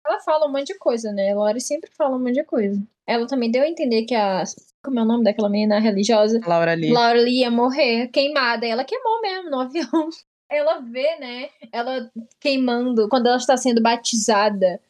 Ela 0.07 0.21
fala 0.21 0.47
um 0.47 0.53
monte 0.53 0.69
de 0.69 0.79
coisa, 0.79 1.11
né? 1.13 1.35
Lori 1.35 1.61
sempre 1.61 1.91
fala 1.91 2.17
um 2.17 2.21
monte 2.21 2.35
de 2.35 2.45
coisa. 2.45 2.81
Ela 3.05 3.27
também 3.27 3.51
deu 3.51 3.63
a 3.63 3.69
entender 3.69 4.05
que 4.05 4.15
a. 4.15 4.45
Como 4.83 5.01
é 5.01 5.03
o 5.03 5.07
nome 5.07 5.25
daquela 5.25 5.49
menina 5.49 5.81
religiosa? 5.81 6.41
Laura 6.47 6.75
Lee. 6.75 6.93
Laura 6.93 7.21
Lee 7.21 7.41
ia 7.41 7.51
morrer 7.51 8.07
queimada. 8.09 8.65
E 8.65 8.71
ela 8.71 8.85
queimou 8.85 9.21
mesmo 9.21 9.51
no 9.51 9.61
avião. 9.61 9.87
Ela 10.49 10.79
vê, 10.79 11.19
né? 11.19 11.49
Ela 11.73 12.09
queimando 12.39 13.09
quando 13.09 13.27
ela 13.27 13.37
está 13.37 13.57
sendo 13.57 13.83
batizada. 13.83 14.81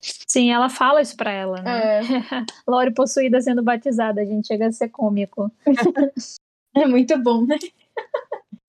Sim, 0.00 0.52
ela 0.52 0.68
fala 0.68 1.02
isso 1.02 1.16
pra 1.16 1.32
ela, 1.32 1.60
né? 1.60 1.98
É, 1.98 2.00
Lori 2.70 2.94
possuída 2.94 3.40
sendo 3.40 3.64
batizada, 3.64 4.24
gente, 4.24 4.46
chega 4.46 4.68
a 4.68 4.70
ser 4.70 4.90
cômico. 4.90 5.50
é 6.76 6.86
muito 6.86 7.18
bom, 7.18 7.44
né? 7.44 7.58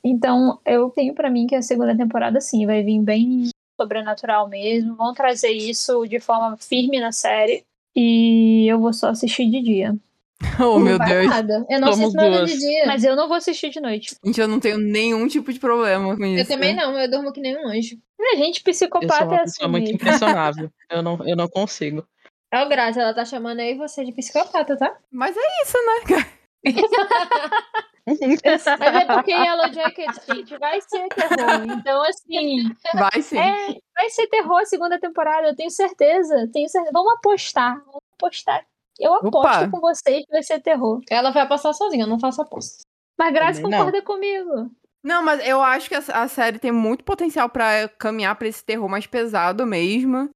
Então, 0.04 0.60
eu 0.66 0.90
tenho 0.90 1.14
pra 1.14 1.30
mim 1.30 1.46
que 1.46 1.54
a 1.54 1.62
segunda 1.62 1.96
temporada, 1.96 2.42
sim, 2.42 2.66
vai 2.66 2.82
vir 2.82 3.00
bem 3.04 3.53
sobrenatural 3.80 4.48
mesmo. 4.48 4.96
Vão 4.96 5.14
trazer 5.14 5.50
isso 5.52 6.06
de 6.08 6.20
forma 6.20 6.56
firme 6.58 7.00
na 7.00 7.12
série. 7.12 7.64
E 7.96 8.66
eu 8.68 8.80
vou 8.80 8.92
só 8.94 9.10
assistir 9.10 9.50
de 9.50 9.62
dia. 9.62 9.96
Oh, 10.60 10.78
meu 10.78 10.98
vai 10.98 11.08
Deus. 11.08 11.28
Nada. 11.28 11.66
Eu 11.70 11.80
não 11.80 11.94
Somos 11.94 12.08
assisto 12.16 12.18
nada 12.18 12.38
duas. 12.40 12.52
de 12.52 12.58
dia. 12.60 12.86
Mas 12.86 13.04
eu 13.06 13.16
não 13.16 13.28
vou 13.30 13.38
assistir 13.38 13.70
de 13.70 13.80
noite. 13.80 14.16
Gente, 14.26 14.42
eu 14.42 14.48
não 14.48 14.60
tenho 14.60 14.78
nenhum 14.78 15.26
tipo 15.28 15.54
de 15.54 15.60
problema 15.60 16.16
com 16.18 16.26
isso. 16.26 16.42
Eu 16.44 16.56
também 16.56 16.76
não, 16.76 17.00
eu 17.00 17.10
durmo 17.10 17.32
que 17.32 17.40
nem 17.40 17.56
um 17.58 17.68
anjo. 17.70 17.96
A 18.20 18.36
gente 18.36 18.58
Eu 18.66 18.74
sou 18.74 18.90
psicopata 18.90 19.24
uma 19.26 19.38
é 19.38 19.42
assim 19.44 19.68
muito 19.68 19.84
mesmo. 19.86 19.96
impressionável. 19.96 20.70
Eu 20.92 21.02
não, 21.02 21.18
eu 21.28 21.36
não 21.36 21.48
consigo. 21.48 22.06
É 22.52 22.62
o 22.64 22.70
Graça, 22.70 23.02
ela 23.02 23.14
tá 23.14 23.26
chamando 23.26 23.62
e 23.62 23.74
você 23.76 24.04
de 24.06 24.12
psicopata, 24.12 24.78
tá? 24.78 24.96
Mas 25.12 25.36
é 25.36 25.42
isso, 25.64 25.78
né? 25.78 26.26
Mas 28.06 28.96
é 28.96 29.06
porque 29.06 29.32
Yellow 29.32 29.72
Jacket, 29.72 30.10
gente, 30.28 30.58
vai 30.58 30.82
ser 30.82 31.08
terror. 31.10 31.64
Então, 31.80 32.02
assim, 32.04 32.64
Vai 32.94 33.22
sim. 33.22 33.38
é, 33.38 33.78
vai 33.96 34.10
ser 34.10 34.28
terror 34.28 34.60
a 34.60 34.66
segunda 34.66 35.00
temporada, 35.00 35.48
eu 35.48 35.56
tenho 35.56 35.72
certeza. 35.72 36.50
Tenho 36.52 36.68
certeza. 36.68 36.92
Vamos 36.94 37.14
apostar. 37.14 37.76
Vamos 37.86 38.02
apostar. 38.16 38.66
Eu 39.00 39.14
aposto 39.14 39.38
Opa. 39.38 39.70
com 39.70 39.80
vocês 39.80 40.26
que 40.26 40.32
vai 40.32 40.44
ser 40.44 40.60
terror. 40.62 41.02
Ela 41.10 41.32
vai 41.32 41.48
passar 41.48 41.74
sozinha, 41.74 42.04
eu 42.04 42.10
não 42.10 42.20
faço 42.20 42.42
aposta. 42.42 42.84
Mas 43.18 43.34
Graça 43.34 43.62
Também 43.62 43.72
não. 43.72 43.86
concorda 43.86 44.02
comigo. 44.06 44.72
Não, 45.04 45.24
mas 45.24 45.46
eu 45.48 45.62
acho 45.62 45.90
que 45.90 45.96
a, 45.96 46.00
a 46.14 46.28
série 46.28 46.60
tem 46.60 46.72
muito 46.72 47.04
potencial 47.04 47.50
pra 47.50 47.88
caminhar 47.98 48.36
pra 48.36 48.48
esse 48.48 48.64
terror 48.64 48.88
mais 48.88 49.06
pesado 49.08 49.66
mesmo. 49.66 50.30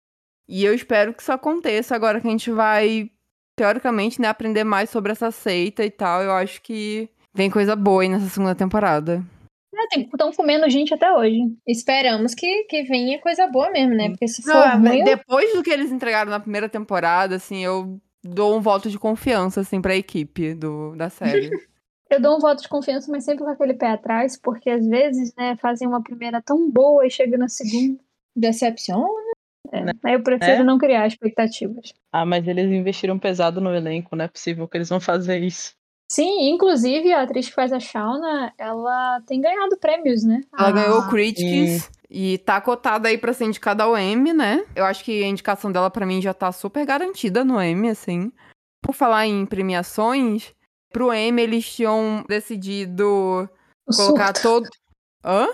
E 0.47 0.63
eu 0.63 0.73
espero 0.73 1.13
que 1.13 1.21
isso 1.21 1.31
aconteça 1.31 1.95
agora 1.95 2.19
que 2.21 2.27
a 2.27 2.31
gente 2.31 2.51
vai, 2.51 3.09
teoricamente, 3.55 4.19
né, 4.21 4.27
aprender 4.27 4.63
mais 4.63 4.89
sobre 4.89 5.11
essa 5.11 5.31
seita 5.31 5.83
e 5.83 5.91
tal. 5.91 6.21
Eu 6.23 6.31
acho 6.31 6.61
que 6.61 7.09
vem 7.37 7.51
coisa 7.51 7.75
boa 7.75 8.01
aí 8.01 8.09
nessa 8.09 8.27
segunda 8.27 8.55
temporada. 8.55 9.23
Estão 9.93 10.31
comendo 10.33 10.67
gente 10.69 10.91
até 10.93 11.13
hoje. 11.13 11.37
Esperamos 11.65 12.33
que, 12.33 12.63
que 12.63 12.81
venha 12.83 13.21
coisa 13.21 13.45
boa 13.47 13.69
mesmo, 13.69 13.93
né? 13.93 14.09
Porque 14.09 14.27
se 14.27 14.41
for 14.41 14.53
Não, 14.53 14.81
ruim, 14.81 15.03
depois 15.03 15.53
do 15.53 15.61
que 15.61 15.69
eles 15.69 15.91
entregaram 15.91 16.31
na 16.31 16.39
primeira 16.39 16.67
temporada, 16.67 17.35
assim, 17.35 17.63
eu 17.63 18.01
dou 18.23 18.57
um 18.57 18.61
voto 18.61 18.89
de 18.89 18.97
confiança, 18.97 19.61
assim, 19.61 19.79
pra 19.79 19.95
equipe 19.95 20.55
do, 20.55 20.95
da 20.95 21.09
série. 21.09 21.49
Eu 22.09 22.21
dou 22.21 22.37
um 22.37 22.39
voto 22.39 22.61
de 22.61 22.69
confiança, 22.69 23.11
mas 23.11 23.25
sempre 23.25 23.43
com 23.43 23.49
aquele 23.51 23.73
pé 23.73 23.87
atrás, 23.87 24.39
porque 24.41 24.69
às 24.69 24.87
vezes, 24.87 25.33
né, 25.35 25.57
fazem 25.57 25.85
uma 25.85 26.01
primeira 26.01 26.41
tão 26.41 26.71
boa 26.71 27.05
e 27.05 27.09
chega 27.09 27.37
na 27.37 27.49
segunda. 27.49 27.99
decepção. 28.33 29.05
Aí 30.05 30.13
eu 30.13 30.23
prefiro 30.23 30.61
É? 30.61 30.63
não 30.63 30.77
criar 30.77 31.05
expectativas. 31.05 31.91
Ah, 32.09 32.25
mas 32.25 32.47
eles 32.47 32.71
investiram 32.71 33.19
pesado 33.19 33.59
no 33.59 33.75
elenco, 33.75 34.15
não 34.15 34.23
é 34.23 34.29
possível 34.29 34.65
que 34.69 34.77
eles 34.77 34.87
vão 34.87 35.01
fazer 35.01 35.39
isso. 35.39 35.75
Sim, 36.17 36.49
inclusive 36.49 37.13
a 37.13 37.21
atriz 37.21 37.47
que 37.47 37.53
faz 37.53 37.71
a 37.71 37.79
Shauna, 37.79 38.51
ela 38.57 39.21
tem 39.27 39.39
ganhado 39.39 39.77
prêmios, 39.77 40.23
né? 40.23 40.41
Ela 40.57 40.69
Ah, 40.69 40.71
ganhou 40.71 40.97
o 41.01 41.07
Critics 41.07 41.91
e 42.09 42.39
tá 42.39 42.59
cotada 42.59 43.07
aí 43.07 43.19
pra 43.19 43.33
ser 43.33 43.45
indicada 43.45 43.83
ao 43.83 43.95
Emmy, 43.95 44.33
né? 44.33 44.65
Eu 44.75 44.83
acho 44.85 45.03
que 45.03 45.23
a 45.23 45.27
indicação 45.27 45.71
dela 45.71 45.91
pra 45.91 46.07
mim 46.07 46.19
já 46.19 46.33
tá 46.33 46.51
super 46.51 46.83
garantida 46.87 47.45
no 47.45 47.61
Emmy, 47.61 47.89
assim. 47.89 48.31
Por 48.81 48.95
falar 48.95 49.27
em 49.27 49.45
premiações, 49.45 50.55
pro 50.91 51.13
Emmy 51.13 51.43
eles 51.43 51.71
tinham 51.71 52.25
decidido 52.27 53.47
o 53.87 53.95
colocar 53.95 54.35
surto, 54.35 54.41
todo. 54.41 54.69
Hã? 55.23 55.47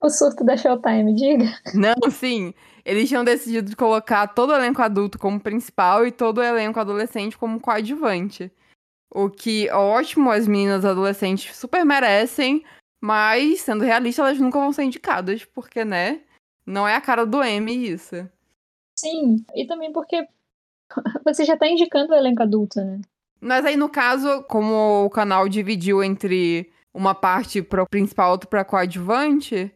o 0.00 0.08
surto 0.08 0.44
da 0.44 0.56
Showtime, 0.56 1.12
diga. 1.12 1.46
Não, 1.74 2.08
sim. 2.08 2.54
Eles 2.84 3.08
tinham 3.08 3.24
decidido 3.24 3.76
colocar 3.76 4.28
todo 4.28 4.50
o 4.50 4.54
elenco 4.54 4.80
adulto 4.80 5.18
como 5.18 5.40
principal 5.40 6.06
e 6.06 6.12
todo 6.12 6.38
o 6.38 6.44
elenco 6.44 6.78
adolescente 6.78 7.36
como 7.36 7.58
coadjuvante. 7.58 8.52
O 9.10 9.30
que 9.30 9.68
é 9.68 9.74
ótimo, 9.74 10.30
as 10.30 10.46
meninas 10.46 10.84
adolescentes 10.84 11.56
super 11.56 11.84
merecem, 11.84 12.64
mas, 13.00 13.60
sendo 13.62 13.84
realista, 13.84 14.22
elas 14.22 14.38
nunca 14.38 14.58
vão 14.58 14.72
ser 14.72 14.84
indicadas, 14.84 15.44
porque, 15.44 15.84
né? 15.84 16.22
Não 16.66 16.86
é 16.86 16.94
a 16.94 17.00
cara 17.00 17.24
do 17.24 17.42
Emmy 17.42 17.88
isso. 17.88 18.28
Sim, 18.98 19.44
e 19.54 19.66
também 19.66 19.92
porque 19.92 20.26
você 21.24 21.44
já 21.44 21.56
tá 21.56 21.66
indicando 21.66 22.12
o 22.12 22.16
elenco 22.16 22.42
adulto, 22.42 22.80
né? 22.84 23.00
Mas 23.40 23.64
aí, 23.64 23.76
no 23.76 23.88
caso, 23.88 24.42
como 24.44 25.04
o 25.04 25.10
canal 25.10 25.48
dividiu 25.48 26.02
entre 26.02 26.70
uma 26.92 27.14
parte 27.14 27.62
pro 27.62 27.86
principal 27.86 28.30
e 28.30 28.32
outra 28.32 28.48
pra 28.48 28.64
coadjuvante, 28.64 29.72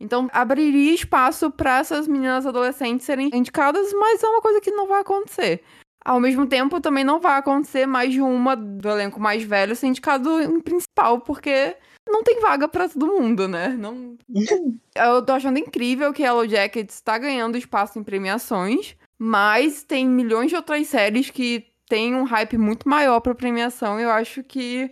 então 0.00 0.28
abriria 0.32 0.94
espaço 0.94 1.50
pra 1.50 1.78
essas 1.78 2.08
meninas 2.08 2.46
adolescentes 2.46 3.04
serem 3.04 3.30
indicadas, 3.32 3.92
mas 3.92 4.22
é 4.22 4.28
uma 4.28 4.40
coisa 4.40 4.60
que 4.60 4.70
não 4.70 4.88
vai 4.88 5.02
acontecer. 5.02 5.62
Ao 6.04 6.18
mesmo 6.18 6.46
tempo, 6.46 6.80
também 6.80 7.04
não 7.04 7.20
vai 7.20 7.38
acontecer 7.38 7.86
mais 7.86 8.12
de 8.12 8.20
uma 8.20 8.56
do 8.56 8.88
elenco 8.88 9.20
mais 9.20 9.42
velho 9.42 9.76
ser 9.76 9.86
indicado 9.86 10.40
em 10.40 10.60
principal, 10.60 11.20
porque 11.20 11.76
não 12.08 12.22
tem 12.24 12.40
vaga 12.40 12.66
pra 12.66 12.88
todo 12.88 13.06
mundo, 13.06 13.46
né? 13.46 13.68
Não... 13.68 14.16
Eu 14.94 15.24
tô 15.24 15.32
achando 15.32 15.58
incrível 15.58 16.12
que 16.12 16.22
Yellow 16.22 16.46
Jackets 16.46 17.00
tá 17.00 17.16
ganhando 17.18 17.56
espaço 17.56 17.98
em 17.98 18.02
premiações, 18.02 18.96
mas 19.18 19.84
tem 19.84 20.06
milhões 20.08 20.50
de 20.50 20.56
outras 20.56 20.86
séries 20.88 21.30
que 21.30 21.66
tem 21.88 22.14
um 22.14 22.24
hype 22.24 22.58
muito 22.58 22.88
maior 22.88 23.20
pra 23.20 23.34
premiação. 23.34 24.00
E 24.00 24.02
eu 24.02 24.10
acho 24.10 24.42
que 24.42 24.90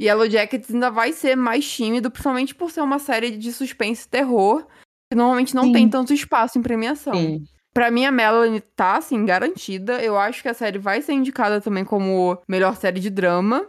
Yellow 0.00 0.28
Jackets 0.28 0.70
ainda 0.70 0.90
vai 0.90 1.12
ser 1.12 1.36
mais 1.36 1.68
tímido, 1.70 2.10
principalmente 2.10 2.54
por 2.54 2.70
ser 2.70 2.80
uma 2.80 2.98
série 2.98 3.30
de 3.30 3.52
suspense 3.52 4.06
e 4.06 4.10
terror, 4.10 4.66
que 5.10 5.16
normalmente 5.16 5.54
não 5.54 5.64
Sim. 5.64 5.72
tem 5.72 5.88
tanto 5.88 6.12
espaço 6.12 6.58
em 6.58 6.62
premiação. 6.62 7.14
Sim. 7.14 7.44
Pra 7.74 7.90
mim, 7.90 8.04
a 8.04 8.12
Melanie 8.12 8.60
tá, 8.60 8.96
assim, 8.96 9.24
garantida. 9.24 10.02
Eu 10.02 10.18
acho 10.18 10.42
que 10.42 10.48
a 10.48 10.54
série 10.54 10.78
vai 10.78 11.00
ser 11.00 11.12
indicada 11.14 11.60
também 11.60 11.84
como 11.84 12.38
melhor 12.48 12.76
série 12.76 13.00
de 13.00 13.08
drama. 13.10 13.66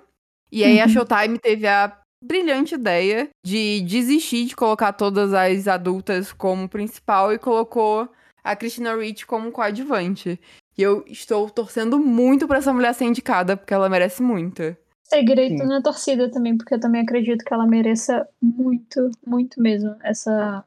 E 0.52 0.64
aí 0.64 0.80
a 0.80 0.84
Uhum. 0.84 0.90
Showtime 0.90 1.40
teve 1.40 1.66
a 1.68 1.98
brilhante 2.24 2.76
ideia 2.76 3.30
de 3.46 3.82
desistir 3.82 4.46
de 4.46 4.56
colocar 4.56 4.94
todas 4.94 5.34
as 5.34 5.68
adultas 5.68 6.32
como 6.32 6.70
principal 6.70 7.34
e 7.34 7.40
colocou 7.40 8.08
a 8.44 8.56
Christina 8.56 8.96
Ricci 8.96 9.26
como 9.26 9.52
coadjuvante. 9.52 10.40
E 10.78 10.82
eu 10.82 11.04
estou 11.08 11.50
torcendo 11.50 12.00
muito 12.00 12.48
pra 12.48 12.58
essa 12.58 12.74
mulher 12.74 12.94
ser 12.94 13.06
indicada, 13.06 13.56
porque 13.56 13.74
ela 13.74 13.90
merece 13.90 14.22
muito. 14.24 14.76
Segredo 15.04 15.58
Sim. 15.62 15.68
na 15.68 15.82
torcida 15.82 16.32
também, 16.32 16.58
porque 16.58 16.74
eu 16.76 16.80
também 16.80 17.02
acredito 17.02 17.44
que 17.46 17.54
ela 17.54 17.68
mereça 17.68 18.28
muito, 18.42 19.12
muito 19.26 19.62
mesmo 19.62 19.96
essa, 20.02 20.64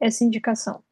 essa 0.00 0.22
indicação. 0.24 0.82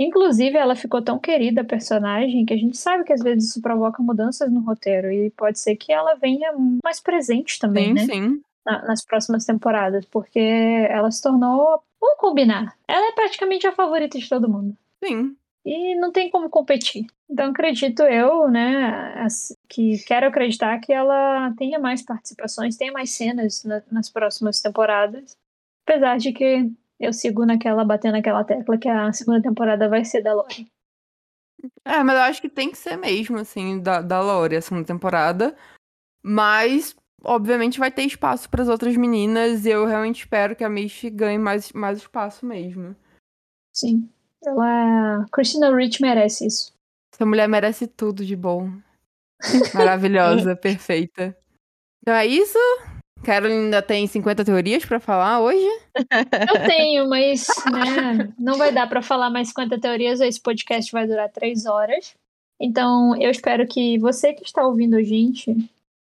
Inclusive, 0.00 0.56
ela 0.56 0.74
ficou 0.74 1.02
tão 1.02 1.18
querida, 1.18 1.60
a 1.60 1.64
personagem, 1.64 2.46
que 2.46 2.54
a 2.54 2.56
gente 2.56 2.78
sabe 2.78 3.04
que 3.04 3.12
às 3.12 3.22
vezes 3.22 3.50
isso 3.50 3.60
provoca 3.60 4.02
mudanças 4.02 4.50
no 4.50 4.60
roteiro. 4.60 5.12
E 5.12 5.30
pode 5.32 5.58
ser 5.58 5.76
que 5.76 5.92
ela 5.92 6.14
venha 6.14 6.52
mais 6.82 7.00
presente 7.00 7.58
também, 7.58 7.88
Sim, 7.88 7.92
né? 7.94 8.00
sim. 8.06 8.42
na- 8.64 8.82
nas 8.86 9.04
próximas 9.04 9.44
temporadas, 9.44 10.04
porque 10.06 10.38
ela 10.38 11.10
se 11.10 11.22
tornou. 11.22 11.82
Vamos 12.00 12.18
combinar. 12.18 12.74
Ela 12.88 13.08
é 13.08 13.12
praticamente 13.12 13.66
a 13.66 13.72
favorita 13.72 14.18
de 14.18 14.28
todo 14.28 14.48
mundo. 14.50 14.74
Sim. 15.04 15.34
E 15.64 15.94
não 15.96 16.10
tem 16.10 16.30
como 16.30 16.48
competir. 16.48 17.06
Então 17.28 17.50
acredito 17.50 18.02
eu, 18.02 18.48
né, 18.48 19.26
que 19.68 19.98
quero 20.06 20.26
acreditar 20.26 20.78
que 20.78 20.92
ela 20.92 21.52
tenha 21.58 21.78
mais 21.78 22.02
participações, 22.02 22.76
tenha 22.76 22.92
mais 22.92 23.10
cenas 23.10 23.64
na- 23.64 23.82
nas 23.92 24.08
próximas 24.10 24.60
temporadas. 24.60 25.36
Apesar 25.86 26.16
de 26.18 26.32
que 26.32 26.70
eu 27.00 27.12
sigo 27.12 27.46
naquela, 27.46 27.82
batendo 27.82 28.12
naquela 28.12 28.44
tecla 28.44 28.76
que 28.76 28.88
a 28.88 29.10
segunda 29.12 29.40
temporada 29.40 29.88
vai 29.88 30.04
ser 30.04 30.22
da 30.22 30.34
Lori. 30.34 30.70
É, 31.84 32.02
mas 32.02 32.16
eu 32.16 32.22
acho 32.22 32.42
que 32.42 32.48
tem 32.48 32.70
que 32.70 32.76
ser 32.76 32.96
mesmo, 32.96 33.38
assim, 33.38 33.80
da, 33.80 34.02
da 34.02 34.20
Lore, 34.20 34.56
a 34.56 34.60
segunda 34.60 34.86
temporada. 34.86 35.56
Mas, 36.22 36.94
obviamente, 37.24 37.78
vai 37.78 37.90
ter 37.90 38.02
espaço 38.02 38.48
para 38.50 38.62
as 38.62 38.68
outras 38.68 38.96
meninas. 38.96 39.64
E 39.64 39.70
eu 39.70 39.86
realmente 39.86 40.20
espero 40.20 40.54
que 40.54 40.62
a 40.62 40.68
Misty 40.68 41.08
ganhe 41.08 41.38
mais, 41.38 41.72
mais 41.72 41.98
espaço 41.98 42.44
mesmo. 42.44 42.94
Sim. 43.74 44.08
Ela. 44.44 45.26
Christina 45.32 45.74
Rich 45.74 46.02
merece 46.02 46.46
isso. 46.46 46.72
Essa 47.12 47.26
mulher 47.26 47.48
merece 47.48 47.86
tudo 47.86 48.24
de 48.24 48.36
bom. 48.36 48.70
Maravilhosa, 49.74 50.54
perfeita. 50.56 51.36
Então 52.02 52.14
é 52.14 52.26
isso. 52.26 52.58
Carol 53.22 53.50
ainda 53.50 53.82
tem 53.82 54.06
50 54.06 54.44
teorias 54.44 54.84
pra 54.84 54.98
falar 54.98 55.40
hoje. 55.40 55.66
Eu 55.94 56.66
tenho, 56.66 57.08
mas 57.08 57.46
né, 57.70 58.32
não 58.38 58.56
vai 58.56 58.72
dar 58.72 58.88
pra 58.88 59.02
falar 59.02 59.30
mais 59.30 59.48
50 59.48 59.78
teorias. 59.78 60.20
Esse 60.20 60.40
podcast 60.40 60.90
vai 60.90 61.06
durar 61.06 61.28
três 61.28 61.66
horas. 61.66 62.14
Então, 62.58 63.16
eu 63.20 63.30
espero 63.30 63.66
que 63.66 63.98
você 63.98 64.32
que 64.32 64.44
está 64.44 64.66
ouvindo 64.66 64.96
a 64.96 65.02
gente 65.02 65.56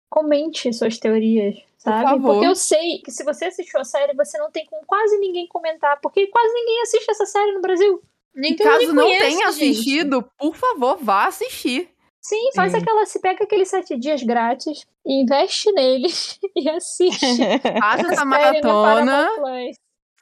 comente 0.10 0.72
suas 0.72 0.98
teorias, 0.98 1.58
sabe? 1.78 2.04
favor. 2.04 2.34
Porque 2.34 2.48
eu 2.48 2.56
sei 2.56 3.00
que 3.00 3.12
se 3.12 3.24
você 3.24 3.46
assistiu 3.46 3.82
a 3.82 3.84
série, 3.84 4.14
você 4.14 4.38
não 4.38 4.50
tem 4.50 4.66
com 4.66 4.80
quase 4.86 5.18
ninguém 5.18 5.48
comentar, 5.48 6.00
porque 6.02 6.28
quase 6.28 6.54
ninguém 6.54 6.82
assiste 6.82 7.10
essa 7.12 7.26
série 7.26 7.52
no 7.52 7.62
Brasil. 7.62 8.02
Que 8.34 8.64
eu 8.64 8.66
Caso 8.66 8.94
não 8.94 9.08
tenha 9.08 9.52
gente. 9.52 9.72
assistido, 9.72 10.24
por 10.38 10.56
favor, 10.56 10.98
vá 11.02 11.26
assistir. 11.26 11.90
Sim, 12.28 12.50
faz 12.56 12.72
Sim. 12.72 12.80
aquela, 12.80 13.06
se 13.06 13.20
pega 13.20 13.44
aqueles 13.44 13.70
sete 13.70 13.96
dias 13.96 14.24
grátis, 14.24 14.84
investe 15.06 15.72
neles 15.74 16.40
e 16.58 16.68
assiste. 16.68 17.24
Faça 17.80 18.14
essa 18.14 18.26
maratona. 18.26 19.30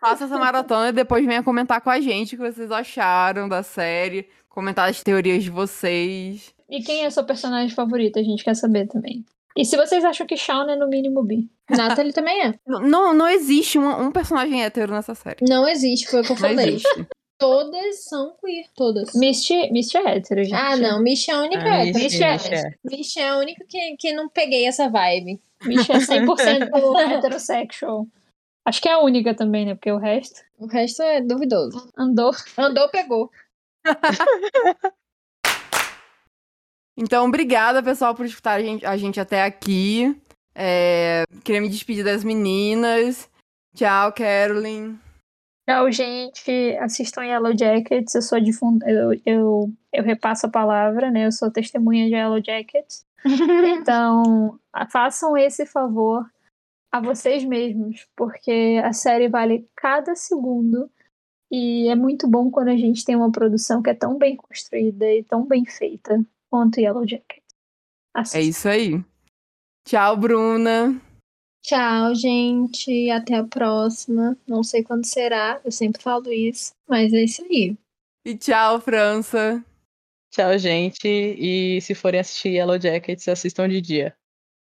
Faça 0.01 0.25
essa 0.25 0.37
maratona 0.37 0.89
e 0.89 0.91
depois 0.91 1.25
venha 1.25 1.41
comentar 1.41 1.79
com 1.79 1.89
a 1.89 2.01
gente 2.01 2.35
o 2.35 2.37
que 2.37 2.51
vocês 2.51 2.69
acharam 2.71 3.47
da 3.47 3.63
série. 3.63 4.27
Comentar 4.49 4.89
as 4.89 5.01
teorias 5.01 5.45
de 5.45 5.49
vocês. 5.49 6.53
E 6.69 6.83
quem 6.83 7.03
é 7.03 7.05
a 7.05 7.11
sua 7.11 7.23
personagem 7.23 7.73
favorita? 7.73 8.19
A 8.19 8.23
gente 8.23 8.43
quer 8.43 8.55
saber 8.55 8.85
também. 8.87 9.23
E 9.55 9.63
se 9.63 9.77
vocês 9.77 10.03
acham 10.03 10.27
que 10.27 10.35
Shawn 10.35 10.69
é 10.69 10.75
no 10.75 10.89
mínimo 10.89 11.23
bi? 11.23 11.49
Natalie 11.71 12.11
também 12.11 12.47
é. 12.47 12.53
Não, 12.67 13.13
não 13.13 13.29
existe 13.29 13.79
um, 13.79 14.07
um 14.07 14.11
personagem 14.11 14.61
hétero 14.61 14.91
nessa 14.91 15.15
série. 15.15 15.45
Não 15.47 15.65
existe, 15.65 16.09
foi 16.09 16.19
o 16.19 16.23
que 16.23 16.33
eu 16.33 16.35
Não 16.35 16.41
falei. 16.41 16.67
existe. 16.67 17.07
Todas 17.43 18.05
são 18.05 18.35
queer, 18.39 18.65
todas. 18.73 19.13
Misty, 19.13 19.69
Misty 19.69 19.97
é 19.97 20.15
hétero, 20.15 20.43
gente. 20.45 20.53
Ah, 20.55 20.77
não, 20.77 21.01
Misha 21.03 21.33
é 21.33 21.35
a 21.35 21.39
única 21.41 21.63
Ah, 21.63 21.85
hétero. 21.85 22.03
Misty, 22.03 22.23
Misty 22.25 22.53
é 22.53 22.71
Misty 22.85 23.19
é. 23.19 23.23
É 23.23 23.29
a 23.29 23.37
única 23.37 23.65
que, 23.67 23.97
que 23.97 24.13
não 24.13 24.29
peguei 24.29 24.65
essa 24.65 24.87
vibe. 24.89 25.41
Misty 25.65 25.91
é 25.91 25.97
100% 25.97 26.69
heterossexual. 27.17 28.07
Acho 28.65 28.81
que 28.81 28.87
é 28.87 28.93
a 28.93 28.99
única 28.99 29.35
também, 29.35 29.65
né? 29.65 29.75
Porque 29.75 29.91
o 29.91 29.97
resto 29.97 30.39
O 30.57 30.67
resto 30.67 31.01
é 31.03 31.19
duvidoso. 31.19 31.91
andou. 31.97 32.31
Andou, 32.57 32.89
pegou. 32.89 33.29
Então, 36.95 37.25
obrigada, 37.27 37.81
pessoal, 37.81 38.13
por 38.13 38.23
escutar 38.23 38.53
a 38.53 38.61
gente, 38.61 38.85
a 38.85 38.95
gente 38.95 39.19
até 39.19 39.41
aqui. 39.43 40.15
É, 40.53 41.23
queria 41.43 41.59
me 41.59 41.67
despedir 41.67 42.05
das 42.05 42.23
meninas. 42.23 43.27
Tchau, 43.75 44.13
Carolyn. 44.13 44.99
Tchau, 45.67 45.91
gente. 45.91 46.77
Assistam 46.81 47.23
Yellow 47.23 47.57
Jackets. 47.57 48.15
Eu 48.15 48.21
sou 48.21 48.39
difund... 48.39 48.83
eu, 48.85 49.13
eu, 49.25 49.73
eu 49.93 50.03
repasso 50.03 50.45
a 50.45 50.49
palavra, 50.49 51.09
né? 51.09 51.25
Eu 51.25 51.31
sou 51.31 51.51
testemunha 51.51 52.07
de 52.07 52.15
Yellow 52.15 52.41
Jackets. 52.43 53.05
Então, 53.79 54.59
façam 54.91 55.37
esse 55.37 55.65
favor 55.65 56.29
a 56.91 56.99
vocês 56.99 57.43
mesmos, 57.45 58.05
porque 58.15 58.81
a 58.83 58.91
série 58.91 59.29
vale 59.29 59.67
cada 59.75 60.13
segundo 60.15 60.91
e 61.49 61.87
é 61.87 61.95
muito 61.95 62.27
bom 62.27 62.51
quando 62.51 62.69
a 62.69 62.75
gente 62.75 63.05
tem 63.05 63.15
uma 63.15 63.31
produção 63.31 63.81
que 63.81 63.89
é 63.89 63.93
tão 63.93 64.17
bem 64.17 64.35
construída 64.35 65.05
e 65.11 65.23
tão 65.23 65.45
bem 65.45 65.65
feita 65.65 66.23
quanto 66.49 66.79
Yellow 66.79 67.07
Jackets. 67.07 67.55
É 68.15 68.19
Assistam. 68.19 68.39
isso 68.41 68.67
aí. 68.67 69.05
Tchau, 69.87 70.17
Bruna. 70.17 70.99
Tchau, 71.63 72.13
gente. 72.13 73.09
Até 73.09 73.35
a 73.35 73.43
próxima. 73.45 74.37
Não 74.45 74.63
sei 74.63 74.83
quando 74.83 75.05
será, 75.05 75.61
eu 75.63 75.71
sempre 75.71 76.01
falo 76.01 76.31
isso. 76.31 76.73
Mas 76.87 77.13
é 77.13 77.23
isso 77.23 77.41
aí. 77.43 77.77
E 78.25 78.35
tchau, 78.35 78.81
França. 78.81 79.63
Tchau, 80.29 80.57
gente. 80.57 81.07
E 81.07 81.79
se 81.81 81.95
forem 81.95 82.19
assistir 82.19 82.49
Yellow 82.49 82.79
Jackets, 82.79 83.27
assistam 83.29 83.69
de 83.69 83.79
dia. 83.79 84.13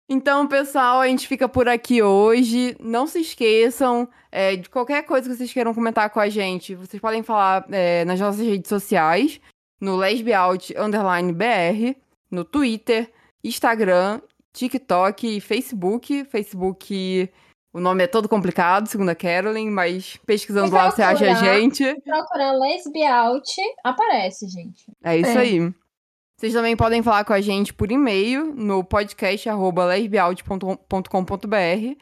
Então, 0.09 0.47
pessoal, 0.47 1.01
a 1.01 1.07
gente 1.07 1.27
fica 1.27 1.49
por 1.49 1.67
aqui 1.67 2.01
hoje. 2.01 2.75
Não 2.79 3.05
se 3.05 3.19
esqueçam 3.19 4.07
é, 4.31 4.55
de 4.55 4.69
qualquer 4.69 5.03
coisa 5.03 5.29
que 5.29 5.35
vocês 5.35 5.51
queiram 5.51 5.73
comentar 5.73 6.09
com 6.09 6.21
a 6.21 6.29
gente. 6.29 6.75
Vocês 6.75 7.01
podem 7.01 7.21
falar 7.21 7.65
é, 7.69 8.05
nas 8.05 8.19
nossas 8.19 8.45
redes 8.45 8.69
sociais, 8.69 9.41
no 9.79 9.97
lesbiaut 9.97 10.73
underline 10.77 11.33
BR, 11.33 11.97
no 12.31 12.45
Twitter, 12.45 13.11
Instagram, 13.43 14.21
TikTok 14.53 15.37
e 15.37 15.41
Facebook. 15.41 16.25
Facebook, 16.25 17.29
o 17.73 17.79
nome 17.79 18.03
é 18.03 18.07
todo 18.07 18.29
complicado, 18.29 18.87
segundo 18.87 19.09
a 19.09 19.15
Carolyn, 19.15 19.69
mas 19.69 20.17
pesquisando 20.25 20.69
Vou 20.69 20.79
lá 20.79 20.91
você 20.91 21.01
acha 21.01 21.25
a 21.25 21.33
procurar. 21.33 21.55
gente. 21.59 22.01
Procurar 22.01 22.51
Lesbiaut, 22.53 23.51
aparece, 23.83 24.47
gente. 24.47 24.85
É 25.03 25.17
isso 25.17 25.31
É. 25.31 25.37
aí. 25.41 25.73
Vocês 26.39 26.53
também 26.53 26.75
podem 26.75 27.01
falar 27.01 27.23
com 27.23 27.33
a 27.33 27.41
gente 27.41 27.73
por 27.73 27.91
e-mail 27.91 28.53
no 28.53 28.83
podcast 28.83 29.47
arroba 29.49 29.85
lesbiaut.com.br. 29.85 31.97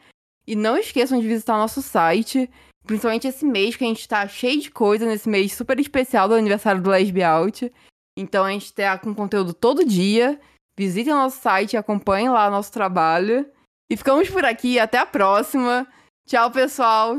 E 0.46 0.56
não 0.56 0.76
esqueçam 0.76 1.20
de 1.20 1.28
visitar 1.28 1.56
nosso 1.56 1.80
site, 1.80 2.50
principalmente 2.84 3.28
esse 3.28 3.44
mês, 3.44 3.76
que 3.76 3.84
a 3.84 3.86
gente 3.86 4.08
tá 4.08 4.26
cheio 4.26 4.60
de 4.60 4.70
coisa 4.70 5.06
nesse 5.06 5.28
mês 5.28 5.52
super 5.52 5.78
especial 5.78 6.28
do 6.28 6.34
aniversário 6.34 6.82
do 6.82 6.90
Lesbiaut. 6.90 7.72
Então 8.18 8.44
a 8.44 8.50
gente 8.50 8.72
tá 8.72 8.98
com 8.98 9.14
conteúdo 9.14 9.54
todo 9.54 9.84
dia. 9.84 10.40
Visitem 10.76 11.12
o 11.12 11.16
nosso 11.16 11.40
site, 11.40 11.76
acompanhem 11.76 12.28
lá 12.28 12.50
nosso 12.50 12.72
trabalho. 12.72 13.46
E 13.90 13.96
ficamos 13.96 14.30
por 14.30 14.44
aqui, 14.44 14.78
até 14.78 14.98
a 14.98 15.06
próxima. 15.06 15.86
Tchau, 16.26 16.50
pessoal! 16.50 17.16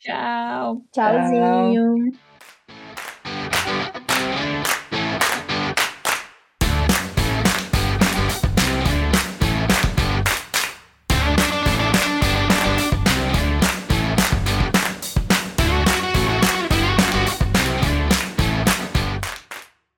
Tchau. 0.00 0.82
Tchauzinho. 0.92 2.12